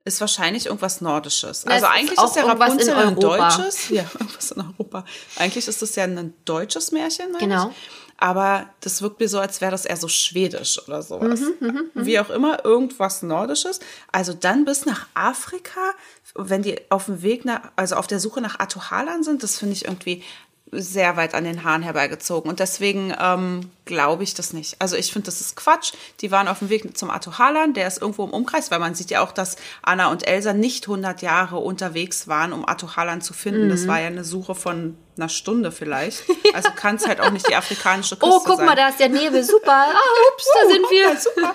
Ist 0.04 0.20
wahrscheinlich 0.20 0.66
irgendwas 0.66 1.02
Nordisches. 1.02 1.64
Ja, 1.64 1.72
also 1.72 1.86
ist 1.86 1.92
eigentlich 1.92 2.18
auch 2.18 2.28
ist 2.30 2.36
ja 2.36 2.44
Rapunzel 2.44 2.94
ein 2.94 3.16
deutsches. 3.16 3.88
Ja, 3.90 4.04
irgendwas 4.18 4.50
in 4.52 4.62
Europa. 4.62 5.04
Eigentlich 5.36 5.68
ist 5.68 5.82
das 5.82 5.94
ja 5.94 6.04
ein 6.04 6.32
deutsches 6.46 6.90
Märchen, 6.90 7.32
meine 7.32 7.46
Genau. 7.46 7.68
ich. 7.70 7.76
Aber 8.16 8.66
das 8.80 9.00
wirkt 9.00 9.20
mir 9.20 9.28
so, 9.28 9.38
als 9.38 9.60
wäre 9.62 9.70
das 9.70 9.86
eher 9.86 9.96
so 9.96 10.08
schwedisch 10.08 10.78
oder 10.86 11.02
sowas. 11.02 11.40
Mhm, 11.60 11.90
Wie 11.94 12.18
auch 12.20 12.28
immer, 12.28 12.64
irgendwas 12.64 13.22
Nordisches. 13.22 13.80
Also 14.12 14.34
dann 14.34 14.64
bis 14.66 14.84
nach 14.84 15.06
Afrika, 15.14 15.80
wenn 16.34 16.62
die 16.62 16.78
auf 16.90 17.06
dem 17.06 17.22
Weg 17.22 17.44
nach, 17.46 17.72
also 17.76 17.96
auf 17.96 18.06
der 18.06 18.20
Suche 18.20 18.40
nach 18.42 18.58
Atohalan 18.58 19.22
sind, 19.22 19.42
das 19.42 19.58
finde 19.58 19.74
ich 19.74 19.86
irgendwie 19.86 20.22
sehr 20.72 21.16
weit 21.16 21.34
an 21.34 21.44
den 21.44 21.64
Haaren 21.64 21.82
herbeigezogen. 21.82 22.48
Und 22.50 22.60
deswegen 22.60 23.14
ähm, 23.20 23.70
glaube 23.84 24.22
ich 24.22 24.34
das 24.34 24.52
nicht. 24.52 24.76
Also 24.80 24.96
ich 24.96 25.12
finde, 25.12 25.26
das 25.26 25.40
ist 25.40 25.56
Quatsch. 25.56 25.92
Die 26.20 26.30
waren 26.30 26.46
auf 26.48 26.60
dem 26.60 26.68
Weg 26.68 26.96
zum 26.96 27.10
Atohalan, 27.10 27.74
der 27.74 27.88
ist 27.88 28.00
irgendwo 28.00 28.24
im 28.24 28.30
Umkreis, 28.30 28.70
weil 28.70 28.78
man 28.78 28.94
sieht 28.94 29.10
ja 29.10 29.20
auch, 29.22 29.32
dass 29.32 29.56
Anna 29.82 30.10
und 30.10 30.26
Elsa 30.26 30.52
nicht 30.52 30.84
100 30.84 31.22
Jahre 31.22 31.58
unterwegs 31.58 32.28
waren, 32.28 32.52
um 32.52 32.68
Atohalan 32.68 33.20
zu 33.20 33.32
finden. 33.32 33.66
Mhm. 33.66 33.70
Das 33.70 33.88
war 33.88 34.00
ja 34.00 34.06
eine 34.06 34.24
Suche 34.24 34.54
von 34.54 34.96
einer 35.16 35.28
Stunde 35.28 35.72
vielleicht. 35.72 36.22
Also 36.52 36.70
kann 36.74 36.96
es 36.96 37.06
halt 37.06 37.20
auch 37.20 37.30
nicht 37.30 37.48
die 37.48 37.54
afrikanische 37.54 38.16
Küste 38.16 38.34
Oh, 38.34 38.42
guck 38.44 38.56
sein. 38.56 38.66
mal, 38.66 38.74
da 38.74 38.88
ist 38.88 38.98
der 38.98 39.08
Nebel. 39.08 39.44
Super. 39.44 39.86
Ah, 39.94 40.32
ups, 40.34 40.46
da 40.52 40.68
sind 40.68 40.90
wir. 40.90 41.16
super. 41.20 41.54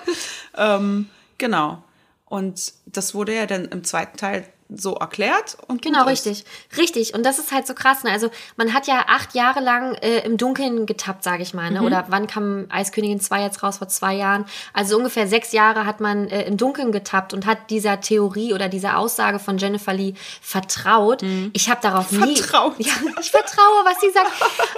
ähm, 0.56 1.10
genau. 1.36 1.82
Und 2.24 2.72
das 2.86 3.14
wurde 3.14 3.34
ja 3.34 3.46
dann 3.46 3.66
im 3.66 3.84
zweiten 3.84 4.16
Teil 4.16 4.46
so 4.68 4.94
erklärt 4.94 5.56
und 5.68 5.82
Genau, 5.82 6.02
ist. 6.02 6.26
richtig. 6.26 6.44
Richtig. 6.76 7.14
Und 7.14 7.24
das 7.24 7.38
ist 7.38 7.52
halt 7.52 7.66
so 7.66 7.74
krass. 7.74 8.02
Ne? 8.04 8.10
Also 8.10 8.30
man 8.56 8.74
hat 8.74 8.86
ja 8.86 9.04
acht 9.08 9.34
Jahre 9.34 9.60
lang 9.60 9.94
äh, 9.96 10.20
im 10.26 10.36
Dunkeln 10.36 10.86
getappt, 10.86 11.22
sage 11.22 11.42
ich 11.42 11.54
mal. 11.54 11.70
Ne? 11.70 11.80
Mhm. 11.80 11.86
Oder 11.86 12.04
wann 12.08 12.26
kam 12.26 12.66
Eiskönigin 12.68 13.20
2 13.20 13.42
jetzt 13.42 13.62
raus? 13.62 13.78
Vor 13.78 13.88
zwei 13.88 14.14
Jahren. 14.14 14.44
Also 14.72 14.96
ungefähr 14.96 15.26
sechs 15.28 15.52
Jahre 15.52 15.86
hat 15.86 16.00
man 16.00 16.28
äh, 16.28 16.42
im 16.46 16.56
Dunkeln 16.56 16.90
getappt 16.92 17.32
und 17.34 17.46
hat 17.46 17.70
dieser 17.70 18.00
Theorie 18.00 18.54
oder 18.54 18.68
dieser 18.68 18.98
Aussage 18.98 19.38
von 19.38 19.58
Jennifer 19.58 19.92
Lee 19.94 20.14
vertraut. 20.40 21.22
Ich 21.52 21.68
habe 21.70 21.80
darauf 21.80 22.10
nie... 22.12 22.18
Mhm. 22.32 22.36
Vertraut. 22.36 22.74
Ja, 22.78 22.92
ich 23.20 23.30
vertraue, 23.30 23.84
was 23.84 24.00
sie 24.00 24.10
sagt. 24.10 24.32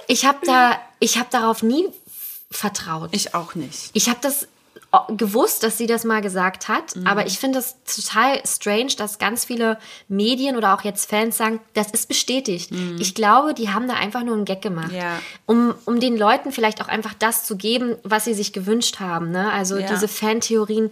Ich 0.07 0.25
habe 0.27 0.39
da, 0.45 0.79
ich 1.01 1.17
habe 1.19 1.29
darauf 1.31 1.63
nie 1.63 1.89
vertraut. 2.51 3.11
Ich 3.13 3.35
auch 3.35 3.55
nicht. 3.55 3.91
Ich 3.93 4.09
habe 4.09 4.19
das 4.21 4.49
gewusst, 5.17 5.63
dass 5.65 5.77
sie 5.77 5.87
das 5.87 6.05
mal 6.05 6.23
gesagt 6.23 6.69
hat, 6.69 6.97
Mhm. 6.97 7.07
aber 7.07 7.27
ich 7.27 7.39
finde 7.39 7.59
es 7.59 7.77
total 7.85 8.41
strange, 8.47 8.93
dass 8.97 9.19
ganz 9.19 9.45
viele 9.45 9.79
Medien 10.09 10.57
oder 10.57 10.73
auch 10.75 10.83
jetzt 10.83 11.11
Fans 11.11 11.37
sagen, 11.37 11.61
das 11.75 11.91
ist 11.91 12.09
bestätigt. 12.09 12.71
Ich 12.99 13.15
glaube, 13.15 13.53
die 13.53 13.69
haben 13.69 13.87
da 13.87 13.95
einfach 13.95 14.23
nur 14.25 14.35
einen 14.35 14.47
Gag 14.47 14.63
gemacht, 14.63 14.93
Mhm. 14.93 14.97
Ja. 14.97 15.19
um, 15.45 15.75
um 15.85 16.01
den 16.01 16.17
Leuten 16.17 16.53
vielleicht 16.53 16.81
auch 16.83 16.89
einfach 16.89 17.13
das 17.13 17.45
zu 17.45 17.57
geben, 17.57 17.97
was 18.03 18.25
sie 18.25 18.33
sich 18.35 18.55
gewünscht 18.55 18.99
haben. 18.99 19.31
Ne? 19.31 19.53
Also 19.53 19.77
Ja. 19.77 19.87
diese 19.89 20.09
Fantheorien 20.09 20.91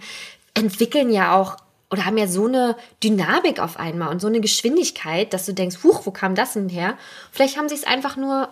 entwickeln 0.55 1.11
ja 1.11 1.35
auch 1.35 1.57
oder 1.91 2.05
haben 2.05 2.19
ja 2.19 2.27
so 2.27 2.47
eine 2.47 2.77
Dynamik 3.03 3.61
auf 3.61 3.79
einmal 3.79 4.09
und 4.09 4.21
so 4.21 4.27
eine 4.27 4.41
Geschwindigkeit, 4.41 5.33
dass 5.33 5.47
du 5.47 5.55
denkst, 5.55 5.79
huch, 5.85 6.05
wo 6.05 6.11
kam 6.11 6.35
das 6.35 6.53
denn 6.55 6.69
her? 6.69 6.99
Vielleicht 7.31 7.57
haben 7.57 7.69
sie 7.69 7.77
es 7.77 7.85
einfach 7.85 8.17
nur 8.17 8.49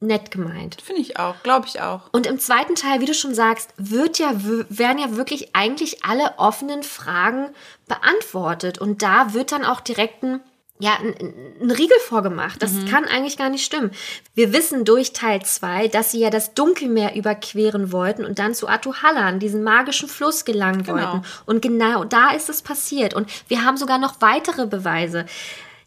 nett 0.00 0.30
gemeint. 0.30 0.80
Finde 0.82 1.00
ich 1.00 1.18
auch, 1.18 1.42
glaube 1.42 1.66
ich 1.66 1.80
auch. 1.80 2.02
Und 2.12 2.26
im 2.26 2.38
zweiten 2.38 2.74
Teil, 2.74 3.00
wie 3.00 3.06
du 3.06 3.14
schon 3.14 3.34
sagst, 3.34 3.70
wird 3.78 4.18
ja, 4.18 4.32
werden 4.68 4.98
ja 4.98 5.16
wirklich 5.16 5.54
eigentlich 5.56 6.04
alle 6.04 6.34
offenen 6.38 6.82
Fragen 6.82 7.48
beantwortet. 7.88 8.78
Und 8.78 9.02
da 9.02 9.32
wird 9.32 9.52
dann 9.52 9.64
auch 9.64 9.80
direkt 9.80 10.22
ein, 10.22 10.40
ja, 10.78 10.92
ein, 11.00 11.14
ein 11.62 11.70
Riegel 11.70 11.98
vorgemacht. 12.06 12.62
Das 12.62 12.72
kann 12.90 13.06
eigentlich 13.06 13.38
gar 13.38 13.48
nicht 13.48 13.64
stimmen. 13.64 13.90
Wir 14.34 14.52
wissen 14.52 14.84
durch 14.84 15.14
Teil 15.14 15.42
2, 15.42 15.88
dass 15.88 16.10
sie 16.10 16.20
ja 16.20 16.28
das 16.28 16.52
Dunkelmeer 16.52 17.14
überqueren 17.16 17.90
wollten 17.90 18.26
und 18.26 18.38
dann 18.38 18.54
zu 18.54 18.68
Atuhallan, 18.68 19.38
diesen 19.40 19.62
magischen 19.64 20.10
Fluss, 20.10 20.44
gelangen 20.44 20.82
Genau. 20.82 20.96
wollten. 20.98 21.22
Und 21.46 21.62
genau 21.62 22.04
da 22.04 22.32
ist 22.32 22.50
es 22.50 22.60
passiert. 22.60 23.14
Und 23.14 23.30
wir 23.48 23.64
haben 23.64 23.78
sogar 23.78 23.96
noch 23.98 24.20
weitere 24.20 24.66
Beweise. 24.66 25.24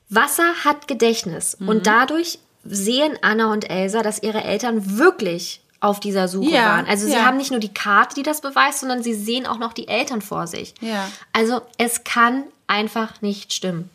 Wasser 0.09 0.55
hat 0.65 0.87
Gedächtnis 0.87 1.53
und 1.53 1.85
dadurch 1.85 2.39
sehen 2.63 3.17
Anna 3.21 3.51
und 3.51 3.69
Elsa, 3.69 4.01
dass 4.03 4.21
ihre 4.21 4.43
Eltern 4.43 4.97
wirklich 4.97 5.61
auf 5.79 5.99
dieser 5.99 6.27
Suche 6.27 6.51
Ja, 6.51 6.65
waren. 6.65 6.85
Also 6.87 7.05
sie 7.07 7.13
ja. 7.13 7.25
haben 7.25 7.37
nicht 7.37 7.51
nur 7.51 7.59
die 7.59 7.73
Karte, 7.73 8.15
die 8.15 8.23
das 8.23 8.41
beweist, 8.41 8.79
sondern 8.81 9.01
sie 9.01 9.13
sehen 9.13 9.45
auch 9.45 9.57
noch 9.59 9.73
die 9.73 9.87
Eltern 9.87 10.21
vor 10.21 10.45
sich. 10.47 10.73
Ja. 10.81 11.09
Also 11.31 11.61
es 11.77 12.03
kann 12.03 12.43
einfach 12.67 13.21
nicht 13.21 13.53
stimmen. 13.53 13.89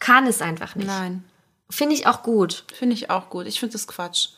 Kann 0.00 0.26
es 0.26 0.42
einfach 0.42 0.74
nicht. 0.74 0.86
Nein, 0.88 1.24
Finde 1.70 1.94
ich 1.94 2.06
auch 2.06 2.22
gut. 2.22 2.64
finde 2.72 2.94
ich 2.94 3.10
auch 3.10 3.30
gut. 3.30 3.46
Ich 3.46 3.60
finde 3.60 3.74
das 3.74 3.86
Quatsch. 3.86 4.28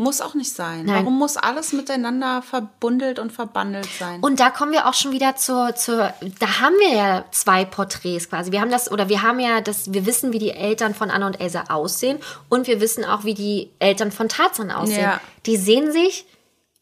Muss 0.00 0.22
auch 0.22 0.32
nicht 0.32 0.54
sein. 0.54 0.86
Nein. 0.86 1.04
Warum 1.04 1.18
muss 1.18 1.36
alles 1.36 1.74
miteinander 1.74 2.40
verbundelt 2.40 3.18
und 3.18 3.32
verbandelt 3.32 3.86
sein? 3.98 4.20
Und 4.22 4.40
da 4.40 4.48
kommen 4.48 4.72
wir 4.72 4.86
auch 4.86 4.94
schon 4.94 5.12
wieder 5.12 5.36
zur, 5.36 5.74
zur, 5.74 6.14
da 6.38 6.60
haben 6.60 6.74
wir 6.76 6.94
ja 6.94 7.24
zwei 7.32 7.66
Porträts 7.66 8.30
quasi. 8.30 8.50
Wir 8.50 8.62
haben 8.62 8.70
das, 8.70 8.90
oder 8.90 9.10
wir 9.10 9.20
haben 9.20 9.40
ja 9.40 9.60
das, 9.60 9.92
wir 9.92 10.06
wissen, 10.06 10.32
wie 10.32 10.38
die 10.38 10.52
Eltern 10.52 10.94
von 10.94 11.10
Anna 11.10 11.26
und 11.26 11.38
Elsa 11.38 11.64
aussehen 11.68 12.18
und 12.48 12.66
wir 12.66 12.80
wissen 12.80 13.04
auch, 13.04 13.24
wie 13.24 13.34
die 13.34 13.68
Eltern 13.78 14.10
von 14.10 14.30
Tarzan 14.30 14.70
aussehen. 14.70 15.02
Ja. 15.02 15.20
Die 15.44 15.58
sehen 15.58 15.92
sich 15.92 16.24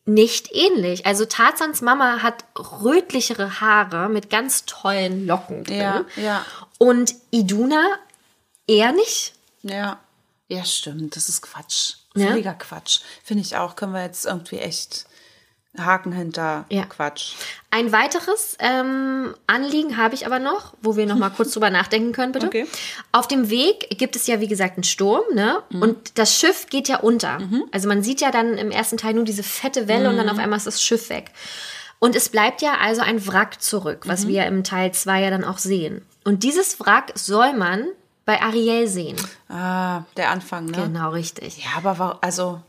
nicht 0.05 0.55
ähnlich. 0.55 1.05
Also 1.05 1.25
Tarzans 1.25 1.83
Mama 1.83 2.23
hat 2.23 2.45
rötlichere 2.57 3.61
Haare 3.61 4.09
mit 4.09 4.31
ganz 4.31 4.65
tollen 4.65 5.27
Locken 5.27 5.65
drin. 5.65 5.77
Ja, 5.77 6.05
ja. 6.15 6.45
Und 6.79 7.17
Iduna 7.33 7.83
eher 8.69 8.93
nicht. 8.93 9.33
ja. 9.63 9.99
Ja, 10.51 10.65
stimmt. 10.65 11.15
Das 11.15 11.29
ist 11.29 11.43
Quatsch. 11.43 11.97
Ja? 12.19 12.29
Völliger 12.29 12.55
Quatsch. 12.55 13.01
Finde 13.25 13.43
ich 13.43 13.57
auch. 13.57 13.77
Können 13.77 13.93
wir 13.93 14.03
jetzt 14.03 14.27
irgendwie 14.27 14.59
echt 14.59 15.07
Haken 15.77 16.13
hinter 16.13 16.65
Ja. 16.71 16.85
Quatsch. 16.85 17.35
Ein 17.71 17.93
weiteres 17.93 18.57
ähm, 18.59 19.35
Anliegen 19.47 19.97
habe 19.97 20.15
ich 20.15 20.27
aber 20.27 20.39
noch, 20.39 20.75
wo 20.83 20.97
wir 20.97 21.07
noch 21.07 21.17
mal 21.17 21.31
kurz 21.31 21.53
drüber 21.53 21.71
nachdenken 21.71 22.13
können, 22.13 22.33
bitte. 22.33 22.47
Okay. 22.47 22.67
Auf 23.13 23.29
dem 23.29 23.51
Weg 23.51 23.91
gibt 23.99 24.17
es 24.17 24.27
ja, 24.27 24.41
wie 24.41 24.49
gesagt, 24.49 24.77
einen 24.77 24.85
Sturm, 24.85 25.23
ne? 25.35 25.63
Und 25.71 26.19
das 26.19 26.35
Schiff 26.35 26.67
geht 26.69 26.89
ja 26.89 26.99
unter. 27.01 27.39
Also 27.71 27.89
man 27.89 28.03
sieht 28.03 28.21
ja 28.21 28.31
dann 28.31 28.55
im 28.55 28.71
ersten 28.71 28.97
Teil 28.97 29.15
nur 29.15 29.25
diese 29.25 29.43
fette 29.43 29.87
Welle 29.89 30.09
und 30.09 30.17
dann 30.17 30.29
auf 30.29 30.39
einmal 30.39 30.57
ist 30.57 30.67
das 30.67 30.83
Schiff 30.83 31.11
weg. 31.11 31.31
Und 32.01 32.17
es 32.17 32.29
bleibt 32.29 32.63
ja 32.63 32.79
also 32.81 33.03
ein 33.03 33.27
Wrack 33.27 33.61
zurück, 33.61 34.05
was 34.07 34.27
wir 34.27 34.47
im 34.47 34.65
Teil 34.65 34.93
2 34.93 35.23
ja 35.23 35.31
dann 35.31 35.45
auch 35.45 35.59
sehen. 35.59 36.05
Und 36.25 36.43
dieses 36.43 36.81
Wrack 36.81 37.13
soll 37.15 37.53
man 37.55 37.87
bei 38.29 38.43
Ariel 38.43 38.87
sehen. 38.87 39.17
Ah, 39.49 40.03
der 40.19 40.29
Anfang, 40.31 40.67
ne? 40.67 40.73
Genau, 40.77 41.09
richtig. 41.11 41.65
Ja, 41.65 41.71
aber 41.79 41.99
wa- 41.99 42.19
also 42.21 42.61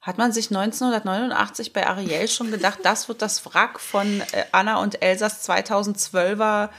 hat 0.00 0.16
man 0.16 0.32
sich 0.32 0.46
1989 0.50 1.74
bei 1.74 1.86
Ariel 1.86 2.26
schon 2.28 2.50
gedacht, 2.50 2.78
das 2.84 3.06
wird 3.08 3.20
das 3.20 3.44
Wrack 3.44 3.80
von 3.80 4.22
äh, 4.32 4.44
Anna 4.52 4.80
und 4.80 5.02
Elsas 5.02 5.46
2012er 5.46 6.70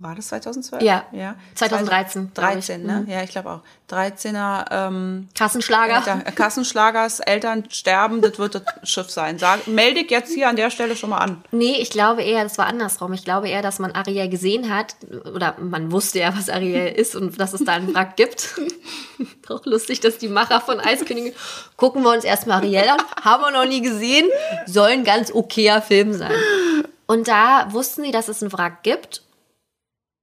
war 0.00 0.14
das 0.14 0.28
2012? 0.28 0.80
Ja. 0.82 1.06
ja. 1.10 1.34
2013, 1.56 2.30
glaub 2.32 2.46
ich. 2.50 2.66
13, 2.66 2.86
ne? 2.86 3.04
Ja, 3.08 3.22
ich 3.24 3.30
glaube 3.30 3.50
auch. 3.50 3.60
13er 3.90 4.66
ähm, 4.70 5.28
Kassenschlager. 5.34 5.96
Eltern, 5.96 6.20
äh, 6.24 6.30
Kassenschlagers, 6.30 7.20
Eltern 7.20 7.64
sterben, 7.68 8.20
das 8.20 8.38
wird 8.38 8.54
das 8.54 8.62
Schiff 8.84 9.10
sein. 9.10 9.40
Sag, 9.40 9.66
melde 9.66 10.00
ich 10.00 10.10
jetzt 10.10 10.32
hier 10.32 10.48
an 10.48 10.54
der 10.54 10.70
Stelle 10.70 10.94
schon 10.94 11.10
mal 11.10 11.18
an. 11.18 11.42
Nee, 11.50 11.78
ich 11.80 11.90
glaube 11.90 12.22
eher, 12.22 12.44
das 12.44 12.58
war 12.58 12.66
andersrum. 12.66 13.12
Ich 13.12 13.24
glaube 13.24 13.48
eher, 13.48 13.60
dass 13.60 13.80
man 13.80 13.90
Ariel 13.90 14.28
gesehen 14.28 14.72
hat, 14.72 14.94
oder 15.34 15.56
man 15.58 15.90
wusste 15.90 16.20
ja, 16.20 16.36
was 16.36 16.48
Ariel 16.48 16.92
ist 16.96 17.16
und 17.16 17.40
dass 17.40 17.52
es 17.52 17.64
da 17.64 17.72
einen 17.72 17.92
Wrack 17.92 18.16
gibt. 18.16 18.60
Doch 19.48 19.66
lustig, 19.66 19.98
dass 19.98 20.18
die 20.18 20.28
Macher 20.28 20.60
von 20.60 20.78
Eiskönigin, 20.78 21.32
gucken 21.76 22.04
wir 22.04 22.12
uns 22.12 22.22
erstmal 22.22 22.58
Ariel 22.58 22.88
an, 22.88 23.00
haben 23.24 23.42
wir 23.42 23.50
noch 23.50 23.66
nie 23.66 23.80
gesehen, 23.80 24.28
soll 24.66 24.90
ein 24.90 25.04
ganz 25.04 25.32
okayer 25.32 25.82
Film 25.82 26.12
sein. 26.12 26.30
Und 27.06 27.26
da 27.26 27.72
wussten 27.72 28.04
sie, 28.04 28.12
dass 28.12 28.28
es 28.28 28.42
einen 28.42 28.52
Wrack 28.52 28.84
gibt 28.84 29.22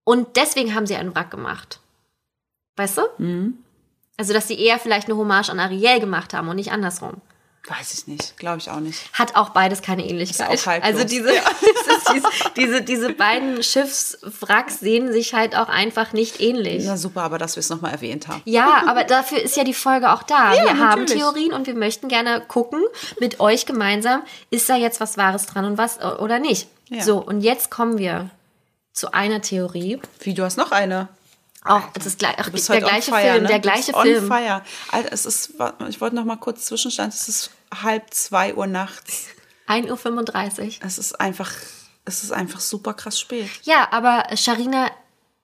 und 0.06 0.38
deswegen 0.38 0.74
haben 0.74 0.88
sie 0.88 0.96
einen 0.96 1.14
Wrack 1.14 1.32
gemacht. 1.32 1.80
Weißt 2.78 2.98
du? 2.98 3.54
Also, 4.18 4.34
dass 4.34 4.48
sie 4.48 4.58
eher 4.58 4.80
vielleicht 4.80 5.08
eine 5.08 5.18
Hommage 5.18 5.50
an 5.50 5.60
Ariel 5.60 6.00
gemacht 6.00 6.34
haben 6.34 6.48
und 6.48 6.56
nicht 6.56 6.72
andersrum. 6.72 7.22
Weiß 7.68 7.96
ich 7.96 8.06
nicht, 8.06 8.38
glaube 8.38 8.60
ich 8.60 8.70
auch 8.70 8.80
nicht. 8.80 9.12
Hat 9.14 9.36
auch 9.36 9.50
beides 9.50 9.82
keine 9.82 10.08
Ähnlichkeit. 10.08 10.54
Ist 10.54 10.64
auch 10.64 10.68
haltlos. 10.68 10.94
also 10.94 11.04
diese, 11.04 11.30
es 11.30 11.36
ist 11.98 12.14
diese, 12.14 12.28
diese, 12.56 12.82
diese 12.84 13.14
beiden 13.14 13.64
Schiffswracks 13.64 14.80
sehen 14.80 15.12
sich 15.12 15.34
halt 15.34 15.56
auch 15.56 15.68
einfach 15.68 16.14
nicht 16.14 16.40
ähnlich. 16.40 16.84
Na 16.86 16.96
super, 16.96 17.24
aber 17.24 17.40
dass 17.40 17.56
wir 17.56 17.62
es 17.62 17.70
nochmal 17.70 17.92
erwähnt 17.92 18.28
haben. 18.28 18.44
Ja, 18.46 18.84
aber 18.86 19.04
dafür 19.04 19.42
ist 19.42 19.58
ja 19.58 19.64
die 19.64 19.74
Folge 19.74 20.12
auch 20.14 20.22
da. 20.22 20.52
wir 20.52 20.78
haben 20.78 21.02
natürlich. 21.02 21.14
Theorien 21.14 21.54
und 21.54 21.66
wir 21.66 21.74
möchten 21.74 22.08
gerne 22.08 22.40
gucken 22.42 22.84
mit 23.20 23.40
euch 23.40 23.66
gemeinsam, 23.66 24.22
ist 24.52 24.70
da 24.70 24.76
jetzt 24.76 25.02
was 25.02 25.18
Wahres 25.18 25.48
dran 25.48 25.66
und 25.66 25.80
was 25.80 26.00
oder 26.00 26.38
nicht. 26.38 26.68
Ja. 26.90 27.02
So, 27.02 27.18
und 27.18 27.42
jetzt 27.42 27.72
kommen 27.72 27.98
wir 27.98 28.30
zu 28.96 29.14
einer 29.14 29.42
Theorie. 29.42 30.02
Wie, 30.22 30.34
du 30.34 30.44
hast 30.44 30.58
noch 30.58 30.72
eine? 30.72 31.10
Auch 31.64 31.92
das 31.94 32.06
ist 32.06 32.20
gleich, 32.20 32.36
ach, 32.38 32.50
der 32.50 32.80
gleiche 32.80 33.12
fire, 33.12 33.22
Film, 33.22 33.44
ne? 33.44 33.48
der 33.50 33.60
gleiche 33.60 33.94
on 33.94 34.04
Film. 34.04 34.28
fire. 34.28 34.62
Alter, 34.92 35.12
es 35.12 35.26
ist, 35.26 35.54
ich 35.90 36.00
wollte 36.00 36.16
noch 36.16 36.26
mal 36.26 36.36
kurz 36.36 36.66
Zwischenstand, 36.66 37.14
es 37.14 37.28
ist 37.28 37.52
halb 37.84 38.14
zwei 38.14 38.56
Uhr 38.56 38.68
nachts. 38.68 39.28
1.35 39.68 40.62
Uhr. 40.62 40.86
Es 40.86 41.00
ist 41.00 41.20
einfach, 41.20 41.52
es 42.06 42.24
ist 42.24 42.32
einfach 42.32 42.60
super 42.60 42.94
krass 42.94 43.20
spät. 43.20 43.50
Ja, 43.64 43.88
aber 43.92 44.26
Sharina, 44.38 44.92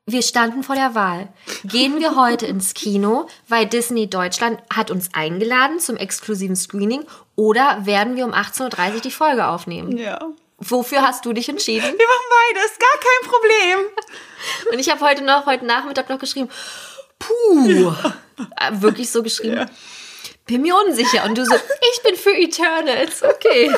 wir 0.06 0.22
standen 0.22 0.62
vor 0.62 0.76
der 0.76 0.94
Wahl. 0.94 1.30
Gehen 1.64 2.00
wir 2.00 2.16
heute 2.16 2.46
ins 2.46 2.76
Kino, 2.76 3.28
weil 3.48 3.66
Disney 3.66 4.08
Deutschland 4.08 4.60
hat 4.72 4.92
uns 4.92 5.10
eingeladen 5.14 5.80
zum 5.80 5.98
exklusiven 5.98 6.56
Screening 6.56 7.04
oder 7.36 7.86
werden 7.88 8.16
wir 8.16 8.26
um 8.26 8.34
18.30 8.34 8.94
Uhr 8.94 9.02
die 9.02 9.12
Folge 9.12 9.48
aufnehmen? 9.48 9.98
Ja. 9.98 10.20
Wofür 10.62 11.02
hast 11.02 11.26
du 11.26 11.34
dich 11.34 11.50
entschieden? 11.50 11.84
Wir 11.84 12.08
machen 12.08 12.30
beides, 12.54 12.78
gar 12.78 13.00
kein 13.00 13.30
Problem. 13.32 13.80
Und 14.72 14.80
ich 14.80 14.90
habe 14.90 15.02
heute 15.02 15.24
noch, 15.24 15.46
heute 15.48 15.66
Nachmittag 15.66 16.10
noch 16.10 16.20
geschrieben, 16.20 16.50
puh, 17.20 17.94
Äh, 18.60 18.72
wirklich 18.82 19.10
so 19.12 19.22
geschrieben. 19.24 19.70
Bin 20.46 20.62
mir 20.62 20.76
unsicher. 20.76 21.24
Und 21.26 21.38
du 21.38 21.46
so, 21.46 21.56
ich 21.56 22.04
bin 22.04 22.16
für 22.16 22.34
Eternals. 22.36 23.24
Okay. 23.24 23.72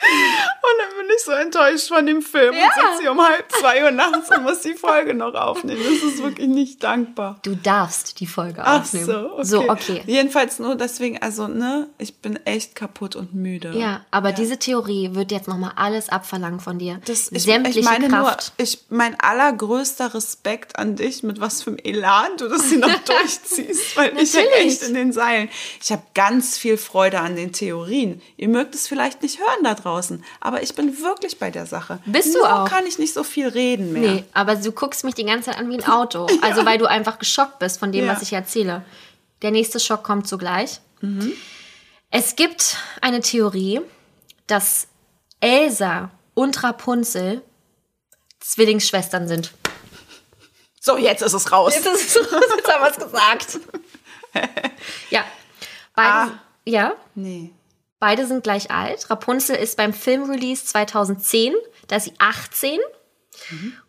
Und 0.00 0.78
dann 0.80 0.98
bin 1.06 1.14
ich 1.16 1.22
so 1.24 1.30
enttäuscht 1.32 1.88
von 1.88 2.04
dem 2.04 2.20
Film 2.20 2.52
Ja. 2.54 2.64
und 2.64 2.72
sitze 2.74 3.02
hier 3.02 3.12
um 3.12 3.20
halb 3.26 3.50
zwei 3.52 3.84
Uhr 3.84 3.90
nachts 3.90 4.30
und 4.30 4.42
muss 4.42 4.60
die 4.60 4.74
Folge 4.74 5.14
noch 5.14 5.34
aufnehmen. 5.34 5.80
Das 5.82 6.02
ist 6.12 6.22
wirklich 6.22 6.48
nicht 6.48 6.82
dankbar. 6.82 7.38
Du 7.42 7.54
darfst 7.54 8.18
die 8.20 8.26
Folge 8.26 8.62
Ach 8.64 8.80
aufnehmen. 8.80 9.06
so, 9.06 9.32
okay. 9.32 9.44
So, 9.44 9.68
okay. 9.70 10.02
Jedenfalls 10.06 10.58
nur 10.58 10.74
deswegen, 10.74 11.22
also, 11.22 11.48
ne, 11.48 11.88
ich 11.98 12.16
bin 12.16 12.36
echt 12.44 12.74
kaputt 12.74 13.14
und 13.14 13.34
müde. 13.34 13.72
Ja, 13.76 14.04
aber 14.10 14.32
diese 14.32 14.58
Theorie 14.58 15.10
wird 15.14 15.30
jetzt 15.30 15.48
nochmal 15.48 15.72
alles 15.76 16.08
abverlangen 16.08 16.60
von 16.60 16.78
dir. 16.78 17.00
Das, 17.06 17.30
ich, 17.30 17.44
Sämtliche 17.44 17.80
ich 17.80 17.84
meine 17.84 18.08
Kraft. 18.08 18.52
nur, 18.58 18.64
ich, 18.64 18.80
mein 18.90 19.18
allergrößter 19.20 20.12
Respekt 20.14 20.76
an 20.78 20.96
dich, 20.96 21.22
mit 21.22 21.40
was 21.40 21.62
für 21.62 21.70
einem 21.70 21.78
Elan 21.78 22.36
du 22.36 22.48
das 22.48 22.68
hier 22.68 22.78
noch 22.78 22.98
durchziehst, 23.04 23.96
weil 23.96 24.18
ich 24.18 24.34
hänge 24.34 24.48
Natürlich. 24.50 24.72
echt 24.72 24.82
in 24.82 24.94
den 24.94 25.12
Seilen. 25.12 25.48
Ich 25.80 25.92
habe 25.92 26.02
ganz 26.14 26.58
viel 26.58 26.76
Freude 26.78 27.20
an 27.20 27.36
den 27.36 27.52
Theorien. 27.52 28.20
Ihr 28.36 28.48
mögt 28.48 28.74
es 28.74 28.88
vielleicht 28.88 29.22
nicht 29.22 29.38
hören 29.38 29.62
da 29.62 29.74
draußen. 29.74 29.83
Aber 30.40 30.62
ich 30.62 30.74
bin 30.74 31.00
wirklich 31.02 31.38
bei 31.38 31.50
der 31.50 31.66
Sache. 31.66 31.98
Bist 32.06 32.34
du 32.34 32.38
Nur 32.38 32.62
auch? 32.62 32.68
kann 32.68 32.86
ich 32.86 32.98
nicht 32.98 33.12
so 33.14 33.22
viel 33.24 33.48
reden 33.48 33.92
mehr. 33.92 34.12
Nee, 34.12 34.24
aber 34.32 34.56
du 34.56 34.72
guckst 34.72 35.04
mich 35.04 35.14
die 35.14 35.24
ganze 35.24 35.50
Zeit 35.50 35.58
an 35.58 35.68
wie 35.70 35.74
ein 35.78 35.84
Auto. 35.88 36.26
Also 36.42 36.64
weil 36.64 36.78
du 36.78 36.86
einfach 36.86 37.18
geschockt 37.18 37.58
bist 37.58 37.78
von 37.78 37.92
dem, 37.92 38.06
Ja. 38.06 38.12
was 38.12 38.22
ich 38.22 38.32
erzähle. 38.32 38.84
Der 39.42 39.50
nächste 39.50 39.78
Schock 39.80 40.02
kommt 40.04 40.26
sogleich. 40.28 40.80
Es 42.10 42.34
gibt 42.36 42.76
eine 43.02 43.20
Theorie, 43.20 43.80
dass 44.46 44.86
Elsa 45.40 46.10
und 46.34 46.62
Rapunzel 46.62 47.42
Zwillingsschwestern 48.40 49.28
sind. 49.28 49.52
So, 50.80 50.96
jetzt 50.98 51.22
ist 51.22 51.32
es 51.32 51.50
raus. 51.52 51.74
Jetzt, 51.74 51.86
ist, 51.86 52.14
jetzt 52.16 52.72
haben 52.72 52.82
wir 52.84 52.90
es 52.90 52.96
gesagt. 52.98 53.58
ja. 55.10 55.24
Beide, 55.94 56.08
Ah. 56.08 56.30
ja, 56.64 56.92
Nee. 57.14 57.52
Beide 58.04 58.26
sind 58.26 58.44
gleich 58.44 58.70
alt. 58.70 59.08
Rapunzel 59.08 59.56
ist 59.56 59.78
beim 59.78 59.94
Filmrelease 59.94 60.66
2010, 60.66 61.54
da 61.88 61.96
ist 61.96 62.04
sie 62.04 62.12
18. 62.18 62.78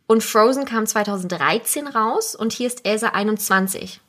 Und 0.07 0.23
Frozen 0.23 0.63
kam 0.63 0.85
2013 0.85 1.85
raus 1.85 2.33
und 2.33 2.53
hier 2.53 2.67
ist 2.67 2.85
Elsa 2.85 3.09
21. 3.09 3.99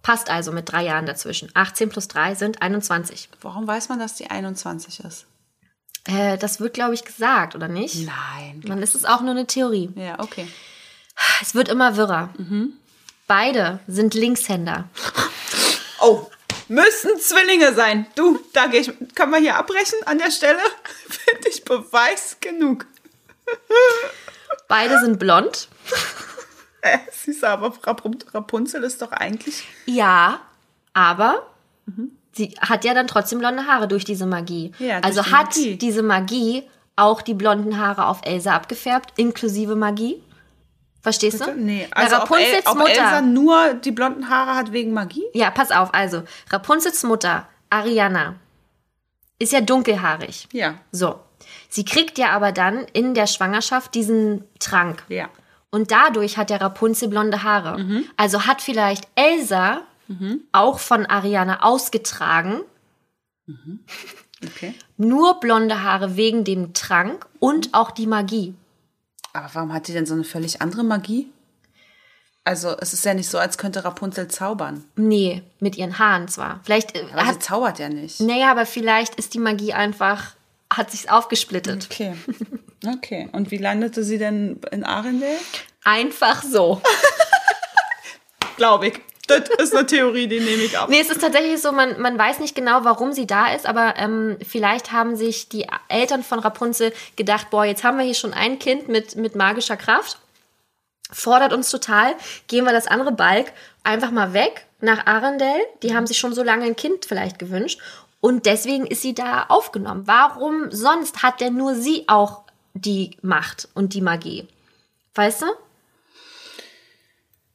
Passt 0.00 0.30
also 0.30 0.52
mit 0.52 0.70
drei 0.70 0.84
Jahren 0.84 1.06
dazwischen. 1.06 1.50
18 1.54 1.88
plus 1.88 2.06
3 2.06 2.36
sind 2.36 2.62
21. 2.62 3.28
Warum 3.40 3.66
weiß 3.66 3.88
man, 3.88 3.98
dass 3.98 4.14
die 4.14 4.30
21 4.30 5.00
ist? 5.00 5.26
Äh, 6.04 6.38
das 6.38 6.60
wird, 6.60 6.74
glaube 6.74 6.94
ich, 6.94 7.04
gesagt, 7.04 7.56
oder 7.56 7.66
nicht? 7.66 8.06
Nein. 8.06 8.62
Dann 8.64 8.80
ist 8.80 8.94
es 8.94 9.04
auch 9.04 9.22
nur 9.22 9.32
eine 9.32 9.48
Theorie. 9.48 9.90
Ja, 9.96 10.20
okay. 10.20 10.46
Es 11.42 11.52
wird 11.56 11.68
immer 11.68 11.96
wirrer. 11.96 12.32
Beide 13.26 13.80
sind 13.88 14.14
Linkshänder. 14.14 14.88
Oh, 15.98 16.30
müssen 16.68 17.18
Zwillinge 17.18 17.74
sein. 17.74 18.06
Du, 18.14 18.38
da 18.52 18.66
geh 18.66 18.78
ich. 18.78 18.92
Kann 19.14 19.30
man 19.30 19.42
hier 19.42 19.56
abbrechen 19.56 19.98
an 20.06 20.18
der 20.18 20.30
Stelle? 20.30 20.58
Finde 21.08 21.48
ich 21.48 21.64
Beweis 21.64 22.36
genug. 22.40 22.86
Beide 24.68 24.98
sind 25.00 25.18
blond. 25.18 25.68
Äh, 26.82 26.98
siehst 27.10 27.42
du, 27.42 27.48
aber 27.48 27.68
Rapun- 27.82 28.22
Rapunzel 28.32 28.84
ist 28.84 29.02
doch 29.02 29.10
eigentlich. 29.10 29.64
Ja, 29.86 30.38
aber 30.92 31.44
sie 32.32 32.54
hat 32.60 32.84
ja 32.84 32.94
dann 32.94 33.08
trotzdem 33.08 33.40
blonde 33.40 33.66
Haare 33.66 33.88
durch 33.88 34.04
diese 34.04 34.24
Magie. 34.24 34.70
Ja, 34.78 35.00
also 35.00 35.20
die 35.22 35.32
hat 35.32 35.46
Magie. 35.56 35.76
diese 35.78 36.04
Magie 36.04 36.62
auch 36.94 37.22
die 37.22 37.34
blonden 37.34 37.78
Haare 37.80 38.06
auf 38.06 38.20
Elsa 38.22 38.54
abgefärbt, 38.54 39.14
inklusive 39.18 39.74
Magie. 39.74 40.22
Verstehst 41.06 41.46
du? 41.46 41.54
Nee, 41.54 41.86
Na, 41.94 42.02
also 42.02 42.16
ob, 42.16 42.30
El 42.32 42.36
Rapunzels 42.38 42.66
ob 42.66 42.78
Mutter. 42.78 42.90
Elsa 42.90 43.20
nur 43.20 43.74
die 43.74 43.92
blonden 43.92 44.28
Haare 44.28 44.56
hat 44.56 44.72
wegen 44.72 44.92
Magie? 44.92 45.22
Ja, 45.34 45.52
pass 45.52 45.70
auf, 45.70 45.94
also 45.94 46.24
Rapunzels 46.50 47.04
Mutter, 47.04 47.46
Ariana, 47.70 48.34
ist 49.38 49.52
ja 49.52 49.60
dunkelhaarig. 49.60 50.48
Ja. 50.50 50.74
So. 50.90 51.20
Sie 51.68 51.84
kriegt 51.84 52.18
ja 52.18 52.30
aber 52.30 52.50
dann 52.50 52.86
in 52.92 53.14
der 53.14 53.28
Schwangerschaft 53.28 53.94
diesen 53.94 54.42
Trank. 54.58 55.04
Ja. 55.08 55.28
Und 55.70 55.92
dadurch 55.92 56.38
hat 56.38 56.50
der 56.50 56.60
Rapunzel 56.60 57.06
blonde 57.06 57.44
Haare. 57.44 58.04
Also 58.16 58.46
hat 58.46 58.60
vielleicht 58.60 59.06
Elsa 59.14 59.82
auch 60.50 60.80
von 60.80 61.06
Ariana 61.06 61.62
ausgetragen, 61.62 62.62
Okay. 64.44 64.74
nur 64.96 65.38
blonde 65.38 65.84
Haare 65.84 66.16
wegen 66.16 66.42
dem 66.42 66.74
Trank 66.74 67.26
und 67.38 67.74
auch 67.74 67.92
die 67.92 68.08
Magie. 68.08 68.54
Aber 69.36 69.50
warum 69.52 69.72
hat 69.74 69.86
die 69.86 69.92
denn 69.92 70.06
so 70.06 70.14
eine 70.14 70.24
völlig 70.24 70.62
andere 70.62 70.82
Magie? 70.82 71.30
Also, 72.44 72.74
es 72.78 72.92
ist 72.94 73.04
ja 73.04 73.12
nicht 73.12 73.28
so, 73.28 73.38
als 73.38 73.58
könnte 73.58 73.84
Rapunzel 73.84 74.28
zaubern. 74.28 74.84
Nee, 74.96 75.42
mit 75.60 75.76
ihren 75.76 75.98
Haaren 75.98 76.28
zwar. 76.28 76.60
Vielleicht 76.64 76.96
äh, 76.96 77.04
Aber 77.12 77.22
sie 77.22 77.28
hat, 77.28 77.42
zaubert 77.42 77.78
ja 77.78 77.88
nicht. 77.88 78.20
naja, 78.20 78.50
aber 78.50 78.64
vielleicht 78.64 79.16
ist 79.16 79.34
die 79.34 79.38
Magie 79.38 79.74
einfach, 79.74 80.34
hat 80.72 80.90
sich's 80.90 81.08
aufgesplittet. 81.08 81.86
Okay. 81.90 82.14
Okay. 82.86 83.28
Und 83.32 83.50
wie 83.50 83.58
landete 83.58 84.04
sie 84.04 84.16
denn 84.16 84.60
in 84.70 84.84
Arendelle? 84.84 85.36
Einfach 85.84 86.42
so. 86.42 86.80
Glaube 88.56 88.88
ich. 88.88 89.00
Das 89.26 89.48
ist 89.58 89.74
eine 89.74 89.86
Theorie, 89.86 90.28
die 90.28 90.40
nehme 90.40 90.62
ich 90.62 90.78
auf. 90.78 90.88
Nee, 90.88 91.00
es 91.00 91.10
ist 91.10 91.20
tatsächlich 91.20 91.60
so, 91.60 91.72
man, 91.72 92.00
man 92.00 92.18
weiß 92.18 92.38
nicht 92.38 92.54
genau, 92.54 92.84
warum 92.84 93.12
sie 93.12 93.26
da 93.26 93.52
ist, 93.52 93.66
aber 93.66 93.94
ähm, 93.96 94.36
vielleicht 94.46 94.92
haben 94.92 95.16
sich 95.16 95.48
die 95.48 95.66
Eltern 95.88 96.22
von 96.22 96.38
Rapunzel 96.38 96.92
gedacht, 97.16 97.50
boah, 97.50 97.64
jetzt 97.64 97.84
haben 97.84 97.98
wir 97.98 98.04
hier 98.04 98.14
schon 98.14 98.34
ein 98.34 98.58
Kind 98.58 98.88
mit, 98.88 99.16
mit 99.16 99.34
magischer 99.34 99.76
Kraft, 99.76 100.18
fordert 101.10 101.52
uns 101.52 101.70
total, 101.70 102.14
gehen 102.46 102.64
wir 102.64 102.72
das 102.72 102.86
andere 102.86 103.12
Balk 103.12 103.52
einfach 103.84 104.10
mal 104.10 104.32
weg 104.32 104.66
nach 104.80 105.06
Arendelle. 105.06 105.64
Die 105.82 105.94
haben 105.94 106.06
sich 106.06 106.18
schon 106.18 106.34
so 106.34 106.42
lange 106.42 106.64
ein 106.64 106.76
Kind 106.76 107.06
vielleicht 107.06 107.38
gewünscht 107.38 107.80
und 108.20 108.46
deswegen 108.46 108.86
ist 108.86 109.02
sie 109.02 109.14
da 109.14 109.46
aufgenommen. 109.48 110.02
Warum 110.06 110.70
sonst 110.70 111.22
hat 111.22 111.40
denn 111.40 111.54
nur 111.54 111.74
sie 111.74 112.04
auch 112.08 112.42
die 112.74 113.16
Macht 113.22 113.68
und 113.74 113.94
die 113.94 114.00
Magie? 114.00 114.48
Weißt 115.14 115.42
du? 115.42 115.46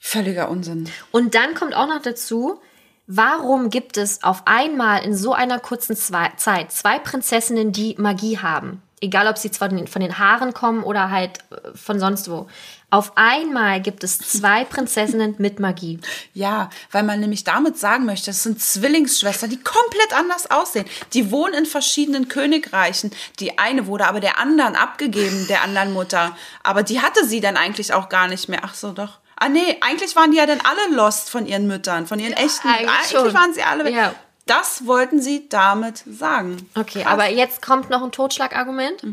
Völliger 0.03 0.49
Unsinn. 0.49 0.89
Und 1.11 1.35
dann 1.35 1.53
kommt 1.53 1.75
auch 1.75 1.87
noch 1.87 2.01
dazu, 2.01 2.59
warum 3.05 3.69
gibt 3.69 3.97
es 3.97 4.23
auf 4.23 4.41
einmal 4.45 5.05
in 5.05 5.15
so 5.15 5.31
einer 5.31 5.59
kurzen 5.59 5.95
zwei, 5.95 6.31
Zeit 6.37 6.71
zwei 6.71 6.97
Prinzessinnen, 6.97 7.71
die 7.71 7.95
Magie 7.99 8.39
haben? 8.39 8.81
Egal, 8.99 9.27
ob 9.27 9.37
sie 9.37 9.51
zwar 9.51 9.69
von 9.69 10.01
den, 10.01 10.17
Haaren 10.17 10.53
kommen 10.53 10.83
oder 10.83 11.11
halt 11.11 11.39
äh, 11.51 11.75
von 11.75 11.99
sonst 11.99 12.29
wo. 12.29 12.47
Auf 12.89 13.13
einmal 13.15 13.79
gibt 13.79 14.03
es 14.03 14.17
zwei 14.17 14.65
Prinzessinnen 14.65 15.35
mit 15.37 15.59
Magie. 15.59 15.99
Ja, 16.33 16.71
weil 16.91 17.03
man 17.03 17.19
nämlich 17.19 17.43
damit 17.43 17.77
sagen 17.77 18.05
möchte, 18.05 18.31
das 18.31 18.43
sind 18.43 18.59
Zwillingsschwestern, 18.59 19.51
die 19.51 19.61
komplett 19.61 20.13
anders 20.13 20.49
aussehen. 20.49 20.85
Die 21.13 21.31
wohnen 21.31 21.53
in 21.53 21.65
verschiedenen 21.67 22.27
Königreichen. 22.27 23.11
Die 23.39 23.59
eine 23.59 23.85
wurde 23.85 24.07
aber 24.07 24.19
der 24.19 24.39
anderen 24.39 24.75
abgegeben, 24.75 25.47
der 25.47 25.61
anderen 25.61 25.93
Mutter. 25.93 26.35
Aber 26.63 26.83
die 26.83 27.01
hatte 27.01 27.25
sie 27.25 27.39
dann 27.39 27.55
eigentlich 27.55 27.93
auch 27.93 28.09
gar 28.09 28.27
nicht 28.27 28.49
mehr. 28.49 28.61
Ach 28.63 28.73
so, 28.73 28.91
doch. 28.91 29.21
Ah 29.43 29.49
nee, 29.49 29.77
eigentlich 29.81 30.15
waren 30.15 30.29
die 30.31 30.37
ja 30.37 30.45
dann 30.45 30.59
alle 30.61 30.95
lost 30.95 31.31
von 31.31 31.47
ihren 31.47 31.65
Müttern, 31.65 32.05
von 32.05 32.19
ihren 32.19 32.33
echten. 32.33 32.67
eigentlich 32.67 33.17
eigentlich 33.17 33.33
waren 33.33 33.53
sie 33.55 33.63
alle 33.63 33.85
weg. 33.85 33.95
Ja. 33.95 34.13
Das 34.45 34.85
wollten 34.85 35.19
sie 35.21 35.47
damit 35.49 36.03
sagen. 36.07 36.57
Okay, 36.75 37.01
Krass. 37.01 37.11
aber 37.11 37.29
jetzt 37.29 37.61
kommt 37.61 37.89
noch 37.89 38.03
ein 38.03 38.11
Totschlagargument. 38.11 39.03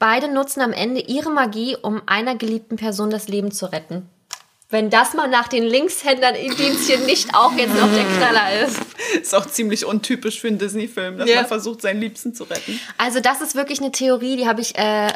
Beide 0.00 0.28
nutzen 0.28 0.60
am 0.60 0.72
Ende 0.72 1.02
ihre 1.02 1.30
Magie, 1.30 1.76
um 1.80 2.02
einer 2.06 2.34
geliebten 2.34 2.76
Person 2.76 3.10
das 3.10 3.28
Leben 3.28 3.52
zu 3.52 3.66
retten. 3.70 4.08
Wenn 4.70 4.88
das 4.90 5.14
mal 5.14 5.28
nach 5.28 5.48
den 5.48 5.64
Linkshändern 5.64 6.34
Indizien 6.34 7.04
nicht 7.06 7.34
auch 7.34 7.52
jetzt 7.52 7.74
noch 7.74 7.92
der 7.92 8.04
Knaller 8.04 8.60
ist. 8.62 8.78
Ist 9.20 9.34
auch 9.34 9.46
ziemlich 9.46 9.84
untypisch 9.84 10.40
für 10.40 10.46
einen 10.48 10.58
Disney-Film, 10.58 11.18
dass 11.18 11.28
Ja. 11.28 11.36
man 11.36 11.46
versucht, 11.46 11.82
seinen 11.82 12.00
Liebsten 12.00 12.34
zu 12.34 12.44
retten. 12.44 12.80
Also 12.96 13.20
das 13.20 13.40
ist 13.40 13.54
wirklich 13.56 13.80
eine 13.80 13.90
Theorie, 13.92 14.36
die 14.36 14.46
habe 14.48 14.60
ich 14.60 14.76
äh, 14.78 15.12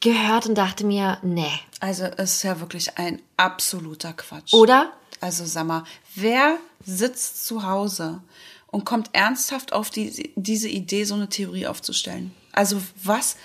gehört 0.00 0.46
und 0.46 0.56
dachte 0.56 0.84
mir, 0.84 1.18
nee. 1.22 1.52
Also 1.80 2.04
es 2.04 2.36
ist 2.36 2.42
ja 2.42 2.60
wirklich 2.60 2.98
ein 2.98 3.20
absoluter 3.36 4.12
Quatsch. 4.12 4.52
Oder? 4.54 4.92
Also 5.20 5.44
sag 5.44 5.66
mal, 5.66 5.84
wer 6.14 6.58
sitzt 6.84 7.46
zu 7.46 7.62
Hause 7.62 8.20
und 8.68 8.84
kommt 8.84 9.10
ernsthaft 9.12 9.72
auf 9.72 9.90
die, 9.90 10.32
diese 10.36 10.68
Idee, 10.68 11.04
so 11.04 11.14
eine 11.14 11.28
Theorie 11.28 11.66
aufzustellen? 11.66 12.34
Also 12.52 12.80
was, 13.02 13.36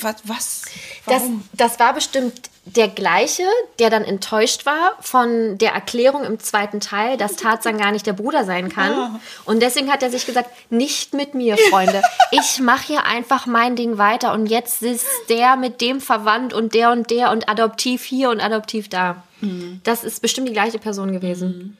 was, 0.00 0.16
was 0.24 0.62
Das, 1.06 1.22
warum? 1.22 1.48
das 1.52 1.78
war 1.78 1.94
bestimmt 1.94 2.50
der 2.64 2.88
gleiche, 2.88 3.44
der 3.78 3.90
dann 3.90 4.04
enttäuscht 4.04 4.66
war 4.66 4.96
von 5.00 5.56
der 5.58 5.72
Erklärung 5.72 6.24
im 6.24 6.38
zweiten 6.38 6.80
Teil, 6.80 7.16
dass 7.16 7.36
Tarzan 7.36 7.78
gar 7.78 7.90
nicht 7.90 8.06
der 8.06 8.12
Bruder 8.12 8.44
sein 8.44 8.68
kann. 8.68 9.20
Und 9.44 9.60
deswegen 9.60 9.90
hat 9.90 10.02
er 10.02 10.10
sich 10.10 10.26
gesagt, 10.26 10.50
nicht 10.70 11.14
mit 11.14 11.34
mir, 11.34 11.56
Freunde. 11.56 12.02
Ich 12.32 12.60
mache 12.60 12.86
hier 12.86 13.04
einfach 13.06 13.46
mein 13.46 13.74
Ding 13.74 13.98
weiter 13.98 14.32
und 14.32 14.46
jetzt 14.46 14.82
ist 14.82 15.04
der 15.28 15.56
mit 15.56 15.80
dem 15.80 16.00
verwandt 16.00 16.52
und 16.52 16.74
der 16.74 16.92
und 16.92 17.10
der 17.10 17.32
und 17.32 17.48
adoptiv 17.48 18.04
hier 18.04 18.30
und 18.30 18.40
adoptiv 18.40 18.88
da. 18.88 19.24
Das 19.82 20.04
ist 20.04 20.22
bestimmt 20.22 20.48
die 20.48 20.52
gleiche 20.52 20.78
Person 20.78 21.10
gewesen. 21.10 21.76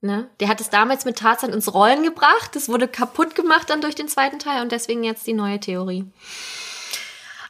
Ne? 0.00 0.28
Der 0.40 0.48
hat 0.48 0.62
es 0.62 0.70
damals 0.70 1.04
mit 1.04 1.18
Tarzan 1.18 1.52
ins 1.52 1.74
Rollen 1.74 2.04
gebracht. 2.04 2.52
Das 2.54 2.70
wurde 2.70 2.88
kaputt 2.88 3.34
gemacht 3.34 3.68
dann 3.68 3.82
durch 3.82 3.94
den 3.94 4.08
zweiten 4.08 4.38
Teil 4.38 4.62
und 4.62 4.72
deswegen 4.72 5.04
jetzt 5.04 5.26
die 5.26 5.34
neue 5.34 5.60
Theorie. 5.60 6.06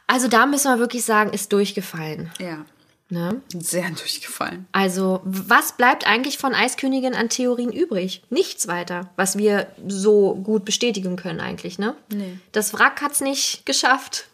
Also 0.07 0.27
da 0.27 0.45
müssen 0.45 0.71
wir 0.71 0.79
wirklich 0.79 1.05
sagen, 1.05 1.31
ist 1.33 1.51
durchgefallen. 1.53 2.31
ja, 2.39 2.65
Ne? 3.09 3.41
sehr 3.53 3.89
durchgefallen. 3.91 4.65
Also 4.71 5.21
was 5.23 5.73
bleibt 5.77 6.07
eigentlich 6.07 6.39
von 6.39 6.55
Eiskönigin 6.55 7.13
an 7.13 7.29
Theorien 7.29 7.71
übrig? 7.71 8.23
Nichts 8.31 8.67
weiter, 8.67 9.11
was 9.17 9.37
wir 9.37 9.67
so 9.87 10.33
gut 10.35 10.65
bestätigen 10.65 11.15
können 11.15 11.39
eigentlich. 11.39 11.77
Ne? 11.77 11.95
Nee. 12.11 12.39
Das 12.53 12.73
Wrack 12.73 13.01
hat 13.01 13.11
es 13.11 13.21
nicht 13.21 13.65
geschafft, 13.67 14.27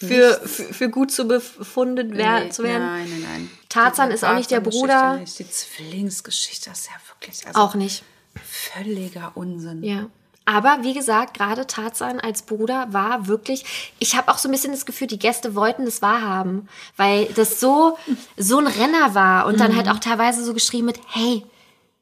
für, 0.00 0.40
für, 0.46 0.72
für 0.72 0.88
gut 0.88 1.10
zu 1.10 1.26
befunden 1.26 2.10
wer 2.14 2.44
Nee, 2.44 2.50
zu 2.50 2.62
werden. 2.62 2.86
Nein, 2.86 3.10
nein, 3.10 3.20
nein. 3.30 3.50
Tarzan 3.68 4.10
ist 4.12 4.24
auch 4.24 4.36
nicht 4.36 4.50
der 4.50 4.60
Bruder. 4.60 5.16
Nicht. 5.18 5.38
Die 5.40 5.50
Zwillingsgeschichte 5.50 6.70
ist 6.70 6.86
ja 6.86 6.92
wirklich 7.14 7.46
also 7.46 7.58
Auch 7.60 7.74
nicht. 7.74 8.04
völliger 8.44 9.32
Unsinn. 9.34 9.82
Ja. 9.82 10.06
Aber 10.50 10.78
wie 10.80 10.94
gesagt, 10.94 11.34
gerade 11.34 11.66
Tarzan 11.66 12.20
als 12.20 12.40
Bruder 12.40 12.86
war 12.90 13.26
wirklich, 13.26 13.92
ich 13.98 14.16
habe 14.16 14.32
auch 14.32 14.38
so 14.38 14.48
ein 14.48 14.52
bisschen 14.52 14.72
das 14.72 14.86
Gefühl, 14.86 15.06
die 15.06 15.18
Gäste 15.18 15.54
wollten 15.54 15.84
das 15.84 16.00
wahrhaben, 16.00 16.70
weil 16.96 17.26
das 17.34 17.60
so, 17.60 17.98
so 18.38 18.56
ein 18.58 18.66
Renner 18.66 19.14
war 19.14 19.44
und 19.44 19.60
dann 19.60 19.76
halt 19.76 19.90
auch 19.90 19.98
teilweise 19.98 20.42
so 20.42 20.54
geschrieben 20.54 20.86
mit, 20.86 20.98
hey, 21.08 21.44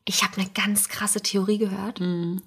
ich 0.05 0.23
habe 0.23 0.37
eine 0.37 0.49
ganz 0.51 0.89
krasse 0.89 1.21
Theorie 1.21 1.59
gehört. 1.59 2.01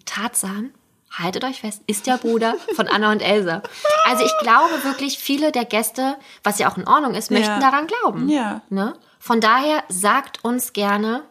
Tarzan 0.05 0.71
haltet 1.11 1.43
euch 1.43 1.59
fest, 1.59 1.81
ist 1.85 2.07
der 2.07 2.17
Bruder 2.17 2.55
von 2.77 2.87
Anna 2.87 3.11
und 3.11 3.21
Elsa. 3.21 3.61
Also 4.05 4.23
ich 4.23 4.31
glaube 4.41 4.81
wirklich, 4.85 5.17
viele 5.17 5.51
der 5.51 5.65
Gäste, 5.65 6.15
was 6.45 6.59
ja 6.59 6.71
auch 6.71 6.77
in 6.77 6.87
Ordnung 6.87 7.13
ist, 7.13 7.29
möchten 7.29 7.49
Ja. 7.49 7.59
daran 7.59 7.87
glauben. 7.87 8.29
Ja. 8.29 8.61
Ne? 8.69 8.93
Von 9.19 9.41
daher 9.41 9.83
sagt 9.89 10.45
uns 10.45 10.71
gerne, 10.71 11.23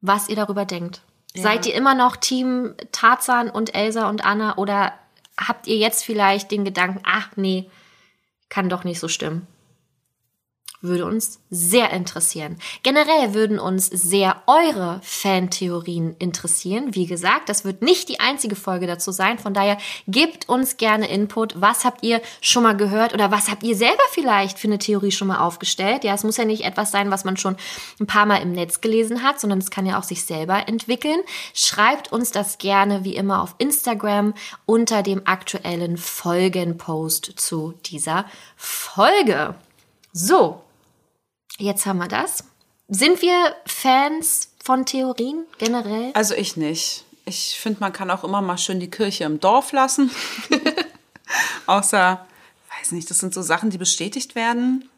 was 0.00 0.30
ihr 0.30 0.36
darüber 0.36 0.64
denkt. 0.64 1.02
Seid 1.36 1.66
ihr 1.66 1.74
immer 1.74 1.94
noch 1.94 2.16
Team 2.16 2.74
Tarzan 2.92 3.50
und 3.50 3.74
Elsa 3.74 4.08
und 4.08 4.24
Anna 4.24 4.56
oder 4.56 4.92
habt 5.36 5.66
ihr 5.66 5.76
jetzt 5.76 6.04
vielleicht 6.04 6.50
den 6.52 6.64
Gedanken, 6.64 7.00
ach 7.04 7.30
nee, 7.36 7.68
kann 8.48 8.68
doch 8.68 8.84
nicht 8.84 9.00
so 9.00 9.08
stimmen? 9.08 9.46
Würde 10.84 11.06
uns 11.06 11.40
sehr 11.48 11.92
interessieren. 11.92 12.58
Generell 12.82 13.32
würden 13.32 13.58
uns 13.58 13.86
sehr 13.86 14.42
eure 14.46 15.00
Fantheorien 15.02 16.14
interessieren. 16.18 16.94
Wie 16.94 17.06
gesagt, 17.06 17.48
das 17.48 17.64
wird 17.64 17.80
nicht 17.80 18.10
die 18.10 18.20
einzige 18.20 18.54
Folge 18.54 18.86
dazu 18.86 19.10
sein. 19.10 19.38
Von 19.38 19.54
daher 19.54 19.78
gebt 20.06 20.46
uns 20.46 20.76
gerne 20.76 21.08
Input. 21.08 21.58
Was 21.58 21.86
habt 21.86 22.04
ihr 22.04 22.20
schon 22.42 22.64
mal 22.64 22.76
gehört 22.76 23.14
oder 23.14 23.30
was 23.30 23.50
habt 23.50 23.62
ihr 23.62 23.74
selber 23.76 24.02
vielleicht 24.10 24.58
für 24.58 24.68
eine 24.68 24.78
Theorie 24.78 25.10
schon 25.10 25.28
mal 25.28 25.38
aufgestellt? 25.38 26.04
Ja, 26.04 26.12
es 26.12 26.22
muss 26.22 26.36
ja 26.36 26.44
nicht 26.44 26.64
etwas 26.64 26.90
sein, 26.90 27.10
was 27.10 27.24
man 27.24 27.38
schon 27.38 27.56
ein 27.98 28.06
paar 28.06 28.26
Mal 28.26 28.42
im 28.42 28.52
Netz 28.52 28.82
gelesen 28.82 29.22
hat, 29.22 29.40
sondern 29.40 29.60
es 29.60 29.70
kann 29.70 29.86
ja 29.86 29.98
auch 29.98 30.02
sich 30.02 30.26
selber 30.26 30.68
entwickeln. 30.68 31.20
Schreibt 31.54 32.12
uns 32.12 32.30
das 32.30 32.58
gerne 32.58 33.04
wie 33.04 33.16
immer 33.16 33.42
auf 33.42 33.54
Instagram 33.56 34.34
unter 34.66 35.02
dem 35.02 35.26
aktuellen 35.26 35.96
Folgenpost 35.96 37.32
zu 37.36 37.72
dieser 37.86 38.26
Folge. 38.54 39.54
So, 40.12 40.63
jetzt 41.58 41.86
haben 41.86 41.98
wir 41.98 42.08
das. 42.08 42.44
Sind 42.88 43.22
wir 43.22 43.54
Fans 43.66 44.50
von 44.62 44.86
Theorien 44.86 45.44
generell? 45.58 46.10
Also 46.14 46.34
ich 46.34 46.56
nicht. 46.56 47.04
Ich 47.24 47.58
finde, 47.58 47.80
man 47.80 47.92
kann 47.92 48.10
auch 48.10 48.24
immer 48.24 48.42
mal 48.42 48.58
schön 48.58 48.80
die 48.80 48.90
Kirche 48.90 49.24
im 49.24 49.40
Dorf 49.40 49.72
lassen. 49.72 50.10
Außer, 51.66 52.26
weiß 52.78 52.92
nicht, 52.92 53.08
das 53.08 53.18
sind 53.18 53.32
so 53.32 53.40
Sachen, 53.40 53.70
die 53.70 53.78
bestätigt 53.78 54.34
werden, 54.34 54.88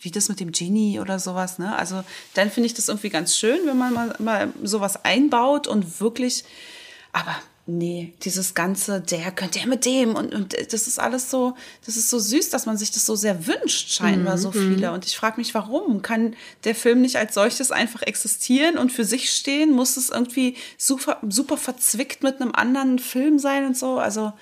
wie 0.00 0.10
das 0.10 0.28
mit 0.28 0.40
dem 0.40 0.52
Genie 0.52 1.00
oder 1.00 1.18
sowas. 1.18 1.58
Ne? 1.58 1.76
Also 1.76 2.02
dann 2.32 2.50
finde 2.50 2.68
ich 2.68 2.74
das 2.74 2.88
irgendwie 2.88 3.10
ganz 3.10 3.36
schön, 3.36 3.66
wenn 3.66 3.76
man 3.76 3.92
mal, 3.92 4.16
mal 4.18 4.52
sowas 4.62 5.04
einbaut 5.04 5.66
und 5.66 6.00
wirklich, 6.00 6.44
aber 7.12 7.36
nee, 7.66 8.12
dieses 8.22 8.54
ganze, 8.54 9.00
der 9.00 9.30
könnte 9.32 9.58
ja 9.58 9.66
mit 9.66 9.84
dem 9.86 10.14
und, 10.16 10.34
und 10.34 10.54
das 10.72 10.86
ist 10.86 10.98
alles 10.98 11.30
so, 11.30 11.54
das 11.86 11.96
ist 11.96 12.10
so 12.10 12.18
süß, 12.18 12.50
dass 12.50 12.66
man 12.66 12.76
sich 12.76 12.90
das 12.90 13.06
so 13.06 13.16
sehr 13.16 13.46
wünscht, 13.46 13.90
scheinbar 13.90 14.36
so 14.36 14.52
viele. 14.52 14.92
Und 14.92 15.06
ich 15.06 15.16
frage 15.16 15.38
mich, 15.38 15.54
warum? 15.54 16.02
Kann 16.02 16.36
der 16.64 16.74
Film 16.74 17.00
nicht 17.00 17.16
als 17.16 17.34
solches 17.34 17.72
einfach 17.72 18.02
existieren 18.02 18.76
und 18.76 18.92
für 18.92 19.04
sich 19.04 19.30
stehen? 19.30 19.72
Muss 19.72 19.96
es 19.96 20.10
irgendwie 20.10 20.56
super, 20.76 21.18
super 21.28 21.56
verzwickt 21.56 22.22
mit 22.22 22.40
einem 22.40 22.52
anderen 22.54 22.98
Film 22.98 23.38
sein 23.38 23.64
und 23.64 23.76
so? 23.78 23.98
Also, 23.98 24.32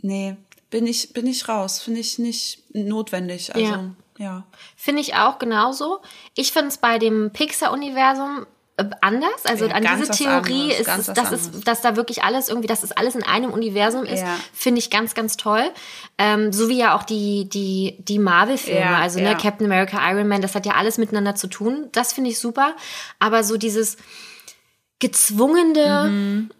nee, 0.00 0.36
bin 0.70 0.86
ich, 0.86 1.12
bin 1.12 1.26
ich 1.26 1.46
raus. 1.48 1.80
Finde 1.80 2.00
ich 2.00 2.18
nicht 2.18 2.62
notwendig. 2.72 3.54
Also, 3.54 3.66
Ja. 3.66 3.90
ja. 4.18 4.44
Finde 4.76 5.02
ich 5.02 5.14
auch 5.14 5.38
genauso. 5.38 5.98
Ich 6.34 6.52
finde 6.52 6.68
es 6.68 6.78
bei 6.78 6.98
dem 6.98 7.30
Pixar-Universum 7.32 8.46
anders. 9.00 9.44
Also 9.46 9.66
Ja, 9.66 9.74
an 9.74 9.82
diese 9.98 10.10
Theorie 10.10 10.74
anderes, 10.74 10.80
ist, 10.80 10.88
es, 11.08 11.14
dass, 11.14 11.18
anderes. 11.32 11.60
dass 11.64 11.80
da 11.80 11.96
wirklich 11.96 12.22
alles 12.24 12.48
irgendwie, 12.48 12.66
dass 12.68 12.82
es 12.82 12.92
alles 12.92 13.14
in 13.14 13.22
einem 13.22 13.52
Universum 13.52 14.04
ist, 14.04 14.20
Ja. 14.22 14.36
finde 14.52 14.78
ich 14.78 14.90
ganz, 14.90 15.14
ganz 15.14 15.36
toll. 15.36 15.64
Ähm, 16.18 16.52
so 16.52 16.68
wie 16.68 16.78
ja 16.78 16.96
auch 16.96 17.02
die, 17.02 17.48
die, 17.48 17.96
die 17.98 18.18
Marvel-Filme, 18.18 18.80
Ja, 18.80 18.98
also 18.98 19.20
ne, 19.20 19.36
Captain 19.36 19.66
America, 19.66 19.98
Iron 20.10 20.28
Man, 20.28 20.42
das 20.42 20.54
hat 20.54 20.66
ja 20.66 20.74
alles 20.74 20.98
miteinander 20.98 21.34
zu 21.34 21.46
tun. 21.46 21.88
Das 21.92 22.12
finde 22.12 22.30
ich 22.30 22.38
super. 22.38 22.74
Aber 23.18 23.44
so 23.44 23.56
dieses 23.56 23.96
gezwungene 24.98 26.10
Mhm. 26.10 26.50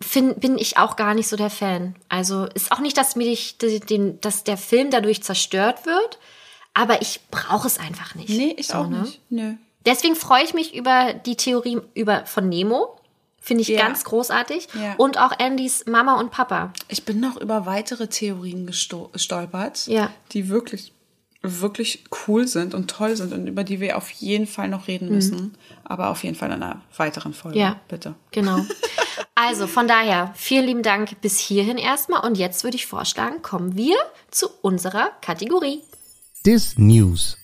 find, 0.00 0.40
bin 0.40 0.58
ich 0.58 0.78
auch 0.78 0.96
gar 0.96 1.14
nicht 1.14 1.28
so 1.28 1.36
der 1.36 1.50
Fan. 1.50 1.94
Also 2.08 2.44
ist 2.54 2.72
auch 2.72 2.78
nicht, 2.80 2.96
dass 2.96 3.16
mir 3.16 3.24
dich, 3.24 3.58
den, 3.58 4.20
dass 4.20 4.44
der 4.44 4.56
Film 4.56 4.90
dadurch 4.90 5.22
zerstört 5.22 5.86
wird, 5.86 6.18
aber 6.74 7.02
ich 7.02 7.20
brauche 7.30 7.66
es 7.66 7.78
einfach 7.78 8.14
nicht. 8.14 8.30
Nee, 8.30 8.54
ich 8.56 8.68
So, 8.68 8.74
auch 8.74 8.86
ne? 8.88 9.00
nicht. 9.02 9.20
Nö. 9.30 9.54
Deswegen 9.86 10.16
freue 10.16 10.44
ich 10.44 10.54
mich 10.54 10.74
über 10.74 11.14
die 11.14 11.36
Theorie 11.36 11.80
über, 11.94 12.26
von 12.26 12.48
Nemo. 12.48 12.94
Finde 13.40 13.62
ich 13.62 13.68
Ja. 13.68 13.80
ganz 13.86 14.04
großartig. 14.04 14.68
Ja. 14.74 14.94
Und 14.96 15.16
auch 15.18 15.32
Andys 15.38 15.86
Mama 15.86 16.18
und 16.20 16.30
Papa. 16.30 16.72
Ich 16.88 17.04
bin 17.04 17.20
noch 17.20 17.36
über 17.40 17.64
weitere 17.66 18.08
Theorien 18.08 18.66
gesto- 18.66 19.08
gestolpert, 19.12 19.86
Ja. 19.86 20.10
die 20.32 20.48
wirklich, 20.48 20.92
wirklich 21.42 22.04
cool 22.26 22.46
sind 22.48 22.74
und 22.74 22.90
toll 22.90 23.16
sind 23.16 23.32
und 23.32 23.46
über 23.46 23.64
die 23.64 23.80
wir 23.80 23.96
auf 23.96 24.10
jeden 24.10 24.46
Fall 24.46 24.68
noch 24.68 24.88
reden 24.88 25.08
müssen. 25.08 25.56
Aber 25.84 26.10
auf 26.10 26.24
jeden 26.24 26.34
Fall 26.36 26.48
in 26.48 26.62
einer 26.62 26.82
weiteren 26.96 27.32
Folge. 27.32 27.58
Mhm. 27.58 27.62
Ja. 27.62 27.80
Bitte. 27.88 28.14
Genau. 28.32 28.58
Also 29.40 29.68
von 29.68 29.86
daher, 29.86 30.32
vielen 30.34 30.66
lieben 30.66 30.82
Dank 30.82 31.20
bis 31.20 31.38
hierhin 31.38 31.78
erstmal. 31.78 32.26
Und 32.26 32.36
jetzt 32.38 32.64
würde 32.64 32.74
ich 32.76 32.86
vorschlagen, 32.86 33.40
kommen 33.40 33.76
wir 33.76 33.94
zu 34.32 34.48
unserer 34.62 35.12
Kategorie. 35.20 35.80
Dis 36.44 36.76
News. 36.76 37.38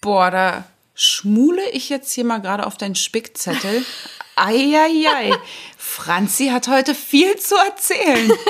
Boah, 0.00 0.32
da 0.32 0.64
schmule 1.02 1.68
ich 1.70 1.88
jetzt 1.88 2.12
hier 2.12 2.24
mal 2.24 2.40
gerade 2.40 2.66
auf 2.66 2.76
deinen 2.76 2.94
Spickzettel. 2.94 3.84
Eieiei. 4.36 5.32
Franzi 5.76 6.48
hat 6.48 6.68
heute 6.68 6.94
viel 6.94 7.36
zu 7.36 7.54
erzählen. 7.56 8.32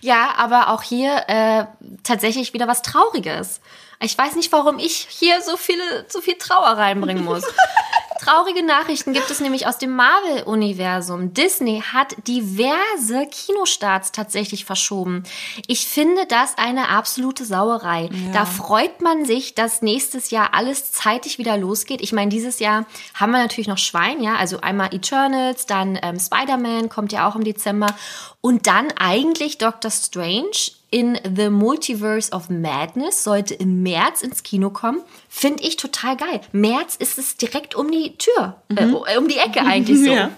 Ja, 0.00 0.34
aber 0.36 0.68
auch 0.68 0.82
hier 0.82 1.24
äh, 1.26 1.64
tatsächlich 2.04 2.52
wieder 2.52 2.68
was 2.68 2.82
Trauriges. 2.82 3.60
Ich 4.00 4.16
weiß 4.16 4.36
nicht, 4.36 4.52
warum 4.52 4.78
ich 4.78 5.06
hier 5.10 5.40
so 5.42 5.56
viele, 5.56 6.06
so 6.08 6.20
viel 6.20 6.34
Trauer 6.34 6.68
reinbringen 6.68 7.24
muss. 7.24 7.42
Traurige 8.26 8.64
Nachrichten 8.64 9.12
gibt 9.12 9.30
es 9.30 9.38
nämlich 9.38 9.68
aus 9.68 9.78
dem 9.78 9.94
Marvel-Universum. 9.94 11.32
Disney 11.32 11.80
hat 11.92 12.16
diverse 12.26 13.24
Kinostarts 13.30 14.10
tatsächlich 14.10 14.64
verschoben. 14.64 15.22
Ich 15.68 15.86
finde 15.86 16.26
das 16.26 16.58
eine 16.58 16.88
absolute 16.88 17.44
Sauerei. 17.44 18.10
Da 18.32 18.44
freut 18.44 19.00
man 19.00 19.24
sich, 19.24 19.54
dass 19.54 19.80
nächstes 19.80 20.30
Jahr 20.30 20.54
alles 20.54 20.90
zeitig 20.90 21.38
wieder 21.38 21.56
losgeht. 21.56 22.00
Ich 22.00 22.12
meine, 22.12 22.30
dieses 22.30 22.58
Jahr 22.58 22.86
haben 23.14 23.30
wir 23.30 23.38
natürlich 23.38 23.68
noch 23.68 23.78
Schwein, 23.78 24.20
ja, 24.20 24.34
also 24.34 24.60
einmal 24.60 24.92
Eternals, 24.92 25.66
dann 25.66 25.96
ähm, 26.02 26.18
Spider-Man 26.18 26.88
kommt 26.88 27.12
ja 27.12 27.28
auch 27.28 27.36
im 27.36 27.44
Dezember 27.44 27.94
und 28.40 28.66
dann 28.66 28.88
eigentlich 28.98 29.58
Doctor 29.58 29.92
Strange 29.92 30.72
in 30.96 31.18
The 31.36 31.50
Multiverse 31.50 32.32
of 32.32 32.48
Madness 32.48 33.22
sollte 33.22 33.52
im 33.52 33.82
März 33.82 34.22
ins 34.22 34.42
Kino 34.42 34.70
kommen. 34.70 35.00
Finde 35.28 35.62
ich 35.62 35.76
total 35.76 36.16
geil. 36.16 36.40
März 36.52 36.96
ist 36.96 37.18
es 37.18 37.36
direkt 37.36 37.74
um 37.74 37.90
die 37.90 38.16
Tür, 38.16 38.56
äh, 38.74 38.86
um 39.18 39.28
die 39.28 39.36
Ecke 39.36 39.60
eigentlich 39.60 39.98
so. 40.02 40.10
Ja. 40.14 40.30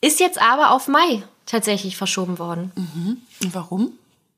Ist 0.00 0.18
jetzt 0.18 0.40
aber 0.40 0.70
auf 0.70 0.88
Mai 0.88 1.22
tatsächlich 1.44 1.98
verschoben 1.98 2.38
worden, 2.38 2.72
Und 3.42 3.54
warum? 3.54 3.92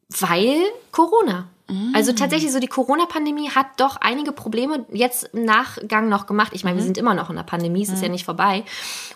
weil 0.09 0.57
Corona. 0.91 1.47
Also 1.95 2.13
tatsächlich 2.13 2.53
so 2.53 2.61
die 2.61 2.67
Corona-Pandemie 2.67 3.49
hat 3.51 3.67
doch 3.79 3.97
einige 3.97 4.33
Probleme 4.33 4.85
jetzt 4.93 5.31
im 5.33 5.45
Nachgang 5.47 6.09
noch 6.11 6.27
gemacht. 6.27 6.53
Ich 6.55 6.65
meine, 6.65 6.77
wir 6.77 6.83
sind 6.85 6.99
immer 6.99 7.15
noch 7.15 7.31
in 7.31 7.37
der 7.37 7.45
Pandemie, 7.45 7.83
es 7.83 7.89
ist 7.89 8.03
ja 8.03 8.09
nicht 8.11 8.27
vorbei. 8.27 8.65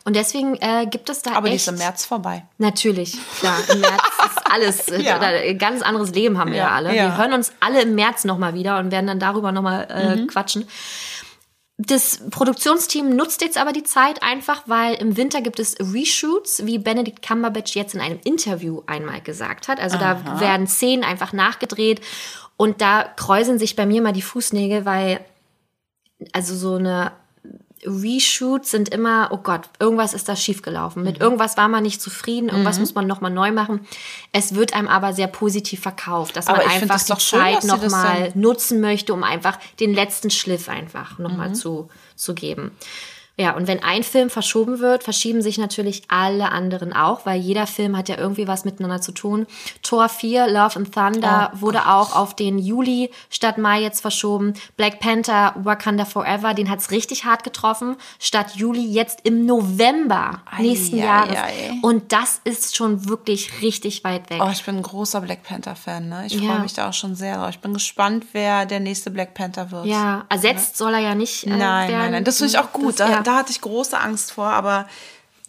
Und 0.05 0.17
deswegen 0.17 0.55
äh, 0.57 0.87
gibt 0.87 1.11
es 1.11 1.21
da 1.21 1.33
Aber 1.33 1.49
die 1.49 1.57
echt 1.57 1.67
ist 1.67 1.73
im 1.73 1.79
März 1.79 2.07
vorbei. 2.07 2.45
Natürlich, 2.57 3.19
klar. 3.41 3.59
Im 3.71 3.81
März 3.81 3.93
ist 4.27 4.51
alles, 4.51 4.89
äh, 4.89 5.03
Ja. 5.03 5.19
ein 5.19 5.59
ganz 5.59 5.83
anderes 5.83 6.13
Leben 6.13 6.39
haben 6.39 6.51
wir 6.53 6.59
ja, 6.59 6.65
Ja, 6.69 6.75
alle. 6.77 6.97
ja. 6.97 7.05
Wir 7.05 7.19
hören 7.19 7.35
uns 7.35 7.53
alle 7.61 7.83
im 7.83 7.95
März 7.95 8.25
nochmal 8.25 8.55
wieder 8.55 8.79
und 8.79 8.91
werden 8.91 9.07
dann 9.07 9.19
darüber 9.21 9.53
nochmal 9.53 9.87
äh, 9.91 10.17
Mhm. 10.17 10.27
quatschen. 10.29 10.67
Das 11.79 12.23
Produktionsteam 12.31 13.15
nutzt 13.15 13.43
jetzt 13.43 13.59
aber 13.59 13.73
die 13.73 13.83
Zeit 13.83 14.23
einfach, 14.23 14.63
weil 14.67 14.95
im 14.95 15.19
Winter 15.19 15.43
gibt 15.43 15.61
es 15.61 15.77
Reshoots, 15.79 16.65
wie 16.65 16.79
Benedict 16.79 17.21
Cumberbatch 17.21 17.77
jetzt 17.77 17.95
in 17.95 18.01
einem 18.01 18.19
Interview 18.25 18.83
einmal 18.87 19.21
gesagt 19.21 19.69
hat. 19.69 19.79
Also 19.79 19.99
da 19.99 20.41
werden 20.41 20.67
Szenen 20.67 21.05
einfach 21.05 21.35
nachgedreht 21.35 22.01
und 22.57 22.81
da 22.81 23.03
kräuseln 23.03 23.59
sich 23.59 23.77
bei 23.77 23.85
mir 23.85 24.01
mal 24.01 24.15
die 24.15 24.23
Fußnägel, 24.23 24.87
weil 24.87 25.21
also 26.33 26.55
so 26.55 26.77
eine 26.77 27.13
Reshoots 27.87 28.71
sind 28.71 28.89
immer, 28.89 29.29
oh 29.31 29.39
Gott, 29.39 29.63
irgendwas 29.79 30.13
ist 30.13 30.29
da 30.29 30.37
schiefgelaufen. 30.37 31.03
Mit 31.03 31.21
irgendwas 31.21 31.57
war 31.57 31.69
man 31.69 31.83
nicht 31.85 32.03
zufrieden, 32.03 32.49
irgendwas 32.49 32.79
muss 32.81 32.95
man 32.95 33.07
nochmal 33.07 33.31
neu 33.31 33.53
machen. 33.53 33.81
Es 34.33 34.55
wird 34.55 34.75
einem 34.75 34.89
aber 34.89 35.13
sehr 35.13 35.29
positiv 35.29 35.81
verkauft, 35.81 36.37
dass 36.37 36.49
Aber 36.49 36.59
man 36.59 36.67
einfach 36.67 37.03
die 37.03 37.21
schön, 37.21 37.41
Zeit 37.41 37.65
nochmal 37.65 38.33
nutzen 38.35 38.81
möchte, 38.81 39.15
um 39.15 39.23
einfach 39.23 39.59
den 39.81 39.95
letzten 39.95 40.31
Schliff 40.31 40.69
einfach 40.69 41.19
nochmal 41.19 41.51
Mhm. 41.51 41.55
zu, 41.55 41.89
zu 42.17 42.35
geben. 42.35 42.73
Ja, 43.39 43.55
und 43.55 43.67
wenn 43.67 43.83
ein 43.83 44.03
Film 44.03 44.31
verschoben 44.31 44.79
wird, 44.79 45.03
verschieben 45.05 45.43
sich 45.43 45.59
natürlich 45.59 46.05
alle 46.09 46.51
anderen 46.53 46.95
auch, 46.95 47.27
weil 47.27 47.39
jeder 47.39 47.67
Film 47.67 47.95
hat 47.97 48.09
ja 48.09 48.17
irgendwie 48.17 48.49
was 48.49 48.65
miteinander 48.65 49.03
zu 49.03 49.13
tun. 49.13 49.47
Tor 49.83 50.09
4, 50.09 50.47
Love 50.49 50.77
and 50.77 50.93
Thunder, 50.95 51.53
Oh 51.55 51.61
wurde 51.61 51.87
auch 51.87 52.17
auf 52.17 52.35
den 52.35 52.59
Juli 52.59 53.11
statt 53.29 53.59
Mai 53.59 53.83
jetzt 53.83 54.01
verschoben. 54.01 54.55
Black 54.79 55.01
Panther, 55.01 55.53
Wakanda 55.57 56.07
Forever, 56.07 56.55
den 56.55 56.71
hat's 56.71 56.91
richtig 56.91 57.25
hart 57.27 57.45
getroffen. 57.45 57.97
Statt 58.19 58.57
Juli 58.57 58.87
jetzt 58.87 59.21
im 59.25 59.45
November 59.45 60.41
Ei, 60.51 60.63
nächsten 60.63 60.99
ei, 60.99 61.05
Jahres. 61.05 61.37
ei. 61.39 61.73
Und 61.83 62.13
das 62.13 62.41
ist 62.45 62.75
schon 62.75 63.07
wirklich 63.09 63.61
richtig 63.61 64.03
weit 64.05 64.31
weg. 64.31 64.41
Oh, 64.43 64.49
ich 64.51 64.65
bin 64.65 64.77
ein 64.79 64.83
großer 64.83 65.21
Black 65.21 65.43
Panther-Fan. 65.43 66.09
Ne? 66.09 66.25
Ich 66.27 66.33
Ja. 66.41 66.49
freue 66.53 66.61
mich 66.61 66.73
da 66.73 66.89
auch 66.89 66.95
schon 66.95 67.15
sehr 67.15 67.37
drauf. 67.37 67.51
Ich 67.51 67.59
bin 67.61 67.75
gespannt, 67.75 68.25
wer 68.33 68.65
der 68.65 68.81
nächste 68.81 69.11
Black 69.11 69.35
Panther 69.35 69.71
wird. 69.71 69.85
Ja, 69.87 70.25
ersetzt 70.31 70.79
soll 70.79 70.95
er 70.95 71.01
ja 71.01 71.15
nicht 71.15 71.45
äh, 71.45 71.51
Nein, 71.51 71.59
werden. 71.89 71.99
nein, 72.01 72.11
nein. 72.13 72.25
Das 72.25 72.39
finde 72.39 72.53
ich 72.55 72.59
auch 72.59 72.73
gut. 72.73 72.99
Da, 72.99 73.11
ja. 73.11 73.23
Da 73.27 73.37
hatte 73.37 73.51
ich 73.51 73.61
große 73.61 73.99
Angst 73.99 74.33
vor, 74.33 74.47
aber 74.49 74.87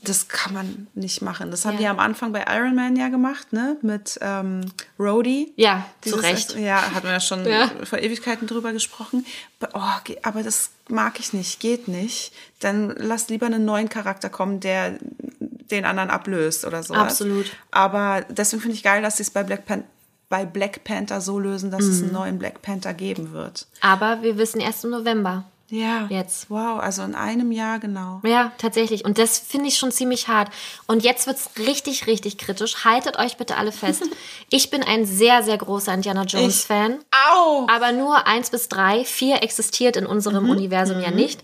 das 0.03 0.27
kann 0.27 0.53
man 0.53 0.87
nicht 0.93 1.23
machen. 1.23 1.49
Das 1.49 1.65
haben 1.65 1.73
Ja. 1.73 1.79
die 1.79 1.87
am 1.87 1.99
Anfang 1.99 2.31
bei 2.31 2.45
Iron 2.47 2.75
Man 2.75 2.95
ja 2.95 3.09
gemacht, 3.09 3.51
ne? 3.51 3.77
Mit 3.81 4.19
ähm, 4.21 4.61
Rhodey. 4.99 5.51
Ja, 5.55 5.85
zu 6.01 6.09
Dieses- 6.11 6.23
Recht. 6.23 6.55
Ja, 6.55 6.93
hatten 6.93 7.07
wir 7.07 7.13
ja 7.13 7.19
schon 7.19 7.43
Ja. 7.45 7.71
vor 7.83 7.97
Ewigkeiten 7.99 8.45
drüber 8.47 8.73
gesprochen. 8.73 9.25
Aber, 9.59 9.71
oh, 9.73 10.13
aber 10.21 10.43
das 10.43 10.69
mag 10.87 11.19
ich 11.19 11.33
nicht, 11.33 11.59
geht 11.59 11.87
nicht. 11.87 12.31
Dann 12.59 12.93
lass 12.95 13.29
lieber 13.29 13.47
einen 13.47 13.65
neuen 13.65 13.89
Charakter 13.89 14.29
kommen, 14.29 14.59
der 14.59 14.99
den 15.39 15.83
anderen 15.83 16.11
ablöst 16.11 16.63
oder 16.65 16.83
so. 16.83 16.93
Absolut. 16.93 17.47
Aber 17.71 18.23
deswegen 18.29 18.61
finde 18.61 18.75
ich 18.75 18.83
geil, 18.83 19.01
dass 19.01 19.17
sie 19.17 19.23
es 19.23 19.31
bei 19.31 19.41
Black, 19.43 19.65
Pan 19.65 19.83
bei 20.29 20.45
Black 20.45 20.83
Panther 20.83 21.21
so 21.21 21.39
lösen, 21.39 21.71
dass 21.71 21.83
Mhm. 21.85 21.91
es 21.91 22.01
einen 22.03 22.11
neuen 22.13 22.37
Black 22.37 22.61
Panther 22.61 22.93
geben 22.93 23.31
wird. 23.33 23.65
Aber 23.81 24.21
wir 24.21 24.37
wissen 24.37 24.59
erst 24.61 24.83
im 24.85 24.91
November. 24.91 25.45
Ja. 25.69 26.07
Jetzt. 26.10 26.49
Wow, 26.49 26.80
also 26.80 27.03
in 27.03 27.14
einem 27.14 27.52
Jahr 27.52 27.80
genau. 27.80 28.22
Ja, 28.23 28.53
tatsächlich. 28.57 29.03
Und 29.03 29.18
das 29.18 29.38
finde 29.38 29.68
ich 29.68 29.77
schon 29.77 29.91
ziemlich 29.91 30.27
hart. 30.30 30.49
Und 30.85 31.03
jetzt 31.03 31.27
wird's 31.27 31.49
richtig, 31.57 32.07
richtig 32.07 32.38
kritisch. 32.38 32.85
Haltet 32.85 33.19
euch 33.19 33.38
bitte 33.38 33.57
alle 33.57 33.72
fest. 33.72 34.03
Ich 34.49 34.69
bin 34.69 34.81
ein 34.81 35.06
sehr, 35.06 35.44
sehr 35.44 35.57
großer 35.57 35.94
Indiana 35.94 36.23
Jones-Fan. 36.23 36.99
Au! 37.34 37.68
Aber 37.69 37.91
nur 37.91 38.27
eins 38.27 38.49
bis 38.49 38.69
drei. 38.69 39.03
Vier 39.03 39.44
existiert 39.44 39.98
in 39.98 40.06
unserem 40.06 40.49
Universum 40.49 41.02
ja 41.02 41.11
nicht. 41.11 41.41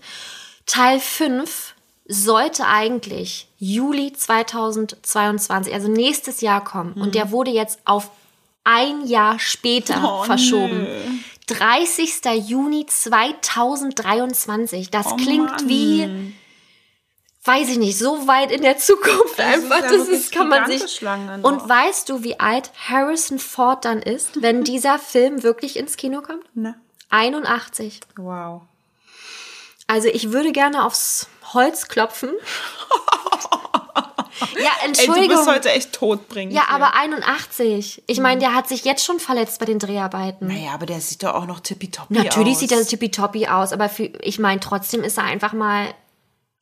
Teil 0.64 1.00
5 1.00 1.74
sollte 2.06 2.66
eigentlich 2.66 3.46
Juli 3.58 4.14
2022, 4.14 5.74
also 5.74 5.88
nächstes 5.88 6.40
Jahr 6.40 6.64
kommen. 6.64 6.94
Und 6.94 7.14
der 7.14 7.30
wurde 7.30 7.50
jetzt 7.50 7.78
auf 7.84 8.10
ein 8.64 9.06
Jahr 9.06 9.38
später 9.38 10.00
Oh, 10.02 10.24
verschoben. 10.24 10.84
nö. 10.84 11.00
30. 11.46 12.20
Juni 12.46 12.86
2023. 12.86 14.90
Das 14.90 15.06
Oh, 15.08 15.16
klingt 15.16 15.50
Mann. 15.50 15.68
wie, 15.68 16.34
weiß 17.44 17.68
ich 17.68 17.78
nicht, 17.78 17.98
so 17.98 18.26
weit 18.26 18.50
in 18.50 18.62
der 18.62 18.78
Zukunft 18.78 19.38
einfach. 19.38 19.82
ja 19.82 19.90
Das 19.90 20.08
ist, 20.08 20.32
kann 20.32 20.48
man 20.48 20.66
sich. 20.70 21.00
lange. 21.00 21.42
Und 21.46 21.68
weißt 21.68 22.08
du, 22.08 22.22
wie 22.22 22.40
alt 22.40 22.70
Harrison 22.88 23.38
Ford 23.38 23.84
dann 23.84 24.00
ist, 24.00 24.40
wenn 24.42 24.64
dieser 24.64 24.98
Film 24.98 25.42
wirklich 25.42 25.76
ins 25.76 25.96
Kino 25.96 26.22
kommt? 26.22 26.44
Ne? 26.56 26.74
81. 27.10 28.00
Wow. 28.16 28.62
Also 29.86 30.08
ich 30.08 30.32
würde 30.32 30.52
gerne 30.52 30.84
aufs 30.84 31.28
Holz 31.52 31.88
klopfen. 31.88 32.30
ja, 34.40 34.70
Ey, 34.80 34.88
Entschuldigung. 34.88 35.28
du 35.28 35.36
bist 35.36 35.48
heute 35.48 35.70
echt 35.70 35.92
todbringend. 35.92 36.54
ja, 36.54 36.66
hier. 36.66 36.74
aber 36.74 36.94
81. 36.94 38.02
Ich 38.06 38.20
meine, 38.20 38.40
der 38.40 38.54
hat 38.54 38.68
sich 38.68 38.84
jetzt 38.84 39.04
schon 39.04 39.20
verletzt 39.20 39.58
bei 39.60 39.66
den 39.66 39.78
Dreharbeiten. 39.78 40.48
Naja, 40.48 40.72
aber 40.72 40.86
der 40.86 41.00
sieht 41.00 41.22
doch 41.22 41.34
auch 41.34 41.46
noch 41.46 41.60
tippitoppi 41.60 42.14
Natürlich 42.14 42.54
aus. 42.54 42.60
sieht 42.60 42.72
er 42.72 42.86
tippitoppi 42.86 43.46
aus, 43.46 43.72
aber 43.72 43.88
für, 43.88 44.04
ich 44.22 44.38
meine, 44.38 44.60
trotzdem 44.60 45.02
ist 45.02 45.18
er 45.18 45.24
einfach 45.24 45.52
mal 45.52 45.86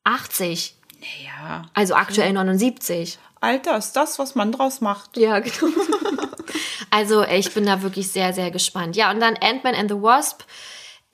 80. 0.04 0.74
Naja. 1.00 1.64
Also 1.74 1.94
aktuell 1.94 2.32
79. 2.32 3.18
Alter, 3.40 3.76
ist 3.76 3.94
das, 3.94 4.18
was 4.18 4.34
man 4.36 4.52
draus 4.52 4.80
macht. 4.80 5.16
Ja, 5.16 5.40
genau. 5.40 5.72
also 6.90 7.24
ich 7.24 7.52
bin 7.52 7.66
da 7.66 7.82
wirklich 7.82 8.12
sehr, 8.12 8.32
sehr 8.32 8.52
gespannt. 8.52 8.94
Ja, 8.94 9.10
und 9.10 9.18
dann 9.20 9.36
Ant-Man 9.36 9.74
and 9.74 9.90
the 9.90 10.00
Wasp 10.00 10.42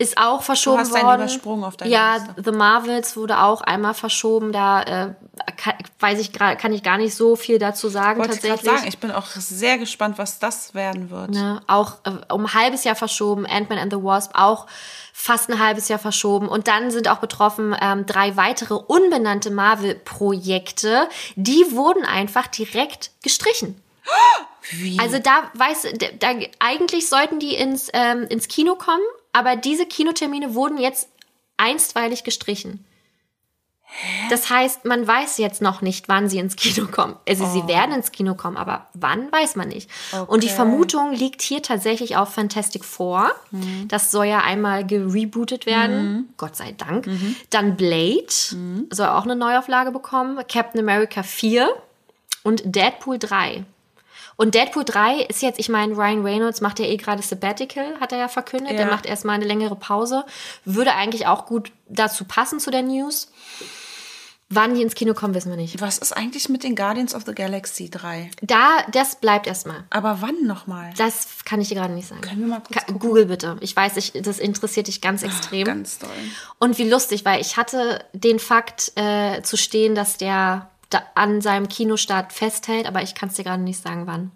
ist 0.01 0.17
auch 0.17 0.43
verschoben 0.43 0.79
hast 0.79 0.95
einen 0.95 1.05
worden. 1.05 1.23
übersprungen 1.23 1.65
auf 1.65 1.77
deiner 1.77 1.91
Ja, 1.91 2.15
Liste. 2.17 2.35
The 2.45 2.53
Marvels 2.53 3.17
wurde 3.17 3.41
auch 3.43 3.63
einmal 3.63 3.95
verschoben. 3.95 4.53
Da 4.53 4.83
äh, 4.83 5.15
kann, 5.57 5.75
weiß 5.99 6.21
ich 6.21 6.29
gra- 6.31 6.55
kann 6.55 6.73
ich 6.73 6.85
gar 6.85 6.99
nicht 6.99 7.17
so 7.17 7.35
viel 7.35 7.59
dazu 7.59 7.89
sagen 7.89 8.21
Wollte 8.21 8.35
ich 8.35 8.41
gerade 8.41 8.55
tatsächlich. 8.55 8.79
sagen, 8.81 8.89
ich 8.89 8.99
bin 8.99 9.11
auch 9.11 9.27
sehr 9.27 9.77
gespannt, 9.77 10.17
was 10.17 10.39
das 10.39 10.73
werden 10.75 11.11
wird. 11.11 11.31
Ne? 11.31 11.61
Auch 11.67 11.95
äh, 12.05 12.33
um 12.33 12.45
ein 12.47 12.55
halbes 12.55 12.85
Jahr 12.85 12.95
verschoben. 12.95 13.45
Ant-Man 13.45 13.79
and 13.79 13.93
the 13.93 14.01
Wasp 14.01 14.31
auch 14.35 14.67
fast 15.13 15.51
ein 15.51 15.59
halbes 15.59 15.89
Jahr 15.89 15.99
verschoben. 15.99 16.47
Und 16.49 16.69
dann 16.69 16.93
sind 16.93 17.09
auch 17.09 17.19
betroffen 17.19 17.75
ähm, 17.81 18.07
drei 18.07 18.37
weitere 18.37 18.75
unbenannte 18.75 19.51
Marvel-Projekte. 19.51 21.09
Die 21.37 21.65
wurden 21.73 22.05
einfach 22.05 22.47
direkt 22.47 23.11
gestrichen. 23.25 23.81
Wie? 24.71 24.99
Also 24.99 25.19
da 25.19 25.51
weiß, 25.55 25.87
da, 26.19 26.29
eigentlich 26.59 27.09
sollten 27.09 27.41
die 27.41 27.55
ins, 27.55 27.89
ähm, 27.95 28.25
ins 28.29 28.49
Kino 28.49 28.75
kommen, 28.75 29.03
aber 29.39 29.57
diese 29.57 29.87
Kinotermine 29.87 30.55
wurden 30.55 30.79
jetzt 30.79 31.09
einstweilig 31.57 32.25
gestrichen. 32.25 32.85
Das 34.29 34.51
heißt, 34.51 34.85
man 34.85 35.07
weiß 35.07 35.39
jetzt 35.39 35.63
noch 35.63 35.81
nicht, 35.81 36.09
wann 36.11 36.29
sie 36.29 36.39
ins 36.39 36.57
Kino 36.57 36.87
kommen. 36.89 37.17
Also 37.27 37.47
sie 37.47 37.67
werden 37.67 37.95
ins 37.95 38.13
Kino 38.13 38.35
kommen, 38.35 38.59
aber 38.59 38.87
wann 38.93 39.33
weiß 39.33 39.57
man 39.57 39.69
nicht. 39.69 39.89
Und 40.27 40.43
die 40.43 40.49
Okay. 40.49 40.57
Vermutung 40.57 41.13
liegt 41.15 41.41
hier 41.41 41.63
tatsächlich 41.63 42.15
auf 42.17 42.35
Fantastic 42.35 42.85
Four. 42.85 43.33
Das 43.89 44.11
soll 44.11 44.27
ja 44.27 44.41
einmal 44.41 44.87
gerebootet 44.87 45.65
werden. 45.65 46.35
Gott 46.37 46.55
sei 46.55 46.73
Dank. 46.73 47.09
Dann 47.49 47.77
Blade 47.77 48.27
soll 48.91 49.09
auch 49.09 49.25
eine 49.25 49.37
Neuauflage 49.37 49.91
bekommen. 49.91 50.39
Captain 50.53 50.81
America 50.81 51.23
4 51.23 51.71
und 52.43 52.63
Deadpool 52.67 53.19
3. 53.19 53.65
Und 54.41 54.55
Deadpool 54.55 54.85
3 54.85 55.23
ist 55.23 55.43
jetzt, 55.43 55.59
ich 55.59 55.69
meine, 55.69 55.95
Ryan 55.97 56.23
Reynolds 56.25 56.61
macht 56.61 56.79
ja 56.79 56.85
eh 56.87 56.97
gerade 56.97 57.23
Sabbatical, 57.23 57.99
hat 58.01 58.13
er 58.13 58.19
ja 58.19 58.29
verkündet. 58.29 58.71
Ja. 58.71 58.77
Der 58.79 58.87
macht 58.87 59.05
erstmal 59.05 59.35
eine 59.35 59.45
längere 59.45 59.75
Pause. 59.75 60.25
Würde 60.65 60.95
eigentlich 60.95 61.27
auch 61.27 61.45
gut 61.45 61.73
dazu 61.89 62.25
passen 62.25 62.61
zu 62.61 62.71
der 62.71 62.83
News. 62.83 63.33
Wann 64.51 64.75
die 64.75 64.81
ins 64.81 64.95
Kino 64.95 65.13
kommen, 65.13 65.35
wissen 65.35 65.51
wir 65.51 65.57
nicht. 65.59 65.79
was 65.83 65.99
ist 65.99 66.13
eigentlich 66.17 66.49
mit 66.49 66.63
den 66.63 66.75
Guardians 66.75 67.15
of 67.15 67.25
the 67.27 67.35
Galaxy 67.35 67.91
3? 67.91 68.31
Da, 68.41 68.79
das 68.93 69.17
bleibt 69.17 69.47
erstmal. 69.47 69.85
Aber 69.91 70.23
wann 70.23 70.47
nochmal? 70.47 70.91
Das 70.97 71.45
kann 71.45 71.61
ich 71.61 71.69
dir 71.69 71.75
gerade 71.75 71.93
nicht 71.93 72.09
sagen. 72.09 72.23
Können 72.23 72.41
wir 72.41 72.47
mal 72.47 72.61
kurz 72.61 72.87
Ka- 72.87 72.93
Google 72.93 73.27
bitte. 73.27 73.59
Ich 73.61 73.77
weiß, 73.77 73.99
ich, 73.99 74.13
das 74.23 74.39
interessiert 74.39 74.87
dich 74.87 75.03
ganz 75.03 75.23
extrem. 75.23 75.65
Ganz 75.67 75.99
doll. 75.99 76.09
Und 76.61 76.79
wie 76.79 76.89
lustig, 76.89 77.27
weil 77.27 77.43
ich 77.43 77.59
hatte 77.59 78.03
den 78.15 78.39
Fakt 78.39 78.93
äh, 78.95 79.43
zu 79.43 79.59
stehen, 79.59 79.95
dass 79.95 80.17
der 80.17 80.71
an 81.15 81.41
seinem 81.41 81.69
Kinostart 81.69 82.33
festhält, 82.33 82.87
aber 82.87 83.03
ich 83.03 83.15
kann 83.15 83.29
es 83.29 83.37
dir 83.37 83.45
gerade 83.45 83.63
nicht 83.63 83.83
sagen, 83.83 84.07
wann. 84.07 84.33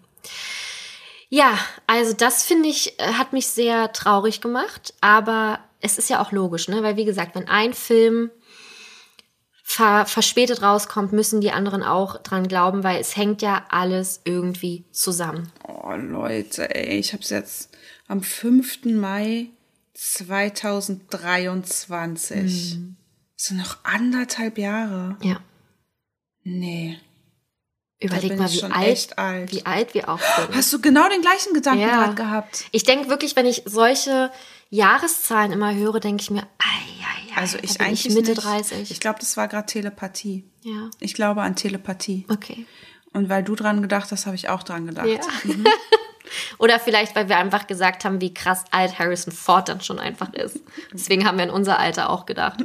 Ja, 1.29 1.57
also 1.87 2.13
das 2.13 2.43
finde 2.43 2.69
ich, 2.69 2.99
äh, 2.99 3.13
hat 3.13 3.33
mich 3.33 3.47
sehr 3.47 3.91
traurig 3.91 4.39
gemacht, 4.39 4.93
aber 5.01 5.59
es 5.81 5.97
ist 5.97 6.09
ja 6.09 6.21
auch 6.21 6.31
logisch, 6.31 6.67
ne? 6.67 6.83
Weil 6.83 6.95
wie 6.95 7.05
gesagt, 7.05 7.33
wenn 7.35 7.47
ein 7.47 7.73
Film 7.73 8.29
ver 9.63 10.05
verspätet 10.05 10.61
rauskommt, 10.61 11.11
müssen 11.11 11.41
die 11.41 11.51
anderen 11.51 11.81
auch 11.81 12.21
dran 12.21 12.47
glauben, 12.47 12.83
weil 12.83 13.01
es 13.01 13.17
hängt 13.17 13.41
ja 13.41 13.65
alles 13.69 14.21
irgendwie 14.25 14.85
zusammen. 14.91 15.51
Oh, 15.67 15.95
Leute, 15.95 16.75
ey, 16.75 16.99
ich 16.99 17.13
hab's 17.13 17.31
jetzt 17.31 17.75
am 18.07 18.21
5. 18.21 18.85
Mai 18.85 19.47
2023. 19.95 22.75
Mhm. 22.75 22.97
Das 23.35 23.47
sind 23.47 23.57
noch 23.57 23.77
anderthalb 23.83 24.59
Jahre. 24.59 25.17
Ja. 25.23 25.39
Nee. 26.43 26.99
Überleg 27.99 28.37
mal, 28.37 28.51
wie 28.51 28.63
alt, 28.63 29.17
alt. 29.17 29.51
wie 29.53 29.65
alt 29.65 29.93
wir 29.93 30.09
auch 30.09 30.19
sind. 30.19 30.55
Hast 30.55 30.73
du 30.73 30.81
genau 30.81 31.07
den 31.07 31.21
gleichen 31.21 31.53
Gedanken 31.53 31.81
Ja. 31.81 32.03
gerade 32.03 32.15
gehabt? 32.15 32.65
Ich 32.71 32.83
denke 32.83 33.09
wirklich, 33.09 33.35
wenn 33.37 33.45
ich 33.45 33.63
solche 33.65 34.29
Jahreszahlen 34.69 35.53
immer 35.53 35.73
höre, 35.73 35.99
denke 36.01 36.21
ich 36.21 36.29
mir, 36.29 36.41
ei, 36.41 36.65
ei, 36.99 37.33
ei, 37.35 37.41
Also 37.41 37.57
ich 37.61 37.79
eigentlich 37.79 38.05
ich 38.07 38.13
Mitte 38.13 38.31
nicht. 38.31 38.43
30. 38.43 38.91
Ich 38.91 38.99
glaube, 38.99 39.19
das 39.19 39.37
war 39.37 39.47
gerade 39.47 39.67
Telepathie. 39.67 40.43
ja, 40.63 40.89
Ich 40.99 41.13
glaube 41.13 41.43
an 41.43 41.55
Telepathie. 41.55 42.25
okay. 42.29 42.65
Und 43.13 43.29
weil 43.29 43.43
du 43.43 43.55
dran 43.55 43.81
gedacht 43.83 44.11
hast, 44.11 44.25
habe 44.25 44.35
ich 44.35 44.49
auch 44.49 44.63
dran 44.63 44.87
gedacht. 44.87 45.07
Ja. 45.07 45.19
Oder 46.57 46.79
vielleicht, 46.79 47.15
weil 47.15 47.29
wir 47.29 47.37
einfach 47.37 47.67
gesagt 47.67 48.05
haben, 48.05 48.21
wie 48.21 48.33
krass 48.33 48.63
alt 48.71 48.97
Harrison 48.99 49.33
Ford 49.33 49.69
dann 49.69 49.81
schon 49.81 49.99
einfach 49.99 50.33
ist. 50.33 50.59
Deswegen 50.91 51.27
haben 51.27 51.37
wir 51.37 51.43
an 51.43 51.49
unser 51.49 51.79
Alter 51.79 52.09
auch 52.09 52.25
gedacht. 52.25 52.59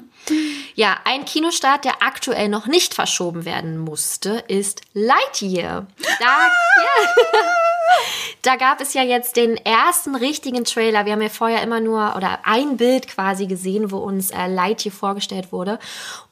Ja, 0.74 0.96
ein 1.04 1.24
Kinostart, 1.24 1.84
der 1.84 2.02
aktuell 2.02 2.48
noch 2.48 2.66
nicht 2.66 2.94
verschoben 2.94 3.44
werden 3.44 3.78
musste, 3.78 4.44
ist 4.48 4.82
Lightyear. 4.94 5.86
Da, 6.18 6.24
ja. 6.24 7.40
da 8.42 8.56
gab 8.56 8.80
es 8.80 8.94
ja 8.94 9.02
jetzt 9.02 9.36
den 9.36 9.56
ersten 9.56 10.14
richtigen 10.14 10.64
Trailer. 10.64 11.04
Wir 11.04 11.12
haben 11.12 11.22
ja 11.22 11.28
vorher 11.28 11.62
immer 11.62 11.80
nur 11.80 12.14
oder 12.16 12.40
ein 12.44 12.76
Bild 12.76 13.08
quasi 13.08 13.46
gesehen, 13.46 13.90
wo 13.90 13.98
uns 13.98 14.30
äh, 14.30 14.46
Lightyear 14.46 14.94
vorgestellt 14.94 15.52
wurde. 15.52 15.78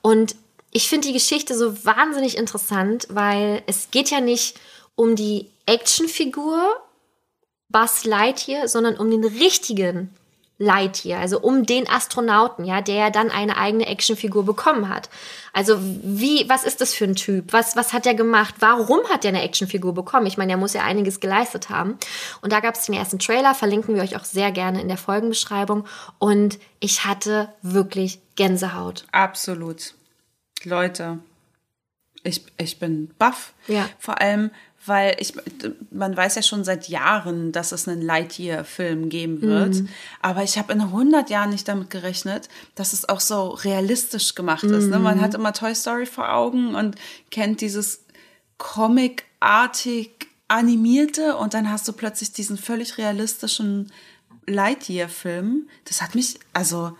Und 0.02 0.36
ich 0.70 0.88
finde 0.88 1.08
die 1.08 1.14
Geschichte 1.14 1.56
so 1.56 1.84
wahnsinnig 1.84 2.36
interessant, 2.36 3.06
weil 3.10 3.62
es 3.66 3.90
geht 3.90 4.10
ja 4.10 4.20
nicht 4.20 4.58
um 4.94 5.16
die 5.16 5.48
Actionfigur 5.66 6.76
Buzz 7.68 8.04
Lightyear, 8.04 8.68
sondern 8.68 8.96
um 8.96 9.10
den 9.10 9.24
richtigen 9.24 10.14
Lightyear, 10.58 11.20
also 11.20 11.38
um 11.38 11.66
den 11.66 11.86
Astronauten, 11.86 12.64
ja, 12.64 12.80
der 12.80 12.94
ja 12.94 13.10
dann 13.10 13.30
eine 13.30 13.58
eigene 13.58 13.86
Actionfigur 13.86 14.46
bekommen 14.46 14.88
hat. 14.88 15.10
Also 15.52 15.76
wie, 15.80 16.48
was 16.48 16.64
ist 16.64 16.80
das 16.80 16.94
für 16.94 17.04
ein 17.04 17.14
Typ? 17.14 17.52
Was, 17.52 17.76
was 17.76 17.92
hat 17.92 18.06
er 18.06 18.14
gemacht? 18.14 18.54
Warum 18.60 19.00
hat 19.10 19.26
er 19.26 19.30
eine 19.30 19.42
Actionfigur 19.42 19.92
bekommen? 19.92 20.24
Ich 20.24 20.38
meine, 20.38 20.52
er 20.52 20.58
muss 20.58 20.72
ja 20.72 20.82
einiges 20.82 21.20
geleistet 21.20 21.68
haben. 21.68 21.98
Und 22.40 22.52
da 22.54 22.60
gab 22.60 22.74
es 22.74 22.86
den 22.86 22.94
ersten 22.94 23.18
Trailer, 23.18 23.54
verlinken 23.54 23.94
wir 23.94 24.02
euch 24.02 24.16
auch 24.16 24.24
sehr 24.24 24.50
gerne 24.50 24.80
in 24.80 24.88
der 24.88 24.96
Folgenbeschreibung. 24.96 25.84
Und 26.18 26.58
ich 26.80 27.04
hatte 27.04 27.50
wirklich 27.60 28.20
Gänsehaut. 28.36 29.04
Absolut. 29.12 29.92
Leute, 30.64 31.18
Ich, 32.22 32.42
ich 32.56 32.78
bin 32.78 33.14
baff. 33.18 33.52
Ja. 33.68 33.88
Vor 33.98 34.20
allem, 34.20 34.50
weil 34.86 35.16
ich, 35.18 35.34
man 35.90 36.16
weiß 36.16 36.36
ja 36.36 36.42
schon 36.42 36.64
seit 36.64 36.88
Jahren, 36.88 37.52
dass 37.52 37.72
es 37.72 37.88
einen 37.88 38.02
Lightyear-Film 38.02 39.08
geben 39.08 39.42
wird. 39.42 39.74
Mhm. 39.74 39.88
Aber 40.22 40.42
ich 40.42 40.58
habe 40.58 40.72
in 40.72 40.80
100 40.80 41.30
Jahren 41.30 41.50
nicht 41.50 41.68
damit 41.68 41.90
gerechnet, 41.90 42.48
dass 42.74 42.92
es 42.92 43.08
auch 43.08 43.20
so 43.20 43.48
realistisch 43.48 44.34
gemacht 44.34 44.64
ist. 44.64 44.88
Ne? 44.88 44.98
Mhm. 44.98 45.04
Man 45.04 45.20
hat 45.20 45.34
immer 45.34 45.52
Toy 45.52 45.74
Story 45.74 46.06
vor 46.06 46.32
Augen 46.32 46.74
und 46.74 46.96
kennt 47.30 47.60
dieses 47.60 48.04
Comic-artig 48.58 50.10
animierte 50.48 51.36
und 51.36 51.54
dann 51.54 51.70
hast 51.70 51.88
du 51.88 51.92
plötzlich 51.92 52.32
diesen 52.32 52.56
völlig 52.56 52.98
realistischen 52.98 53.92
Lightyear-Film. 54.46 55.68
Das 55.84 56.02
hat 56.02 56.14
mich, 56.14 56.38
also 56.52 56.96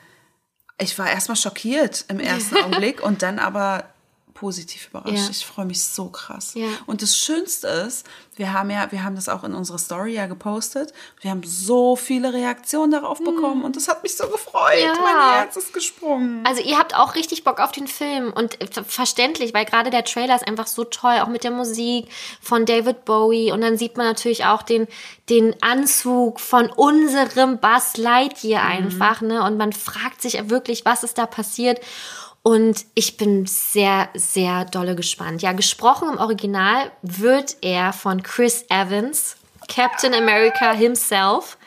ich 0.79 0.99
war 0.99 1.11
erstmal 1.11 1.37
schockiert 1.37 2.05
im 2.09 2.21
ersten 2.21 2.57
Augenblick 2.65 3.03
und 3.03 3.23
dann 3.23 3.39
aber 3.39 3.85
positiv 4.37 4.89
überrascht. 4.91 5.15
Ja. 5.17 5.31
Ich 5.31 5.45
freue 5.45 5.65
mich 5.67 5.83
so 5.83 6.09
krass. 6.09 6.53
Ja. 6.55 6.69
Und 6.87 7.03
das 7.03 7.17
Schönste 7.17 7.67
ist, 7.67 8.07
wir 8.37 8.53
haben 8.53 8.69
ja, 8.71 8.93
wir 8.93 9.03
haben 9.03 9.17
das 9.17 9.29
auch 9.31 9.45
in 9.45 9.55
unserer 9.55 9.79
Story 9.79 10.13
ja 10.15 10.27
gepostet. 10.27 10.93
Wir 11.23 11.31
haben 11.31 11.43
so 11.43 11.97
viele 11.97 12.33
Reaktionen 12.35 12.93
darauf 12.93 13.19
bekommen 13.19 13.65
und 13.65 13.77
das 13.77 13.89
hat 13.89 14.03
mich 14.03 14.15
so 14.17 14.29
gefreut. 14.29 14.75
Hm. 14.75 14.85
Ja. 14.85 14.95
Mein 15.03 15.33
Herz 15.39 15.57
ist 15.57 15.73
gesprungen. 15.73 16.45
Also 16.47 16.63
ihr 16.63 16.79
habt 16.79 16.95
auch 16.95 17.15
richtig 17.15 17.45
Bock 17.45 17.61
auf 17.61 17.73
den 17.73 17.87
Film 17.89 18.33
und 18.33 18.61
äh, 18.61 18.67
ver- 18.67 18.85
verständlich, 18.85 19.55
weil 19.55 19.65
gerade 19.65 19.91
der 19.91 20.05
Trailer 20.05 20.37
ist 20.37 20.47
einfach 20.47 20.67
so 20.67 20.85
toll, 20.85 21.19
auch 21.23 21.29
mit 21.29 21.45
der 21.45 21.51
Musik 21.51 22.09
von 22.43 22.67
David 22.67 23.07
Bowie 23.07 23.53
und 23.53 23.63
dann 23.63 23.79
sieht 23.79 23.97
man 23.97 24.07
natürlich 24.07 24.45
auch 24.45 24.63
den, 24.63 24.87
den 25.31 25.55
Anzug 25.63 26.39
von 26.41 26.71
unserem 26.71 27.59
Buzz 27.59 27.97
Lightyear 27.97 28.63
Mhm. 28.65 28.71
einfach, 28.71 29.21
ne? 29.23 29.43
Und 29.45 29.57
man 29.57 29.73
fragt 29.73 30.21
sich 30.21 30.51
wirklich, 30.51 30.85
was 30.85 31.03
ist 31.05 31.17
da 31.19 31.25
passiert. 31.27 31.81
Und 32.47 32.87
ich 32.95 33.17
bin 33.17 33.45
sehr, 33.47 34.09
sehr 34.15 34.67
dolle 34.67 34.95
gespannt. 34.95 35.43
Ja, 35.43 35.51
gesprochen 35.51 36.11
im 36.13 36.17
Original 36.17 36.93
wird 37.03 37.57
er 37.61 37.93
von 37.93 38.23
Chris 38.23 38.65
Evans, 38.69 39.35
Captain 39.67 40.15
America 40.15 40.73
himself. 40.73 41.59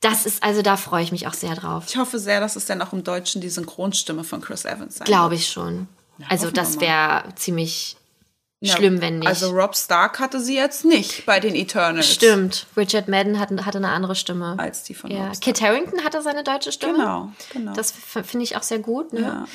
Das 0.00 0.26
ist, 0.26 0.42
also 0.42 0.60
da 0.60 0.76
freue 0.76 1.04
ich 1.04 1.12
mich 1.12 1.28
auch 1.28 1.34
sehr 1.34 1.54
drauf. 1.54 1.84
Ich 1.86 1.96
hoffe 1.96 2.18
sehr, 2.18 2.40
dass 2.40 2.56
es 2.56 2.66
dann 2.66 2.82
auch 2.82 2.92
im 2.92 3.04
Deutschen 3.04 3.40
die 3.40 3.48
Synchronstimme 3.48 4.24
von 4.24 4.40
Chris 4.40 4.64
Evans 4.64 4.96
sein 4.96 5.04
Glaube 5.04 5.36
ich 5.36 5.46
schon. 5.46 5.86
also 6.28 6.46
hoffen 6.46 6.56
wir 6.56 6.62
das 6.62 6.80
wäre 6.80 7.22
ziemlich 7.36 7.96
Ja, 8.58 8.74
schlimm, 8.74 9.00
wenn 9.00 9.20
nicht. 9.20 9.28
Also 9.28 9.50
Rob 9.50 9.76
Stark 9.76 10.18
hatte 10.18 10.40
sie 10.40 10.56
jetzt 10.56 10.84
nicht 10.84 11.26
bei 11.26 11.38
den 11.38 11.54
Eternals. 11.54 12.10
Stimmt. 12.10 12.66
Richard 12.76 13.06
Madden 13.06 13.38
hat, 13.38 13.50
hatte 13.64 13.78
eine 13.78 13.90
andere 13.90 14.16
Stimme. 14.16 14.56
Als 14.58 14.82
die 14.82 14.94
von 14.94 15.12
ja. 15.12 15.26
Rob 15.26 15.36
Stark. 15.36 15.42
Kit 15.42 15.62
Harington 15.62 16.02
hatte 16.02 16.22
seine 16.22 16.42
deutsche 16.42 16.72
Stimme. 16.72 16.94
Genau, 16.94 17.32
genau. 17.52 17.72
Das 17.74 17.92
finde 17.92 18.42
ich 18.42 18.56
auch 18.56 18.64
sehr 18.64 18.80
gut. 18.80 19.12
Ne? 19.12 19.20
ja. 19.20 19.46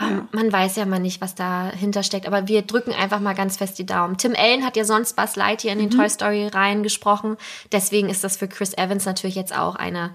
Ähm, 0.00 0.28
Man 0.32 0.52
weiß 0.52 0.76
ja 0.76 0.86
mal 0.86 0.98
nicht, 1.00 1.20
was 1.20 1.34
dahinter 1.34 2.02
steckt, 2.02 2.26
aber 2.26 2.46
wir 2.48 2.62
drücken 2.62 2.92
einfach 2.92 3.20
mal 3.20 3.34
ganz 3.34 3.56
fest 3.56 3.78
die 3.78 3.86
Daumen. 3.86 4.16
Tim 4.16 4.34
Allen 4.36 4.64
hat 4.64 4.76
ja 4.76 4.84
sonst 4.84 5.16
Buzz 5.16 5.34
Lightyear 5.36 5.72
in 5.74 5.78
den 5.80 5.88
Mhm. 5.88 5.96
Toy 6.00 6.08
Story 6.08 6.46
Reihen 6.46 6.82
gesprochen, 6.82 7.36
deswegen 7.72 8.08
ist 8.08 8.22
das 8.24 8.36
für 8.36 8.48
Chris 8.48 8.74
Evans 8.76 9.04
natürlich 9.06 9.34
jetzt 9.36 9.56
auch 9.56 9.74
eine 9.74 10.10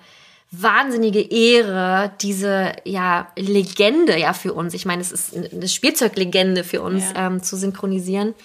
wahnsinnige 0.51 1.19
Ehre, 1.21 2.11
diese 2.21 2.73
ja 2.85 3.27
Legende 3.35 4.17
ja 4.19 4.33
für 4.33 4.53
uns. 4.53 4.73
Ich 4.75 4.85
meine, 4.85 5.01
es 5.01 5.11
ist 5.11 5.35
eine 5.35 5.67
Spielzeuglegende 5.67 6.63
für 6.63 6.81
uns 6.81 7.03
Ja. 7.15 7.27
ähm, 7.27 7.41
zu 7.41 7.57
synchronisieren. 7.57 8.35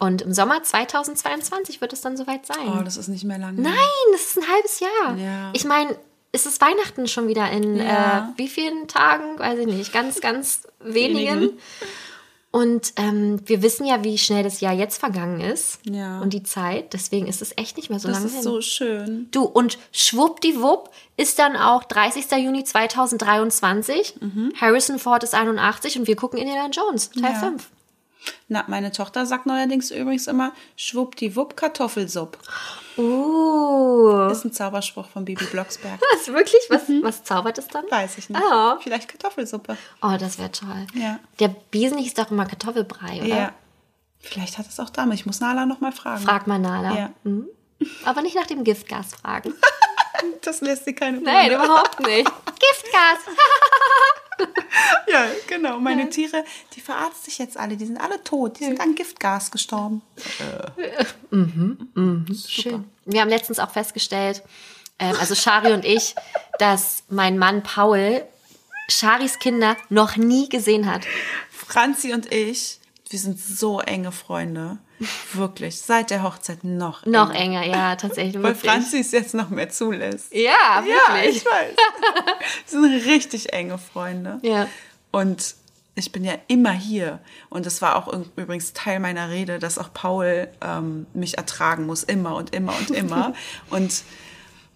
Und 0.00 0.22
im 0.22 0.32
Sommer 0.32 0.62
2022 0.62 1.80
wird 1.80 1.92
es 1.92 2.00
dann 2.00 2.16
soweit 2.16 2.44
sein. 2.46 2.56
Oh, 2.78 2.82
das 2.82 2.96
ist 2.96 3.08
nicht 3.08 3.24
mehr 3.24 3.38
lange. 3.38 3.60
Nein, 3.60 3.74
das 4.12 4.22
ist 4.22 4.38
ein 4.38 4.48
halbes 4.48 4.80
Jahr. 4.80 5.16
Ja. 5.16 5.50
Ich 5.54 5.64
meine, 5.64 5.96
es 6.32 6.46
ist 6.46 6.60
Weihnachten 6.60 7.06
schon 7.08 7.28
wieder 7.28 7.50
in 7.50 7.76
Ja. 7.76 8.34
äh, 8.36 8.38
wie 8.38 8.48
vielen 8.48 8.86
Tagen? 8.88 9.38
Weiß 9.38 9.58
ich 9.58 9.66
nicht. 9.66 9.92
Ganz, 9.92 10.20
ganz 10.20 10.62
wenigen. 10.80 11.40
Wenigen. 11.40 11.58
Und 12.50 12.94
ähm, 12.96 13.40
wir 13.46 13.60
wissen 13.62 13.84
ja, 13.84 14.04
wie 14.04 14.16
schnell 14.16 14.42
das 14.42 14.60
Jahr 14.60 14.72
jetzt 14.72 14.98
vergangen 14.98 15.40
ist. 15.40 15.80
Ja. 15.84 16.18
Und 16.20 16.32
die 16.32 16.42
Zeit. 16.42 16.94
Deswegen 16.94 17.26
ist 17.26 17.42
es 17.42 17.52
echt 17.58 17.76
nicht 17.76 17.90
mehr 17.90 17.98
so 17.98 18.08
Das 18.08 18.16
lange 18.16 18.26
ist 18.28 18.34
hin. 18.34 18.42
so 18.42 18.60
schön. 18.62 19.28
Du, 19.32 19.42
und 19.44 19.78
schwuppdiwupp 19.92 20.90
ist 21.18 21.38
dann 21.38 21.56
auch 21.56 21.84
30. 21.84 22.30
Juni 22.42 22.64
2023. 22.64 24.14
Harrison 24.60 24.98
Ford 24.98 25.22
ist 25.24 25.34
81 25.34 25.98
und 25.98 26.06
wir 26.06 26.16
gucken 26.16 26.38
Indiana 26.38 26.70
Jones, 26.70 27.10
Teil 27.10 27.32
Ja. 27.32 27.38
5. 27.38 27.68
Na, 28.48 28.64
meine 28.66 28.92
Tochter 28.92 29.26
sagt 29.26 29.46
neuerdings 29.46 29.90
übrigens 29.90 30.26
immer 30.26 30.52
Schwuppdiwupp 30.76 31.54
Kartoffelsupp. 31.56 32.38
Uh. 32.98 34.28
Ist 34.30 34.44
ein 34.44 34.52
Zauberspruch 34.52 35.08
von 35.08 35.24
Bibi 35.24 35.44
Blocksberg. 35.46 36.00
Was, 36.12 36.28
wirklich? 36.28 36.62
Was, 36.68 36.82
was 37.02 37.24
zaubert 37.24 37.58
es 37.58 37.68
dann? 37.68 37.84
Weiß 37.90 38.18
ich 38.18 38.28
nicht. 38.28 38.42
Ah. 38.42 38.78
Vielleicht 38.82 39.08
Kartoffelsuppe. 39.08 39.76
Oh, 40.02 40.16
das 40.18 40.38
wäre 40.38 40.50
toll. 40.52 40.86
Ja. 40.94 41.18
Der 41.38 41.48
Biesen 41.48 41.98
hieß 41.98 42.14
doch 42.14 42.30
immer 42.30 42.46
Kartoffelbrei, 42.46 43.18
oder? 43.18 43.26
Ja. 43.26 43.52
Vielleicht 44.20 44.58
hat 44.58 44.66
es 44.66 44.80
auch 44.80 44.90
damit. 44.90 45.14
Ich 45.20 45.26
muss 45.26 45.40
Nala 45.40 45.64
noch 45.64 45.80
mal 45.80 45.92
fragen. 45.92 46.22
Frag 46.22 46.46
mal 46.46 46.58
Nala. 46.58 46.94
Ja. 46.94 47.10
Mhm. 47.24 47.48
Aber 48.04 48.22
nicht 48.22 48.34
nach 48.34 48.46
dem 48.46 48.64
Giftgas 48.64 49.14
fragen. 49.14 49.54
Das 50.42 50.60
lässt 50.62 50.84
sie 50.84 50.94
keine 50.94 51.20
Nein, 51.20 51.52
Ruhe. 51.52 51.64
überhaupt 51.64 52.00
nicht. 52.00 52.24
Giftgas! 52.58 53.18
Ja, 55.10 55.24
genau. 55.46 55.80
Meine 55.80 56.10
Tiere, 56.10 56.44
die 56.74 56.80
verarzte 56.80 57.30
ich 57.30 57.38
jetzt 57.38 57.56
alle. 57.56 57.76
Die 57.76 57.86
sind 57.86 57.98
alle 57.98 58.22
tot. 58.22 58.60
Die 58.60 58.64
sind 58.64 58.80
an 58.80 58.94
Giftgas 58.94 59.50
gestorben. 59.50 60.02
Schön. 62.46 62.84
Wir 63.06 63.20
haben 63.22 63.30
letztens 63.30 63.58
auch 63.58 63.70
festgestellt, 63.70 64.42
ähm, 64.98 65.16
also 65.18 65.34
Shari 65.34 65.72
und 65.72 65.84
ich, 65.84 66.14
dass 66.58 67.04
mein 67.08 67.38
Mann 67.38 67.62
Paul 67.62 68.22
Sharis 68.90 69.38
Kinder 69.38 69.76
noch 69.88 70.16
nie 70.16 70.48
gesehen 70.48 70.90
hat. 70.90 71.02
Franzi 71.50 72.12
und 72.12 72.32
ich, 72.32 72.77
wir 73.10 73.18
sind 73.18 73.38
so 73.40 73.80
enge 73.80 74.12
Freunde. 74.12 74.78
Wirklich. 75.32 75.80
Seit 75.80 76.10
der 76.10 76.22
Hochzeit 76.24 76.64
noch. 76.64 77.06
Noch 77.06 77.32
enger, 77.32 77.64
ja, 77.64 77.94
tatsächlich. 77.96 78.42
Weil. 78.42 78.54
Franzi 78.54 78.98
es 79.00 79.12
jetzt 79.12 79.34
noch 79.34 79.48
mehr 79.50 79.68
zulässt. 79.70 80.34
Ja, 80.34 80.82
Ja, 80.84 80.84
wirklich. 81.14 81.36
ich 81.38 81.44
weiß. 81.46 81.76
Wir 82.70 82.80
sind 82.80 83.06
richtig 83.06 83.52
enge 83.52 83.78
Freunde. 83.78 84.38
Ja. 84.42 84.66
Und 85.12 85.54
ich 85.94 86.12
bin 86.12 86.24
ja 86.24 86.34
immer 86.48 86.72
hier. 86.72 87.20
Und 87.48 87.64
das 87.66 87.80
war 87.82 87.96
auch 87.96 88.12
üb- 88.12 88.26
übrigens 88.36 88.72
Teil 88.72 89.00
meiner 89.00 89.30
Rede, 89.30 89.58
dass 89.58 89.78
auch 89.78 89.92
Paul 89.92 90.48
ähm, 90.60 91.06
mich 91.14 91.38
ertragen 91.38 91.86
muss, 91.86 92.02
immer 92.02 92.34
und 92.36 92.54
immer 92.54 92.74
und 92.78 92.90
immer. 92.90 93.32
und 93.70 94.02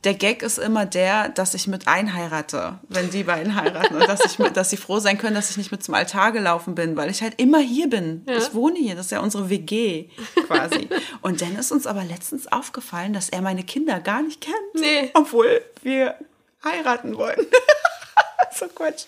der 0.04 0.14
Gag 0.14 0.42
ist 0.42 0.58
immer 0.58 0.84
der, 0.84 1.28
dass 1.28 1.54
ich 1.54 1.68
mit 1.68 1.86
einheirate, 1.86 2.80
wenn 2.88 3.10
die 3.10 3.22
beiden 3.22 3.54
heiraten. 3.54 3.94
Und 3.94 4.08
dass, 4.08 4.24
ich 4.24 4.38
mit, 4.38 4.56
dass 4.56 4.70
sie 4.70 4.76
froh 4.76 4.98
sein 4.98 5.16
können, 5.16 5.34
dass 5.34 5.50
ich 5.50 5.56
nicht 5.56 5.70
mit 5.70 5.84
zum 5.84 5.94
Altar 5.94 6.32
gelaufen 6.32 6.74
bin, 6.74 6.96
weil 6.96 7.08
ich 7.10 7.22
halt 7.22 7.40
immer 7.40 7.60
hier 7.60 7.88
bin. 7.88 8.26
Ich 8.26 8.52
wohne 8.52 8.78
hier, 8.78 8.96
das 8.96 9.06
ist 9.06 9.12
ja 9.12 9.20
unsere 9.20 9.48
WG 9.48 10.08
quasi. 10.46 10.88
Und 11.20 11.40
dann 11.40 11.56
ist 11.56 11.70
uns 11.70 11.86
aber 11.86 12.02
letztens 12.04 12.50
aufgefallen, 12.50 13.12
dass 13.12 13.28
er 13.28 13.42
meine 13.42 13.62
Kinder 13.62 14.00
gar 14.00 14.22
nicht 14.22 14.40
kennt. 14.40 14.74
Nee. 14.74 15.10
Obwohl 15.14 15.62
wir 15.82 16.16
heiraten 16.64 17.16
wollen. 17.16 17.38
so 18.54 18.66
Quatsch. 18.68 19.04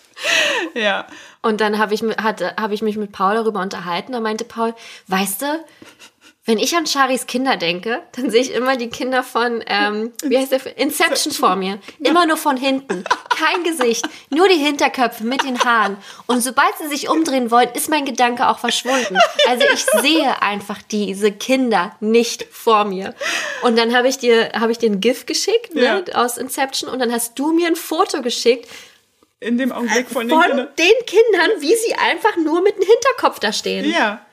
Ja. 0.73 1.07
Und 1.41 1.61
dann 1.61 1.77
habe 1.77 1.93
ich, 1.93 2.01
habe 2.01 2.73
ich 2.73 2.81
mich 2.81 2.97
mit 2.97 3.11
Paul 3.11 3.35
darüber 3.35 3.61
unterhalten. 3.61 4.13
Da 4.13 4.19
meinte 4.19 4.45
Paul, 4.45 4.73
weißt 5.07 5.41
du, 5.43 5.65
wenn 6.47 6.59
ich 6.59 6.75
an 6.75 6.85
Charis 6.85 7.25
Kinder 7.25 7.57
denke, 7.57 8.03
dann 8.15 8.29
sehe 8.29 8.41
ich 8.41 8.53
immer 8.53 8.77
die 8.77 8.89
Kinder 8.89 9.23
von, 9.23 9.63
ähm, 9.65 10.13
wie 10.23 10.37
heißt 10.37 10.51
der? 10.51 10.77
Inception 10.77 11.33
vor 11.33 11.55
mir. 11.55 11.79
Immer 11.99 12.27
nur 12.27 12.37
von 12.37 12.55
hinten. 12.55 13.03
Kein 13.35 13.63
Gesicht. 13.63 14.07
Nur 14.29 14.47
die 14.47 14.55
Hinterköpfe 14.63 15.23
mit 15.23 15.41
den 15.43 15.59
Haaren. 15.63 15.97
Und 16.27 16.41
sobald 16.41 16.77
sie 16.77 16.87
sich 16.87 17.09
umdrehen 17.09 17.49
wollen, 17.49 17.69
ist 17.73 17.89
mein 17.89 18.05
Gedanke 18.05 18.47
auch 18.47 18.59
verschwunden. 18.59 19.17
Also 19.49 19.65
ich 19.73 19.85
sehe 20.03 20.39
einfach 20.43 20.79
diese 20.83 21.31
Kinder 21.31 21.95
nicht 21.99 22.45
vor 22.51 22.85
mir. 22.85 23.15
Und 23.63 23.75
dann 23.75 23.95
habe 23.95 24.07
ich 24.07 24.19
dir, 24.19 24.51
habe 24.53 24.71
ich 24.71 24.77
dir 24.77 24.91
ein 24.91 25.01
GIF 25.01 25.25
geschickt, 25.25 25.73
ne, 25.73 26.03
Ja. 26.07 26.23
aus 26.23 26.37
Inception. 26.37 26.91
Und 26.91 26.99
dann 26.99 27.11
hast 27.11 27.39
du 27.39 27.53
mir 27.53 27.67
ein 27.67 27.75
Foto 27.75 28.21
geschickt, 28.21 28.69
In 29.39 29.57
dem 29.57 29.71
Augenblick 29.71 30.09
von 30.09 30.27
den 30.27 30.37
von 30.37 30.47
Kindern. 30.47 30.67
den 30.77 31.05
Kindern, 31.05 31.51
wie 31.61 31.75
sie 31.75 31.93
einfach 31.95 32.37
nur 32.37 32.61
mit 32.61 32.75
dem 32.77 32.83
Hinterkopf 32.85 33.39
da 33.39 33.51
stehen. 33.53 33.89
Ja. 33.91 34.25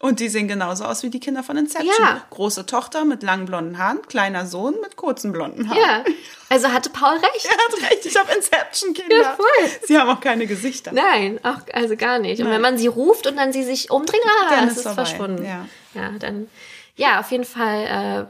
Und 0.00 0.20
die 0.20 0.28
sehen 0.28 0.46
genauso 0.46 0.84
aus 0.84 1.02
wie 1.02 1.10
die 1.10 1.18
Kinder 1.18 1.42
von 1.42 1.56
Inception. 1.56 1.92
Ja. 1.98 2.24
Große 2.30 2.66
Tochter 2.66 3.04
mit 3.04 3.24
langen 3.24 3.46
blonden 3.46 3.78
Haaren, 3.78 4.00
kleiner 4.02 4.46
Sohn 4.46 4.80
mit 4.80 4.94
kurzen 4.94 5.32
blonden 5.32 5.68
Haaren. 5.68 5.80
Ja. 5.80 6.04
Also 6.48 6.68
hatte 6.72 6.88
Paul 6.90 7.16
recht. 7.16 7.44
Er 7.46 7.50
hat 7.56 7.90
recht, 7.90 8.06
ich 8.06 8.16
habe 8.16 8.32
Inception-Kinder. 8.32 9.16
Ja, 9.16 9.34
voll. 9.36 9.70
Sie 9.86 9.98
haben 9.98 10.08
auch 10.08 10.20
keine 10.20 10.46
Gesichter. 10.46 10.92
Nein, 10.92 11.40
auch, 11.42 11.58
also 11.74 11.96
gar 11.96 12.20
nicht. 12.20 12.40
Und 12.40 12.48
wenn 12.48 12.60
man 12.60 12.78
sie 12.78 12.86
ruft 12.86 13.26
und 13.26 13.36
dann 13.36 13.52
sie 13.52 13.64
sich 13.64 13.90
umdrehen, 13.90 14.20
ah, 14.24 14.50
Dann 14.50 14.64
es 14.68 14.72
ist 14.72 14.78
ist 14.78 14.82
vorbei, 14.84 15.04
verschwunden. 15.04 15.44
ja. 15.44 15.66
ja, 15.94 16.12
dann, 16.20 16.48
ja, 16.98 17.20
auf 17.20 17.30
jeden 17.30 17.44
Fall, 17.44 18.28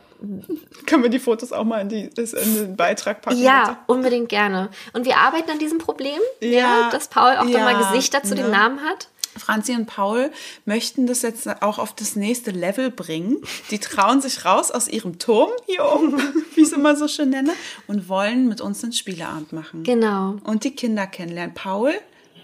Können 0.86 1.02
wir 1.02 1.10
die 1.10 1.18
Fotos 1.18 1.52
auch 1.52 1.64
mal 1.64 1.80
in, 1.80 1.88
die, 1.88 2.10
in 2.16 2.54
den 2.54 2.76
Beitrag 2.76 3.18
äh, 3.18 3.20
packen? 3.20 3.42
ja, 3.42 3.78
unbedingt 3.86 4.28
gerne. 4.28 4.68
Und 4.92 5.04
wir 5.04 5.16
arbeiten 5.16 5.50
an 5.50 5.58
diesem 5.58 5.78
Problem, 5.78 6.20
Ja, 6.40 6.88
dass 6.90 7.08
Paul 7.08 7.36
auch 7.36 7.46
ja, 7.46 7.58
mal 7.60 7.76
Gesichter 7.76 8.22
zu 8.22 8.34
ne. 8.34 8.42
den 8.42 8.50
Namen 8.50 8.80
hat. 8.82 9.08
Franzi 9.38 9.72
und 9.74 9.86
Paul 9.86 10.30
möchten 10.64 11.06
das 11.06 11.22
jetzt 11.22 11.62
auch 11.62 11.78
auf 11.78 11.94
das 11.94 12.16
nächste 12.16 12.50
Level 12.50 12.90
bringen. 12.90 13.38
Die 13.70 13.78
trauen 13.78 14.20
sich 14.20 14.44
raus 14.44 14.70
aus 14.70 14.88
ihrem 14.88 15.18
Turm 15.18 15.50
hier 15.66 15.84
oben, 15.84 16.18
wie 16.54 16.60
ich 16.60 16.68
es 16.68 16.72
immer 16.72 16.96
so 16.96 17.08
schön 17.08 17.30
nenne, 17.30 17.52
und 17.86 18.08
wollen 18.08 18.48
mit 18.48 18.60
uns 18.60 18.82
einen 18.82 18.92
Spieleabend 18.92 19.52
machen. 19.52 19.84
Genau. 19.84 20.36
Und 20.44 20.64
die 20.64 20.72
Kinder 20.74 21.06
kennenlernen. 21.06 21.54
Paul 21.54 21.94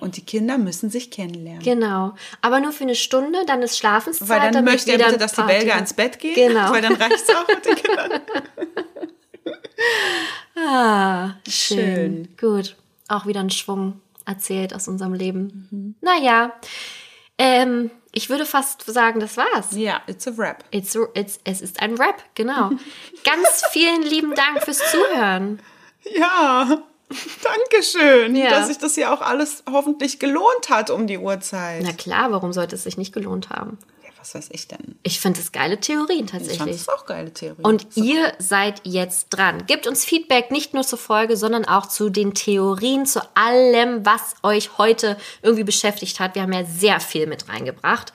Und 0.01 0.17
die 0.17 0.25
Kinder 0.25 0.59
müssen 0.59 0.91
sich 0.91 1.11
kennenlernen. 1.11 1.63
Genau. 1.63 2.15
Aber 2.41 2.61
nur 2.61 2.73
für 2.73 2.85
eine 2.85 2.95
Stunde, 2.95 3.45
dann 3.47 3.63
ist 3.63 3.79
Schlafenszeit. 3.79 4.29
Weil 4.29 4.51
dann 4.51 4.65
möchte 4.65 4.93
er 4.93 4.99
bitte, 4.99 5.19
dass 5.19 5.33
die 5.33 5.37
Party. 5.37 5.53
Belgier 5.55 5.75
ans 5.75 5.93
Bett 5.93 6.19
gehen. 6.19 6.35
Genau. 6.35 6.71
Weil 6.71 6.83
dann 6.83 6.95
reicht 6.95 7.29
es 7.29 7.35
auch 7.35 7.49
mit 7.49 7.65
den 7.65 7.77
Kindern. 7.77 8.21
Ah, 10.57 11.35
schön. 11.49 11.79
Schön. 11.79 12.29
Gut. 12.41 12.77
Auch 13.09 13.27
wieder 13.27 13.41
ein 13.41 13.51
Schwung 13.51 14.01
erzählt 14.25 14.73
aus 14.73 14.89
unserem 14.89 15.13
Leben. 15.13 15.69
Mhm. 15.71 15.95
Naja, 16.01 16.53
ähm, 17.39 17.91
ich 18.13 18.31
würde 18.31 18.47
fast 18.47 18.85
sagen, 18.87 19.21
das 19.21 19.37
war's. 19.37 19.73
Ja, 19.73 20.03
it's 20.07 20.27
a 20.29 20.37
wrap. 20.37 20.65
It's, 20.71 20.97
it's, 21.15 21.41
es 21.45 21.61
ist 21.61 21.81
ein 21.83 21.95
Rap, 21.97 22.23
genau. 22.35 22.71
Ganz 23.25 23.65
vielen 23.71 24.03
lieben 24.03 24.35
Dank 24.35 24.63
fürs 24.63 24.81
Zuhören. 24.91 25.61
Ja, 26.15 26.83
danke 27.43 27.83
schön, 27.83 28.37
Ja. 28.37 28.51
dass 28.51 28.69
sich 28.69 28.79
das 28.79 28.97
ja 28.97 29.13
auch 29.15 29.21
alles 29.21 29.63
hoffentlich 29.71 30.19
gelohnt 30.19 30.69
hat 30.71 30.91
um 30.91 31.07
die 31.07 31.19
Uhrzeit. 31.19 31.83
Na 31.85 31.93
klar, 31.93 32.31
warum 32.33 32.53
sollte 32.53 32.75
es 32.77 32.85
sich 32.85 32.97
nicht 32.97 33.13
gelohnt 33.13 33.51
haben? 33.51 33.79
Ja, 34.03 34.11
was 34.19 34.35
weiß 34.35 34.49
ich 34.53 34.69
denn? 34.69 34.97
Ich 35.03 35.21
finde 35.21 35.41
es 35.41 35.53
geile 35.53 35.79
Theorien 35.81 36.25
Ich 36.27 36.31
fand 36.31 36.47
tatsächlich. 36.49 36.85
das 36.85 36.89
auch 36.89 37.07
geile 37.07 37.33
Theorie. 37.33 37.63
Und 37.63 37.87
ihr 37.97 38.33
seid 38.39 38.81
jetzt 38.85 39.29
dran. 39.31 39.65
Gebt 39.67 39.87
uns 39.87 40.05
Feedback 40.05 40.51
nicht 40.51 40.75
nur 40.75 40.83
zur 40.83 40.99
Folge, 40.99 41.37
sondern 41.37 41.65
auch 41.65 41.87
zu 41.87 42.11
den 42.11 42.35
Theorien, 42.35 43.07
zu 43.07 43.21
allem, 43.35 44.05
was 44.05 44.35
euch 44.43 44.79
heute 44.79 45.17
irgendwie 45.43 45.65
beschäftigt 45.65 46.21
hat. 46.21 46.35
Wir 46.35 46.43
haben 46.43 46.53
ja 46.53 46.65
sehr 46.65 47.01
viel 47.01 47.27
mit 47.27 47.49
reingebracht. 47.49 48.13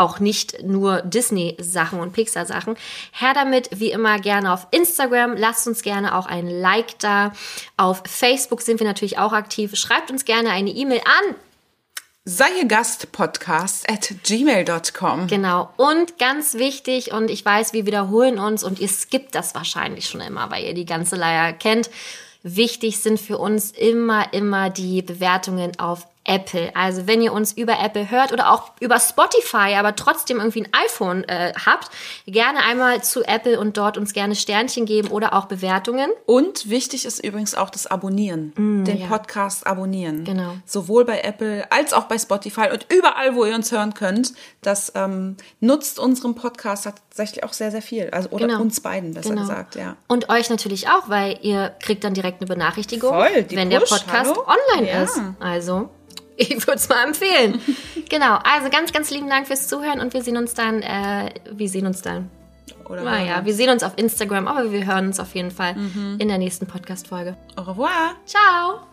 Auch 0.00 0.18
nicht 0.18 0.62
nur 0.62 1.02
Disney-Sachen 1.02 2.00
und 2.00 2.14
Pixar-Sachen. 2.14 2.76
Her 3.12 3.34
damit, 3.34 3.68
wie 3.78 3.90
immer, 3.90 4.18
gerne 4.18 4.50
auf 4.50 4.66
Instagram. 4.70 5.36
Lasst 5.36 5.66
uns 5.66 5.82
gerne 5.82 6.16
auch 6.16 6.24
ein 6.24 6.48
Like 6.48 6.98
da. 7.00 7.32
Auf 7.76 8.02
Facebook 8.06 8.62
sind 8.62 8.80
wir 8.80 8.86
natürlich 8.86 9.18
auch 9.18 9.34
aktiv. 9.34 9.76
Schreibt 9.76 10.10
uns 10.10 10.24
gerne 10.24 10.52
eine 10.52 10.70
E-Mail 10.70 11.02
an 11.04 11.34
sei 12.24 12.46
ihr 12.60 12.66
Gast 12.66 13.12
Podcast 13.12 13.90
at 13.90 14.14
gmail.com. 14.22 15.26
Genau. 15.26 15.70
Und 15.76 16.18
ganz 16.18 16.54
wichtig, 16.54 17.12
und 17.12 17.30
ich 17.30 17.44
weiß, 17.44 17.72
wir 17.72 17.86
wiederholen 17.86 18.38
uns 18.38 18.62
und 18.62 18.78
ihr 18.78 18.88
skippt 18.88 19.34
das 19.34 19.54
wahrscheinlich 19.54 20.06
schon 20.06 20.20
immer, 20.20 20.50
weil 20.50 20.64
ihr 20.64 20.74
die 20.74 20.86
ganze 20.86 21.16
Leier 21.16 21.52
kennt. 21.52 21.90
Wichtig 22.42 23.00
sind 23.00 23.20
für 23.20 23.36
uns 23.36 23.70
immer, 23.70 24.32
immer 24.32 24.70
die 24.70 25.02
Bewertungen 25.02 25.78
auf 25.78 26.06
Apple. 26.30 26.70
Also 26.76 27.06
wenn 27.08 27.20
ihr 27.20 27.32
uns 27.32 27.52
über 27.52 27.78
Apple 27.80 28.08
hört 28.10 28.32
oder 28.32 28.52
auch 28.52 28.70
über 28.78 29.00
Spotify, 29.00 29.74
aber 29.76 29.96
trotzdem 29.96 30.38
irgendwie 30.38 30.62
ein 30.62 30.68
iPhone 30.86 31.24
äh, 31.24 31.52
habt, 31.66 31.90
gerne 32.26 32.60
einmal 32.60 33.02
zu 33.02 33.24
Apple 33.24 33.58
und 33.58 33.76
dort 33.76 33.98
uns 33.98 34.12
gerne 34.12 34.36
Sternchen 34.36 34.86
geben 34.86 35.08
oder 35.08 35.34
auch 35.34 35.46
Bewertungen. 35.46 36.08
Und 36.26 36.70
wichtig 36.70 37.04
ist 37.04 37.24
übrigens 37.24 37.54
auch 37.56 37.68
das 37.70 37.86
Abonnieren. 37.88 38.52
den 38.56 38.82
Mm, 38.84 38.86
ja. 38.86 39.06
Podcast 39.08 39.66
abonnieren. 39.66 40.24
Genau. 40.24 40.52
Sowohl 40.64 41.04
bei 41.04 41.20
Apple 41.22 41.70
als 41.72 41.92
auch 41.92 42.04
bei 42.04 42.16
Spotify 42.18 42.68
und 42.72 42.86
überall, 42.92 43.34
wo 43.34 43.44
ihr 43.44 43.54
uns 43.56 43.72
hören 43.72 43.94
könnt. 43.94 44.32
Das 44.62 44.92
ähm, 44.94 45.36
nutzt 45.58 45.98
unserem 45.98 46.34
Podcast 46.36 46.84
tatsächlich 46.84 47.42
auch 47.42 47.52
sehr, 47.52 47.70
sehr 47.72 47.82
viel. 47.82 48.10
Also, 48.10 48.28
oder 48.30 48.46
Genau. 48.46 48.60
uns 48.60 48.80
beiden, 48.80 49.14
besser 49.14 49.30
Genau. 49.30 49.40
gesagt, 49.42 49.74
ja. 49.74 49.96
Und 50.06 50.28
euch 50.30 50.48
natürlich 50.50 50.88
auch, 50.88 51.08
weil 51.08 51.38
ihr 51.42 51.70
kriegt 51.82 52.04
dann 52.04 52.14
direkt 52.14 52.40
eine 52.40 52.46
Benachrichtigung, 52.48 53.10
Voll, 53.10 53.46
wenn 53.50 53.70
der 53.70 53.80
Push, 53.80 53.90
Podcast 53.90 54.30
hallo? 54.36 54.46
online 54.76 54.88
Ja. 54.88 55.02
ist. 55.02 55.20
Also, 55.40 55.90
ich 56.40 56.66
würde 56.66 56.76
es 56.76 56.88
mal 56.88 57.04
empfehlen. 57.06 57.60
genau, 58.08 58.38
also 58.42 58.70
ganz, 58.70 58.92
ganz 58.92 59.10
lieben 59.10 59.28
Dank 59.28 59.46
fürs 59.46 59.68
Zuhören 59.68 60.00
und 60.00 60.14
wir 60.14 60.22
sehen 60.22 60.36
uns 60.36 60.54
dann, 60.54 60.82
äh, 60.82 61.30
wir 61.50 61.68
sehen 61.68 61.86
uns 61.86 62.02
dann. 62.02 62.30
Oder 62.84 63.04
Naja, 63.04 63.44
wir 63.44 63.54
sehen 63.54 63.70
uns 63.70 63.84
auf 63.84 63.92
Instagram, 63.96 64.48
aber 64.48 64.72
wir 64.72 64.84
hören 64.84 65.06
uns 65.06 65.20
auf 65.20 65.34
jeden 65.36 65.52
Fall 65.52 65.76
in 66.18 66.26
der 66.26 66.38
nächsten 66.38 66.66
Podcast-Folge. 66.66 67.36
Au 67.54 67.62
revoir. 67.62 68.16
Ciao! 68.26 68.89